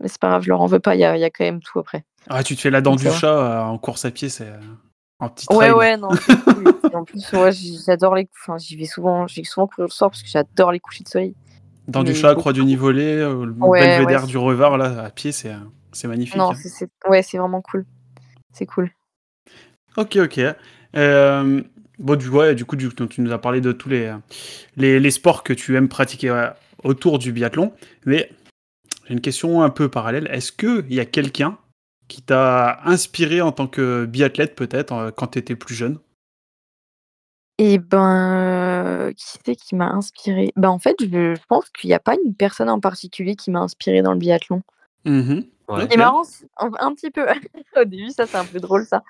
mais 0.00 0.08
c'est 0.08 0.20
pas 0.20 0.28
grave, 0.28 0.42
je 0.42 0.48
leur 0.48 0.60
en 0.60 0.66
veux 0.66 0.80
pas, 0.80 0.94
il 0.94 1.00
y 1.00 1.04
a, 1.04 1.16
y 1.16 1.24
a 1.24 1.30
quand 1.30 1.44
même 1.44 1.60
tout 1.60 1.78
après. 1.78 2.04
Ah, 2.28 2.42
tu 2.42 2.54
te 2.56 2.60
fais 2.60 2.70
la 2.70 2.80
dent 2.80 2.92
Donc, 2.92 3.00
du 3.00 3.10
chat 3.10 3.34
euh, 3.34 3.62
en 3.62 3.78
course 3.78 4.04
à 4.04 4.10
pied, 4.10 4.28
c'est 4.28 4.48
euh, 4.48 4.58
en 5.18 5.28
petit 5.28 5.46
Ouais, 5.50 5.56
trail. 5.56 5.72
ouais, 5.72 5.96
non. 5.96 6.10
c'est 6.26 6.40
cool. 6.44 6.64
En 6.94 7.04
plus, 7.04 7.32
ouais, 7.34 7.50
j'adore 7.86 8.16
les, 8.16 8.28
enfin 8.36 8.58
j'y 8.58 8.74
vais 8.76 8.84
souvent, 8.84 9.28
j'ai 9.28 9.44
souvent 9.44 9.68
courir 9.68 9.86
le 9.86 9.92
soir 9.92 10.10
parce 10.10 10.22
que 10.24 10.28
j'adore 10.28 10.72
les 10.72 10.80
couchers 10.80 11.04
de 11.04 11.08
soleil. 11.08 11.34
Dent 11.86 12.02
du 12.02 12.14
chat, 12.16 12.34
croix 12.34 12.52
du 12.52 12.64
Nivolet, 12.64 13.14
euh, 13.16 13.44
le 13.46 13.52
Ouais, 13.60 13.78
belvédère 13.80 14.22
ouais, 14.22 14.26
du 14.26 14.36
Revard, 14.36 14.76
là, 14.76 15.04
à 15.04 15.10
pied, 15.10 15.30
c'est 15.30 15.50
euh, 15.52 15.56
c'est 15.92 16.08
magnifique. 16.08 16.36
Non, 16.36 16.50
hein. 16.50 16.56
c'est, 16.56 16.90
ouais, 17.08 17.22
c'est 17.22 17.38
vraiment 17.38 17.62
cool, 17.62 17.86
c'est 18.52 18.66
cool. 18.66 18.90
Ok, 19.96 20.16
ok. 20.16 20.40
Euh, 20.96 21.62
bon, 22.00 22.16
du, 22.16 22.28
ouais, 22.28 22.54
du 22.56 22.64
coup, 22.64 22.74
du, 22.76 22.88
tu 22.92 23.20
nous 23.20 23.32
as 23.32 23.38
parlé 23.38 23.60
de 23.60 23.70
tous 23.72 23.88
les, 23.88 24.06
euh, 24.06 24.16
les, 24.76 24.98
les 24.98 25.10
sports 25.12 25.44
que 25.44 25.52
tu 25.52 25.76
aimes 25.76 25.88
pratiquer 25.88 26.30
ouais, 26.32 26.48
autour 26.82 27.18
du 27.20 27.30
biathlon. 27.32 27.72
Mais 28.04 28.30
j'ai 29.06 29.14
une 29.14 29.20
question 29.20 29.62
un 29.62 29.70
peu 29.70 29.88
parallèle. 29.88 30.28
Est-ce 30.32 30.50
qu'il 30.52 30.92
y 30.92 30.98
a 31.00 31.04
quelqu'un 31.04 31.56
qui 32.10 32.22
t'a 32.22 32.80
inspiré 32.84 33.40
en 33.40 33.52
tant 33.52 33.68
que 33.68 34.04
biathlète, 34.04 34.56
peut-être, 34.56 34.92
euh, 34.92 35.10
quand 35.10 35.28
tu 35.28 35.38
étais 35.38 35.54
plus 35.54 35.74
jeune? 35.74 35.98
Et 37.56 37.78
ben, 37.78 39.12
qui 39.16 39.24
c'est 39.44 39.54
qui 39.54 39.76
m'a 39.76 39.90
inspiré? 39.90 40.52
Ben 40.56 40.70
en 40.70 40.78
fait, 40.78 40.96
je, 41.00 41.34
je 41.34 41.46
pense 41.48 41.68
qu'il 41.70 41.88
n'y 41.88 41.94
a 41.94 42.00
pas 42.00 42.16
une 42.24 42.34
personne 42.34 42.68
en 42.68 42.80
particulier 42.80 43.36
qui 43.36 43.50
m'a 43.50 43.60
inspiré 43.60 44.02
dans 44.02 44.12
le 44.12 44.18
biathlon. 44.18 44.62
Mhm. 45.04 45.44
Ouais. 45.68 45.86
C'est 45.88 45.96
marrant, 45.96 46.22
un 46.56 46.94
petit 46.94 47.10
peu. 47.10 47.26
Au 47.76 47.84
début, 47.84 48.10
ça 48.10 48.26
c'est 48.26 48.38
un 48.38 48.44
peu 48.44 48.58
drôle 48.58 48.84
ça. 48.86 49.04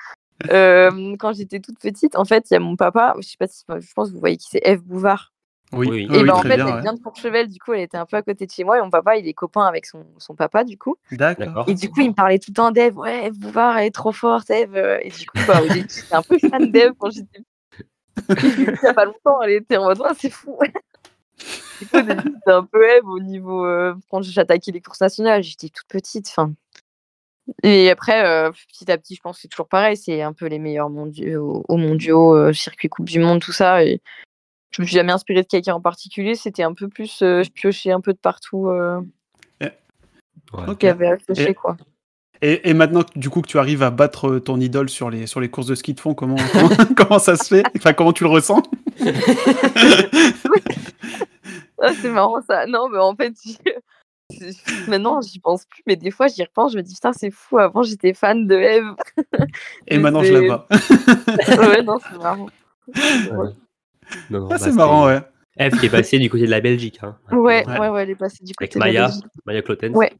Euh, 0.50 1.16
quand 1.18 1.32
j'étais 1.32 1.60
toute 1.60 1.78
petite, 1.78 2.16
en 2.16 2.24
fait, 2.24 2.50
il 2.50 2.54
y 2.54 2.56
a 2.56 2.60
mon 2.60 2.76
papa, 2.76 3.14
je 3.18 3.28
sais 3.28 3.36
pas 3.38 3.46
si, 3.46 3.64
je 3.68 3.92
pense 3.94 4.08
que 4.08 4.14
vous 4.14 4.20
voyez 4.20 4.36
qui 4.36 4.48
c'est, 4.50 4.62
Eve 4.64 4.82
Bouvard. 4.82 5.32
Oui, 5.72 5.88
Oui, 5.88 6.02
et 6.10 6.18
oui, 6.18 6.24
ben 6.24 6.30
en 6.30 6.42
fait, 6.42 6.56
bien. 6.56 6.66
elle 6.66 6.74
ouais. 6.74 6.80
vient 6.82 6.92
de 6.94 7.00
Courchevel, 7.00 7.48
du 7.48 7.58
coup, 7.60 7.72
elle 7.72 7.82
était 7.82 7.96
un 7.96 8.06
peu 8.06 8.16
à 8.16 8.22
côté 8.22 8.44
de 8.46 8.50
chez 8.50 8.64
moi 8.64 8.78
et 8.78 8.82
mon 8.82 8.90
papa, 8.90 9.16
il 9.16 9.28
est 9.28 9.34
copain 9.34 9.64
avec 9.66 9.86
son, 9.86 10.04
son 10.18 10.34
papa, 10.34 10.64
du 10.64 10.76
coup. 10.76 10.96
D'accord. 11.12 11.64
Et 11.68 11.74
du 11.74 11.88
coup, 11.90 12.00
il 12.00 12.08
me 12.10 12.14
parlait 12.14 12.38
tout 12.40 12.50
le 12.50 12.54
temps 12.56 12.70
d'Eve, 12.72 12.98
ouais, 12.98 13.26
Eve 13.26 13.38
Bouvard, 13.38 13.78
elle 13.78 13.86
est 13.86 13.90
trop 13.94 14.12
forte, 14.12 14.50
Eve. 14.50 14.76
Et 15.02 15.10
du 15.10 15.26
coup, 15.26 15.38
bah, 15.46 15.60
au 15.62 15.68
début, 15.68 15.86
j'étais 15.88 16.14
un 16.14 16.22
peu 16.22 16.38
fan 16.38 16.70
d'Eve 16.72 16.92
quand 16.98 17.10
j'étais 17.10 17.40
petite. 18.28 18.58
Il 18.58 18.78
y 18.82 18.86
a 18.86 18.94
pas 18.94 19.04
longtemps, 19.04 19.40
elle 19.42 19.52
était 19.52 19.76
en 19.76 19.84
mode, 19.84 20.00
Ouais, 20.00 20.10
c'est 20.18 20.30
fou. 20.30 20.58
Du 21.80 21.86
coup, 21.86 21.96
au 21.98 22.02
début, 22.02 22.32
c'était 22.38 22.50
un 22.50 22.64
peu 22.64 22.84
Eve 22.84 23.06
au 23.06 23.20
niveau. 23.20 23.64
euh, 23.64 23.94
quand 24.10 24.22
j'attaquais 24.22 24.72
les 24.72 24.80
courses 24.80 25.00
nationales, 25.00 25.42
j'étais 25.42 25.68
toute 25.68 25.86
petite. 25.88 26.28
Enfin. 26.28 26.52
Et 27.62 27.90
après, 27.90 28.24
euh, 28.26 28.50
petit 28.68 28.90
à 28.92 28.98
petit, 28.98 29.14
je 29.14 29.20
pense 29.22 29.36
que 29.36 29.42
c'est 29.42 29.48
toujours 29.48 29.68
pareil. 29.68 29.96
C'est 29.96 30.20
un 30.22 30.32
peu 30.32 30.46
les 30.46 30.58
meilleurs 30.58 30.90
mondiaux, 30.90 31.64
aux 31.68 31.76
mondiaux, 31.76 32.34
euh, 32.34 32.52
circuit 32.52 32.88
Coupe 32.88 33.08
du 33.08 33.18
Monde, 33.18 33.40
tout 33.40 33.52
ça. 33.52 33.82
Et 33.84 34.00
je 34.70 34.82
me 34.82 34.86
suis 34.86 34.94
jamais 34.96 35.12
inspirée 35.12 35.42
de 35.42 35.48
quelqu'un 35.48 35.74
en 35.74 35.80
particulier. 35.80 36.34
C'était 36.34 36.62
un 36.62 36.74
peu 36.74 36.88
plus. 36.88 37.22
euh, 37.22 37.42
je 37.42 37.50
piochais 37.50 37.90
un 37.92 38.00
peu 38.00 38.12
de 38.12 38.18
partout. 38.18 38.68
Euh, 38.68 39.00
Ouais. 40.52 40.84
Avait 40.88 41.06
à 41.06 41.16
piocher, 41.16 41.50
Et- 41.50 41.54
quoi. 41.54 41.76
Et, 42.42 42.70
et 42.70 42.74
maintenant, 42.74 43.02
du 43.14 43.30
coup, 43.30 43.40
que 43.42 43.46
tu 43.46 43.58
arrives 43.58 43.82
à 43.84 43.90
battre 43.90 44.28
euh, 44.28 44.40
ton 44.40 44.58
idole 44.58 44.88
sur 44.88 45.10
les, 45.10 45.26
sur 45.28 45.38
les 45.40 45.48
courses 45.48 45.66
de 45.68 45.74
ski 45.76 45.94
de 45.94 46.00
fond, 46.00 46.12
comment, 46.14 46.34
comment, 46.52 46.70
comment 46.96 47.18
ça 47.20 47.36
se 47.36 47.44
fait? 47.54 47.62
Enfin, 47.76 47.92
comment 47.92 48.12
tu 48.12 48.24
le 48.24 48.30
ressens? 48.30 48.60
Ah, 51.82 51.92
c'est 52.00 52.10
marrant 52.10 52.40
ça. 52.42 52.66
Non, 52.66 52.88
mais 52.90 52.98
en 52.98 53.14
fait, 53.16 53.32
maintenant 54.88 55.20
j'y 55.22 55.38
pense 55.38 55.64
plus, 55.64 55.82
mais 55.86 55.96
des 55.96 56.10
fois 56.10 56.26
j'y 56.28 56.42
repense, 56.42 56.72
je 56.72 56.76
me 56.76 56.82
dis 56.82 56.94
putain, 56.94 57.12
c'est 57.12 57.30
fou. 57.30 57.58
Avant 57.58 57.82
j'étais 57.82 58.12
fan 58.12 58.46
de 58.46 58.54
Eve. 58.56 58.94
Et 59.88 59.98
maintenant, 59.98 60.22
je 60.22 60.34
la 60.34 60.48
bats. 60.48 60.66
ouais, 61.68 61.82
non, 61.82 61.98
c'est 61.98 62.18
marrant. 62.18 62.46
Non, 64.30 64.40
non, 64.40 64.46
Ah, 64.46 64.48
bah, 64.50 64.58
c'est 64.58 64.72
marrant, 64.72 65.06
ouais. 65.06 65.20
Eve 65.56 65.78
qui 65.78 65.86
est 65.86 65.90
passée 65.90 66.18
du 66.18 66.30
côté 66.30 66.46
de 66.46 66.50
la 66.50 66.60
Belgique. 66.60 67.00
Hein, 67.02 67.16
Ouais, 67.32 67.66
Ouais. 67.66 67.78
ouais, 67.78 67.88
ouais, 67.88 68.02
elle 68.02 68.10
est 68.10 68.14
passée 68.14 68.42
du 68.44 68.54
côté 68.54 68.78
Avec 68.80 68.92
de 68.94 68.98
la 68.98 69.06
Belgique. 69.06 69.24
Maya 69.46 69.62
Clotens. 69.62 69.94
Ouais. 69.94 70.12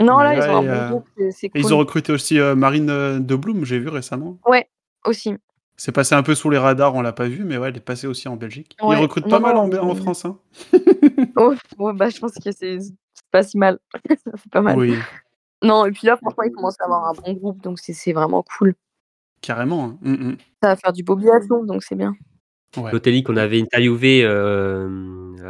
Non, 0.00 0.18
là, 0.18 0.34
ils 0.34 0.50
ont 0.50 0.56
un 0.56 0.60
ouais, 0.62 0.66
bon 0.66 0.72
euh, 0.72 0.88
groupe, 0.90 1.08
c'est- 1.30 1.48
cool. 1.50 1.60
ils 1.60 1.72
ont 1.74 1.78
recruté 1.78 2.12
aussi 2.12 2.40
euh, 2.40 2.54
Marine 2.56 2.90
euh, 2.90 3.20
de 3.20 3.36
Bloom, 3.36 3.64
j'ai 3.64 3.78
vu 3.78 3.88
récemment. 3.88 4.38
Aussi. 5.06 5.34
C'est 5.76 5.92
passé 5.92 6.14
un 6.14 6.22
peu 6.22 6.34
sous 6.34 6.50
les 6.50 6.58
radars, 6.58 6.94
on 6.94 7.02
l'a 7.02 7.12
pas 7.12 7.28
vu, 7.28 7.44
mais 7.44 7.58
ouais, 7.58 7.68
elle 7.68 7.76
est 7.76 7.80
passée 7.80 8.06
aussi 8.06 8.26
en 8.26 8.36
Belgique. 8.36 8.76
Ouais. 8.82 8.96
Ils 8.96 9.00
recrutent 9.02 9.26
Non, 9.26 9.40
pas 9.40 9.54
mal 9.54 9.54
non, 9.70 9.90
en, 9.90 9.94
France, 9.94 10.24
hein. 10.24 10.38
Oh, 11.36 11.54
ouais, 11.78 11.92
bah, 11.92 12.08
je 12.10 12.18
pense 12.18 12.32
que 12.32 12.50
c'est 12.52 12.78
pas 13.30 13.42
si 13.42 13.58
mal. 13.58 13.78
c'est 14.08 14.50
pas 14.50 14.62
mal. 14.62 14.78
Oui, 14.78 14.96
Non, 15.62 15.84
et 15.86 15.90
puis 15.92 16.06
là, 16.06 16.16
franchement, 16.16 16.44
ils 16.44 16.52
commencent 16.52 16.80
à 16.80 16.84
avoir 16.84 17.04
un 17.08 17.12
bon 17.12 17.32
groupe, 17.34 17.62
donc 17.62 17.78
c'est 17.78 17.92
c'est 17.92 18.12
vraiment 18.12 18.42
cool. 18.42 18.74
carrément. 19.42 19.84
hein. 19.84 19.98
Mm, 20.00 20.12
mm. 20.30 20.36
Ça 20.62 20.68
va 20.70 20.76
faire 20.76 20.92
du 20.92 21.02
beau 21.02 21.16
biathlon, 21.16 21.64
donc 21.64 21.82
c'est 21.84 21.96
bien. 21.96 22.14
Ouais. 22.76 22.90
L'Otelli 22.92 23.22
qu'on 23.22 23.36
avait 23.36 23.60
interviewé 23.60 24.22
euh, 24.24 24.88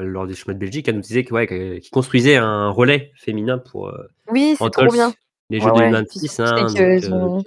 lors 0.03 0.27
des 0.27 0.35
chemins 0.35 0.55
de 0.55 0.59
Belgique, 0.59 0.89
elle 0.89 0.97
nous 0.97 1.01
disait 1.01 1.25
que, 1.25 1.33
ouais, 1.35 1.47
qu'il 1.81 1.91
construisait 1.91 2.37
un 2.37 2.69
relais 2.71 3.13
féminin 3.17 3.59
pour 3.59 3.89
euh, 3.89 4.07
Oui, 4.31 4.55
c'est 4.59 4.65
Antols, 4.65 4.87
trop 4.89 4.95
bien. 4.95 5.13
les 5.51 5.59
Ouais, 5.59 5.65
Jeux 5.65 5.71
ouais. 5.73 5.79
2026. 5.91 6.35
Puis, 6.35 6.43
hein, 6.43 6.67
euh, 6.77 7.41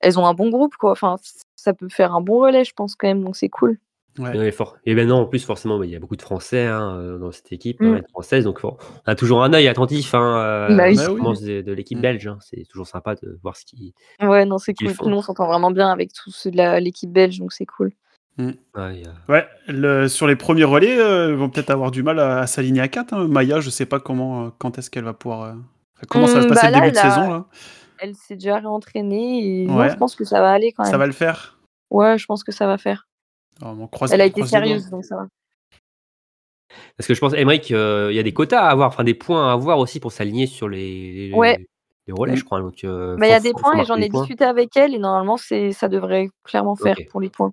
elles 0.00 0.18
ont 0.18 0.26
un 0.26 0.34
bon 0.34 0.48
groupe, 0.50 0.76
quoi. 0.76 0.92
Enfin, 0.92 1.16
ça 1.56 1.74
peut 1.74 1.88
faire 1.88 2.14
un 2.14 2.20
bon 2.20 2.40
relais, 2.40 2.64
je 2.64 2.72
pense, 2.74 2.94
quand 2.96 3.06
même, 3.08 3.22
donc 3.22 3.36
c'est 3.36 3.48
cool. 3.50 3.78
Ouais. 4.18 4.52
Et 4.86 4.94
maintenant, 4.96 5.20
en 5.20 5.26
plus, 5.26 5.44
forcément, 5.44 5.78
bah, 5.78 5.86
il 5.86 5.92
y 5.92 5.96
a 5.96 6.00
beaucoup 6.00 6.16
de 6.16 6.22
Français 6.22 6.66
hein, 6.66 6.96
euh, 6.98 7.18
dans 7.18 7.30
cette 7.30 7.52
équipe, 7.52 7.80
Mm. 7.80 7.86
hein, 7.94 8.00
française, 8.10 8.44
donc 8.44 8.58
on 8.64 8.76
a 9.06 9.14
toujours 9.14 9.44
un 9.44 9.52
œil 9.54 9.68
attentif 9.68 10.14
hein, 10.14 10.38
euh, 10.70 10.76
Bah 10.76 10.86
oui. 10.88 10.96
Bah 10.96 11.32
de, 11.40 11.62
de 11.62 11.72
l'équipe 11.72 11.96
Mm. 11.98 12.02
belge. 12.02 12.26
hein. 12.26 12.38
C'est 12.40 12.64
toujours 12.68 12.88
sympa 12.88 13.14
de 13.14 13.38
voir 13.42 13.56
ce 13.56 13.64
qui. 13.64 13.94
Ouais, 14.20 14.44
non, 14.44 14.58
c'est 14.58 14.74
cool. 14.74 14.88
nous, 15.06 15.16
on 15.16 15.22
s'entend 15.22 15.46
vraiment 15.46 15.70
bien 15.70 15.90
avec 15.90 16.12
tous 16.12 16.32
ceux 16.32 16.50
de 16.50 16.78
l'équipe 16.80 17.12
belge, 17.12 17.38
donc 17.38 17.52
c'est 17.52 17.66
cool. 17.66 17.92
A- 18.38 18.90
Ouais, 19.28 19.46
le- 19.68 20.08
sur 20.08 20.26
les 20.26 20.36
premiers 20.36 20.64
relais, 20.64 20.98
euh, 20.98 21.30
ils 21.30 21.36
vont 21.36 21.50
peut-être 21.50 21.70
avoir 21.70 21.90
du 21.90 22.02
mal 22.02 22.18
à, 22.18 22.38
à 22.40 22.46
s'aligner 22.46 22.80
à 22.80 22.88
4. 22.88 23.14
Maya, 23.24 23.60
je 23.60 23.68
sais 23.70 23.84
pas 23.86 24.00
comment, 24.00 24.46
euh, 24.46 24.48
quand 24.58 24.78
est-ce 24.78 24.90
qu'elle 24.90 25.04
va 25.04 25.12
pouvoir. 25.12 25.42
euh, 25.42 25.52
enfin, 25.96 26.06
comment 26.08 26.26
ça 26.26 26.34
va 26.36 26.42
se 26.42 26.46
Hmm, 26.46 26.48
passer 26.48 26.66
bah 26.66 26.78
le 26.78 26.80
début 26.80 26.92
de 26.92 26.98
a- 26.98 27.02
saison 27.02 27.30
là 27.30 27.44
Elle 27.98 28.14
s'est 28.14 28.36
déjà 28.36 28.56
réentraînée 28.58 29.62
et 29.62 29.66
non, 29.66 29.86
je 29.88 29.96
pense 29.96 30.14
que 30.16 30.24
ça 30.24 30.40
va 30.40 30.52
aller 30.52 30.72
quand 30.72 30.84
même. 30.84 30.90
Ça 30.92 30.96
va 30.98 31.06
le 31.06 31.12
faire? 31.12 31.58
Ouais, 31.90 32.16
je 32.16 32.24
pense 32.24 32.42
que 32.44 32.52
ça 32.52 32.66
va 32.66 32.78
faire. 32.78 33.06
Oh, 33.62 33.66
on 33.78 33.86
croise- 33.88 34.12
Elle 34.12 34.22
a 34.22 34.26
été 34.26 34.42
sérieuse, 34.46 34.88
donc 34.88 35.04
ça 35.04 35.16
va. 35.16 35.26
Parce 36.96 37.06
que 37.08 37.14
je 37.14 37.20
pense, 37.20 37.34
Emmerich, 37.34 37.72
euh, 37.72 38.08
il 38.10 38.16
y 38.16 38.18
a 38.18 38.22
des 38.22 38.32
quotas 38.32 38.60
à 38.62 38.70
avoir, 38.70 38.88
enfin 38.88 39.04
des 39.04 39.14
points 39.14 39.50
à 39.50 39.52
avoir 39.52 39.78
aussi 39.80 40.00
pour 40.00 40.12
s'aligner 40.12 40.46
sur 40.46 40.68
les, 40.68 41.28
les, 41.30 41.34
Ouais. 41.34 41.58
les 42.06 42.12
relais, 42.14 42.34
Mm. 42.34 42.36
je 42.36 42.44
crois. 42.44 42.60
Donc, 42.60 42.84
euh, 42.84 43.16
Bah, 43.18 43.26
il 43.26 43.30
y 43.30 43.32
a 43.34 43.40
des 43.40 43.52
points 43.52 43.76
et 43.78 43.84
j'en 43.84 43.96
ai 43.96 44.08
points. 44.08 44.20
discuté 44.22 44.44
avec 44.44 44.74
elle 44.76 44.94
et 44.94 44.98
normalement, 44.98 45.36
c'est 45.36 45.72
ça 45.72 45.88
devrait 45.88 46.30
clairement 46.44 46.76
faire 46.76 46.96
pour 47.10 47.20
les 47.20 47.28
points. 47.28 47.52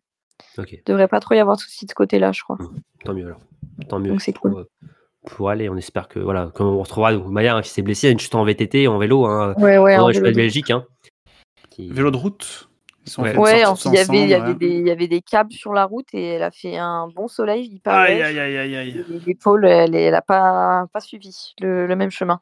Ok, 0.57 0.71
Il 0.73 0.83
devrait 0.85 1.07
pas 1.07 1.19
trop 1.19 1.35
y 1.35 1.39
avoir 1.39 1.55
de 1.57 1.61
soucis 1.61 1.85
de 1.85 1.91
ce 1.91 1.95
côté-là, 1.95 2.31
je 2.31 2.43
crois. 2.43 2.57
tant 3.03 3.13
mieux 3.13 3.25
alors. 3.25 3.39
Tant 3.89 3.99
mieux. 3.99 4.09
Donc, 4.11 4.21
c'est 4.21 4.33
pour, 4.33 4.43
cool. 4.51 4.59
euh, 4.59 4.87
Pour 5.25 5.49
aller, 5.49 5.69
on 5.69 5.75
espère 5.77 6.07
que 6.07 6.19
voilà, 6.19 6.51
comme 6.53 6.67
on 6.67 6.79
retrouvera 6.79 7.13
donc, 7.13 7.27
Maya 7.27 7.55
hein, 7.55 7.61
qui 7.61 7.69
s'est 7.69 7.81
blessée, 7.81 8.09
une 8.09 8.19
chute 8.19 8.33
en 8.35 8.43
VTT, 8.43 8.87
en 8.87 8.97
vélo, 8.97 9.25
hein, 9.25 9.53
Ouais, 9.57 9.77
ouais. 9.77 9.97
en 9.97 10.11
chemins 10.11 10.21
vélo 10.21 10.31
de 10.31 10.35
Belgique. 10.35 10.71
Hein, 10.71 10.85
qui- 11.69 11.89
Vélo 11.91 12.11
de 12.11 12.17
route? 12.17 12.69
Ouais. 13.19 13.29
en- 13.37 13.43
il 13.45 13.47
y 13.47 13.49
avait, 13.49 13.63
il 13.63 13.63
y 13.63 13.65
ensemble, 13.65 14.33
avait 14.33 14.51
ouais. 14.51 14.55
des, 14.55 14.67
il 14.79 14.87
y 14.87 14.91
avait 14.91 15.07
des 15.07 15.21
câbles 15.21 15.53
sur 15.53 15.71
la 15.73 15.85
route 15.85 16.07
et 16.13 16.25
elle 16.33 16.43
a 16.43 16.51
fait 16.51 16.75
un 16.75 17.07
bon 17.07 17.29
soleil, 17.29 17.65
il 17.67 17.73
Aïe, 17.75 17.81
paraît. 17.81 18.21
aïe, 18.21 18.39
aïe, 18.39 18.57
aïe, 18.57 18.75
aïe. 18.75 19.05
Et 19.09 19.19
L'épaule, 19.25 19.65
elle, 19.65 19.95
est- 19.95 20.03
elle 20.03 20.15
a 20.15 20.21
pas, 20.21 20.87
pas 20.91 20.99
suivi 20.99 21.53
le, 21.61 21.87
le 21.87 21.95
même 21.95 22.11
chemin. 22.11 22.41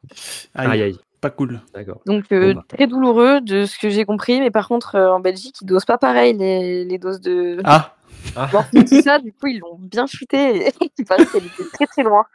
Aïe, 0.55 0.67
Aïe, 0.67 0.81
aïe. 0.81 0.99
Pas 1.26 1.32
cool. 1.32 1.59
D'accord. 1.73 2.01
Donc 2.05 2.26
euh, 2.32 2.53
Bon, 2.53 2.59
bah. 2.59 2.65
très 2.67 2.86
douloureux 2.86 3.41
de 3.41 3.65
ce 3.65 3.80
que 3.80 3.89
j'ai 3.89 4.05
compris, 4.05 4.39
mais 4.39 4.51
par 4.51 4.67
contre 4.67 4.93
euh, 4.93 5.11
en 5.11 5.19
Belgique 5.19 5.55
ils 5.59 5.65
dosent 5.65 5.84
pas 5.86 5.97
pareil 5.97 6.38
les, 6.38 6.86
les 6.86 6.97
doses 6.99 7.19
de 7.19 7.59
Ah, 7.63 7.95
Ah, 8.36 8.47
tout 8.71 9.01
ça, 9.01 9.17
du 9.17 9.34
coup 9.34 9.47
ils 9.47 9.57
l'ont 9.57 9.80
bien 9.80 10.05
shooté 10.05 10.67
et 10.67 10.71
il 10.99 11.03
paraît 11.05 11.26
qu'elle 11.26 11.45
était 11.47 11.63
très 11.73 11.88
très 11.88 12.03
loin. 12.03 12.26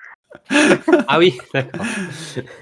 ah 1.07 1.18
oui, 1.20 1.38
d'accord. 1.55 1.84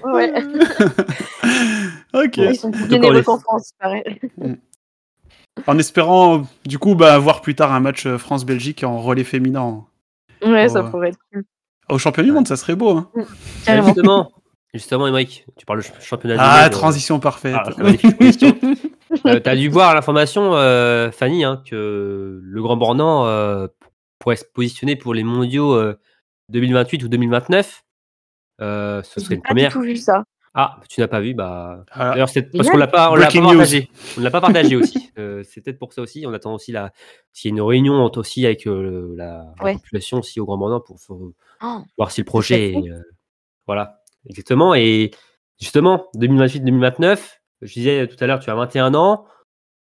Ouais. 0.03 0.31
ok. 2.13 2.37
Ils 2.37 2.55
sont 2.55 2.69
plus 2.69 2.87
généreux 2.87 3.23
qu'en 3.23 3.39
France. 3.39 3.71
En 5.65 5.77
espérant, 5.79 6.43
du 6.67 6.77
coup, 6.77 6.93
bah, 6.93 7.17
voir 7.17 7.41
plus 7.41 7.55
tard 7.55 7.73
un 7.73 7.79
match 7.79 8.05
euh, 8.05 8.19
France-Belgique 8.19 8.83
en 8.83 8.99
relais 8.99 9.23
féminin. 9.23 9.83
Ouais, 10.45 10.69
ça 10.69 10.83
Ouais. 10.83 10.91
pourrait 10.91 11.09
être 11.09 11.19
cool. 11.33 11.43
Au 11.89 11.97
championnat 11.97 12.27
du 12.27 12.33
monde, 12.33 12.47
ça 12.47 12.55
serait 12.55 12.75
beau. 12.75 12.97
Hein. 12.97 13.09
Carrément. 13.65 13.87
Justement, 13.87 14.31
justement, 14.73 15.07
Emmerich, 15.07 15.45
tu 15.57 15.65
parles 15.65 15.81
du 15.81 15.87
championnat 16.01 16.35
du 16.35 16.41
Ah, 16.43 16.57
monde, 16.63 16.65
euh, 16.67 16.69
transition 16.69 17.19
parfaite. 17.19 17.55
Ah, 17.55 17.71
question. 18.19 18.55
Euh, 19.25 19.39
T'as 19.39 19.55
dû 19.55 19.69
voir 19.69 19.95
l'information, 19.95 20.53
euh, 20.55 21.11
Fanny, 21.11 21.43
hein, 21.43 21.61
que 21.65 22.39
le 22.43 22.61
Grand 22.61 22.77
Bornand 22.77 23.25
euh, 23.27 23.67
pourrait 24.19 24.35
se 24.35 24.45
positionner 24.45 24.95
pour 24.95 25.13
les 25.13 25.23
mondiaux 25.23 25.73
euh, 25.73 25.97
2028 26.49 27.03
ou 27.03 27.07
2029. 27.09 27.83
Euh, 28.61 29.01
ce 29.03 29.19
serait 29.19 29.29
J'ai 29.29 29.35
une 29.35 29.41
pas 29.41 29.49
du 29.49 29.53
première. 29.55 29.71
tout 29.73 29.81
vu 29.81 29.95
ça. 29.95 30.23
Ah, 30.55 30.79
tu 30.89 30.99
n'as 30.99 31.07
pas 31.07 31.21
vu, 31.21 31.33
bah. 31.35 31.85
Ah, 31.91 32.11
D'ailleurs, 32.11 32.27
c'est 32.29 32.41
parce 32.51 32.69
qu'on 32.69 32.77
l'a 32.77 32.87
pas, 32.87 33.11
on 33.11 33.15
l'a 33.15 33.27
pas 33.27 33.41
partagé. 33.41 33.89
On 34.17 34.19
ne 34.19 34.25
l'a 34.25 34.31
pas 34.31 34.41
partagé 34.41 34.75
aussi. 34.75 35.05
Euh, 35.19 35.43
c'est 35.43 35.59
peut-être 35.59 35.79
pour 35.79 35.91
ça 35.91 36.01
aussi. 36.01 36.23
On 36.25 36.31
attend 36.31 36.53
aussi 36.53 36.71
la. 36.71 36.93
S'il 37.33 37.49
y 37.49 37.51
a 37.51 37.55
une 37.57 37.61
réunion 37.61 38.09
aussi 38.15 38.45
avec 38.45 38.65
euh, 38.67 39.13
la, 39.17 39.53
population 39.73 40.19
aussi 40.19 40.39
au 40.39 40.45
Grand 40.45 40.57
Bornand 40.57 40.79
pour, 40.79 40.95
pour 41.05 41.31
Oh, 41.61 41.79
voir 41.97 42.09
si 42.11 42.21
le 42.21 42.25
projet 42.25 42.71
est, 42.71 42.89
euh, 42.89 43.01
voilà 43.67 43.98
exactement. 44.29 44.73
Et 44.75 45.11
justement 45.59 46.07
2028-2029 46.15 47.19
je 47.61 47.73
disais 47.73 48.07
tout 48.07 48.15
à 48.21 48.27
l'heure 48.27 48.39
tu 48.39 48.49
as 48.49 48.55
21 48.55 48.93
ans. 48.95 49.25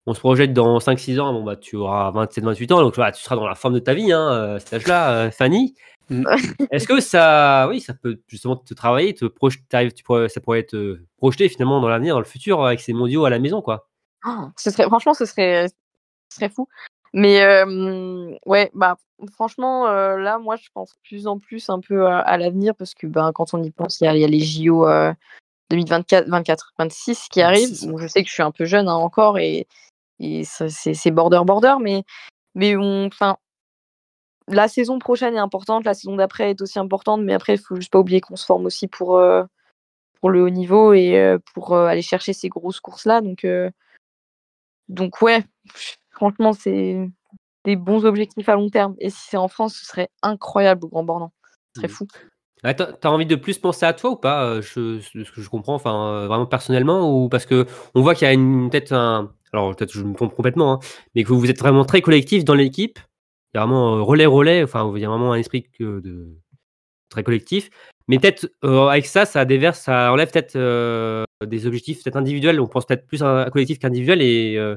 On 0.06 0.14
se 0.14 0.20
projette 0.20 0.54
dans 0.54 0.78
5-6 0.80 1.20
ans. 1.20 1.34
Bon 1.34 1.44
bah 1.44 1.56
tu 1.56 1.76
auras 1.76 2.12
27-28 2.12 2.74
ans. 2.74 2.82
Donc 2.82 2.96
voilà, 2.96 3.12
tu 3.12 3.24
seras 3.24 3.36
dans 3.36 3.48
la 3.48 3.56
forme 3.56 3.74
de 3.74 3.80
ta 3.80 3.94
vie 3.94 4.12
hein, 4.12 4.32
euh, 4.32 4.56
à 4.56 4.60
cet 4.60 4.74
âge-là 4.74 5.12
euh, 5.12 5.32
Fanny. 5.32 5.76
Mm. 6.10 6.26
est-ce 6.72 6.88
que 6.88 7.00
ça 7.00 7.68
oui 7.70 7.80
ça 7.80 7.94
peut 7.94 8.20
justement 8.28 8.58
te 8.58 8.74
travailler 8.74 9.14
te 9.14 9.24
projeter 9.24 9.90
tu 9.94 10.04
pourrais, 10.04 10.28
ça 10.28 10.42
pourrait 10.42 10.60
être 10.60 10.76
euh, 10.76 11.08
projeté 11.16 11.48
finalement 11.48 11.80
dans 11.80 11.88
l'avenir 11.88 12.16
dans 12.16 12.20
le 12.20 12.26
futur 12.26 12.66
avec 12.66 12.82
ces 12.82 12.92
mondiaux 12.92 13.24
à 13.24 13.30
la 13.30 13.40
maison 13.40 13.62
quoi? 13.62 13.88
Oh, 14.26 14.48
ce 14.58 14.72
serait, 14.72 14.86
franchement, 14.86 15.14
ce 15.14 15.26
serait, 15.26 15.68
ce 15.68 16.36
serait 16.36 16.50
fou. 16.50 16.68
Mais 17.14 17.44
euh, 17.44 18.36
ouais, 18.48 18.72
bah 18.74 18.98
franchement, 19.34 19.88
euh, 19.88 20.18
là, 20.18 20.40
moi, 20.40 20.56
je 20.56 20.68
pense 20.74 20.96
plus 21.04 21.28
en 21.28 21.38
plus 21.38 21.70
un 21.70 21.80
peu 21.80 22.08
à, 22.08 22.20
à 22.20 22.38
l'avenir 22.38 22.76
parce 22.76 22.96
que 22.96 23.06
ben, 23.06 23.32
quand 23.32 23.54
on 23.54 23.62
y 23.62 23.70
pense, 23.70 24.02
il 24.02 24.06
y 24.06 24.08
a, 24.08 24.16
il 24.16 24.22
y 24.22 24.24
a 24.24 24.28
les 24.28 24.40
JO 24.40 24.88
euh, 24.88 25.14
2024, 25.70 26.28
24, 26.28 26.74
26 26.80 27.28
qui 27.30 27.42
arrivent. 27.42 27.70
26. 27.70 27.88
Bon, 27.88 27.98
je 28.00 28.08
sais 28.08 28.24
que 28.24 28.30
je 28.30 28.34
suis 28.34 28.42
un 28.42 28.52
peu 28.52 28.66
jeune 28.66 28.88
hein, 28.88 28.96
encore 28.96 29.38
et, 29.38 29.68
et 30.20 30.44
c'est 30.44 31.12
border 31.12 31.42
border, 31.46 31.76
mais 31.80 32.04
mais 32.56 32.76
enfin, 32.76 33.38
la 34.48 34.68
saison 34.68 34.98
prochaine 34.98 35.36
est 35.36 35.40
importante, 35.40 35.86
la 35.86 35.94
saison 35.94 36.16
d'après 36.16 36.52
est 36.52 36.62
aussi 36.62 36.80
importante, 36.80 37.22
mais 37.22 37.34
après, 37.34 37.56
il 37.56 37.60
faut 37.60 37.76
juste 37.76 37.92
pas 37.92 38.00
oublier 38.00 38.22
qu'on 38.22 38.36
se 38.36 38.46
forme 38.46 38.66
aussi 38.66 38.88
pour 38.88 39.22
pour 40.20 40.30
le 40.30 40.44
haut 40.44 40.50
niveau 40.50 40.94
et 40.94 41.36
pour 41.54 41.76
aller 41.76 42.02
chercher 42.02 42.34
ces 42.34 42.50
grosses 42.50 42.80
courses 42.80 43.06
là. 43.06 43.22
Donc 43.22 43.46
donc 44.88 45.22
ouais, 45.22 45.44
franchement, 46.14 46.54
c'est 46.54 47.10
des 47.66 47.76
bons 47.76 48.06
objectifs 48.06 48.50
à 48.50 48.56
long 48.56 48.70
terme. 48.70 48.96
Et 49.00 49.10
si 49.10 49.20
c'est 49.30 49.38
en 49.38 49.48
France, 49.48 49.76
ce 49.76 49.86
serait 49.86 50.10
incroyable 50.22 50.86
au 50.86 50.90
Grand 50.90 51.04
Bornand. 51.04 51.32
Ce 51.76 51.82
serait 51.82 51.88
Mhm. 51.88 51.94
fou. 51.94 52.08
Ah, 52.64 52.74
T'as 52.74 53.10
envie 53.10 53.26
de 53.26 53.36
plus 53.36 53.58
penser 53.60 53.86
à 53.86 53.92
toi 53.94 54.12
ou 54.12 54.16
pas 54.16 54.46
euh, 54.46 54.62
je, 54.62 55.02
ce 55.02 55.32
que 55.32 55.42
je 55.42 55.50
comprends, 55.50 55.76
enfin 55.76 56.08
euh, 56.08 56.28
vraiment 56.28 56.46
personnellement 56.46 57.12
ou 57.12 57.28
parce 57.28 57.46
que 57.46 57.66
on 57.94 58.02
voit 58.02 58.16
qu'il 58.16 58.26
y 58.26 58.30
a 58.30 58.34
une 58.34 58.70
peut-être 58.70 58.94
un 58.94 59.34
alors 59.52 59.76
peut-être 59.76 59.92
que 59.92 60.00
je 60.00 60.04
me 60.06 60.16
trompe 60.16 60.34
complètement, 60.34 60.74
hein, 60.74 60.80
mais 61.14 61.24
que 61.26 61.34
vous 61.34 61.50
êtes 61.50 61.60
vraiment 61.60 61.84
très 61.86 62.02
collectif 62.02 62.46
dans 62.46 62.54
l'équipe. 62.56 63.00
Il 63.54 63.58
y 63.58 63.60
a 63.60 63.66
vraiment 63.66 63.98
euh, 63.98 64.02
relais 64.02 64.26
relais, 64.26 64.64
enfin 64.64 64.90
il 64.96 65.02
y 65.02 65.06
a 65.06 65.10
vraiment 65.10 65.34
un 65.34 65.38
esprit 65.38 65.64
que 65.78 66.00
de 66.00 66.38
très 67.10 67.24
collectif. 67.24 67.70
Mais 68.08 68.20
peut-être 68.20 68.50
euh, 68.66 68.88
avec 68.88 69.06
ça, 69.06 69.26
ça 69.26 69.46
déverse, 69.46 69.80
ça 69.82 70.12
enlève 70.12 70.32
peut-être 70.32 70.56
euh, 70.56 71.24
des 71.46 71.68
objectifs 71.68 72.04
peut-être 72.04 72.18
individuels. 72.18 72.60
On 72.62 72.68
pense 72.68 72.86
peut-être 72.86 73.08
plus 73.08 73.24
à 73.24 73.46
un 73.46 73.50
collectif 73.50 73.80
qu'individuel 73.80 74.22
et 74.22 74.56
euh, 74.58 74.76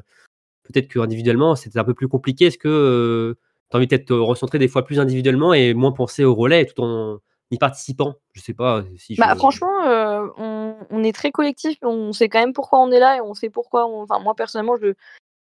peut-être 0.66 0.88
que 0.88 0.98
individuellement 0.98 1.54
c'était 1.56 1.78
un 1.78 1.84
peu 1.84 1.94
plus 1.94 2.08
compliqué. 2.08 2.46
Est-ce 2.46 2.58
que 2.58 3.36
tu 3.70 3.74
as 3.74 3.78
envie 3.78 3.86
peut-être 3.86 4.02
de 4.02 4.06
te 4.06 4.12
recentrer 4.14 4.58
des 4.58 4.68
fois 4.68 4.84
plus 4.84 5.00
individuellement 5.00 5.54
et 5.54 5.74
moins 5.74 5.92
penser 5.92 6.24
au 6.24 6.34
relais 6.34 6.66
tout 6.66 6.82
en 6.82 7.18
y 7.50 7.58
participant? 7.58 8.14
Je 8.32 8.40
sais 8.40 8.54
pas 8.54 8.82
si. 8.96 9.14
Bah, 9.16 9.28
je- 9.30 9.36
franchement, 9.36 9.84
euh, 9.86 10.26
on, 10.36 10.74
on 10.90 11.02
est 11.04 11.12
très 11.14 11.30
collectif. 11.30 11.78
On 11.82 12.12
sait 12.12 12.28
quand 12.28 12.40
même 12.40 12.52
pourquoi 12.52 12.80
on 12.80 12.90
est 12.90 13.00
là 13.00 13.16
et 13.16 13.20
on 13.20 13.34
sait 13.34 13.50
pourquoi. 13.50 13.86
on- 13.86 14.02
Enfin, 14.02 14.18
moi, 14.18 14.34
personnellement, 14.34 14.76
je, 14.76 14.94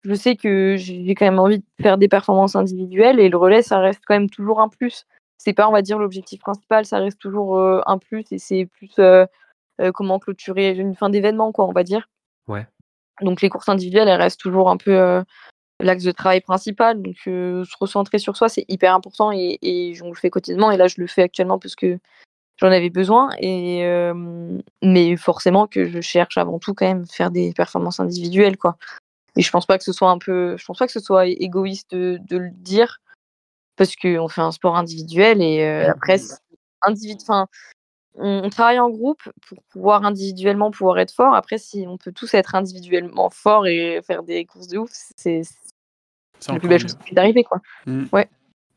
je 0.05 0.15
sais 0.15 0.37
que 0.37 0.77
j'ai 0.77 1.15
quand 1.15 1.25
même 1.27 1.39
envie 1.39 1.59
de 1.59 1.65
faire 1.81 1.97
des 1.99 2.09
performances 2.09 2.57
individuelles 2.57 3.21
et 3.21 3.29
le 3.29 3.37
relais, 3.37 3.63
ça 3.63 3.79
reste 3.79 4.03
quand 4.07 4.15
même 4.15 4.31
toujours 4.31 4.61
un 4.61 4.69
plus. 4.69 5.05
C'est 5.39 5.53
pas, 5.53 5.69
on 5.69 5.73
va 5.73 5.83
dire, 5.83 5.99
l'objectif 5.99 6.41
principal, 6.41 6.85
ça 6.85 6.99
reste 6.99 7.19
toujours 7.19 7.59
euh, 7.59 7.81
un 7.87 7.99
plus 7.99 8.25
et 8.31 8.39
c'est 8.39 8.67
plus 8.67 8.91
euh, 9.01 9.27
euh, 9.81 9.91
comment 9.91 10.19
clôturer 10.21 10.71
une 10.77 10.95
fin 10.95 11.11
d'événement, 11.11 11.51
quoi, 11.51 11.67
on 11.67 11.73
va 11.73 11.83
dire. 11.83 12.09
Ouais. 12.47 12.67
Donc, 13.21 13.43
les 13.43 13.49
courses 13.49 13.69
individuelles, 13.69 14.09
elles 14.09 14.21
restent 14.21 14.41
toujours 14.41 14.71
un 14.71 14.77
peu 14.77 14.97
euh, 14.99 15.23
l'axe 15.81 16.05
de 16.05 16.13
travail 16.13 16.41
principal. 16.41 17.01
Donc, 17.03 17.17
euh, 17.27 17.65
se 17.65 17.75
recentrer 17.79 18.19
sur 18.19 18.37
soi, 18.37 18.49
c'est 18.49 18.65
hyper 18.69 18.95
important 18.95 19.33
et, 19.33 19.59
et 19.63 19.95
on 20.03 20.09
le 20.09 20.15
fait 20.15 20.31
quotidiennement. 20.31 20.71
Et 20.71 20.77
là, 20.77 20.89
je 20.89 20.97
le 20.99 21.07
fais 21.07 21.23
actuellement 21.23 21.59
parce 21.59 21.77
que 21.77 21.99
j'en 22.57 22.69
avais 22.69 22.91
besoin. 22.91 23.31
Et, 23.39 23.85
euh, 23.85 24.59
mais 24.83 25.17
forcément 25.17 25.67
que 25.67 25.85
je 25.87 26.01
cherche 26.01 26.39
avant 26.39 26.59
tout 26.59 26.75
quand 26.75 26.87
même 26.87 27.07
faire 27.07 27.31
des 27.31 27.53
performances 27.53 28.01
individuelles, 28.01 28.57
quoi. 28.57 28.77
Et 29.37 29.43
je 29.43 29.51
pense 29.51 29.67
pas 29.67 29.79
que 29.79 29.85
ce 29.85 29.93
soit 29.93 30.11
un 30.11 30.19
peu, 30.19 30.57
je 30.59 30.65
pense 30.65 30.79
pas 30.79 30.87
que 30.87 30.93
ce 30.93 31.01
soit 31.01 31.27
égoïste 31.27 31.95
de, 31.95 32.19
de 32.29 32.37
le 32.37 32.51
dire 32.51 33.01
parce 33.77 33.97
qu'on 33.97 34.29
fait 34.29 34.43
un 34.43 34.53
sport 34.53 34.77
individuel 34.77 35.41
et 35.41 35.65
après, 35.65 36.21
individu, 36.83 37.23
enfin, 37.23 37.47
on, 38.15 38.43
on 38.45 38.51
travaille 38.51 38.79
en 38.79 38.91
groupe 38.91 39.23
pour 39.49 39.63
pouvoir 39.65 40.05
individuellement 40.05 40.71
pouvoir 40.71 40.99
être 40.99 41.13
fort. 41.13 41.35
Après, 41.35 41.59
si 41.59 41.85
on 41.89 41.97
peut 41.97 42.13
tous 42.13 42.35
être 42.35 42.55
individuellement 42.55 43.31
fort 43.31 43.67
et 43.67 44.01
faire 44.07 44.23
des 44.23 44.45
courses 44.45 44.69
de 44.69 44.79
ouf, 44.79 44.91
c'est 45.17 45.43
C'est 46.41 46.53
la 46.53 46.59
plus 46.59 46.69
belle 46.69 46.81
chose 46.81 46.95
qui 46.95 47.11
peut 47.11 47.15
d'arriver, 47.15 47.45
quoi. 47.45 47.61
Mm. 47.87 48.05
Ouais. 48.13 48.29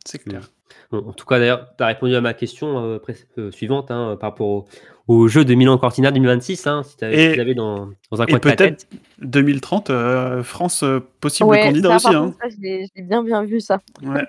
C'est 0.05 0.19
clair. 0.19 0.51
En 0.91 1.13
tout 1.13 1.25
cas, 1.25 1.39
d'ailleurs, 1.39 1.75
tu 1.77 1.83
as 1.83 1.87
répondu 1.87 2.15
à 2.15 2.21
ma 2.21 2.33
question 2.33 2.83
euh, 2.83 2.99
euh, 3.37 3.51
suivante 3.51 3.91
hein, 3.91 4.17
par 4.19 4.31
rapport 4.31 4.47
au, 4.47 4.65
au 5.07 5.27
jeu 5.27 5.45
de 5.45 5.53
Milan 5.53 5.77
Cortina 5.77 6.11
2026, 6.11 6.67
hein, 6.67 6.83
si 6.83 6.97
tu 6.97 7.55
dans, 7.55 7.89
dans 8.11 8.21
un 8.21 8.25
et 8.25 8.31
coin 8.31 8.39
de 8.39 8.43
ta 8.43 8.55
peut-être 8.55 8.87
tête. 8.87 9.01
2030, 9.19 9.89
euh, 9.89 10.43
France 10.43 10.83
euh, 10.83 10.99
possible 11.19 11.49
Ouais, 11.49 11.61
candidat 11.61 11.99
ça, 11.99 12.09
aussi. 12.09 12.15
Hein. 12.15 12.33
ça, 12.41 12.49
je 12.49 12.61
l'ai 12.61 12.89
bien 12.97 13.23
bien 13.23 13.43
vu 13.43 13.59
ça. 13.59 13.79
Ouais. 14.03 14.25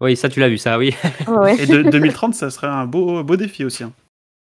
Oui, 0.00 0.16
ça, 0.16 0.28
tu 0.28 0.38
l'as 0.38 0.48
vu, 0.48 0.58
ça, 0.58 0.78
oui. 0.78 0.94
Ouais. 1.26 1.60
Et 1.60 1.66
de, 1.66 1.82
2030, 1.82 2.34
ça 2.34 2.50
serait 2.50 2.68
un 2.68 2.86
beau, 2.86 3.24
beau 3.24 3.36
défi 3.36 3.64
aussi. 3.64 3.84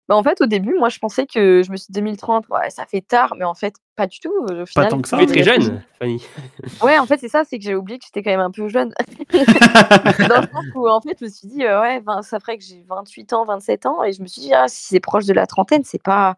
Hein. 0.02 0.06
Bah, 0.10 0.16
en 0.16 0.24
fait, 0.24 0.41
au 0.41 0.45
début, 0.45 0.76
moi, 0.78 0.89
je 0.89 0.99
pensais 0.99 1.26
que 1.26 1.64
je 1.64 1.72
me 1.72 1.78
suis 1.78 1.88
dit 1.89 1.99
2030, 1.99 2.47
ouais, 2.49 2.70
ça 2.70 2.86
fait 2.86 3.02
tard, 3.02 3.36
mais 3.38 3.45
en 3.45 3.54
fait, 3.54 3.76
pas 3.95 4.08
du 4.08 4.20
tout. 4.20 4.32
Au 4.49 4.66
final, 4.66 4.89
tant 4.89 5.02
que 5.02 5.08
ça, 5.08 5.18
Tu 5.18 5.24
es 5.24 5.26
très 5.28 5.43
jeune, 5.43 5.82
Fanny. 5.99 6.24
Ouais, 6.84 6.97
en 6.97 7.06
fait, 7.06 7.18
c'est 7.20 7.28
ça, 7.30 7.43
c'est 7.47 7.58
que 7.60 7.64
j'ai 7.64 7.76
oublié 7.76 7.99
que 7.99 8.06
j'étais 8.06 8.24
quand 8.24 8.32
même 8.32 8.39
un 8.39 8.52
peu 8.52 8.68
jeune. 8.68 8.91
Dans 9.32 10.41
le 10.41 10.47
sens 10.47 10.66
où, 10.76 10.88
en 10.89 10.99
fait, 11.02 11.18
je 11.20 11.26
me 11.26 11.30
suis 11.30 11.47
dit, 11.47 11.64
euh, 11.64 11.80
ouais, 11.82 11.99
ben, 12.02 12.22
ça 12.24 12.39
ferait 12.39 12.58
que 12.58 12.64
j'ai 12.64 12.84
28 12.89 13.34
ans, 13.34 13.45
27 13.45 13.86
ans, 13.86 14.04
et 14.04 14.12
je 14.14 14.22
me 14.22 14.28
suis 14.28 14.41
dit, 14.41 14.54
ah, 14.54 14.66
si 14.68 14.86
c'est 14.86 14.99
proche 14.99 15.26
de 15.26 15.34
la 15.34 15.45
trentaine, 15.47 15.84
c'est 15.84 16.02
pas, 16.02 16.36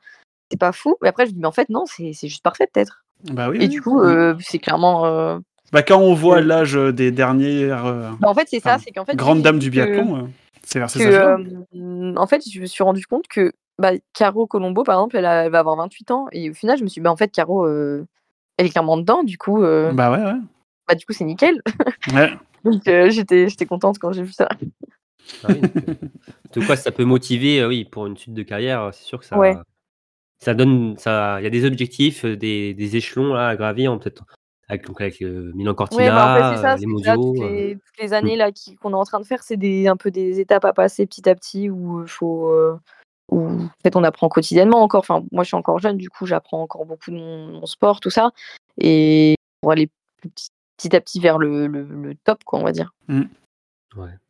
c'est 0.52 0.60
pas 0.60 0.72
fou. 0.72 0.96
Mais 1.02 1.10
après, 1.10 1.26
je 1.26 1.32
me 1.32 1.36
dis, 1.36 1.42
mais 1.42 1.48
en 1.48 1.52
fait, 1.52 1.70
non, 1.70 1.86
c'est 1.86 2.12
c'est 2.14 2.28
juste 2.28 2.44
parfait, 2.44 2.68
peut-être. 2.72 3.04
bah 3.32 3.50
oui. 3.50 3.58
Et 3.58 3.62
oui. 3.62 3.68
du 3.70 3.82
coup, 3.82 4.02
euh, 4.02 4.36
c'est 4.40 4.60
clairement. 4.60 5.06
euh, 5.06 5.40
Bah, 5.72 5.84
quand 5.84 5.98
on 6.00 6.14
voit 6.14 6.42
l'âge 6.42 6.74
des 6.74 7.12
dernières 7.12 7.86
euh, 7.86 8.10
bah, 8.20 8.28
en 8.30 8.34
fait, 8.34 8.48
c'est 8.50 8.60
ça, 8.60 8.78
c'est 8.78 8.92
qu'en 8.92 9.06
fait. 9.06 9.16
dames 9.16 9.56
vu 9.56 9.60
du 9.60 9.70
que- 9.70 9.76
biathlon, 9.76 10.18
euh, 10.18 10.28
c'est 10.66 10.80
vers 10.80 10.90
ces 10.90 11.00
que, 11.04 11.10
âges-là? 11.10 11.38
euh, 11.76 12.16
en 12.16 12.28
fait, 12.28 12.44
je 12.50 12.60
me 12.60 12.66
suis 12.66 12.84
rendu 12.84 13.06
compte 13.06 13.28
que 13.28 13.52
bah, 13.80 13.92
Caro 14.14 14.48
Colombo, 14.48 14.84
par 14.84 14.96
exemple, 14.96 15.18
elle, 15.18 15.26
a- 15.26 15.46
elle 15.46 15.52
va 15.52 15.60
avoir 15.60 15.76
28 15.76 16.12
ans. 16.12 16.28
Et 16.32 16.50
au 16.50 16.54
final, 16.54 16.78
je 16.78 16.84
me 16.84 16.88
suis 16.90 17.00
dit, 17.00 17.04
bah, 17.04 17.12
en 17.12 17.18
fait, 17.18 17.32
Caro, 17.32 17.66
euh, 17.66 18.06
elle 18.58 18.66
est 18.68 18.70
clairement 18.70 18.98
dedans. 18.98 19.24
Du 19.24 19.38
coup, 19.38 19.64
euh, 19.64 19.92
Bah 19.94 20.12
ouais, 20.12 20.24
ouais. 20.24 20.40
bah, 20.88 20.96
du 20.96 21.06
coup 21.06 21.14
c'est 21.14 21.24
nickel. 21.26 21.62
ouais. 22.14 22.32
Donc, 22.64 22.88
euh, 22.88 23.10
j'étais 23.10 23.50
j'étais 23.50 23.66
contente 23.66 24.00
quand 24.00 24.14
j'ai 24.14 24.24
vu 24.24 24.32
ça. 24.32 24.48
Ah 25.44 25.50
oui, 25.50 25.60
en 25.62 26.52
tout 26.54 26.62
cas, 26.66 26.76
ça 26.78 26.92
peut 26.92 27.04
motiver, 27.06 27.60
euh, 27.62 27.68
oui, 27.68 27.84
pour 27.86 28.08
une 28.08 28.16
suite 28.18 28.34
de 28.34 28.44
carrière, 28.44 28.90
c'est 28.94 29.04
sûr 29.04 29.20
que 29.20 29.26
ça, 29.26 29.38
Ouais. 29.38 29.58
ça 30.40 30.54
donne, 30.54 30.98
ça, 30.98 31.38
il 31.42 31.44
y 31.44 31.48
a 31.48 31.50
des 31.50 31.66
objectifs, 31.66 32.26
des, 32.26 32.74
des 32.74 32.96
échelons 32.96 33.34
là, 33.34 33.48
à 33.50 33.56
gravir, 33.56 33.98
peut-être 34.00 34.24
avec, 34.74 34.86
donc, 34.88 35.02
avec 35.02 35.22
euh, 35.22 35.52
Milan 35.56 35.74
Cortina, 35.74 36.04
Ouais, 36.04 36.10
bah, 36.12 36.26
en 36.32 36.52
fait, 36.52 36.56
c'est 36.58 36.62
ça. 36.62 36.74
euh, 36.74 36.78
les 36.78 36.86
là, 36.86 37.16
mondiaux. 37.18 37.34
toutes, 37.34 37.44
euh, 37.44 37.50
les, 37.50 37.76
toutes 37.76 38.00
les 38.02 38.14
années 38.14 38.36
là 38.36 38.52
qui- 38.52 38.76
qu'on 38.76 38.92
est 38.92 38.96
en 38.96 39.04
train 39.06 39.20
de 39.20 39.26
faire, 39.26 39.44
c'est 39.44 39.58
des, 39.58 39.88
un 39.88 39.96
peu 39.98 40.12
des 40.12 40.40
étapes 40.40 40.66
à 40.66 40.74
passer 40.74 41.06
petit 41.06 41.28
à 41.30 41.36
petit 41.36 41.70
où 41.70 42.02
il 42.04 42.10
faut. 42.10 42.50
euh, 42.50 42.78
où, 43.32 43.48
en 43.48 43.70
fait, 43.82 43.96
on 43.96 44.04
apprend 44.04 44.28
quotidiennement 44.30 44.82
encore. 44.84 45.00
Enfin, 45.00 45.24
moi, 45.32 45.44
je 45.44 45.48
suis 45.48 45.56
encore 45.56 45.80
jeune, 45.80 45.98
du 45.98 46.10
coup, 46.10 46.26
j'apprends 46.26 46.62
encore 46.62 46.86
beaucoup 46.86 47.10
de 47.10 47.16
mon, 47.16 47.48
mon 47.60 47.66
sport, 47.66 48.00
tout 48.02 48.10
ça. 48.10 48.32
Et 48.80 49.36
pour 49.62 49.72
aller 49.72 49.90
petit, 50.22 50.50
petit 50.78 50.96
à 50.96 51.00
petit 51.02 51.20
vers 51.22 51.38
le, 51.38 51.68
le, 51.68 51.84
le 51.84 52.16
top, 52.16 52.44
quoi, 52.44 52.60
on 52.60 52.64
va 52.64 52.72
dire. 52.74 52.94
Ouais. 53.08 53.18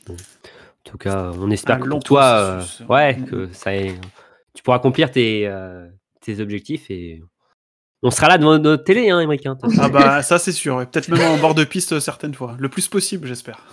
bon. 0.05 0.13
En 0.13 0.89
tout 0.91 0.97
cas, 0.97 1.31
on 1.39 1.49
espère 1.49 1.79
que 1.79 1.89
toi, 2.03 2.23
euh, 2.23 2.57
processus. 2.57 2.87
ouais, 2.87 3.15
Mm. 3.17 3.25
que 3.25 3.53
ça 3.53 3.71
tu 4.53 4.61
pourras 4.61 4.77
accomplir 4.77 5.09
tes, 5.09 5.47
euh, 5.47 5.87
tes 6.21 6.39
objectifs 6.39 6.91
et 6.91 7.23
on 8.03 8.11
sera 8.11 8.27
là 8.27 8.37
devant 8.37 8.57
notre 8.59 8.83
télé, 8.83 9.09
hein, 9.09 9.19
Émeric, 9.19 9.45
hein. 9.45 9.57
Ah 9.79 9.89
bah 9.89 10.21
ça 10.21 10.37
c'est 10.37 10.51
sûr, 10.51 10.81
et 10.81 10.85
peut-être 10.85 11.07
même 11.09 11.21
en 11.21 11.37
bord 11.37 11.55
de 11.55 11.63
piste 11.63 11.93
euh, 11.93 11.99
certaines 11.99 12.33
fois. 12.33 12.55
Le 12.59 12.69
plus 12.69 12.87
possible, 12.87 13.27
j'espère. 13.27 13.65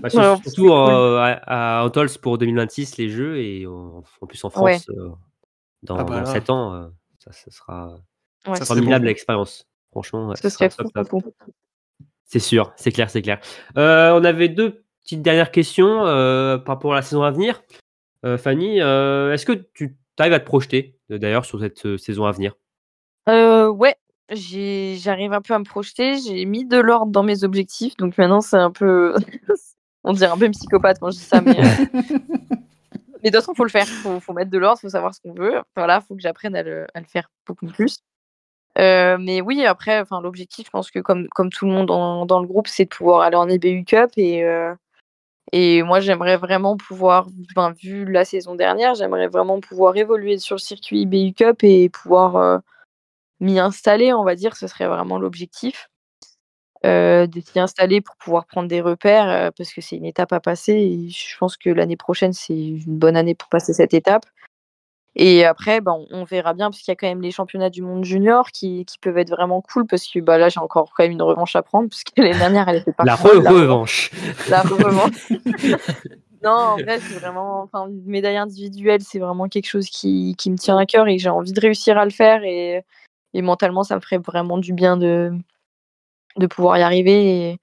Bah, 0.00 0.08
surtout 0.10 0.72
euh, 0.72 1.18
à, 1.18 1.80
à 1.80 1.84
Antols 1.84 2.10
pour 2.22 2.38
2026 2.38 2.96
les 2.98 3.08
jeux 3.10 3.38
et 3.38 3.66
en, 3.66 4.02
en 4.20 4.26
plus 4.26 4.42
en 4.44 4.50
France 4.50 4.64
Ouais. 4.64 4.78
euh, 4.90 5.08
dans, 5.82 5.98
Ah 5.98 6.04
bah 6.04 6.20
là. 6.20 6.26
7 6.26 6.50
ans, 6.50 6.74
euh, 6.74 6.86
ça, 7.18 7.32
ça 7.32 7.50
sera 7.50 7.96
Ça 8.54 8.64
formidable 8.64 9.06
l'expérience. 9.06 9.66
Franchement, 9.90 10.28
ouais, 10.28 10.36
ce 10.36 10.48
serait 10.48 10.68
top, 10.70 10.86
fou. 10.86 10.92
top. 10.92 11.08
fou. 11.08 11.22
C'est 12.26 12.38
sûr, 12.40 12.72
c'est 12.76 12.90
clair, 12.90 13.10
c'est 13.10 13.22
clair. 13.22 13.38
Euh, 13.76 14.12
on 14.18 14.24
avait 14.24 14.48
deux 14.48 14.82
petites 15.02 15.22
dernières 15.22 15.50
questions 15.50 16.06
euh, 16.06 16.58
par 16.58 16.76
rapport 16.76 16.92
à 16.92 16.96
la 16.96 17.02
saison 17.02 17.22
à 17.22 17.30
venir. 17.30 17.62
Euh, 18.24 18.38
Fanny, 18.38 18.80
euh, 18.80 19.32
est-ce 19.32 19.44
que 19.46 19.52
tu 19.52 19.96
arrives 20.18 20.32
à 20.32 20.40
te 20.40 20.46
projeter 20.46 20.96
d'ailleurs 21.10 21.44
sur 21.44 21.60
cette 21.60 21.84
euh, 21.86 21.98
saison 21.98 22.24
à 22.24 22.32
venir? 22.32 22.54
Euh, 23.28 23.68
ouais, 23.68 23.96
j'ai- 24.30 24.96
j'arrive 24.98 25.32
un 25.32 25.40
peu 25.40 25.54
à 25.54 25.58
me 25.58 25.64
projeter. 25.64 26.18
J'ai 26.18 26.44
mis 26.44 26.64
de 26.64 26.78
l'ordre 26.78 27.12
dans 27.12 27.22
mes 27.22 27.44
objectifs, 27.44 27.96
donc 27.96 28.16
maintenant 28.18 28.40
c'est 28.40 28.56
un 28.56 28.70
peu, 28.70 29.14
on 30.04 30.12
dirait 30.12 30.30
un 30.30 30.36
peu 30.38 30.46
une 30.46 30.52
psychopathe 30.52 30.98
quand 31.00 31.10
je 31.10 31.16
dis 31.18 31.22
ça, 31.24 31.40
mais, 31.40 31.58
euh, 31.58 31.62
mais 33.22 33.30
de 33.30 33.36
toute 33.36 33.36
façon 33.36 33.54
faut 33.54 33.64
le 33.64 33.70
faire. 33.70 33.86
Faut, 33.86 34.20
faut 34.20 34.32
mettre 34.32 34.50
de 34.50 34.58
l'ordre, 34.58 34.80
faut 34.80 34.88
savoir 34.88 35.14
ce 35.14 35.20
qu'on 35.20 35.32
veut. 35.34 35.54
Voilà, 35.76 36.00
faut 36.00 36.14
que 36.14 36.20
j'apprenne 36.22 36.56
à 36.56 36.62
le, 36.62 36.86
à 36.94 37.00
le 37.00 37.06
faire 37.06 37.30
beaucoup 37.46 37.66
plus. 37.66 37.98
Euh, 38.78 39.18
mais 39.20 39.40
oui, 39.40 39.64
après, 39.66 40.00
enfin 40.00 40.20
l'objectif, 40.20 40.66
je 40.66 40.70
pense 40.70 40.90
que 40.90 40.98
comme 41.00 41.28
comme 41.30 41.50
tout 41.50 41.66
le 41.66 41.72
monde 41.72 41.86
dans, 41.88 42.26
dans 42.26 42.40
le 42.40 42.46
groupe, 42.48 42.68
c'est 42.68 42.84
de 42.84 42.90
pouvoir 42.90 43.20
aller 43.22 43.36
en 43.36 43.48
IBU 43.48 43.84
Cup 43.84 44.10
et 44.16 44.44
euh, 44.44 44.74
et 45.52 45.82
moi 45.84 46.00
j'aimerais 46.00 46.36
vraiment 46.38 46.76
pouvoir, 46.76 47.28
vu 47.82 48.04
la 48.10 48.24
saison 48.24 48.54
dernière, 48.56 48.94
j'aimerais 48.96 49.28
vraiment 49.28 49.60
pouvoir 49.60 49.96
évoluer 49.96 50.38
sur 50.38 50.56
le 50.56 50.60
circuit 50.60 51.02
IBU 51.02 51.34
Cup 51.34 51.64
et 51.64 51.88
pouvoir 51.90 52.60
m'y 53.44 53.58
installer, 53.58 54.12
on 54.12 54.24
va 54.24 54.34
dire, 54.34 54.56
ce 54.56 54.66
serait 54.66 54.88
vraiment 54.88 55.18
l'objectif. 55.18 55.88
Euh, 56.84 57.26
de 57.26 57.40
s'y 57.40 57.58
installer 57.58 58.02
pour 58.02 58.14
pouvoir 58.16 58.44
prendre 58.44 58.68
des 58.68 58.82
repères, 58.82 59.30
euh, 59.30 59.50
parce 59.56 59.72
que 59.72 59.80
c'est 59.80 59.96
une 59.96 60.04
étape 60.04 60.34
à 60.34 60.40
passer. 60.40 60.72
Et 60.72 61.08
je 61.08 61.38
pense 61.38 61.56
que 61.56 61.70
l'année 61.70 61.96
prochaine, 61.96 62.34
c'est 62.34 62.52
une 62.54 62.98
bonne 62.98 63.16
année 63.16 63.34
pour 63.34 63.48
passer 63.48 63.72
cette 63.72 63.94
étape. 63.94 64.26
Et 65.16 65.46
après, 65.46 65.80
ben, 65.80 65.92
on, 65.92 66.06
on 66.10 66.24
verra 66.24 66.52
bien, 66.52 66.70
parce 66.70 66.82
qu'il 66.82 66.90
y 66.90 66.92
a 66.92 66.96
quand 66.96 67.06
même 67.06 67.22
les 67.22 67.30
championnats 67.30 67.70
du 67.70 67.80
monde 67.80 68.04
junior 68.04 68.50
qui, 68.50 68.84
qui 68.84 68.98
peuvent 68.98 69.16
être 69.16 69.30
vraiment 69.30 69.62
cool, 69.62 69.86
parce 69.86 70.06
que 70.06 70.18
bah, 70.18 70.36
là, 70.36 70.50
j'ai 70.50 70.60
encore 70.60 70.92
quand 70.94 71.04
même 71.04 71.12
une 71.12 71.22
revanche 71.22 71.56
à 71.56 71.62
prendre, 71.62 71.88
parce 71.88 72.04
que 72.04 72.20
l'année 72.20 72.36
dernière, 72.36 72.68
elle 72.68 72.76
était 72.76 72.92
pas 72.92 73.04
La 73.04 73.14
revanche. 73.14 74.10
la 74.50 74.60
revanche. 74.62 75.32
non, 76.42 76.50
en 76.50 76.76
vrai, 76.76 76.98
c'est 76.98 77.18
vraiment. 77.18 77.62
Enfin, 77.62 77.88
une 77.88 78.04
médaille 78.04 78.36
individuelle, 78.36 79.00
c'est 79.00 79.20
vraiment 79.20 79.48
quelque 79.48 79.68
chose 79.68 79.88
qui, 79.88 80.34
qui 80.36 80.50
me 80.50 80.58
tient 80.58 80.76
à 80.76 80.84
cœur 80.84 81.08
et 81.08 81.16
j'ai 81.16 81.30
envie 81.30 81.54
de 81.54 81.60
réussir 81.60 81.96
à 81.96 82.04
le 82.04 82.10
faire. 82.10 82.42
Et, 82.44 82.84
et 83.34 83.42
mentalement, 83.42 83.82
ça 83.82 83.96
me 83.96 84.00
ferait 84.00 84.18
vraiment 84.18 84.56
du 84.56 84.72
bien 84.72 84.96
de, 84.96 85.32
de 86.36 86.46
pouvoir 86.46 86.78
y 86.78 86.82
arriver. 86.82 87.50
Et... 87.50 87.58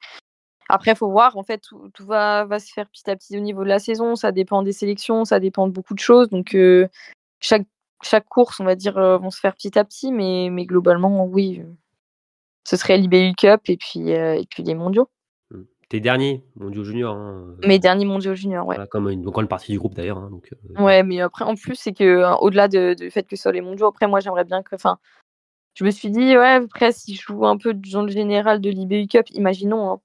Après, 0.70 0.92
il 0.92 0.98
faut 0.98 1.10
voir. 1.10 1.38
En 1.38 1.44
fait, 1.44 1.58
tout, 1.60 1.90
tout 1.94 2.06
va, 2.06 2.46
va 2.46 2.60
se 2.60 2.72
faire 2.72 2.88
petit 2.90 3.10
à 3.10 3.16
petit 3.16 3.38
au 3.38 3.42
niveau 3.42 3.64
de 3.64 3.70
la 3.70 3.80
saison. 3.80 4.16
Ça 4.16 4.32
dépend 4.32 4.62
des 4.62 4.74
sélections, 4.74 5.26
ça 5.26 5.40
dépend 5.40 5.68
de 5.68 5.74
beaucoup 5.74 5.94
de 5.94 6.00
choses. 6.00 6.30
Donc, 6.30 6.54
euh, 6.56 6.88
chaque, 7.40 7.66
chaque 8.04 8.28
course, 8.28 8.60
on 8.60 8.66
va 8.66 8.76
dire, 8.76 8.98
euh, 8.98 9.18
vont 9.18 9.32
se 9.32 9.40
faire 9.40 9.56
petit 9.56 9.78
à 9.80 9.84
petit. 9.84 10.12
Mais, 10.12 10.50
mais 10.52 10.66
globalement, 10.66 11.26
oui, 11.26 11.62
euh, 11.62 11.70
ce 12.66 12.78
serait 12.78 12.98
l'IBU 12.98 13.34
Cup 13.36 13.62
et 13.68 13.78
puis, 13.78 14.14
euh, 14.14 14.36
et 14.36 14.46
puis 14.50 14.64
les 14.64 14.76
mondiaux. 14.76 15.10
Tes 15.90 16.00
derniers 16.00 16.42
mondiaux 16.56 16.86
juniors. 16.86 17.18
Hein, 17.18 17.58
Mes 17.66 17.78
derniers 17.78 18.06
mondiaux 18.06 18.34
juniors, 18.34 18.66
ouais. 18.66 18.76
voilà, 18.76 18.88
comme 18.88 19.10
une 19.10 19.24
grande 19.24 19.50
partie 19.50 19.74
du 19.74 19.78
groupe 19.78 19.94
d'ailleurs. 19.94 20.20
hein, 20.20 20.30
donc, 20.32 20.50
Ouais, 20.80 21.04
mais 21.04 21.20
après, 21.20 21.44
en 21.44 21.56
plus, 21.56 21.76
c'est 21.76 21.92
que 21.92 22.34
au-delà 22.40 22.70
de- 22.70 22.94
du 22.94 23.12
fait 23.12 23.24
que 23.24 23.36
ce 23.36 23.42
soit 23.42 23.52
les 23.52 23.60
mondiaux, 23.60 23.88
après, 23.88 24.08
moi, 24.08 24.22
j'aimerais 24.22 24.46
bien 24.46 24.64
que. 24.64 24.74
Enfin, 24.76 25.00
je 25.74 25.86
me 25.86 25.92
suis 25.92 26.10
dit, 26.10 26.38
ouais, 26.38 26.54
après, 26.56 26.92
si 26.92 27.16
je 27.16 27.22
joue 27.22 27.46
un 27.46 27.58
peu 27.58 27.74
dans 27.74 28.04
le 28.04 28.12
général 28.12 28.60
de 28.62 28.70
l'IBU 28.70 29.08
Cup, 29.08 29.30
imaginons, 29.32 29.92
hein, 29.92 30.02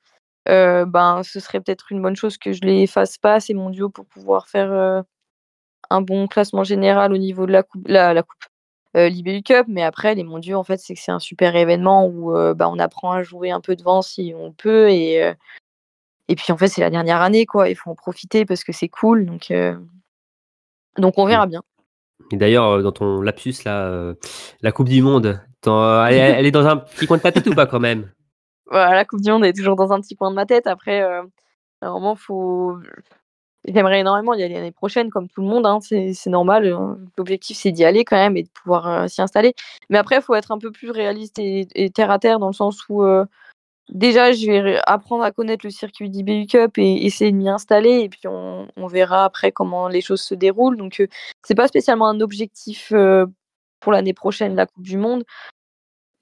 euh, 0.48 0.84
ben, 0.84 1.22
ce 1.24 1.40
serait 1.40 1.60
peut-être 1.60 1.90
une 1.90 2.00
bonne 2.00 2.16
chose 2.16 2.38
que 2.38 2.52
je 2.52 2.60
les 2.62 2.86
fasse 2.86 3.18
pas, 3.18 3.40
ces 3.40 3.54
mondiaux, 3.54 3.88
pour 3.88 4.06
pouvoir 4.06 4.48
faire 4.48 4.70
euh, 4.72 5.02
un 5.90 6.02
bon 6.02 6.28
classement 6.28 6.64
général 6.64 7.12
au 7.12 7.18
niveau 7.18 7.46
de 7.46 7.52
la 7.52 7.62
coupe, 7.64 7.88
la, 7.88 8.14
la 8.14 8.22
coupe, 8.22 8.44
euh, 8.96 9.08
l'IBU 9.08 9.42
Cup. 9.42 9.66
Mais 9.68 9.82
après, 9.82 10.14
les 10.14 10.24
mondiaux, 10.24 10.58
en 10.58 10.64
fait, 10.64 10.78
c'est 10.78 10.94
que 10.94 11.00
c'est 11.00 11.12
un 11.12 11.18
super 11.18 11.56
événement 11.56 12.06
où 12.06 12.32
bah, 12.54 12.68
on 12.68 12.78
apprend 12.78 13.12
à 13.12 13.22
jouer 13.24 13.50
un 13.50 13.60
peu 13.60 13.74
devant 13.74 14.02
si 14.02 14.32
on 14.36 14.52
peut. 14.52 14.90
Et, 14.90 15.32
et 16.28 16.36
puis, 16.36 16.52
en 16.52 16.56
fait, 16.56 16.68
c'est 16.68 16.80
la 16.80 16.90
dernière 16.90 17.22
année, 17.22 17.46
quoi. 17.46 17.68
Il 17.68 17.76
faut 17.76 17.90
en 17.90 17.96
profiter 17.96 18.44
parce 18.44 18.62
que 18.62 18.72
c'est 18.72 18.88
cool. 18.88 19.26
Donc, 19.26 19.52
donc 20.96 21.18
on 21.18 21.26
verra 21.26 21.46
bien. 21.46 21.62
Et 22.32 22.36
d'ailleurs, 22.36 22.82
dans 22.82 22.92
ton 22.92 23.20
lapsus, 23.20 23.64
là, 23.64 24.14
la 24.62 24.72
Coupe 24.72 24.88
du 24.88 25.02
Monde, 25.02 25.40
elle, 25.64 26.14
est- 26.14 26.38
elle 26.38 26.46
est 26.46 26.50
dans 26.50 26.66
un 26.66 26.76
petit 26.76 27.07
coin 27.07 27.16
de 27.16 27.22
ta 27.22 27.32
tête 27.32 27.46
ou 27.46 27.54
pas 27.54 27.66
quand 27.66 27.80
même? 27.80 28.11
Voilà, 28.68 28.94
la 28.94 29.04
Coupe 29.04 29.20
du 29.20 29.30
Monde 29.30 29.44
est 29.44 29.52
toujours 29.52 29.76
dans 29.76 29.92
un 29.92 30.00
petit 30.00 30.16
coin 30.16 30.30
de 30.30 30.34
ma 30.34 30.46
tête. 30.46 30.66
Après, 30.66 31.02
euh, 31.02 31.22
normalement, 31.82 32.16
faut. 32.16 32.78
J'aimerais 33.66 34.00
énormément 34.00 34.34
y 34.34 34.42
aller 34.42 34.54
l'année 34.54 34.72
prochaine, 34.72 35.11
comme 35.11 35.28
tout 35.28 35.40
le 35.40 35.48
monde. 35.48 35.66
Hein, 35.66 35.78
c'est 35.80 36.30
normal. 36.30 36.66
hein. 36.72 36.98
L'objectif, 37.18 37.57
c'est 37.57 37.72
d'y 37.72 37.84
aller 37.84 38.04
quand 38.04 38.16
même 38.16 38.36
et 38.36 38.44
de 38.44 38.48
pouvoir 38.48 38.86
euh, 38.88 39.09
s'y 39.09 39.22
installer. 39.22 39.54
Mais 39.90 39.98
après, 39.98 40.16
il 40.16 40.22
faut 40.22 40.34
être 40.34 40.52
un 40.52 40.59
peu 40.59 40.70
plus 40.70 40.90
réaliste 40.90 41.38
et, 41.38 41.90
terre 41.90 42.11
à 42.11 42.18
terre 42.18 42.38
dans 42.38 42.46
le 42.48 42.52
sens 42.52 42.88
où, 42.88 43.02
euh, 43.02 43.24
déjà, 43.90 44.32
je 44.32 44.46
vais 44.46 44.80
apprendre 44.86 45.24
à 45.24 45.32
connaître 45.32 45.66
le 45.66 45.70
circuit 45.70 46.11
d'IBU 46.11 46.46
Cup 46.46 46.78
et 46.78 47.07
essayer 47.07 47.32
de 47.32 47.36
m'y 47.36 47.48
installer. 47.48 48.00
Et 48.00 48.09
puis, 48.09 48.28
on, 48.28 48.68
verra 48.88 49.24
après 49.24 49.52
comment 49.52 49.88
les 49.88 50.00
choses 50.00 50.22
se 50.22 50.34
déroulent. 50.34 50.76
Donc, 50.76 51.00
euh, 51.00 51.09
c'est 51.44 51.57
pas 51.57 51.68
spécialement 51.68 52.09
un 52.09 52.20
objectif 52.20 52.92
euh, 52.92 53.26
pour 53.81 53.93
l'année 53.93 54.14
prochaine, 54.14 54.55
la 54.57 54.66
Coupe 54.66 54.85
du 54.85 54.97
Monde. 54.97 55.24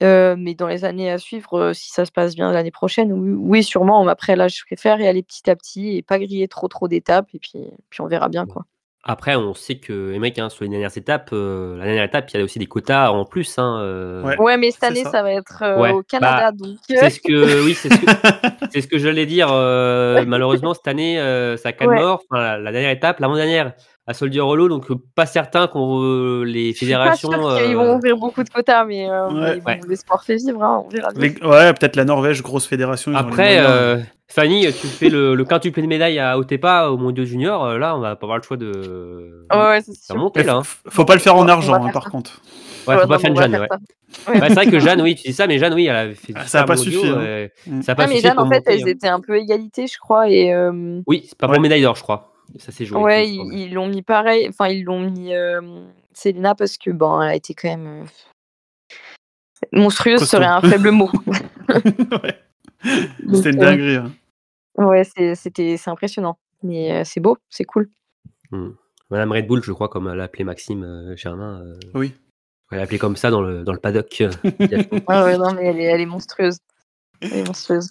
Euh, 0.02 0.34
mais 0.36 0.54
dans 0.54 0.66
les 0.66 0.84
années 0.84 1.10
à 1.10 1.18
suivre, 1.18 1.54
euh, 1.58 1.72
si 1.72 1.90
ça 1.90 2.04
se 2.04 2.10
passe 2.12 2.34
bien 2.34 2.52
l'année 2.52 2.72
prochaine, 2.72 3.12
oui, 3.12 3.30
oui, 3.38 3.62
sûrement. 3.62 4.06
Après, 4.08 4.34
là, 4.36 4.48
je 4.48 4.60
préfère 4.66 5.00
y 5.00 5.06
aller 5.06 5.22
petit 5.22 5.48
à 5.48 5.56
petit 5.56 5.96
et 5.96 6.02
pas 6.02 6.18
griller 6.18 6.48
trop 6.48 6.68
trop 6.68 6.88
d'étapes. 6.88 7.28
Et 7.32 7.38
puis, 7.38 7.52
puis 7.90 8.00
on 8.00 8.06
verra 8.06 8.28
bien, 8.28 8.44
quoi. 8.44 8.64
Après, 9.06 9.36
on 9.36 9.52
sait 9.54 9.76
que 9.76 10.10
les 10.12 10.18
mecs, 10.18 10.38
hein, 10.38 10.48
sur 10.48 10.64
les 10.64 10.70
dernières 10.70 10.96
étapes, 10.96 11.28
euh, 11.34 11.76
la 11.76 11.84
dernière 11.84 12.04
étape, 12.04 12.30
il 12.32 12.38
y 12.38 12.40
a 12.40 12.44
aussi 12.44 12.58
des 12.58 12.66
quotas 12.66 13.10
en 13.10 13.24
plus. 13.26 13.58
Hein, 13.58 13.78
euh, 13.82 14.22
Ouais. 14.24 14.36
Ouais, 14.40 14.56
mais 14.56 14.70
cette 14.70 14.84
année, 14.84 15.04
ça. 15.04 15.10
ça. 15.10 15.22
va 15.22 15.32
être 15.32 15.62
euh, 15.62 15.78
Ouais, 15.78 15.92
au 15.92 16.02
Canada. 16.02 16.50
donc, 16.52 16.78
euh, 16.90 16.96
C'est 16.98 17.10
ce 17.10 17.20
que, 17.20 17.64
oui, 17.64 17.74
c'est 17.74 17.90
ce 17.90 17.98
que, 17.98 18.06
c'est 18.72 18.80
ce 18.80 18.88
que 18.88 18.98
j'allais 18.98 19.26
dire. 19.26 19.48
euh, 19.52 20.24
malheureusement, 20.26 20.72
cette 20.74 20.88
année, 20.88 21.20
euh, 21.20 21.56
ça 21.58 21.72
calme 21.72 21.90
Ouais. 21.92 22.00
mort. 22.00 22.22
Enfin, 22.30 22.42
la, 22.42 22.58
la 22.58 22.72
dernière 22.72 22.90
étape, 22.90 23.20
l'avant-dernière, 23.20 23.74
à 24.06 24.12
Soldier 24.14 24.40
Hollow, 24.40 24.68
donc 24.68 24.90
euh, 24.90 24.96
pas 25.14 25.24
certain 25.26 25.66
qu'on 25.66 26.42
les 26.42 26.72
je 26.72 26.76
suis 26.76 26.86
pas 26.86 26.92
fédérations. 26.92 27.30
sûre 27.30 27.56
qu'ils 27.56 27.74
euh, 27.74 27.78
vont 27.78 27.96
ouvrir 27.96 28.16
beaucoup 28.18 28.42
de 28.44 28.50
quotas, 28.50 28.84
mais, 28.84 29.08
euh, 29.08 29.28
Ouais. 29.30 29.56
bon, 29.60 29.64
Ouais. 29.70 29.80
l'espoir 29.88 30.22
fait 30.22 30.36
vivre. 30.36 30.62
hein, 30.62 30.82
on 30.84 30.88
verra 30.90 31.10
bien. 31.12 31.20
Les- 31.22 31.46
Ouais, 31.46 31.72
peut-être 31.72 31.96
la 31.96 32.04
Norvège, 32.04 32.42
grosse 32.42 32.66
fédération. 32.66 33.12
ils 33.12 33.16
Après, 33.16 33.58
euh, 33.60 33.98
Fanny, 34.28 34.66
tu 34.66 34.86
fais 34.88 35.08
le, 35.08 35.34
le 35.34 35.44
quintuple 35.44 35.80
de 35.80 35.86
médaille 35.86 36.18
à 36.18 36.38
Otepa 36.38 36.88
au 36.88 36.96
Mondiaux 36.98 37.24
Junior. 37.24 37.78
Là, 37.78 37.96
on 37.96 38.00
va 38.00 38.16
pas 38.16 38.26
avoir 38.26 38.38
le 38.38 38.42
choix 38.42 38.56
de, 38.58 39.46
Ouais, 39.52 39.58
ouais, 39.58 39.80
c'est 39.80 39.94
sûr. 39.94 40.16
là. 40.16 40.52
hein. 40.54 40.62
faut 40.88 41.04
pas 41.04 41.14
le 41.14 41.20
faire 41.20 41.36
en 41.36 41.48
argent, 41.48 41.74
faire 41.74 41.84
hein, 41.84 41.90
par 41.92 42.10
contre. 42.10 42.40
Ouais, 42.86 42.94
Ouais, 42.96 43.00
faut 43.02 43.08
pas 43.08 43.14
non, 43.14 43.20
faire 43.20 43.34
Jeanne. 43.36 43.56
Ouais. 43.60 43.68
c'est 44.40 44.52
vrai 44.54 44.66
que 44.66 44.78
Jeanne, 44.78 45.00
oui, 45.00 45.14
tu 45.14 45.28
dis 45.28 45.32
ça, 45.32 45.46
mais 45.46 45.58
Jeanne, 45.58 45.72
oui, 45.72 45.86
elle 45.86 45.96
avait 45.96 46.14
fait. 46.14 46.34
Ah, 46.36 46.46
ça 46.46 46.58
a 46.58 46.62
super 46.62 46.66
pas 46.66 46.76
mondiaux, 46.76 47.00
suffi, 47.00 47.12
euh, 47.16 47.48
Mm. 47.66 47.82
Ça 47.82 47.92
a 47.92 47.94
pas 47.94 48.02
Ah, 48.02 48.06
mais 48.06 48.12
suffi 48.16 48.26
Jeanne, 48.26 48.36
pour 48.36 48.44
en 48.44 48.50
fait, 48.50 48.56
monter, 48.58 48.72
elles 48.74 48.82
hein. 48.82 48.86
étaient 48.88 49.08
un 49.08 49.20
peu 49.20 49.36
égalité, 49.38 49.86
je 49.86 49.98
crois. 49.98 50.28
Et 50.28 50.52
euh, 50.52 51.00
Oui, 51.06 51.24
c'est 51.26 51.38
pas 51.38 51.48
pour 51.48 51.58
médaille 51.60 51.80
d'or, 51.80 51.96
je 51.96 52.02
crois. 52.02 52.33
Ça 52.58 52.70
s'est 52.72 52.84
joué. 52.84 53.00
ouais, 53.00 53.28
ils 53.28 53.72
l'ont 53.74 53.88
mis 53.88 54.02
pareil. 54.02 54.46
Enfin, 54.48 54.68
ils 54.68 54.84
l'ont 54.84 55.00
mis 55.10 55.34
euh, 55.34 55.60
Selena 56.12 56.54
parce 56.54 56.76
que 56.78 56.90
bon, 56.90 57.20
elle 57.20 57.30
a 57.30 57.34
été 57.34 57.54
quand 57.54 57.68
même 57.68 58.02
euh, 58.04 58.88
monstrueuse 59.72 60.20
Costaud. 60.20 60.36
serait 60.38 60.46
un 60.46 60.60
faible 60.60 60.90
mot. 60.90 61.10
Ouais. 61.66 62.40
C'était 63.32 63.50
une 63.50 63.56
euh, 63.58 63.60
dinguerie. 63.60 63.96
hein. 63.96 64.12
Ouais, 64.76 65.04
c'est- 65.04 65.34
c'était 65.34 65.76
c'est 65.78 65.88
impressionnant. 65.90 66.38
Mais 66.62 66.92
euh, 66.92 67.02
c'est 67.04 67.20
beau, 67.20 67.38
c'est 67.48 67.64
cool. 67.64 67.88
Madame 69.10 69.32
Red 69.32 69.46
Bull, 69.46 69.62
je 69.62 69.72
crois, 69.72 69.88
comme 69.88 70.08
elle 70.08 70.20
appelait 70.20 70.44
Maxime 70.44 70.82
euh, 70.84 71.16
Germain. 71.16 71.62
euh, 71.64 71.74
Oui. 71.94 72.12
elle 72.70 72.78
l'appelait 72.78 72.98
comme 72.98 73.16
ça 73.16 73.30
dans 73.30 73.40
le, 73.40 73.64
dans 73.64 73.72
le 73.72 73.78
paddock. 73.78 74.20
euh. 74.20 74.30
Ouais, 74.44 75.22
ouais, 75.22 75.38
non, 75.38 75.52
mais 75.54 75.64
elle 75.66 75.80
est, 75.80 75.84
elle 75.84 76.00
est 76.02 76.06
monstrueuse. 76.06 76.58
Elle 77.20 77.32
est 77.38 77.46
monstrueuse. 77.46 77.90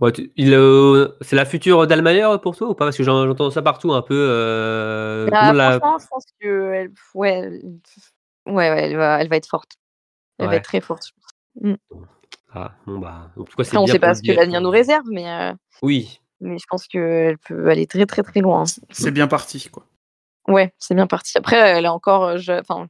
Ouais, 0.00 0.10
tu- 0.10 0.32
il, 0.36 0.52
euh, 0.54 1.08
c'est 1.20 1.36
la 1.36 1.44
future 1.44 1.86
Dalmayer 1.86 2.36
pour 2.42 2.56
toi 2.56 2.68
ou 2.68 2.74
pas? 2.74 2.86
Parce 2.86 2.96
que 2.96 3.04
j'en- 3.04 3.26
j'entends 3.26 3.50
ça 3.50 3.62
partout 3.62 3.92
un 3.92 4.02
peu. 4.02 4.14
euh, 4.14 5.30
Ah, 5.32 5.46
monde 5.46 5.56
l'a- 5.56 5.78
franchement, 5.78 5.98
je 6.00 6.06
pense 6.08 6.24
que 6.40 6.72
elle, 6.72 6.92
ouais, 7.14 7.48
ouais, 8.46 8.52
ouais, 8.70 8.82
elle 8.82 8.96
va, 8.96 9.20
elle 9.20 9.28
va 9.28 9.36
être 9.36 9.46
forte. 9.48 9.72
Elle 10.38 10.46
Ouais. 10.46 10.50
va 10.52 10.56
être 10.56 10.64
très 10.64 10.80
forte. 10.80 11.10
Ah, 12.52 12.72
bon, 12.86 12.98
bah, 12.98 13.30
en 13.36 13.44
tout 13.44 13.56
cas, 13.56 13.62
c'est 13.64 13.68
Après, 13.70 13.78
on 13.78 13.84
bien 13.84 13.92
sait 13.94 13.98
pas 14.00 14.14
ce 14.14 14.22
que 14.22 14.32
l'avenir 14.32 14.60
nous 14.60 14.70
réserve, 14.70 15.04
mais, 15.10 15.28
euh, 15.30 15.52
Oui, 15.82 16.20
mais 16.40 16.58
je 16.58 16.64
pense 16.68 16.86
qu'elle 16.88 17.38
peut 17.38 17.68
aller 17.68 17.86
très 17.86 18.06
très 18.06 18.22
très 18.22 18.40
loin. 18.40 18.64
C'est 18.90 19.10
bien 19.12 19.28
parti, 19.28 19.68
quoi. 19.70 19.84
Ouais, 20.48 20.74
c'est 20.78 20.94
bien 20.94 21.06
parti. 21.06 21.38
Après, 21.38 21.56
elle 21.56 21.84
est 21.84 21.88
encore, 21.88 22.24
euh, 22.24 22.36
je- 22.38 22.52
enfin, 22.52 22.88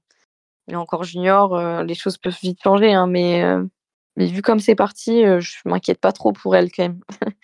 elle 0.66 0.74
est 0.74 0.78
encore 0.78 1.04
junior. 1.04 1.54
euh, 1.54 1.82
les 1.82 1.94
choses 1.94 2.16
peuvent 2.18 2.36
vite 2.42 2.60
changer, 2.62 2.92
hein, 2.94 3.06
mais, 3.06 3.42
euh, 3.44 3.62
mais 4.16 4.26
vu 4.26 4.42
comme 4.42 4.60
c'est 4.60 4.74
parti, 4.74 5.24
euh, 5.24 5.40
je 5.40 5.56
m'inquiète 5.64 6.00
pas 6.00 6.12
trop 6.12 6.32
pour 6.32 6.56
elle 6.56 6.70
quand 6.70 6.84
même. 6.84 7.00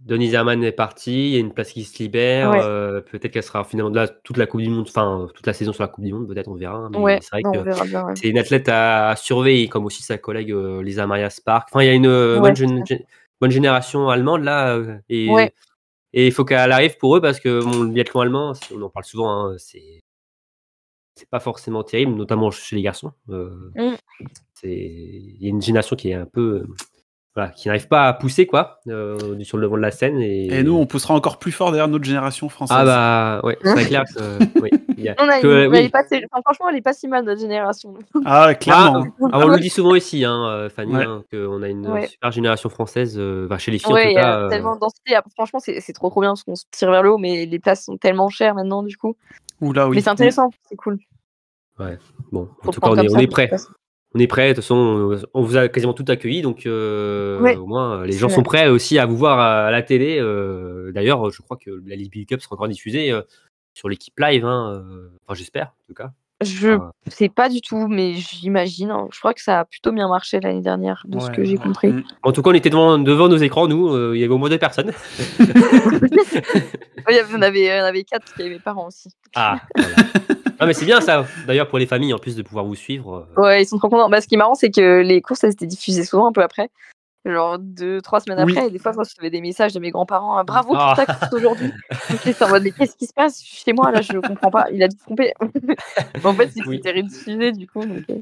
Denis 0.00 0.32
Herman 0.32 0.62
est 0.62 0.72
parti, 0.72 1.28
il 1.30 1.34
y 1.34 1.36
a 1.36 1.40
une 1.40 1.52
place 1.52 1.72
qui 1.72 1.82
se 1.82 1.98
libère. 1.98 2.50
Ouais. 2.50 2.60
euh, 2.62 3.00
peut-être 3.00 3.32
qu'elle 3.32 3.42
sera 3.42 3.64
finalement 3.64 3.90
là 3.90 4.06
toute 4.06 4.36
la 4.36 4.46
Coupe 4.46 4.60
du 4.60 4.70
Monde, 4.70 4.86
enfin 4.88 5.26
toute 5.34 5.46
la 5.46 5.52
saison 5.52 5.72
sur 5.72 5.82
la 5.82 5.88
Coupe 5.88 6.04
du 6.04 6.12
Monde, 6.12 6.28
peut-être 6.28 6.48
on 6.48 6.54
verra. 6.54 6.88
Mais 6.90 6.98
ouais, 6.98 7.18
c'est 7.20 7.30
vrai 7.32 7.42
non, 7.44 7.64
que 7.64 7.68
ouais. 7.68 8.14
c'est 8.14 8.28
une 8.28 8.38
athlète 8.38 8.68
à, 8.68 9.10
à 9.10 9.16
surveiller, 9.16 9.68
comme 9.68 9.84
aussi 9.84 10.02
sa 10.02 10.16
collègue 10.16 10.52
euh, 10.52 10.82
Lisa 10.82 11.06
Maria 11.06 11.30
Spark. 11.30 11.68
Enfin, 11.70 11.82
il 11.82 11.86
y 11.86 11.90
a 11.90 11.94
une 11.94 12.06
euh, 12.06 12.38
bonne, 12.38 12.54
gén- 12.54 13.50
génération 13.50 14.08
allemande 14.08 14.44
là. 14.44 14.78
Et, 15.08 15.28
il 16.12 16.32
faut 16.32 16.44
qu'elle 16.44 16.72
arrive 16.72 16.96
pour 16.96 17.16
eux 17.16 17.20
parce 17.20 17.40
que 17.40 17.62
bon, 17.62 17.82
le 17.82 17.90
biathlon 17.90 18.20
allemand, 18.20 18.52
on 18.74 18.80
en 18.80 18.88
parle 18.88 19.04
souvent, 19.04 19.50
hein, 19.50 19.56
c'est 19.58 20.00
c'est 21.16 21.28
pas 21.28 21.40
forcément 21.40 21.82
terrible, 21.82 22.14
notamment 22.14 22.50
chez 22.52 22.76
les 22.76 22.82
garçons. 22.82 23.12
Mm. 23.26 23.96
Il 24.64 25.36
y 25.42 25.46
a 25.46 25.50
une 25.50 25.62
génération 25.62 25.96
qui 25.96 26.10
est 26.10 26.14
un 26.14 26.26
peu 26.26 26.40
euh, 26.40 26.66
voilà, 27.36 27.50
qui 27.52 27.68
n'arrive 27.68 27.86
pas 27.86 28.08
à 28.08 28.12
pousser 28.14 28.46
quoi 28.46 28.80
euh, 28.88 29.38
sur 29.44 29.58
le 29.58 29.62
devant 29.62 29.76
de 29.76 29.82
la 29.82 29.92
scène 29.92 30.18
et, 30.20 30.46
Et 30.52 30.62
nous, 30.64 30.74
on 30.74 30.86
poussera 30.86 31.14
encore 31.14 31.38
plus 31.38 31.52
fort 31.52 31.70
derrière 31.70 31.86
notre 31.86 32.04
génération 32.04 32.48
française. 32.48 32.76
ah 32.80 32.84
bah 32.84 33.40
ouais 33.46 33.56
c'est 33.62 33.84
clair 33.86 34.02
que 34.12 34.38
oui, 34.60 34.70
il 34.96 35.04
y 35.04 35.08
a- 35.08 35.14
On 35.20 35.28
a 35.28 35.40
que, 35.40 35.46
une- 35.66 35.70
oui. 35.70 35.78
elle 35.78 35.84
est 35.84 35.88
pas 35.88 36.02
terri- 36.02 36.24
enfin, 36.32 36.42
franchement, 36.44 36.68
elle 36.70 36.76
est 36.78 36.82
pas 36.82 36.94
si 36.94 37.06
mal 37.06 37.24
notre 37.24 37.40
génération. 37.40 37.94
Ah, 38.24 38.54
clairement. 38.56 39.04
Ah, 39.22 39.28
ah, 39.34 39.38
on 39.44 39.48
le 39.48 39.60
dit 39.60 39.70
souvent 39.70 39.94
ici, 39.94 40.24
hein, 40.24 40.48
euh, 40.48 40.68
Fanny, 40.68 40.96
Ouais. 40.96 41.04
hein, 41.04 41.22
qu'on 41.30 41.62
a 41.62 41.68
une 41.68 41.86
Ouais. 41.86 42.08
super 42.08 42.32
génération 42.32 42.70
française, 42.70 43.14
euh, 43.16 43.46
chez 43.58 43.70
les 43.70 43.78
filles 43.78 43.92
en 43.92 43.94
Ouais, 43.94 44.04
tout 44.06 44.10
il 44.10 44.14
y 44.14 44.18
a 44.18 44.40
euh, 44.40 44.48
tellement 44.48 44.74
de 44.74 44.80
densité. 44.80 45.16
Franchement, 45.36 45.60
c'est 45.60 45.80
c'est 45.80 45.92
trop 45.92 46.10
trop 46.10 46.22
bien 46.22 46.30
parce 46.30 46.42
qu'on 46.42 46.56
se 46.56 46.64
tire 46.72 46.90
vers 46.90 47.04
le 47.04 47.12
haut, 47.12 47.18
mais 47.18 47.46
les 47.46 47.58
places 47.60 47.84
sont 47.84 47.96
tellement 47.98 48.30
chères 48.30 48.56
maintenant 48.56 48.82
du 48.82 48.96
coup. 48.96 49.14
Oula, 49.60 49.86
oui. 49.88 49.94
Mais 49.96 50.02
c'est 50.02 50.10
intéressant, 50.10 50.50
c'est 50.68 50.76
cool. 50.76 50.98
bon, 52.32 52.48
Faut 52.62 52.68
en 52.70 52.72
tout 52.72 52.80
cas, 52.80 52.88
on 52.90 52.96
est, 52.96 53.14
on 53.14 53.18
est 53.18 53.26
prêt. 53.28 53.48
On 54.14 54.18
est 54.18 54.26
prêt. 54.26 54.48
De 54.50 54.54
toute 54.54 54.64
façon, 54.64 55.18
on- 55.34 55.42
vous 55.42 55.56
a 55.56 55.68
quasiment 55.68 55.92
tout 55.92 56.04
accueilli, 56.08 56.40
donc 56.42 56.64
euh, 56.66 57.40
Ouais. 57.40 57.56
au 57.56 57.66
moins 57.66 58.04
les 58.04 58.12
C'est 58.12 58.18
gens 58.18 58.28
vrai. 58.28 58.36
sont 58.36 58.42
prêts 58.42 58.68
aussi 58.68 58.98
à 58.98 59.04
vous 59.06 59.16
voir 59.16 59.38
à, 59.38 59.70
la 59.70 59.82
télé. 59.82 60.18
euh, 60.18 60.90
D'ailleurs, 60.92 61.30
je 61.30 61.42
crois 61.42 61.56
que 61.58 61.70
la 61.86 61.94
Libby 61.96 62.24
Cup 62.26 62.40
sera 62.40 62.54
encore 62.54 62.68
diffusée 62.68 63.10
euh, 63.12 63.20
sur 63.74 63.88
l'équipe 63.88 64.18
live. 64.18 64.44
Hein, 64.46 64.82
euh, 64.82 65.08
enfin, 65.26 65.34
j'espère 65.34 65.66
en 65.68 65.84
tout 65.86 65.94
cas. 65.94 66.12
Je 66.40 66.78
Ah. 66.80 66.92
sais 67.08 67.28
pas 67.28 67.48
du 67.48 67.60
tout, 67.60 67.88
mais 67.88 68.14
j'imagine. 68.14 68.90
hein. 68.92 69.08
Je 69.12 69.18
crois 69.18 69.34
que 69.34 69.42
ça 69.42 69.60
a 69.60 69.64
plutôt 69.64 69.90
bien 69.90 70.08
marché 70.08 70.38
l'année 70.40 70.60
dernière, 70.60 71.02
de 71.08 71.18
ce 71.18 71.26
Ouais. 71.26 71.34
que 71.34 71.44
j'ai 71.44 71.56
compris. 71.56 71.88
Mm. 71.88 72.04
En 72.22 72.30
tout 72.32 72.42
cas, 72.42 72.50
on 72.50 72.54
était 72.54 72.70
devant, 72.70 72.96
devant 72.98 73.26
nos 73.28 73.36
écrans, 73.38 73.66
nous. 73.66 73.88
euh, 73.92 74.12
il 74.14 74.20
y 74.20 74.24
avait 74.24 74.32
au 74.32 74.38
moins 74.38 74.48
deux 74.48 74.58
personnes. 74.58 74.92
Il 77.10 77.14
y 77.14 77.18
avait- 77.18 77.34
on, 77.34 77.42
avait, 77.42 77.80
on 77.80 77.84
avait 77.84 78.04
quatre, 78.04 78.26
il 78.36 78.42
y 78.42 78.46
avait 78.46 78.54
mes 78.56 78.60
parents 78.60 78.86
aussi. 78.88 79.08
Ah, 79.34 79.60
voilà. 79.76 79.96
Ah, 80.60 80.66
mais 80.66 80.74
c'est 80.74 80.84
bien 80.84 81.00
ça. 81.00 81.24
D'ailleurs, 81.46 81.68
pour 81.68 81.78
les 81.78 81.86
familles, 81.86 82.12
en 82.12 82.18
plus 82.18 82.36
de 82.36 82.42
pouvoir 82.42 82.64
vous 82.64 82.74
suivre. 82.74 83.26
euh, 83.36 83.40
Ouais, 83.42 83.62
ils 83.62 83.66
sont 83.66 83.78
trop 83.78 83.88
contents. 83.88 84.10
Bah, 84.10 84.20
ce 84.20 84.28
qui 84.28 84.34
est 84.34 84.38
marrant, 84.38 84.54
c'est 84.54 84.70
que 84.70 85.00
les 85.00 85.20
courses, 85.22 85.42
elles 85.44 85.52
étaient 85.52 85.66
diffusées 85.66 86.04
souvent 86.04 86.26
un 86.28 86.32
peu 86.32 86.42
après. 86.42 86.70
Genre 87.32 87.58
deux, 87.58 88.00
trois 88.00 88.20
semaines 88.20 88.42
Oui. 88.44 88.52
après. 88.56 88.68
Et 88.68 88.70
des 88.70 88.78
fois, 88.78 88.92
je 88.92 88.98
recevais 88.98 89.30
des 89.30 89.40
messages 89.40 89.72
de 89.74 89.80
mes 89.80 89.90
grands-parents. 89.90 90.36
ah, 90.38 90.44
Bravo 90.44 90.74
Ah. 90.74 90.94
pour 90.96 91.04
ta 91.04 91.12
course 91.14 91.32
aujourd'hui. 91.32 91.72
J'étais 92.24 92.44
en 92.44 92.48
mode, 92.48 92.62
mais 92.62 92.70
qu'est-ce 92.72 92.96
qui 92.96 93.06
se 93.06 93.12
passe 93.12 93.42
chez 93.42 93.72
moi 93.72 93.90
Là, 93.90 94.00
je 94.00 94.18
comprends 94.18 94.50
pas. 94.50 94.66
Il 94.72 94.82
a 94.82 94.88
dû 94.88 94.96
tromper. 94.96 95.32
En 96.24 96.34
fait, 96.34 96.50
c'est 96.50 96.66
Oui. 96.66 96.80
rediffusé 96.84 97.52
du 97.52 97.66
coup. 97.66 97.84
donc, 97.84 98.04
euh, 98.10 98.16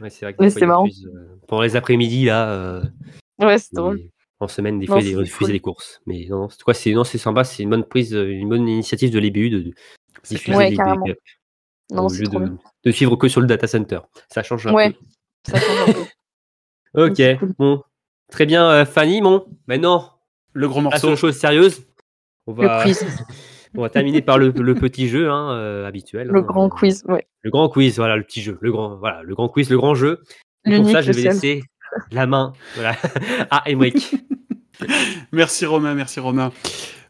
Ouais, 0.00 0.10
c'est 0.10 0.24
vrai 0.26 0.34
que 0.34 0.48
c'est 0.48 0.64
marrant. 0.66 0.84
diffusent, 0.84 1.06
euh, 1.06 1.36
pendant 1.48 1.62
les 1.62 1.74
après-midi, 1.74 2.26
là, 2.26 2.48
euh, 2.50 2.82
Ouais, 3.40 3.58
c'est 3.58 3.74
drôle. 3.74 4.00
en 4.40 4.46
semaine, 4.48 4.78
des 4.78 4.86
fois, 4.86 5.00
diffusent 5.00 5.38
cool. 5.38 5.50
les 5.50 5.60
courses. 5.60 6.00
Mais 6.06 6.26
non, 6.28 6.40
non, 6.40 6.48
c'est 6.48 6.62
quoi, 6.62 6.74
c'est 6.74 6.92
non, 6.92 7.04
c'est 7.04 7.18
sympa, 7.18 7.44
c'est 7.44 7.62
une 7.64 7.70
bonne 7.70 7.84
prise, 7.84 8.14
euh, 8.14 8.28
une 8.28 8.48
bonne 8.48 8.68
initiative 8.68 9.10
de 9.10 9.18
l'EBU 9.18 9.50
de, 9.50 9.58
de 9.60 9.74
diffuser 10.28 10.56
Ouais, 10.56 10.70
les 10.70 10.76
Non, 11.90 12.06
au 12.06 12.12
lieu 12.12 12.26
de, 12.84 12.92
suivre 12.92 13.16
que 13.16 13.28
sur 13.28 13.40
le 13.40 13.46
data 13.46 13.66
center. 13.66 14.00
Ça 14.28 14.42
change 14.42 14.66
un 14.66 14.74
Ouais. 14.74 14.90
peu. 14.92 14.98
Ça 15.50 15.60
change 15.60 15.88
un 15.88 15.92
peu. 15.92 16.00
Ok, 16.94 17.20
cool. 17.38 17.54
bon, 17.58 17.82
très 18.30 18.46
bien, 18.46 18.68
euh, 18.70 18.84
Fanny. 18.84 19.20
Bon, 19.20 19.44
maintenant, 19.66 20.12
Le 20.52 20.68
gros 20.68 20.82
passons 20.82 21.08
morceau. 21.08 21.12
aux 21.12 21.16
choses 21.16 21.36
sérieuses. 21.36 21.84
On 22.46 22.54
Le 22.54 22.66
va, 22.66 22.82
quiz. 22.82 23.04
on 23.76 23.82
va 23.82 23.90
terminer 23.90 24.22
par 24.22 24.38
le, 24.38 24.50
le 24.50 24.74
petit 24.74 25.08
jeu 25.08 25.30
hein, 25.30 25.50
euh, 25.52 25.86
habituel. 25.86 26.28
Le 26.28 26.38
hein, 26.40 26.42
grand 26.42 26.66
euh, 26.66 26.70
quiz, 26.70 27.04
ouais. 27.08 27.26
Le 27.42 27.50
grand 27.50 27.68
quiz, 27.68 27.96
voilà, 27.96 28.16
le 28.16 28.22
petit 28.24 28.40
jeu, 28.42 28.58
le 28.60 28.72
grand, 28.72 28.96
voilà, 28.96 29.22
le 29.22 29.34
grand 29.34 29.48
quiz, 29.48 29.68
le 29.70 29.76
grand 29.76 29.94
jeu. 29.94 30.22
Et 30.64 30.70
pour 30.70 30.78
L'unique, 30.80 30.92
ça, 30.92 31.02
je 31.02 31.08
le 31.10 31.16
vais 31.16 31.22
seul. 31.22 31.32
laisser 31.32 31.62
la 32.10 32.26
main, 32.26 32.52
voilà, 32.74 32.96
à 33.50 33.62
Emmerich. 33.70 34.14
Merci 35.32 35.66
Romain, 35.66 35.94
merci 35.94 36.20
Romain. 36.20 36.52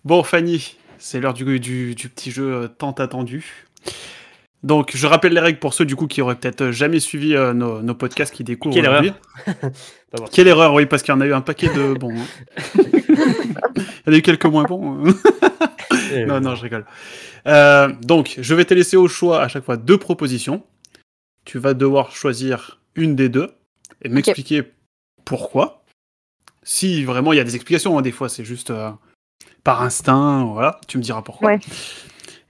Bon, 0.05 0.23
Fanny, 0.23 0.77
c'est 0.97 1.21
l'heure 1.21 1.35
du, 1.35 1.61
du, 1.61 1.95
du 1.95 2.09
petit 2.09 2.31
jeu 2.31 2.53
euh, 2.53 2.69
tant 2.69 2.93
attendu. 2.93 3.68
Donc, 4.65 4.91
je 4.95 5.07
rappelle 5.07 5.33
les 5.35 5.41
règles 5.41 5.59
pour 5.61 5.73
ceux 5.73 5.85
du 5.85 5.95
coup 5.95 6.07
qui 6.09 6.21
auraient 6.21 6.35
peut-être 6.35 6.71
jamais 6.73 6.99
suivi 6.99 7.35
euh, 7.37 7.53
nos, 7.53 7.81
nos 7.81 7.95
podcasts 7.95 8.35
qui 8.35 8.43
découvrent 8.43 8.75
Quelle 8.75 8.87
bon. 10.17 10.25
Quelle 10.33 10.49
erreur, 10.49 10.75
oui, 10.75 10.87
parce 10.87 11.03
qu'il 11.03 11.15
y 11.15 11.17
en 11.17 11.21
a 11.21 11.27
eu 11.27 11.33
un 11.33 11.41
paquet 11.41 11.69
de 11.73 11.95
bons. 11.95 12.15
hein. 12.17 12.27
Il 14.07 14.07
y 14.07 14.11
en 14.11 14.13
a 14.13 14.17
eu 14.17 14.23
quelques 14.23 14.47
moins 14.47 14.65
bons. 14.65 15.07
hein. 15.07 15.15
non, 16.27 16.41
non, 16.41 16.55
je 16.57 16.63
rigole. 16.63 16.87
Euh, 17.47 17.93
donc, 18.03 18.37
je 18.41 18.55
vais 18.55 18.65
te 18.65 18.75
laisser 18.75 18.97
au 18.97 19.07
choix 19.07 19.43
à 19.43 19.49
chaque 19.49 19.65
fois 19.65 19.77
deux 19.77 19.99
propositions. 19.99 20.65
Tu 21.45 21.59
vas 21.59 21.75
devoir 21.75 22.11
choisir 22.11 22.81
une 22.95 23.15
des 23.15 23.29
deux 23.29 23.51
et 24.03 24.09
m'expliquer 24.09 24.65
pourquoi. 25.25 25.85
Si 26.63 27.05
vraiment 27.05 27.33
il 27.33 27.37
y 27.37 27.41
a 27.41 27.45
des 27.45 27.55
explications, 27.55 27.97
hein, 27.97 28.03
des 28.03 28.13
fois 28.13 28.29
c'est 28.29 28.45
juste 28.45 28.71
euh, 28.71 28.91
par 29.65 29.81
instinct, 29.83 30.45
voilà, 30.53 30.79
tu 30.89 30.99
me 30.99 31.03
diras 31.03 31.23
pourquoi. 31.23 31.49
Ouais. 31.53 31.61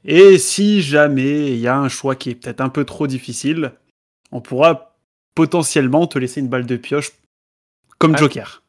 Et 0.04 0.38
si 0.38 0.80
jamais 0.82 1.48
il 1.52 1.58
y 1.58 1.68
a 1.68 1.76
un 1.76 1.88
choix 1.88 2.14
qui 2.14 2.30
est 2.30 2.34
peut-être 2.34 2.60
un 2.60 2.68
peu 2.68 2.84
trop 2.84 3.06
difficile, 3.06 3.72
on 4.32 4.40
pourra 4.40 4.96
potentiellement 5.34 6.06
te 6.06 6.18
laisser 6.18 6.40
une 6.40 6.48
balle 6.48 6.66
de 6.66 6.76
pioche 6.76 7.10
comme 7.98 8.14
Ah. 8.14 8.18
Joker. 8.18 8.62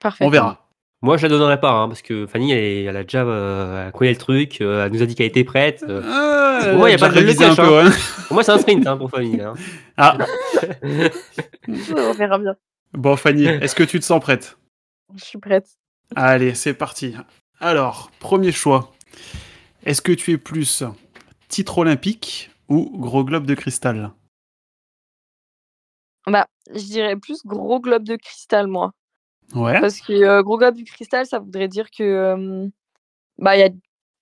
Parfait. 0.00 0.24
On 0.24 0.30
verra. 0.30 0.64
Moi, 1.00 1.16
je 1.16 1.22
la 1.26 1.28
donnerai 1.28 1.60
pas, 1.60 1.70
hein, 1.70 1.88
parce 1.88 2.02
que 2.02 2.26
Fanny, 2.26 2.50
elle, 2.50 2.58
est- 2.58 2.82
elle 2.84 2.96
a 2.96 3.02
déjà 3.04 3.22
euh, 3.24 3.86
elle 3.86 3.92
connaît 3.92 4.10
le 4.12 4.16
truc, 4.16 4.60
euh, 4.60 4.84
elle 4.84 4.92
nous 4.92 5.00
a 5.02 5.06
dit 5.06 5.14
qu'elle 5.14 5.26
était 5.26 5.44
prête. 5.44 5.84
euh. 5.88 6.02
Ah, 6.04 6.60
Pour 6.70 6.78
moi, 6.78 6.90
y 6.90 6.94
a 6.94 6.96
j'ai 6.96 7.00
pas 7.00 7.08
de 7.10 7.44
un 7.44 7.54
peu. 7.54 7.78
hein. 7.80 7.86
hein. 7.86 7.92
Pour 8.26 8.34
moi, 8.34 8.42
c'est 8.42 8.50
un 8.52 8.58
sprint 8.58 8.84
hein, 8.86 8.96
pour 8.96 9.08
Fanny. 9.10 9.40
hein. 9.40 9.54
Ah, 9.96 10.18
On 11.68 12.12
verra 12.14 12.38
bien. 12.38 12.56
bon, 12.94 13.16
Fanny, 13.16 13.44
est-ce 13.46 13.74
que 13.76 13.84
tu 13.84 14.00
te 14.00 14.04
sens 14.04 14.20
prête? 14.20 14.56
Je 15.14 15.24
suis 15.24 15.38
prête. 15.38 15.68
Allez, 16.16 16.54
c'est 16.54 16.74
parti. 16.74 17.14
Alors, 17.60 18.10
premier 18.18 18.50
choix. 18.52 18.92
Est-ce 19.84 20.02
que 20.02 20.12
tu 20.12 20.32
es 20.32 20.38
plus 20.38 20.82
titre 21.48 21.78
olympique 21.78 22.50
ou 22.68 22.90
gros 22.98 23.24
globe 23.24 23.46
de 23.46 23.54
cristal? 23.54 24.12
Bah, 26.26 26.46
je 26.74 26.84
dirais 26.84 27.16
plus 27.16 27.42
gros 27.44 27.80
globe 27.80 28.04
de 28.04 28.16
cristal, 28.16 28.66
moi. 28.66 28.92
Ouais. 29.54 29.80
Parce 29.80 30.00
que 30.00 30.12
euh, 30.12 30.42
gros 30.42 30.58
globe 30.58 30.76
de 30.76 30.82
cristal, 30.82 31.24
ça 31.26 31.38
voudrait 31.38 31.68
dire 31.68 31.90
que 31.90 32.02
euh, 32.02 32.68
bah, 33.38 33.56
y 33.56 33.62
a... 33.62 33.70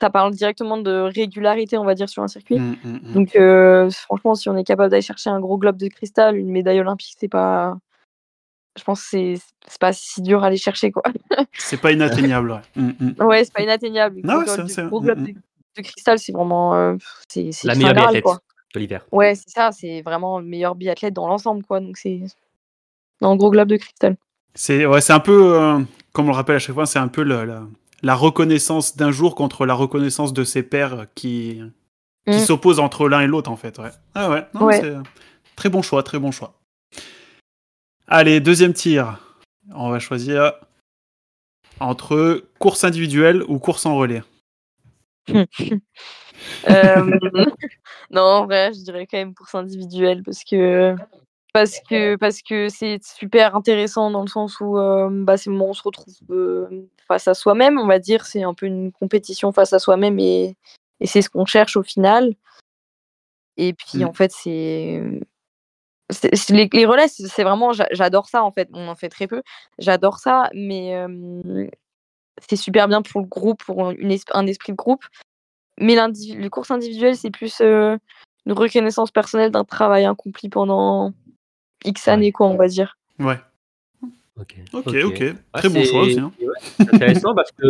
ça 0.01 0.11
parle 0.11 0.33
directement 0.33 0.79
de 0.79 1.01
régularité, 1.01 1.79
on 1.79 1.85
va 1.85 1.95
dire, 1.95 2.09
sur 2.09 2.23
un 2.23 2.29
circuit. 2.29 2.59
Mm, 2.61 2.77
mm, 2.85 3.01
mm. 3.03 3.13
Donc, 3.13 3.35
euh, 3.35 3.91
franchement, 3.91 4.35
si 4.37 4.49
on 4.49 4.57
est 4.57 4.65
capable 4.65 4.91
d'aller 4.91 5.03
chercher 5.03 5.31
un 5.31 5.41
gros 5.41 5.59
globe 5.59 5.79
de 5.79 5.89
cristal, 5.89 6.37
une 6.37 6.51
médaille 6.51 6.81
olympique, 6.81 7.17
c'est 7.19 7.29
pas. 7.29 7.77
Je 8.77 8.85
pense 8.85 9.01
que 9.03 9.07
c'est 9.11 9.35
c'est 9.69 9.81
pas 9.81 9.93
si 9.93 10.21
dur 10.23 10.45
à 10.45 10.49
aller 10.49 10.57
chercher, 10.57 10.91
quoi. 10.93 11.03
C'est 11.59 11.81
pas 11.81 11.93
inatteignable. 11.93 12.51
ouais. 12.53 12.61
Mm, 12.83 12.91
mm. 13.19 13.25
Ouais, 13.25 13.45
c'est 13.45 13.53
pas 13.53 13.63
inatteignable. 13.63 14.21
Ouais, 14.25 14.45
de- 14.45 14.69
c'est- 14.69 14.87
gros 14.87 15.01
mm, 15.01 15.05
globe 15.05 15.19
mm. 15.21 15.25
de, 15.27 15.33
de 15.79 15.83
cristal, 15.83 16.19
c'est 16.19 16.33
vraiment. 16.33 16.75
euh, 16.75 16.95
c'est 17.29 17.51
c'est 17.53 17.67
La 17.69 17.73
le 17.75 17.79
meilleure 17.81 17.95
biathlète 17.95 18.23
quoi. 18.25 18.41
de 18.75 18.81
l'hiver. 18.81 19.07
Ouais, 19.13 19.35
c'est 19.35 19.49
ça, 19.51 19.73
c'est 19.73 20.03
vraiment 20.03 20.39
le 20.39 20.45
meilleur 20.47 20.75
biathlète 20.75 21.15
dans 21.15 21.27
l'ensemble, 21.29 21.65
quoi. 21.65 21.81
Donc, 21.81 21.97
c'est. 21.97 22.21
Non, 23.23 23.35
gros 23.37 23.51
globe 23.51 23.69
de 23.69 23.77
cristal. 23.77 24.17
C'est 24.55 24.85
ouais, 24.87 25.01
c'est 25.01 25.13
un 25.15 25.21
peu, 25.21 25.55
euh, 25.59 25.79
comme 26.13 26.27
on 26.27 26.31
le 26.31 26.37
rappelle 26.37 26.57
à 26.57 26.61
chaque 26.61 26.75
fois, 26.75 26.87
c'est 26.87 26.99
un 26.99 27.09
peu 27.09 27.23
le- 27.23 27.45
la, 27.45 27.63
la 28.03 28.15
reconnaissance 28.15 28.97
d'un 28.97 29.11
jour 29.11 29.35
contre 29.35 29.65
la 29.67 29.75
reconnaissance 29.75 30.33
de 30.35 30.45
ses 30.45 30.63
pairs 30.63 31.07
qui, 31.15 31.61
qui 32.29 32.37
Mm. 32.37 32.41
s'opposent 32.41 32.79
entre 32.81 33.09
l'un 33.09 33.21
et 33.23 33.27
l'autre, 33.27 33.51
en 33.51 33.57
fait. 33.57 33.79
Ouais. 33.79 33.91
Ah 34.15 34.31
ouais, 34.31 34.45
non, 34.55 34.67
Ouais. 34.67 34.81
c'est 34.81 34.95
très 35.57 35.69
bon 35.71 35.81
choix, 35.83 36.03
très 36.03 36.19
bon 36.19 36.31
choix. 36.31 36.59
Allez, 38.09 38.41
deuxième 38.41 38.73
tir. 38.73 39.19
On 39.75 39.91
va 39.91 39.99
choisir 39.99 40.53
entre 41.81 42.45
course 42.59 42.85
individuelle 42.85 43.43
ou 43.49 43.59
course 43.59 43.87
en 43.87 43.97
relais. 43.97 44.23
Euh, 46.69 47.19
non, 48.11 48.21
en 48.23 48.45
vrai, 48.45 48.73
je 48.73 48.81
dirais 48.85 49.07
quand 49.07 49.17
même 49.17 49.35
course 49.35 49.55
individuelle 49.55 50.23
parce 50.23 50.45
que 50.45 50.95
parce 51.53 51.81
que 51.89 52.17
parce 52.17 52.43
que 52.43 52.69
c'est 52.69 53.03
super 53.03 53.57
intéressant 53.57 54.11
dans 54.11 54.21
le 54.21 54.29
sens 54.29 54.61
où 54.61 54.77
euh, 54.79 55.09
bah, 55.11 55.37
c'est 55.39 55.49
le 55.49 55.55
moment 55.57 55.69
où 55.69 55.71
on 55.71 55.75
se 55.75 55.83
retrouve 55.83 56.15
euh, 56.31 56.87
face 57.09 57.27
à 57.27 57.35
soi-même, 57.35 57.79
on 57.79 57.87
va 57.87 57.99
dire. 57.99 58.27
C'est 58.27 58.43
un 58.43 58.53
peu 58.53 58.67
une 58.67 58.93
compétition 58.93 59.51
face 59.51 59.73
à 59.73 59.79
soi-même 59.79 60.19
et, 60.19 60.57
et 61.01 61.07
c'est 61.07 61.23
ce 61.23 61.31
qu'on 61.31 61.47
cherche 61.47 61.77
au 61.77 61.83
final. 61.83 62.35
Et 63.57 63.73
puis 63.73 64.01
Mm. 64.01 64.05
en 64.05 64.13
fait, 64.13 64.31
c'est 64.33 65.03
c'est- 66.11 66.35
c'est- 66.35 66.55
les, 66.55 66.69
les 66.73 66.87
relais, 66.87 67.09
c'est 67.09 67.27
c'est 67.29 67.43
vraiment 67.45 67.73
j'a- 67.73 67.89
j'adore 67.91 68.29
ça 68.29 68.43
en 68.45 68.51
fait. 68.53 68.69
On 68.73 68.89
en 68.89 68.95
fait 68.95 69.09
très 69.09 69.27
peu, 69.27 69.43
j'adore 69.79 70.19
ça, 70.19 70.51
mais 70.55 70.95
euh, 70.97 71.67
c'est 72.49 72.57
super 72.57 72.89
bien 72.89 73.03
pour 73.03 73.21
le 73.21 73.27
groupe, 73.27 73.63
pour 73.65 73.91
une 73.91 74.11
es- 74.13 74.21
un 74.33 74.47
esprit 74.47 74.73
de 74.73 74.77
groupe. 74.77 75.05
Mais 75.81 75.97
les 76.15 76.49
courses 76.51 76.71
individuelles, 76.71 77.17
c'est 77.17 77.31
plus 77.31 77.61
euh, 77.61 77.97
une 78.47 78.53
reconnaissance 78.53 79.11
personnelle 79.11 79.51
d'un 79.51 79.65
travail 79.65 80.05
accompli 80.07 80.49
pendant 80.49 81.13
X 81.85 82.07
Ouais. 82.07 82.13
années, 82.13 82.33
quoi, 82.33 82.47
on 82.47 82.57
va 82.57 82.69
dire. 82.69 82.97
Ouais. 83.19 83.39
Ok, 84.39 84.57
Ok, 84.75 84.85
Très 85.55 85.69
bon 85.71 85.75
c'est- 85.77 85.85
choix 85.87 86.03
aussi. 86.03 86.19
hein. 86.21 86.31
ouais, 86.41 86.47
c'est 86.77 86.95
intéressant 86.95 87.35
parce 87.35 87.51
que 87.53 87.65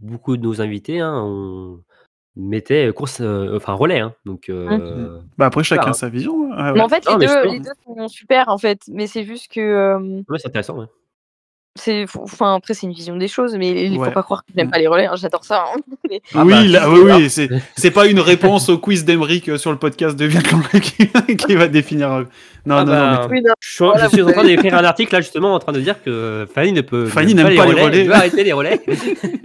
beaucoup 0.00 0.36
de 0.36 0.42
nos 0.42 0.60
invités 0.60 0.98
hein, 1.00 1.22
on 1.24 1.80
mettait 2.36 2.92
course, 2.92 3.20
euh, 3.20 3.56
enfin 3.56 3.74
relais. 3.74 4.00
Hein, 4.00 4.14
donc, 4.24 4.48
euh, 4.48 5.20
Bah 5.38 5.46
après, 5.46 5.64
chacun 5.64 5.88
hein. 5.90 5.92
sa 5.92 6.08
vision. 6.08 6.50
Ah 6.54 6.68
ouais. 6.68 6.78
Mais 6.78 6.80
en 6.80 6.88
fait, 6.88 7.04
Non, 7.06 7.16
les, 7.18 7.26
mais 7.26 7.34
deux, 7.44 7.50
les 7.52 7.60
deux 7.60 7.70
sont 7.84 8.08
super, 8.08 8.48
en 8.48 8.58
fait. 8.58 8.80
Mais 8.88 9.06
c'est 9.06 9.24
juste 9.24 9.52
que. 9.52 9.60
euh, 9.60 10.22
ouais, 10.28 10.38
c'est 10.38 10.48
intéressant. 10.48 10.78
ouais. 10.78 10.86
C'est 11.74 12.06
Enfin, 12.18 12.56
après, 12.56 12.74
c'est 12.74 12.86
une 12.86 12.92
vision 12.92 13.16
des 13.16 13.28
choses, 13.28 13.54
mais 13.56 13.86
il 13.86 13.94
faut 13.94 14.02
Ouais. 14.02 14.10
pas 14.12 14.22
croire 14.22 14.42
que 14.44 14.52
j'aime 14.56 14.70
pas 14.70 14.78
les 14.78 14.86
relais. 14.86 15.06
hein, 15.06 15.14
J'adore 15.16 15.44
ça. 15.44 15.64
hein. 15.74 15.80
Mais- 16.10 16.20
Ah 16.34 16.44
oui, 16.44 16.52
bah, 16.52 16.62
là, 16.64 16.90
oui, 16.90 16.98
c'est 17.00 17.12
oui, 17.14 17.30
c'est 17.30 17.62
c'est 17.76 17.90
pas 17.90 18.06
une 18.06 18.20
réponse 18.20 18.68
au 18.68 18.78
quiz 18.78 19.04
d'Emeric 19.04 19.48
euh, 19.48 19.56
sur 19.58 19.70
le 19.70 19.78
podcast 19.78 20.16
de 20.16 20.26
Biathlon 20.26 20.60
qui, 20.80 21.36
qui 21.36 21.54
va 21.54 21.68
définir. 21.68 22.12
euh, 22.12 22.22
Non, 22.66 22.76
Ah 22.76 22.84
non, 22.84 22.92
bah, 22.92 23.18
non, 23.22 23.28
mais 23.28 23.36
Oui, 23.38 23.42
non, 23.42 23.54
Je 23.60 23.68
suis, 23.70 23.84
Voilà, 23.84 24.04
je 24.04 24.08
suis 24.10 24.20
vous 24.20 24.28
en 24.28 24.32
train 24.32 24.44
d'écrire 24.44 24.74
un 24.74 24.84
article 24.84 25.14
là 25.14 25.20
justement 25.20 25.54
en 25.54 25.58
train 25.58 25.72
de 25.72 25.80
dire 25.80 26.02
que 26.02 26.46
Fanny 26.54 26.72
ne 26.72 26.80
peut 26.82 27.06
Fanny 27.06 27.34
n'aime 27.34 27.46
pas 27.56 27.66
les 27.66 27.82
relais. 27.82 28.04
Elle 28.04 28.12
arrêter 28.12 28.44
les 28.44 28.52
relais. 28.52 28.80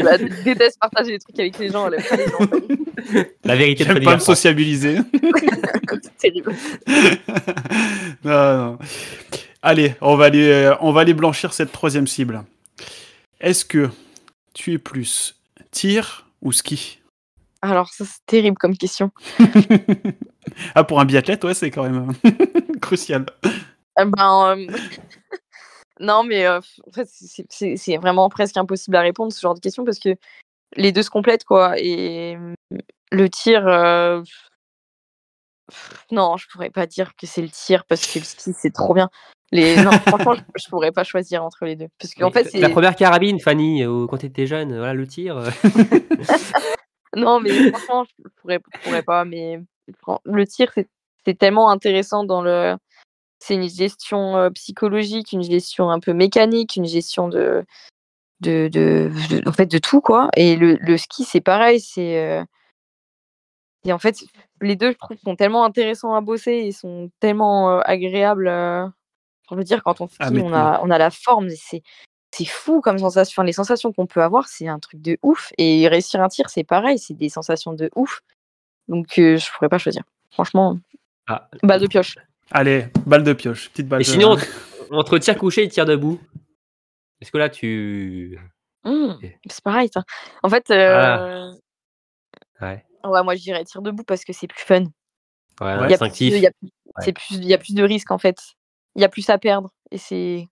bah, 0.03 0.17
je 0.19 0.43
déteste 0.43 0.77
partager 0.79 1.11
des 1.11 1.19
trucs 1.19 1.39
avec 1.39 1.57
les 1.59 1.69
gens. 1.69 1.89
Elle 1.89 2.03
pas 2.03 2.15
les 2.17 2.25
gens. 2.27 3.23
La 3.45 3.55
vérité 3.55 3.85
de 3.85 3.89
Fanny 3.93 4.05
pas 4.05 4.15
me 4.15 4.19
sociabiliser. 4.19 4.97
c'est 6.01 6.17
terrible. 6.17 6.53
non, 8.23 8.57
non. 8.57 8.77
Allez, 9.61 9.95
on 10.01 10.15
va 10.15 10.25
aller, 10.25 10.49
euh, 10.51 10.75
on 10.81 10.91
va 10.91 11.01
aller 11.01 11.13
blanchir 11.13 11.53
cette 11.53 11.71
troisième 11.71 12.07
cible. 12.07 12.43
Est-ce 13.39 13.65
que 13.65 13.89
tu 14.53 14.73
es 14.73 14.77
plus 14.77 15.35
tir 15.71 16.27
ou 16.41 16.51
ski? 16.51 16.99
Alors, 17.61 17.89
ça, 17.89 18.05
c'est 18.05 18.25
terrible 18.25 18.57
comme 18.57 18.77
question. 18.77 19.11
Ah, 20.75 20.85
pour 20.85 21.01
un 21.01 21.05
biathlète, 21.05 21.43
ouais, 21.43 21.53
c'est 21.53 21.69
quand 21.71 21.83
même 21.83 22.13
crucial. 22.81 23.25
Euh, 23.99 24.05
ben, 24.05 24.55
euh, 24.57 24.67
non, 25.99 26.23
mais 26.23 26.45
euh, 26.45 26.59
en 26.87 26.91
fait, 26.91 27.07
c'est- 27.49 27.97
vraiment 27.97 28.29
presque 28.29 28.55
impossible 28.55 28.95
à 28.95 29.01
répondre 29.01 29.33
ce 29.33 29.41
genre 29.41 29.53
de 29.55 29.59
questions 29.59 29.83
parce 29.83 29.99
que 29.99 30.15
les 30.77 30.93
deux 30.93 31.03
se 31.03 31.09
complètent, 31.09 31.43
quoi. 31.43 31.77
Et 31.77 32.37
euh, 32.37 32.55
le 33.11 33.29
tir, 33.29 33.65
non, 36.11 36.37
je 36.37 36.47
pourrais 36.47 36.69
pas 36.69 36.87
dire 36.87 37.13
que 37.15 37.27
c'est 37.27 37.41
le 37.41 37.49
tir 37.49 37.83
parce 37.85 38.07
que 38.07 38.19
le 38.19 38.25
ski, 38.25 38.53
c'est 38.57 38.73
trop 38.73 38.93
bien. 38.93 39.09
Les... 39.51 39.75
Non, 39.83 39.91
franchement, 39.91 40.33
je, 40.35 40.41
je 40.63 40.69
pourrais 40.69 40.91
pas 40.91 41.03
choisir 41.03 41.43
entre 41.43 41.65
les 41.65 41.75
deux. 41.75 41.87
Parce 41.99 42.13
qu'en 42.13 42.31
fait, 42.31 42.53
la 42.53 42.69
première 42.69 42.95
carabine, 42.95 43.39
Fanny, 43.39 43.83
euh, 43.83 44.05
quand 44.07 44.17
t'étais 44.17 44.45
jeune, 44.47 44.75
voilà 44.75 44.93
le 44.93 45.07
tir. 45.07 45.37
euh, 45.37 45.49
Non, 47.15 47.39
mais 47.39 47.51
franchement, 47.69 48.03
je 48.19 48.29
pourrais, 48.41 48.59
je 48.73 48.79
pourrais 48.83 49.03
pas. 49.03 49.25
Mais 49.25 49.59
le 50.25 50.45
tir, 50.47 50.71
c'est 50.75 50.87
c'est 51.25 51.37
tellement 51.37 51.69
intéressant 51.69 52.23
dans 52.23 52.41
le. 52.41 52.75
C'est 53.39 53.55
une 53.55 53.69
gestion 53.69 54.37
euh, 54.37 54.49
psychologique, 54.51 55.31
une 55.33 55.43
gestion 55.43 55.89
un 55.89 55.99
peu 55.99 56.13
mécanique, 56.13 56.75
une 56.75 56.85
gestion 56.85 57.27
de. 57.27 57.65
De, 58.39 58.69
de, 58.71 59.09
de- 59.31 59.49
en 59.49 59.51
fait, 59.51 59.65
de 59.65 59.77
tout, 59.79 59.99
quoi. 59.99 60.29
Et 60.37 60.55
le, 60.55 60.75
le 60.79 60.97
ski, 60.97 61.23
c'est 61.23 61.41
pareil. 61.41 61.79
C'est. 61.79 62.17
euh, 62.19 62.43
Et 63.83 63.91
en 63.93 63.99
fait, 63.99 64.23
les 64.61 64.75
deux, 64.75 64.91
je 64.91 64.97
trouve, 64.97 65.17
sont 65.23 65.35
tellement 65.35 65.63
intéressants 65.65 66.13
à 66.13 66.21
bosser 66.21 66.51
et 66.53 66.71
sont 66.71 67.09
tellement 67.19 67.71
euh, 67.71 67.81
agréables. 67.85 68.47
euh, 68.47 68.85
Je 69.49 69.55
veux 69.55 69.63
dire, 69.63 69.81
quand 69.83 70.01
on 70.01 70.07
skie, 70.07 70.17
Ah, 70.19 70.29
on, 70.31 70.53
a, 70.53 70.79
on 70.83 70.89
a 70.89 70.97
la 70.97 71.09
forme. 71.09 71.49
C'est 71.49 71.81
c'est 72.33 72.45
fou 72.45 72.81
comme 72.81 72.97
sensation. 72.99 73.33
Enfin, 73.41 73.45
les 73.45 73.53
sensations 73.53 73.93
qu'on 73.93 74.05
peut 74.05 74.21
avoir, 74.21 74.47
c'est 74.47 74.67
un 74.67 74.79
truc 74.79 75.01
de 75.01 75.17
ouf. 75.23 75.51
Et 75.57 75.87
réussir 75.87 76.21
un 76.21 76.27
tir, 76.27 76.49
c'est 76.49 76.63
pareil. 76.65 76.99
C'est 76.99 77.13
des 77.13 77.29
sensations 77.29 77.73
de 77.73 77.89
ouf. 77.95 78.21
Donc, 78.87 79.17
euh, 79.17 79.37
je 79.37 79.51
pourrais 79.51 79.69
pas 79.69 79.77
choisir. 79.77 80.03
Franchement, 80.31 80.77
Ah. 81.27 81.49
balle 81.63 81.81
de 81.81 81.87
pioche. 81.87 82.15
Allez, 82.51 82.87
balle 83.05 83.23
de 83.23 83.33
pioche, 83.33 83.69
petite 83.69 83.87
balle 83.87 84.01
Et 84.01 84.05
de 84.05 84.09
sinon, 84.09 84.31
entre, 84.31 84.45
entre 84.91 85.17
tir 85.17 85.37
couché 85.37 85.63
et 85.63 85.67
tir 85.69 85.85
debout, 85.85 86.19
est-ce 87.21 87.31
que 87.31 87.37
là 87.37 87.49
tu. 87.49 88.37
Mmh, 88.83 89.13
c'est 89.49 89.63
pareil, 89.63 89.89
ça. 89.93 90.03
En 90.43 90.49
fait, 90.49 90.69
euh, 90.69 91.51
Ouais, 92.61 92.83
ouais, 93.03 93.23
moi, 93.23 93.35
je 93.35 93.41
dirais 93.41 93.63
tir 93.65 93.81
debout 93.81 94.03
parce 94.03 94.23
que 94.23 94.33
c'est 94.33 94.47
plus 94.47 94.61
fun. 94.63 94.83
ouais, 95.61 95.87
plus 95.97 96.41
c'est 96.99 97.13
plus- 97.13 97.35
il 97.35 97.45
y 97.45 97.53
a 97.53 97.57
plus 97.57 97.73
de 97.73 97.83
risques, 97.83 98.11
en 98.11 98.17
fait. 98.17 98.37
Il 98.97 99.01
y 99.01 99.05
a 99.05 99.09
plus 99.09 99.29
à 99.29 99.37
perdre. 99.37 99.69
Et 99.91 99.97
c'est. 99.97 100.47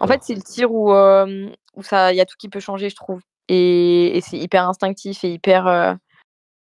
En 0.00 0.06
fait, 0.06 0.22
c'est 0.24 0.34
le 0.34 0.42
tir 0.42 0.72
où, 0.72 0.92
euh, 0.92 1.48
où 1.76 1.82
ça, 1.82 2.12
il 2.12 2.16
y 2.16 2.20
a 2.20 2.24
tout 2.26 2.36
qui 2.38 2.48
peut 2.48 2.60
changer, 2.60 2.88
je 2.90 2.96
trouve. 2.96 3.20
Et, 3.48 4.16
et 4.16 4.20
c'est 4.22 4.38
hyper 4.38 4.66
instinctif 4.68 5.22
et 5.24 5.32
hyper. 5.34 5.66
euh, 5.66 5.94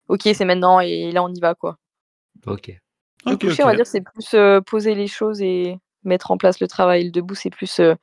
ok, 0.07 0.21
c'est 0.33 0.45
maintenant 0.45 0.79
et 0.79 1.11
là 1.11 1.23
on 1.23 1.29
y 1.31 1.39
va 1.39 1.53
quoi. 1.53 1.77
Ok. 2.47 2.69
Le 3.27 3.33
Ok, 3.33 3.41
coucher, 3.41 3.63
on 3.63 3.67
va 3.67 3.75
dire, 3.75 3.85
c'est 3.85 4.01
plus 4.01 4.33
euh, 4.33 4.61
poser 4.61 4.95
les 4.95 5.05
choses 5.05 5.41
et 5.43 5.77
mettre 6.03 6.31
en 6.31 6.37
place 6.39 6.59
le 6.59 6.67
travail. 6.67 7.03
Le 7.05 7.11
debout, 7.11 7.35
c'est 7.35 7.51
plus. 7.51 7.79
euh, 7.79 7.93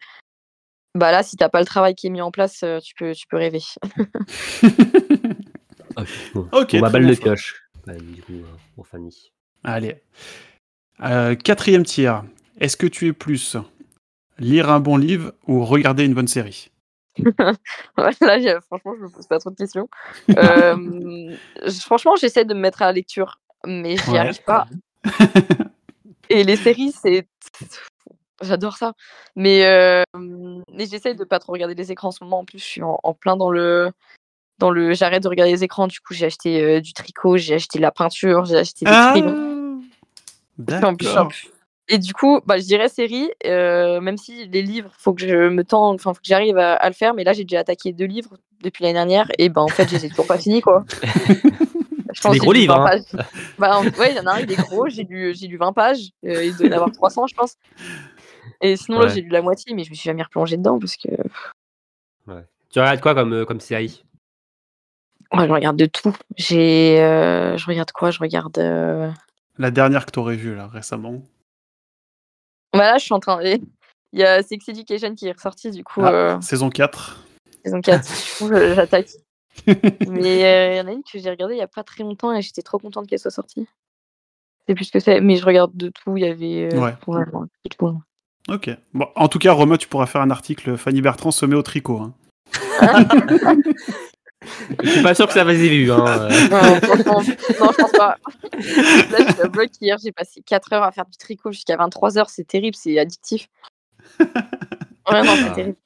bah 0.95 1.11
là, 1.11 1.25
si 1.25 1.37
t'as 1.37 1.49
pas 1.49 1.59
le 1.59 1.67
travail 1.67 1.97
qui 1.97 2.07
est 2.07 2.11
mis 2.11 2.23
en 2.23 2.31
place, 2.31 2.63
euh, 2.63 2.79
tu 2.79 2.95
peux, 2.95 3.13
tu 3.15 3.27
peux 3.27 3.37
rêver. 3.37 3.61
Ok. 5.97 6.09
Bon, 6.35 6.49
Ok, 6.53 6.73
Bon, 6.73 6.81
bah, 6.81 6.89
très 6.89 6.93
balle 6.93 7.03
bon 7.03 7.09
de 7.09 7.15
choix. 7.15 7.25
pioche. 7.25 7.63
Bah, 7.85 7.95
du 7.95 8.23
coup, 8.23 8.33
euh, 8.35 8.45
pour 8.77 8.87
Fanny. 8.87 9.33
Allez. 9.65 9.97
Euh, 11.03 11.35
quatrième 11.35 11.85
tir. 11.85 12.25
Est-ce 12.61 12.77
que 12.77 12.87
tu 12.87 13.07
es 13.07 13.13
plus 13.13 13.57
lire 14.39 14.71
un 14.71 14.81
bon 14.81 14.97
livre 14.97 15.33
ou 15.47 15.65
regarder 15.65 16.05
une 16.05 16.15
bonne 16.15 16.29
série 16.29 16.71
là, 17.99 18.61
franchement, 18.61 18.95
je 18.97 19.03
me 19.05 19.09
pose 19.09 19.27
pas 19.27 19.39
trop 19.41 19.51
de 19.51 19.57
questions. 19.57 19.89
Euh, 20.39 21.35
franchement, 21.81 22.15
j'essaie 22.17 22.45
de 22.45 22.55
me 22.55 22.61
mettre 22.61 22.83
à 22.83 22.87
la 22.87 22.93
lecture, 22.93 23.41
mais 23.67 23.97
j'y 23.97 24.11
Ouais. 24.11 24.19
arrive 24.19 24.43
pas. 24.45 24.67
Et 26.31 26.45
les 26.45 26.57
séries, 26.57 26.93
c'est. 26.93 27.27
J'adore 28.41 28.77
ça. 28.77 28.93
Mais, 29.35 29.65
euh, 29.67 30.03
mais 30.17 30.87
j'essaye 30.87 31.17
de 31.17 31.25
pas 31.25 31.39
trop 31.41 31.53
regarder 31.53 31.75
les 31.75 31.91
écrans 31.91 32.09
en 32.09 32.13
ce 32.13 32.23
moment. 32.23 32.41
En 32.41 32.45
plus, 32.45 32.59
je 32.59 32.65
suis 32.65 32.83
en, 32.83 32.99
en 33.03 33.15
plein 33.15 33.37
dans 33.37 33.51
le. 33.51 33.91
Dans 34.59 34.71
le 34.71 34.93
j'arrête 34.93 35.23
de 35.23 35.29
regarder 35.29 35.53
les 35.53 35.65
écrans. 35.65 35.87
Du 35.89 35.99
coup, 36.01 36.15
j'ai 36.15 36.27
acheté 36.27 36.63
euh, 36.63 36.81
du 36.81 36.93
tricot, 36.93 37.37
j'ai 37.37 37.55
acheté 37.55 37.79
de 37.79 37.83
la 37.83 37.91
peinture, 37.93 38.45
j'ai 38.45 38.57
acheté 38.59 38.85
des 38.85 38.91
Ah, 38.93 39.13
D'accord. 40.59 41.31
Et 41.91 41.99
du 41.99 42.13
coup, 42.13 42.41
bah, 42.45 42.59
je 42.59 42.65
dirais 42.65 42.89
série, 42.89 43.31
euh, 43.47 44.01
même 44.01 44.19
si 44.19 44.47
les 44.47 44.61
livres, 44.61 44.91
faut 44.99 45.15
que 45.15 45.23
je 45.27 45.49
me 45.49 45.65
tente, 45.65 45.95
enfin, 45.95 46.13
faut 46.13 46.21
que 46.21 46.27
j'arrive 46.27 46.59
à, 46.59 46.75
à 46.75 46.89
le 46.89 46.95
faire. 46.95 47.15
Mais 47.15 47.25
là, 47.25 47.33
j'ai 47.33 47.45
déjà 47.45 47.61
attaqué 47.61 47.93
deux 47.93 48.05
livres 48.05 48.37
depuis 48.63 48.83
l'année 48.83 48.95
dernière, 48.95 49.31
et 49.39 49.49
ben 49.49 49.63
en 49.63 49.69
fait, 49.69 49.89
je 49.89 49.95
les 49.95 50.05
ai 50.07 50.09
toujours 50.11 50.27
pas 50.27 50.39
finis, 50.39 50.61
quoi. 50.61 50.85
Je 52.11 52.31
des 52.33 52.39
gros 52.39 52.53
j'ai 52.53 52.59
lu 52.59 52.63
livres, 52.63 52.75
20 52.79 52.85
hein. 52.87 52.89
pages. 52.89 53.21
Bah, 53.59 53.79
en- 53.79 53.85
ouais, 53.99 54.13
il 54.13 54.17
y 54.17 54.21
en 54.21 54.27
a 54.27 54.33
un, 54.33 54.41
il 54.41 54.51
est 54.51 54.57
gros, 54.57 54.89
j'ai 54.89 55.05
lu, 55.05 55.35
j'ai 55.35 55.47
lu 55.47 55.57
20 55.57 55.73
pages, 55.73 56.11
euh, 56.25 56.45
il 56.45 56.57
doit 56.57 56.67
y 56.67 56.71
en 56.71 56.73
avoir 56.73 56.91
300, 56.91 57.27
je 57.27 57.35
pense. 57.35 57.57
Et 58.61 58.77
sinon, 58.77 59.01
là, 59.01 59.09
j'ai 59.09 59.21
lu 59.21 59.29
la 59.29 59.43
moitié, 59.43 59.75
mais 59.75 59.85
je 59.85 59.91
me 59.91 59.95
suis 59.95 60.07
jamais 60.07 60.23
replongé 60.23 60.57
dedans 60.57 60.79
parce 60.79 60.97
que 60.97 61.09
Tu 62.71 62.81
regardes 62.81 63.01
quoi 63.01 63.15
comme, 63.15 63.33
euh, 63.33 63.45
comme 63.45 63.61
série? 63.61 64.05
Ouais, 65.33 65.47
je 65.47 65.53
regarde 65.53 65.77
de 65.77 65.87
tout. 65.87 66.15
J'ai, 66.37 67.01
euh, 67.03 67.57
je 67.57 67.67
regarde 67.67 67.93
quoi? 67.93 68.11
Je 68.11 68.19
regarde. 68.19 68.59
La 69.59 69.71
dernière 69.71 70.07
que 70.07 70.11
t'aurais 70.13 70.37
vue, 70.37 70.55
là, 70.55 70.67
récemment. 70.69 71.23
Bah 72.73 72.93
là, 72.93 72.99
je 72.99 73.05
suis 73.05 73.15
en 73.15 73.21
train. 73.21 73.43
Il 73.43 73.61
y 74.19 74.25
a 74.25 74.43
Sex 74.43 74.69
Education 74.69 75.15
qui 75.15 75.27
est 75.27 75.33
ressorti, 75.33 75.71
du 75.71 75.83
coup, 75.85 76.01
Ah, 76.05 76.13
euh, 76.13 76.41
Saison 76.41 76.71
4. 76.71 77.25
saison 77.65 77.81
4. 77.81 78.03
du 78.39 78.39
coup, 78.39 78.55
j'attaque. 78.75 79.09
Mais 79.67 80.45
euh, 80.45 80.73
il 80.75 80.77
y 80.77 80.81
en 80.81 80.87
a 80.87 80.93
une 80.93 81.03
que 81.03 81.19
j'ai 81.19 81.29
regardée 81.31 81.55
il 81.55 81.59
y 81.59 81.63
a 81.63 81.67
pas 81.69 81.83
très 81.83 82.05
longtemps 82.05 82.33
et 82.33 82.41
j'étais 82.43 82.63
trop 82.63 82.79
contente 82.79 83.09
qu'elle 83.09 83.19
soit 83.19 83.31
sortie. 83.33 83.67
C'est 84.69 84.75
plus 84.75 84.91
que 84.91 85.01
c'est, 85.01 85.21
mais 85.23 85.37
je 85.37 85.45
regarde 85.47 85.75
de 85.75 85.89
tout. 85.89 86.17
Il 86.19 86.25
y 86.25 86.27
avait. 86.29 86.69
euh, 86.75 86.79
Ouais. 86.81 86.93
de 86.93 87.69
tout. 87.77 87.99
Ok. 88.49 88.71
Bon, 88.93 89.09
en 89.17 89.29
tout 89.29 89.39
cas, 89.39 89.53
Romain, 89.53 89.77
tu 89.79 89.89
pourras 89.89 90.05
faire 90.07 90.21
un 90.21 90.31
article 90.31 90.77
Fanny 90.77 91.01
Bertrand 91.01 91.31
se 91.31 91.47
met 91.47 91.57
au 91.57 91.63
tricot. 91.63 91.99
hein. 92.01 92.15
Je 94.83 94.89
suis 94.89 95.03
pas 95.03 95.15
sûr 95.15 95.27
que 95.27 95.33
ça 95.33 95.45
va 95.45 95.53
être 95.53 95.59
vu. 95.59 95.91
Hein. 95.91 96.29
Non, 96.51 96.81
franchement, 96.81 97.21
non, 97.61 97.71
je 97.73 97.77
pense 97.77 97.93
pas. 97.93 98.17
Là, 98.53 99.19
je 99.29 99.33
t'avoue 99.37 99.67
qu'hier, 99.67 99.97
j'ai 100.03 100.13
passé 100.13 100.43
4 100.47 100.73
heures 100.75 100.83
à 100.85 100.93
faire 100.93 101.07
du 101.07 101.17
tricot 101.19 101.51
jusqu'à 101.53 101.77
23 101.77 102.19
heures. 102.19 102.31
C'est 102.31 102.47
terrible, 102.47 102.77
c'est 102.77 102.99
addictif. 102.99 103.49
Ouais, 105.11 105.23
non, 105.23 105.33
c'est 105.37 105.45
Ah. 105.49 105.55
terrible. 105.55 105.77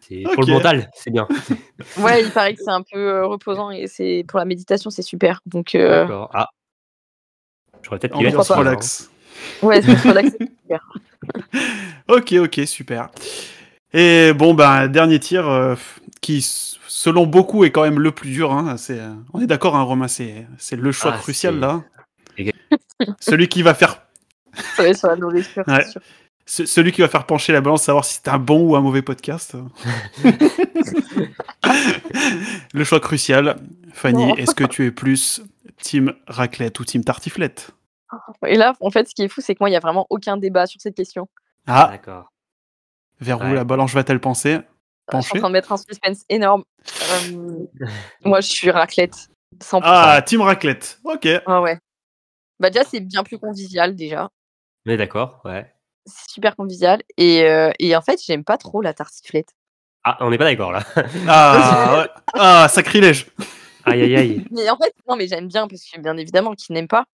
C'est 0.00 0.22
pour 0.34 0.42
le 0.44 0.52
mental, 0.52 0.90
c'est 0.94 1.10
bien. 1.12 1.28
Ouais, 1.98 2.24
il 2.24 2.30
paraît 2.32 2.54
que 2.54 2.60
c'est 2.64 2.70
un 2.72 2.82
peu 2.82 2.98
euh, 2.98 3.26
reposant 3.26 3.70
et 3.70 3.86
c'est 3.86 4.24
pour 4.26 4.40
la 4.40 4.44
méditation, 4.44 4.90
c'est 4.90 5.02
super. 5.02 5.40
Donc, 5.46 5.76
euh, 5.76 6.02
D'accord. 6.02 6.28
Ah. 6.34 6.48
J'aurais 7.82 8.00
peut-être 8.00 8.18
pu 8.18 8.26
Ambiance 8.26 8.48
pas. 8.48 8.56
relax. 8.56 9.10
ouais, 9.62 9.80
c'est 9.80 9.94
relaxé, 10.08 10.36
c'est 10.40 10.50
super. 10.62 10.88
Ok, 12.08 12.32
ok, 12.32 12.60
super. 12.66 13.10
Et 13.92 14.32
bon, 14.32 14.54
ben, 14.54 14.88
dernier 14.88 15.20
tir 15.20 15.48
euh, 15.48 15.76
qui, 16.22 16.40
selon 16.88 17.26
beaucoup, 17.26 17.64
est 17.64 17.70
quand 17.70 17.82
même 17.82 17.98
le 18.00 18.12
plus 18.12 18.30
dur. 18.30 18.52
Hein. 18.52 18.76
Euh, 18.88 19.14
on 19.34 19.40
est 19.42 19.46
d'accord, 19.46 19.76
hein, 19.76 19.82
Romain, 19.82 20.08
c'est, 20.08 20.46
le 20.72 20.92
choix 20.92 21.12
Ah, 21.14 21.18
crucial 21.18 21.58
là. 21.60 21.82
Celui 23.20 23.48
qui 23.48 23.62
va 23.62 23.74
faire, 23.74 24.00
sur 24.94 25.08
la 25.08 25.16
nourriture, 25.16 25.64
Ouais. 25.66 25.84
celui 26.46 26.92
qui 26.92 27.00
va 27.00 27.08
faire 27.08 27.26
pencher 27.26 27.52
la 27.52 27.60
balance, 27.60 27.82
savoir 27.82 28.04
si 28.04 28.14
c'est 28.14 28.28
un 28.28 28.38
bon 28.38 28.68
ou 28.68 28.76
un 28.76 28.80
mauvais 28.80 29.02
podcast. 29.02 29.56
le 32.72 32.84
choix 32.84 33.00
crucial. 33.00 33.56
Fanny, 33.92 34.32
est-ce 34.38 34.54
que 34.54 34.64
tu 34.64 34.86
es 34.86 34.90
plus 34.92 35.42
team 35.80 36.14
raclette 36.28 36.78
ou 36.80 36.84
team 36.84 37.02
tartiflette? 37.02 37.70
Et 38.46 38.56
là, 38.56 38.74
en 38.80 38.90
fait, 38.90 39.08
ce 39.08 39.14
qui 39.14 39.22
est 39.22 39.28
fou, 39.28 39.40
c'est 39.40 39.54
que 39.54 39.58
moi, 39.60 39.68
il 39.68 39.72
n'y 39.72 39.76
a 39.76 39.80
vraiment 39.80 40.06
aucun 40.10 40.36
débat 40.36 40.66
sur 40.66 40.80
cette 40.80 40.94
question. 40.94 41.28
Ah, 41.66 41.88
D'accord. 41.90 42.30
vers 43.20 43.40
où 43.40 43.52
la 43.52 43.64
balance 43.64 43.92
va-t-elle 43.94 44.20
penser? 44.20 44.58
Je 45.20 45.20
suis 45.20 45.38
en 45.38 45.40
train 45.40 45.48
de 45.48 45.52
mettre 45.52 45.72
un 45.72 45.76
suspense 45.76 46.24
énorme. 46.28 46.64
Euh, 47.10 47.66
moi, 48.24 48.40
je 48.40 48.48
suis 48.48 48.70
raclette. 48.70 49.28
100%. 49.60 49.80
Ah, 49.84 50.22
team 50.22 50.40
raclette. 50.40 50.98
Ok. 51.04 51.28
Ah 51.46 51.60
ouais. 51.60 51.78
Bah 52.58 52.70
déjà, 52.70 52.84
c'est 52.84 53.00
bien 53.00 53.22
plus 53.22 53.38
convivial 53.38 53.94
déjà. 53.94 54.30
Est 54.86 54.96
d'accord, 54.96 55.40
ouais. 55.44 55.72
C'est 56.06 56.30
super 56.30 56.56
convivial. 56.56 57.02
Et, 57.16 57.44
euh, 57.44 57.70
et 57.78 57.94
en 57.94 58.02
fait, 58.02 58.20
j'aime 58.24 58.44
pas 58.44 58.56
trop 58.56 58.82
la 58.82 58.94
tartiflette. 58.94 59.50
Ah, 60.04 60.16
on 60.20 60.30
n'est 60.30 60.38
pas 60.38 60.44
d'accord 60.44 60.72
là. 60.72 60.82
Ah, 61.28 61.98
ouais. 61.98 62.22
ah, 62.34 62.68
sacrilège. 62.68 63.26
Aïe 63.84 64.02
aïe 64.02 64.16
aïe. 64.16 64.44
Mais 64.50 64.68
en 64.70 64.76
fait, 64.76 64.92
non, 65.08 65.16
mais 65.16 65.26
j'aime 65.28 65.48
bien 65.48 65.68
parce 65.68 65.82
que 65.84 66.00
bien 66.00 66.16
évidemment, 66.16 66.54
qui 66.54 66.72
n'aime 66.72 66.88
pas. 66.88 67.04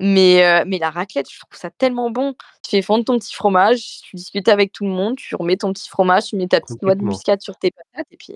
Mais, 0.00 0.44
euh, 0.44 0.64
mais 0.66 0.78
la 0.78 0.90
raclette, 0.90 1.30
je 1.32 1.38
trouve 1.40 1.58
ça 1.58 1.70
tellement 1.70 2.10
bon. 2.10 2.34
Tu 2.62 2.70
fais 2.70 2.82
fondre 2.82 3.04
ton 3.04 3.18
petit 3.18 3.34
fromage, 3.34 4.00
tu 4.04 4.16
discutes 4.16 4.48
avec 4.48 4.72
tout 4.72 4.84
le 4.84 4.90
monde, 4.90 5.16
tu 5.16 5.34
remets 5.34 5.56
ton 5.56 5.72
petit 5.72 5.88
fromage, 5.88 6.26
tu 6.26 6.36
mets 6.36 6.46
ta 6.46 6.60
petite 6.60 6.82
noix 6.82 6.94
de 6.94 7.02
muscade 7.02 7.40
sur 7.40 7.56
tes 7.56 7.70
patates 7.72 8.06
et 8.12 8.16
puis, 8.16 8.34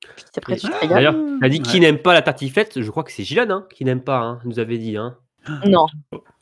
puis 0.00 0.24
après 0.36 0.56
tu 0.56 0.68
te 0.68 0.72
régales. 0.76 0.88
D'ailleurs, 0.88 1.16
t'as 1.40 1.48
dit 1.48 1.60
qui 1.62 1.74
Ouais. 1.74 1.80
n'aime 1.80 1.98
pas 1.98 2.12
la 2.12 2.22
tartiflette 2.22 2.80
Je 2.80 2.90
crois 2.90 3.02
que 3.02 3.10
c'est 3.12 3.24
Gilles 3.24 3.40
hein, 3.50 3.66
qui 3.74 3.84
n'aime 3.84 4.02
pas, 4.02 4.18
hein, 4.18 4.40
nous 4.44 4.58
avait 4.58 4.78
dit. 4.78 4.96
Hein. 4.96 5.16
Non, 5.66 5.86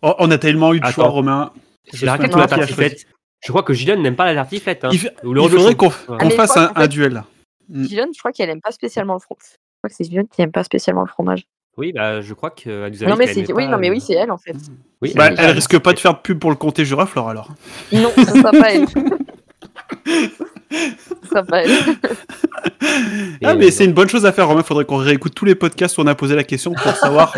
Oh, 0.02 0.14
on 0.18 0.30
a 0.30 0.38
tellement 0.38 0.74
eu 0.74 0.80
de 0.80 0.84
Attends. 0.84 0.94
choix, 0.94 1.08
Romain. 1.08 1.52
C'est 1.92 2.04
la 2.04 2.12
raclette 2.12 2.34
ou 2.34 2.38
la 2.38 2.46
tartiflette? 2.46 3.06
Je 3.42 3.48
crois 3.52 3.62
que 3.62 3.72
Gilles 3.72 3.94
n'aime 4.02 4.16
pas 4.16 4.26
la 4.26 4.34
tartiflette. 4.34 4.84
Hein. 4.84 4.90
Il, 4.92 4.98
fa- 4.98 5.08
Ou 5.24 5.32
le 5.32 5.42
il 5.42 5.48
faudrait 5.48 5.74
qu'on 5.74 5.88
Ah, 5.88 6.28
fasse 6.30 6.56
un, 6.58 6.66
qu'en 6.68 6.74
fait- 6.74 6.80
un 6.82 6.86
duel. 6.88 7.22
Mm. 7.70 7.84
Gillian, 7.84 8.06
je 8.14 8.18
crois 8.18 8.32
qu'elle 8.32 8.50
aime 8.50 8.60
pas 8.60 8.72
spécialement 8.72 9.14
le 9.14 9.20
fromage. 9.20 9.44
Je 9.52 9.78
crois 9.78 9.88
que 9.88 9.94
c'est 9.94 10.04
Gillian 10.04 10.24
qui 10.26 10.42
aime 10.42 10.52
pas 10.52 10.64
spécialement 10.64 11.00
le 11.02 11.08
fromage. 11.08 11.46
Oui, 11.80 11.92
bah, 11.92 12.20
je 12.20 12.34
crois 12.34 12.50
qu'elle 12.50 12.90
nous 12.92 13.02
avait 13.02 13.06
Non, 13.06 13.16
mais 13.16 13.26
dit 13.26 13.32
c'est 13.34 13.42
qu'elle 13.44 13.56
oui, 13.56 13.66
non, 13.66 13.78
mais 13.78 13.88
euh, 13.88 13.92
oui, 13.92 14.00
c'est 14.00 14.12
elle 14.12 14.30
en 14.30 14.38
fait. 14.38 14.54
Oui, 15.02 15.12
Bah, 15.16 15.28
elle- 15.28 15.36
elle 15.38 15.50
risque 15.52 15.78
pas 15.78 15.92
de 15.94 15.98
faire 15.98 16.12
de 16.14 16.18
pub 16.18 16.38
pour 16.38 16.50
le 16.50 16.56
comté 16.56 16.84
Juraflore 16.84 17.28
alors. 17.30 17.48
Non, 17.90 18.12
ce 18.16 18.24
sera 18.26 18.50
pas 18.52 18.72
elle. 18.72 18.86
ce 20.00 21.28
sera 21.28 21.42
pas 21.42 21.62
elle. 21.64 21.70
Et, 23.40 23.46
ah, 23.46 23.54
mais 23.54 23.66
euh, 23.66 23.70
c'est 23.70 23.84
une 23.84 23.92
bonne 23.92 24.08
chose 24.08 24.26
à 24.26 24.32
faire, 24.32 24.46
Romain. 24.48 24.62
Faudrait 24.62 24.84
qu'on 24.84 24.96
réécoute 24.98 25.34
tous 25.34 25.44
les 25.44 25.54
podcasts 25.54 25.98
où 25.98 26.02
on 26.02 26.06
a 26.06 26.14
posé 26.14 26.34
la 26.36 26.44
question 26.44 26.72
pour 26.72 26.92
savoir 26.96 27.34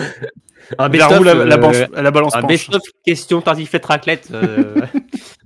un 0.78 0.88
vers 0.88 1.20
où 1.20 1.24
la, 1.24 1.34
la, 1.34 1.54
euh, 1.54 1.58
balance- 1.58 1.90
la 1.94 2.10
balance 2.10 2.36
un 2.36 2.42
penche. 2.42 2.68
question 3.04 3.40
tartiflette 3.40 3.86
raclette. 3.86 4.28
euh, 4.32 4.74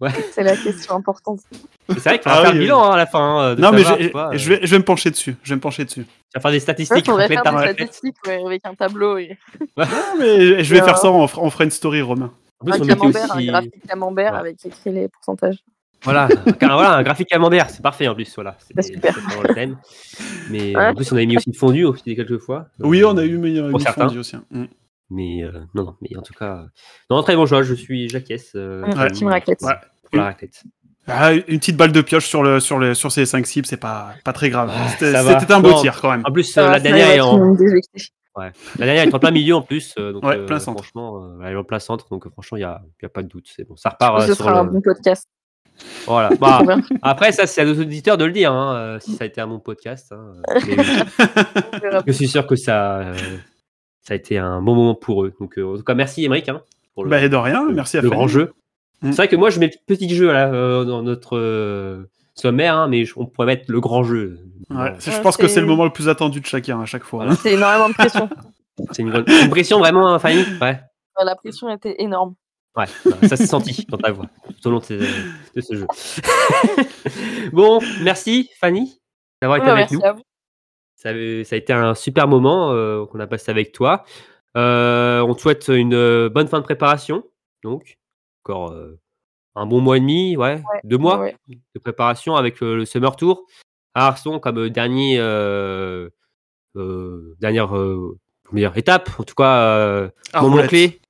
C'est 0.33 0.43
la 0.43 0.57
question 0.57 0.95
importante. 0.95 1.41
c'est 1.89 2.01
vrai 2.05 2.19
qu'il 2.19 2.31
va 2.31 2.39
Ah 2.39 2.43
faire 2.43 2.51
oui, 2.51 2.55
le 2.55 2.59
oui. 2.61 2.65
bilan 2.67 2.85
hein, 2.85 2.91
à 2.93 2.97
la 2.97 3.07
fin. 3.07 3.43
euh, 3.43 3.55
de 3.55 3.61
Non, 3.61 3.73
mais 3.73 3.83
savoir, 3.85 4.33
je 4.37 4.53
euh, 4.53 4.57
vais, 4.57 4.67
je 4.67 4.71
vais 4.71 4.79
me 4.79 4.85
pencher 4.85 5.11
dessus. 5.11 5.37
Je 5.43 5.51
vais 5.51 5.57
me 5.57 5.61
pencher 5.61 5.85
dessus. 5.85 6.05
Tu 6.37 6.39
vas 6.39 6.41
faire 6.41 6.51
des 6.51 6.57
Ouais, 6.57 6.61
statistiques 6.61 7.07
faudrait 7.07 7.23
raclette 7.27 7.43
faire 7.43 7.53
des 7.63 7.73
statistiques 7.85 8.17
ouais, 8.27 8.43
avec 8.45 8.67
un 8.67 8.75
tableau 8.75 9.19
et 9.19 9.37
Non, 9.77 9.85
mais 10.19 10.63
je 10.65 10.75
vais 10.75 10.83
faire 10.83 10.99
ça, 10.99 11.11
on 11.11 11.27
fera 11.27 11.65
une 11.65 11.71
story, 11.71 12.03
Romain. 12.03 12.33
En 12.61 12.65
plus, 12.65 12.75
un 12.83 12.87
camembert, 12.87 13.25
aussi... 13.37 13.49
un 13.49 13.53
graphique 13.53 13.87
camembert 13.89 14.33
Ouais. 14.33 14.39
avec 14.39 14.65
écrit 14.67 14.93
les 14.93 15.09
pourcentages. 15.09 15.59
Voilà, 16.03 16.29
un, 16.47 16.53
voilà, 16.75 16.97
un 16.97 17.03
graphique 17.03 17.29
camembert, 17.29 17.69
c'est 17.71 17.83
parfait 17.83 18.07
en 18.09 18.15
plus. 18.15 18.33
Voilà, 18.35 18.57
c'était 18.61 18.83
super. 18.83 19.15
le 19.43 19.55
thème. 19.55 19.77
Mais 20.51 20.75
euh, 20.75 20.79
Ouais. 20.79 20.87
en 20.89 20.95
plus, 20.95 21.11
on 21.13 21.17
avait 21.17 21.27
mis 21.27 21.37
aussi 21.37 21.49
une 21.51 21.55
fondue 21.55 21.85
aussi 21.85 22.15
quelques 22.17 22.39
fois. 22.39 22.67
Oui, 22.81 23.03
on 23.05 23.17
a 23.17 23.25
eu 23.25 23.37
mais, 23.39 23.59
euh, 23.59 23.71
Pour 23.71 23.79
une 23.81 23.85
certains. 23.85 24.07
fondue 24.07 24.19
aussi. 24.21 24.37
Mm. 24.51 24.65
Mais 25.11 25.43
euh, 25.45 25.53
non, 25.75 25.85
non, 25.85 25.97
mais 26.01 26.17
en 26.17 26.23
tout 26.23 26.35
cas, 26.35 26.59
euh, 26.63 26.67
non, 27.11 27.23
très 27.23 27.37
bon 27.37 27.47
choix. 27.47 27.63
Je 27.63 27.75
suis 27.75 28.09
Jaquès. 28.09 28.53
Euh, 28.55 28.83
Ouais, 28.85 28.93
pour- 28.95 29.07
team 29.13 29.29
raclette. 29.29 29.63
Ouais. 29.63 29.75
pour 30.05 30.17
la 30.19 30.25
raclette. 30.25 30.63
Ah, 31.09 31.33
une 31.33 31.59
petite 31.59 31.77
balle 31.77 31.93
de 31.93 32.01
pioche 32.01 32.27
sur, 32.27 32.43
le, 32.43 32.59
sur, 32.61 32.79
le, 32.79 32.95
sur 32.95 33.13
ces 33.13 33.27
5 33.27 33.47
cibles, 33.47 33.67
c'est 33.67 33.77
pas, 33.77 34.11
pas 34.25 34.33
très 34.33 34.51
grave. 34.51 34.71
Ah, 34.75 34.89
C'était 34.99 35.53
un 35.53 35.61
beau 35.61 35.71
Non. 35.71 35.81
tir 35.81 36.01
quand 36.01 36.11
même. 36.11 36.23
En 36.25 36.33
plus, 36.33 36.45
Ça 36.45 36.63
euh, 36.63 36.67
va, 36.67 36.73
la 36.73 36.81
dernière 36.81 37.11
est 37.11 37.21
en, 37.21 37.55
la 38.39 38.51
dernière 38.87 39.05
est 39.09 39.15
en 39.15 39.19
plein 39.19 39.31
milieu 39.31 39.55
en 39.55 39.63
plus, 39.63 39.95
euh, 39.99 40.13
donc 40.13 40.25
Ouais, 40.25 40.37
euh, 40.37 40.47
plein 40.47 40.59
centre. 40.59 40.79
franchement, 40.83 41.23
euh, 41.25 41.45
elle 41.45 41.53
est 41.53 41.57
en 41.57 41.65
plein 41.65 41.79
centre, 41.79 42.09
donc 42.11 42.29
franchement, 42.31 42.59
il 42.59 42.63
y 42.63 42.65
a, 42.65 42.83
y 43.03 43.07
a 43.07 43.09
pas 43.09 43.23
de 43.23 43.29
doute. 43.29 43.47
C'est 43.55 43.67
bon, 43.67 43.77
ça 43.77 43.91
repart 43.91 44.21
Ce 44.21 44.25
euh, 44.25 44.35
sur 44.35 44.45
sera 44.45 44.61
un 44.61 44.65
le. 44.65 44.71
bon 44.71 44.81
podcast. 44.83 45.27
Voilà. 46.07 46.31
Bah, 46.41 46.61
après, 47.03 47.33
ça, 47.33 47.47
c'est 47.47 47.61
à 47.61 47.65
nos 47.65 47.79
auditeurs 47.81 48.17
de 48.19 48.25
le 48.25 48.33
dire, 48.33 48.53
hein, 48.53 48.77
euh, 48.77 48.99
si 49.01 49.13
ça 49.15 49.25
a 49.25 49.27
été 49.27 49.41
un 49.41 49.47
bon 49.47 49.59
podcast. 49.61 50.13
hein, 50.13 50.33
mais 50.67 52.03
je 52.07 52.13
suis 52.13 52.29
sûr 52.29 52.47
que 52.47 52.57
ça, 52.57 52.99
euh, 52.99 53.15
ça 54.03 54.15
a 54.15 54.17
été 54.17 54.39
un 54.39 54.61
bon 54.61 54.75
moment 54.75 54.95
pour 54.95 55.25
eux. 55.25 55.33
Donc, 55.41 55.59
euh, 55.59 55.75
en 55.75 55.77
tout 55.77 55.85
cas, 55.85 55.95
merci, 55.95 56.25
Émeric, 56.25 56.49
hein, 56.49 56.63
pour 56.95 57.05
le, 57.05 57.11
Bah, 57.11 57.27
de 57.29 57.37
rien, 57.37 57.67
merci 57.73 57.97
à 57.99 58.03
le 58.03 58.11
grand 58.11 58.27
jeu. 58.29 58.53
Mm. 59.03 59.11
C'est 59.11 59.17
vrai 59.17 59.29
que 59.29 59.37
moi, 59.37 59.51
je 59.51 59.61
mets 59.61 59.67
le 59.67 59.95
petit 59.95 60.15
jeu 60.15 60.33
là, 60.33 60.49
euh, 60.53 60.85
dans 60.85 61.03
notre 61.03 61.37
euh, 61.37 62.05
sommaire, 62.35 62.77
hein, 62.77 62.89
mais 62.89 63.05
je- 63.05 63.15
on 63.17 63.27
pourrait 63.27 63.47
mettre 63.47 63.65
le 63.71 63.81
grand 63.81 64.03
jeu. 64.05 64.39
Ouais, 64.71 64.77
Bon, 64.91 64.97
c'est- 64.99 65.11
je 65.11 65.17
Ouais, 65.17 65.23
pense 65.23 65.37
que 65.37 65.49
c'est- 65.49 65.61
le 65.61 65.67
moment 65.67 65.85
le 65.85 65.91
plus 65.93 66.09
attendu 66.09 66.41
de 66.41 66.47
chacun 66.47 66.81
à 66.81 66.87
chaque 66.87 67.05
fois. 67.05 67.25
Voilà. 67.25 67.37
C'est 67.41 67.53
énormément 67.55 67.89
de 67.89 67.95
pression. 67.95 68.29
c'est 68.93 69.03
une, 69.03 69.49
pression 69.51 69.79
vraiment, 69.79 70.09
hein, 70.13 70.19
Fanny 70.19 70.45
Ouais. 70.61 70.81
La 71.23 71.35
pression 71.37 71.71
était 71.71 71.97
énorme. 71.99 72.35
Ouais, 72.77 72.85
ça 73.27 73.37
s'est 73.39 73.47
senti 73.47 73.87
dans 73.89 73.97
ta 73.97 74.11
voix 74.13 74.27
tout 74.61 74.69
au 74.69 74.71
long 74.71 74.81
de, 74.81 74.85
ces- 74.85 74.99
de 74.99 75.61
ce 75.63 75.75
jeu. 75.77 75.87
bon, 77.53 77.81
merci 78.03 78.51
Fanny 78.61 79.01
d'avoir 79.41 79.59
été 79.59 79.67
Ouais, 79.67 79.73
avec 79.73 79.91
merci 79.91 79.97
nous. 79.97 80.05
à 80.05 80.13
vous. 80.13 80.23
Ça, 80.95 81.11
a- 81.11 81.45
ça 81.45 81.55
a 81.55 81.59
été 81.59 81.73
un 81.73 81.95
super 81.95 82.29
moment 82.29 82.73
euh, 82.73 83.05
qu'on 83.07 83.21
a 83.21 83.27
passé 83.27 83.51
avec 83.51 83.73
toi. 83.73 84.05
Euh, 84.57 85.21
on 85.21 85.35
te 85.35 85.41
souhaite 85.41 85.69
une 85.69 85.95
euh, 85.95 86.29
bonne 86.29 86.49
fin 86.49 86.59
de 86.59 86.65
préparation. 86.65 87.23
Donc, 87.63 87.97
encore 88.47 88.71
euh, 88.73 88.99
un 89.57 89.67
bon 89.67 89.81
mois 89.81 89.97
et 89.97 90.01
demi, 90.01 90.37
ouais, 90.37 90.63
deux 90.85 90.99
mois 90.99 91.19
Ouais. 91.19 91.37
de 91.49 91.79
préparation 91.81 92.37
avec 92.37 92.61
le 92.61 92.85
Summer 92.85 93.17
Tour 93.17 93.45
à 93.95 94.07
Arson 94.09 94.39
comme 94.39 94.69
dernier, 94.69 95.19
euh, 95.19 96.09
euh, 96.77 97.35
dernière 97.41 97.77
euh, 97.77 98.19
comment 98.45 98.59
dire, 98.61 98.77
étape, 98.77 99.11
en 99.19 99.25
tout 99.25 99.35
cas, 99.35 99.63
euh, 99.63 100.11
Ah, 100.33 100.43
moment 100.43 100.63
clé. 100.67 101.01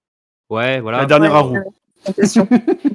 Ouais, 0.49 0.81
voilà. 0.81 0.99
La 0.99 1.07
dernière 1.07 1.33
Ouais, 1.33 1.39
à 1.39 1.41
roue. 1.41 1.57
euh. 1.57 2.95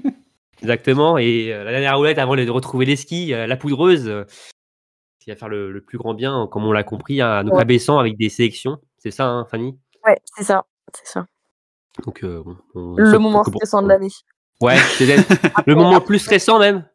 Exactement. 0.61 1.17
Et 1.17 1.51
euh, 1.53 1.63
la 1.63 1.71
dernière 1.71 1.97
roulette 1.97 2.17
avant 2.17 2.35
de 2.35 2.49
retrouver 2.49 2.85
les 2.85 2.95
skis, 2.95 3.33
euh, 3.33 3.45
la 3.47 3.57
poudreuse, 3.57 4.07
euh, 4.07 4.23
qui 5.19 5.29
va 5.29 5.35
faire 5.35 5.49
le, 5.49 5.71
le 5.71 5.81
plus 5.81 5.97
grand 5.97 6.13
bien, 6.13 6.47
comme 6.51 6.63
on 6.65 6.71
l'a 6.71 6.83
compris, 6.83 7.19
à 7.21 7.43
nos 7.43 7.51
Ouais. 7.51 7.57
cabeçants 7.59 7.99
avec 7.99 8.17
des 8.17 8.29
sélections. 8.29 8.77
C'est 8.97 9.11
ça, 9.11 9.25
hein, 9.27 9.45
Fanny? 9.51 9.77
Ouais, 10.05 10.17
c'est 10.23 10.43
ça. 10.43 10.65
C'est 10.93 11.07
ça. 11.07 11.27
Donc, 12.05 12.23
euh, 12.23 12.41
on 12.73 12.95
Le 12.95 13.19
moment 13.19 13.43
stressant 13.43 13.81
de 13.81 13.87
l'année. 13.89 14.07
Ouais, 14.61 14.77
c'est 14.97 15.05
le 15.65 15.75
moment 15.75 15.95
le 15.95 15.99
plus 16.01 16.19
stressant 16.19 16.59
même. 16.59 16.85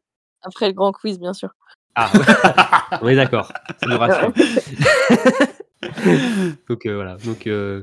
Après 0.42 0.68
le 0.68 0.72
grand 0.72 0.92
quiz, 0.92 1.18
bien 1.18 1.32
sûr. 1.32 1.50
Ah, 1.94 2.10
ouais. 2.14 2.98
on 3.02 3.08
est 3.08 3.16
d'accord. 3.16 3.52
Ça 3.82 3.88
nous 3.88 3.98
rassure. 3.98 4.32
Donc 6.68 6.86
euh, 6.86 6.94
voilà. 6.94 7.16
Donc 7.24 7.46
euh, 7.46 7.82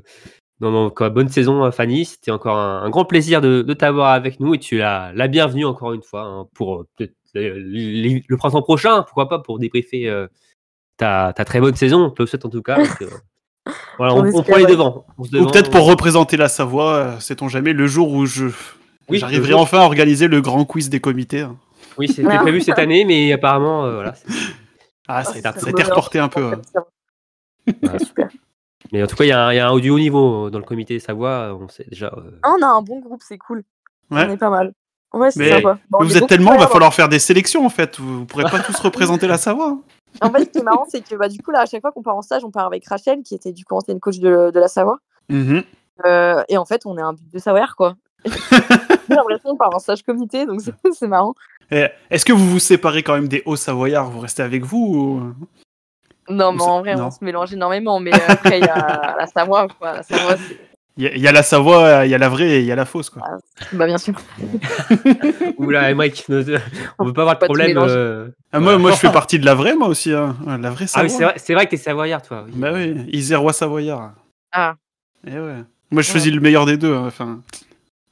non, 0.61 0.71
non, 0.71 0.85
encore 0.87 1.11
bonne 1.11 1.29
saison, 1.29 1.63
euh, 1.65 1.71
Fanny. 1.71 2.05
C'était 2.05 2.31
encore 2.31 2.57
un, 2.57 2.83
un 2.83 2.89
grand 2.89 3.05
plaisir 3.05 3.41
de, 3.41 3.61
de 3.61 3.73
t'avoir 3.73 4.11
avec 4.11 4.39
nous 4.39 4.53
et 4.53 4.59
tu 4.59 4.75
es 4.75 4.79
la, 4.79 5.11
la 5.13 5.27
bienvenue 5.27 5.65
encore 5.65 5.93
une 5.93 6.03
fois 6.03 6.23
hein, 6.23 6.45
pour 6.53 6.81
euh, 6.81 6.87
le, 6.99 7.07
le- 7.33 8.21
le 8.27 8.37
printemps 8.37 8.61
prochain, 8.61 9.03
pourquoi 9.03 9.29
pas, 9.29 9.39
pour 9.39 9.59
débriefer 9.59 10.07
euh, 10.09 10.27
ta, 10.97 11.33
ta 11.35 11.45
très 11.45 11.59
bonne 11.59 11.75
saison. 11.75 12.05
On 12.05 12.09
te 12.09 12.21
le 12.21 12.27
souhaite 12.27 12.45
en 12.45 12.49
tout 12.49 12.61
cas. 12.61 12.77
Donc, 12.77 13.01
euh, 13.01 13.09
voilà, 13.97 14.13
On 14.13 14.17
on, 14.17 14.21
on 14.21 14.25
espère, 14.25 14.43
prend 14.43 14.57
les 14.57 14.65
devants. 14.65 15.05
Ou 15.17 15.25
peut-être 15.27 15.71
pour 15.71 15.85
représenter 15.85 16.37
la 16.37 16.49
Savoie, 16.49 16.93
euh, 16.95 17.19
sait-on 17.19 17.47
jamais, 17.49 17.73
le 17.73 17.87
jour 17.87 18.11
où 18.11 18.25
je 18.25 18.47
Oui, 19.09 19.17
j'arriverai 19.17 19.53
enfin 19.53 19.79
à 19.79 19.83
organiser 19.83 20.27
le 20.27 20.41
grand 20.41 20.65
quiz 20.65 20.89
des 20.89 20.99
comités. 20.99 21.41
hein. 21.41 21.57
Oui, 21.97 22.07
c'était 22.07 22.27
Ah. 22.31 22.39
prévu 22.39 22.61
cette 22.61 22.79
année, 22.79 23.05
mais 23.05 23.31
apparemment, 23.33 23.85
euh, 23.85 23.93
voilà. 23.95 24.13
Ah, 25.07 25.23
ça, 25.23 25.33
Ah, 25.43 25.49
a- 25.49 25.53
c'est 25.53 25.59
ça 25.59 25.67
a 25.67 25.69
été 25.69 25.83
reporté 25.83 26.19
un 26.19 26.29
peu. 26.29 26.51
Ouais, 27.67 27.99
super. 27.99 28.29
Mais 28.91 29.03
en 29.03 29.07
tout 29.07 29.15
cas, 29.15 29.23
il 29.23 29.27
y, 29.29 29.31
a 29.31 29.45
un- 29.47 29.53
il 29.53 29.55
y 29.55 29.59
a 29.59 29.67
un 29.67 29.71
haut 29.71 29.79
du 29.79 29.89
haut 29.89 29.99
niveau 29.99 30.49
dans 30.49 30.59
le 30.59 30.63
comité 30.65 30.99
Savoie. 30.99 31.57
On 31.59 31.67
sait 31.67 31.85
déjà. 31.89 32.07
euh, 32.17 32.31
Ah, 32.43 32.53
on 32.57 32.63
a 32.63 32.67
un 32.67 32.81
bon 32.81 32.99
groupe, 32.99 33.21
c'est 33.23 33.37
cool. 33.37 33.63
Ouais. 34.11 34.25
On 34.27 34.31
est 34.31 34.37
pas 34.37 34.49
mal. 34.49 34.73
Ouais, 35.13 35.29
c'est 35.31 35.39
Mais 35.39 35.49
sympa. 35.51 35.77
Bon, 35.89 35.99
on 36.01 36.03
Vous 36.05 36.17
êtes 36.17 36.27
tellement, 36.27 36.55
de 36.55 36.59
va 36.59 36.67
falloir 36.67 36.93
faire 36.93 37.07
des 37.09 37.19
sélections 37.19 37.65
en 37.65 37.69
fait. 37.69 37.99
Vous, 37.99 38.19
vous 38.19 38.25
pourrez 38.25 38.45
pas 38.45 38.59
tous 38.59 38.77
représenter 38.79 39.27
la 39.27 39.37
Savoie. 39.37 39.67
hein. 39.69 39.81
En 40.21 40.31
fait, 40.31 40.45
ce 40.45 40.49
qui 40.49 40.57
est 40.59 40.63
marrant, 40.63 40.85
c'est 40.89 41.01
que 41.07 41.15
bah, 41.15 41.27
du 41.29 41.39
coup, 41.41 41.51
là, 41.51 41.61
à 41.61 41.65
chaque 41.65 41.81
fois 41.81 41.91
qu'on 41.91 42.01
part 42.03 42.15
en 42.15 42.21
stage, 42.21 42.43
on 42.43 42.51
part 42.51 42.65
avec 42.65 42.87
Rachel, 42.87 43.21
qui 43.23 43.35
était 43.35 43.51
du 43.51 43.63
coup 43.65 43.75
ancienne 43.75 43.99
coach 43.99 44.19
de, 44.19 44.51
de 44.51 44.59
la 44.59 44.67
Savoie. 44.67 44.97
Mhm. 45.29 45.63
Euh, 46.05 46.43
et 46.49 46.57
en 46.57 46.65
fait, 46.65 46.85
on 46.85 46.97
est 46.97 47.01
un 47.01 47.13
but 47.13 47.31
de 47.31 47.39
Savoyard, 47.39 47.75
quoi. 47.75 47.95
J'ai 48.25 49.15
l'impression 49.15 49.55
part 49.57 49.73
en 49.75 49.79
stage 49.79 50.03
comité, 50.03 50.45
donc 50.45 50.61
c'est- 50.93 51.07
marrant. 51.07 51.33
Et 51.71 51.85
Est-ce 52.09 52.25
que 52.25 52.33
vous 52.33 52.47
vous 52.49 52.59
séparez 52.59 53.03
quand 53.03 53.13
même 53.15 53.27
des 53.27 53.41
hauts 53.45 53.55
Savoyards? 53.55 54.09
Vous 54.09 54.19
restez 54.19 54.43
avec 54.43 54.63
vous 54.63 55.33
ou- 56.29 56.33
Non, 56.33 56.51
mais 56.53 56.61
en 56.61 56.79
vrai, 56.81 56.95
non. 56.95 57.07
on 57.07 57.11
se 57.11 57.23
mélange 57.23 57.53
énormément. 57.53 57.99
Mais 57.99 58.13
euh, 58.13 58.17
après, 58.27 58.59
il 58.59 58.65
y 58.65 58.69
a 58.69 59.15
la 59.19 59.27
Savoie, 59.27 59.67
quoi. 59.79 59.93
La 59.93 60.03
Savoie, 60.03 60.37
c'est. 60.37 60.57
Il 60.95 61.03
y, 61.05 61.07
a- 61.07 61.15
il 61.15 61.21
y 61.21 61.27
a 61.27 61.31
la 61.31 61.41
Savoie, 61.41 62.05
il 62.05 62.11
y 62.11 62.13
a 62.13 62.19
la 62.19 62.29
vraie 62.29 62.49
et 62.51 62.59
il 62.59 62.65
y 62.65 62.71
a 62.71 62.75
la 62.75 62.85
fausse. 62.85 63.09
Quoi. 63.09 63.23
Bah, 63.71 63.87
bien 63.87 63.97
sûr. 63.97 64.13
Oula, 65.57 65.91
ne- 65.93 66.57
on 66.99 67.05
veut 67.05 67.13
pas 67.13 67.21
avoir 67.21 67.39
de 67.39 67.45
problème. 67.45 67.77
euh, 67.79 68.27
Ah, 68.51 68.59
moi, 68.59 68.77
moi, 68.77 68.91
je 68.91 68.97
fais 68.97 69.11
partie 69.11 69.39
de 69.39 69.45
la 69.45 69.55
vraie, 69.55 69.75
moi 69.75 69.87
aussi. 69.87 70.13
hein. 70.13 70.35
La 70.45 70.69
vraie 70.69 70.85
Ah 70.93 71.07
Savoie. 71.07 71.07
oui, 71.09 71.09
c'est 71.37 71.53
vrai, 71.53 71.55
vrai 71.55 71.65
que 71.65 71.71
t'es 71.71 71.77
savoyard, 71.77 72.21
toi. 72.21 72.43
oui. 72.45 72.51
Bah 72.55 72.69
oui, 72.73 72.95
Isérois 73.11 73.53
Savoyard. 73.53 74.11
Ah, 74.51 74.75
Eh 75.25 75.31
ouais. 75.31 75.63
Moi, 75.89 76.01
je 76.03 76.11
choisis 76.11 76.31
le 76.31 76.39
meilleur 76.41 76.65
des 76.67 76.77
deux. 76.77 76.93
hein. 76.95 77.09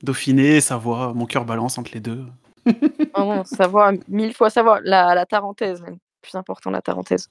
Dauphiné, 0.03 0.61
Savoie, 0.61 1.13
mon 1.13 1.25
cœur 1.25 1.45
balance 1.45 1.77
entre 1.77 1.91
les 1.93 1.99
deux. 1.99 2.25
oh 2.67 2.71
non, 3.19 3.43
Savoie, 3.43 3.91
mille 4.07 4.33
fois 4.33 4.49
Savoie. 4.49 4.79
La, 4.83 5.13
la 5.15 5.25
Tarentaise, 5.25 5.81
même. 5.81 5.97
Plus 6.21 6.35
important, 6.35 6.69
la 6.71 6.81
Tarentaise. 6.81 7.29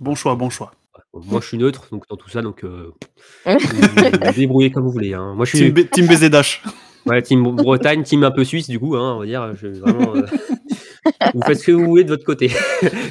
Bon 0.00 0.14
choix, 0.14 0.34
bon 0.34 0.50
choix. 0.50 0.72
Moi, 1.12 1.40
je 1.40 1.46
suis 1.48 1.58
neutre 1.58 1.88
donc 1.90 2.04
dans 2.08 2.16
tout 2.16 2.28
ça, 2.28 2.40
donc 2.40 2.62
euh, 2.64 2.92
vous 3.46 3.52
vous 3.56 4.32
débrouillez 4.32 4.70
comme 4.70 4.84
vous 4.84 4.92
voulez. 4.92 5.12
hein. 5.14 5.34
Moi, 5.34 5.44
je 5.44 5.56
suis 5.56 5.74
Team, 5.74 5.88
team 5.88 6.06
BZH. 6.06 6.62
ouais, 7.06 7.20
team 7.22 7.42
Bretagne, 7.42 8.02
team 8.04 8.22
un 8.22 8.30
peu 8.30 8.44
suisse, 8.44 8.68
du 8.68 8.78
coup, 8.78 8.94
hein, 8.96 9.14
on 9.16 9.20
va 9.20 9.26
dire. 9.26 9.54
Je, 9.56 9.66
vraiment, 9.68 10.14
euh, 10.14 10.26
vous 11.34 11.42
faites 11.42 11.58
ce 11.58 11.66
que 11.66 11.72
vous 11.72 11.86
voulez 11.86 12.04
de 12.04 12.10
votre 12.10 12.24
côté. 12.24 12.48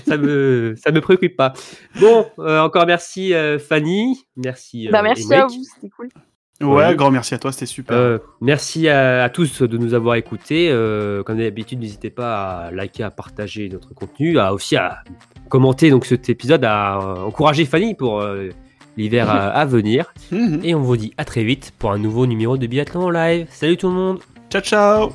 ça 0.08 0.16
me, 0.18 0.76
ça 0.78 0.92
me 0.92 1.02
préoccupe 1.02 1.36
pas. 1.36 1.54
Bon, 2.00 2.26
euh, 2.40 2.62
encore 2.62 2.86
merci 2.86 3.34
euh, 3.34 3.60
Fanny, 3.60 4.26
merci. 4.38 4.88
euh, 4.88 4.92
bah, 4.92 5.02
merci 5.02 5.34
à 5.34 5.46
vous, 5.48 5.64
c'était 5.76 5.90
cool. 5.90 6.10
Ouais, 6.62 6.96
grand 6.96 7.10
merci 7.10 7.34
à 7.34 7.38
toi, 7.40 7.52
c'était 7.52 7.66
super. 7.66 7.96
Euh, 7.96 8.18
merci 8.42 8.90
à, 8.90 9.24
à 9.24 9.30
tous 9.30 9.62
de 9.62 9.78
nous 9.78 9.94
avoir 9.94 10.16
écoutés. 10.16 10.70
Euh, 10.70 11.24
comme 11.24 11.38
d'habitude, 11.38 11.80
n'hésitez 11.80 12.10
pas 12.10 12.66
à 12.66 12.72
liker, 12.72 13.04
à 13.04 13.12
partager 13.12 13.70
notre 13.70 13.94
contenu, 13.94 14.38
à 14.40 14.54
aussi 14.54 14.76
à 14.76 15.04
commenter 15.48 15.90
donc 15.90 16.06
cet 16.06 16.30
épisode, 16.30 16.66
à 16.66 16.98
euh, 16.98 17.16
encourager 17.28 17.66
Fanny 17.66 17.96
pour 17.96 18.20
euh, 18.22 18.50
l'hiver 18.98 19.30
à, 19.30 19.48
à 19.50 19.66
venir. 19.66 20.14
Mhm. 20.32 20.60
Et 20.64 20.76
on 20.76 20.82
vous 20.82 20.96
dit 20.98 21.14
à 21.18 21.26
très 21.26 21.44
vite 21.44 21.74
pour 21.80 21.92
un 21.92 21.98
nouveau 21.98 22.28
numéro 22.28 22.56
de 22.58 22.68
Biathlon 22.68 23.06
en 23.06 23.10
live. 23.10 23.48
Salut 23.50 23.78
tout 23.78 23.88
le 23.88 23.94
monde 23.96 24.20
Ciao, 24.52 24.62
ciao 24.62 25.10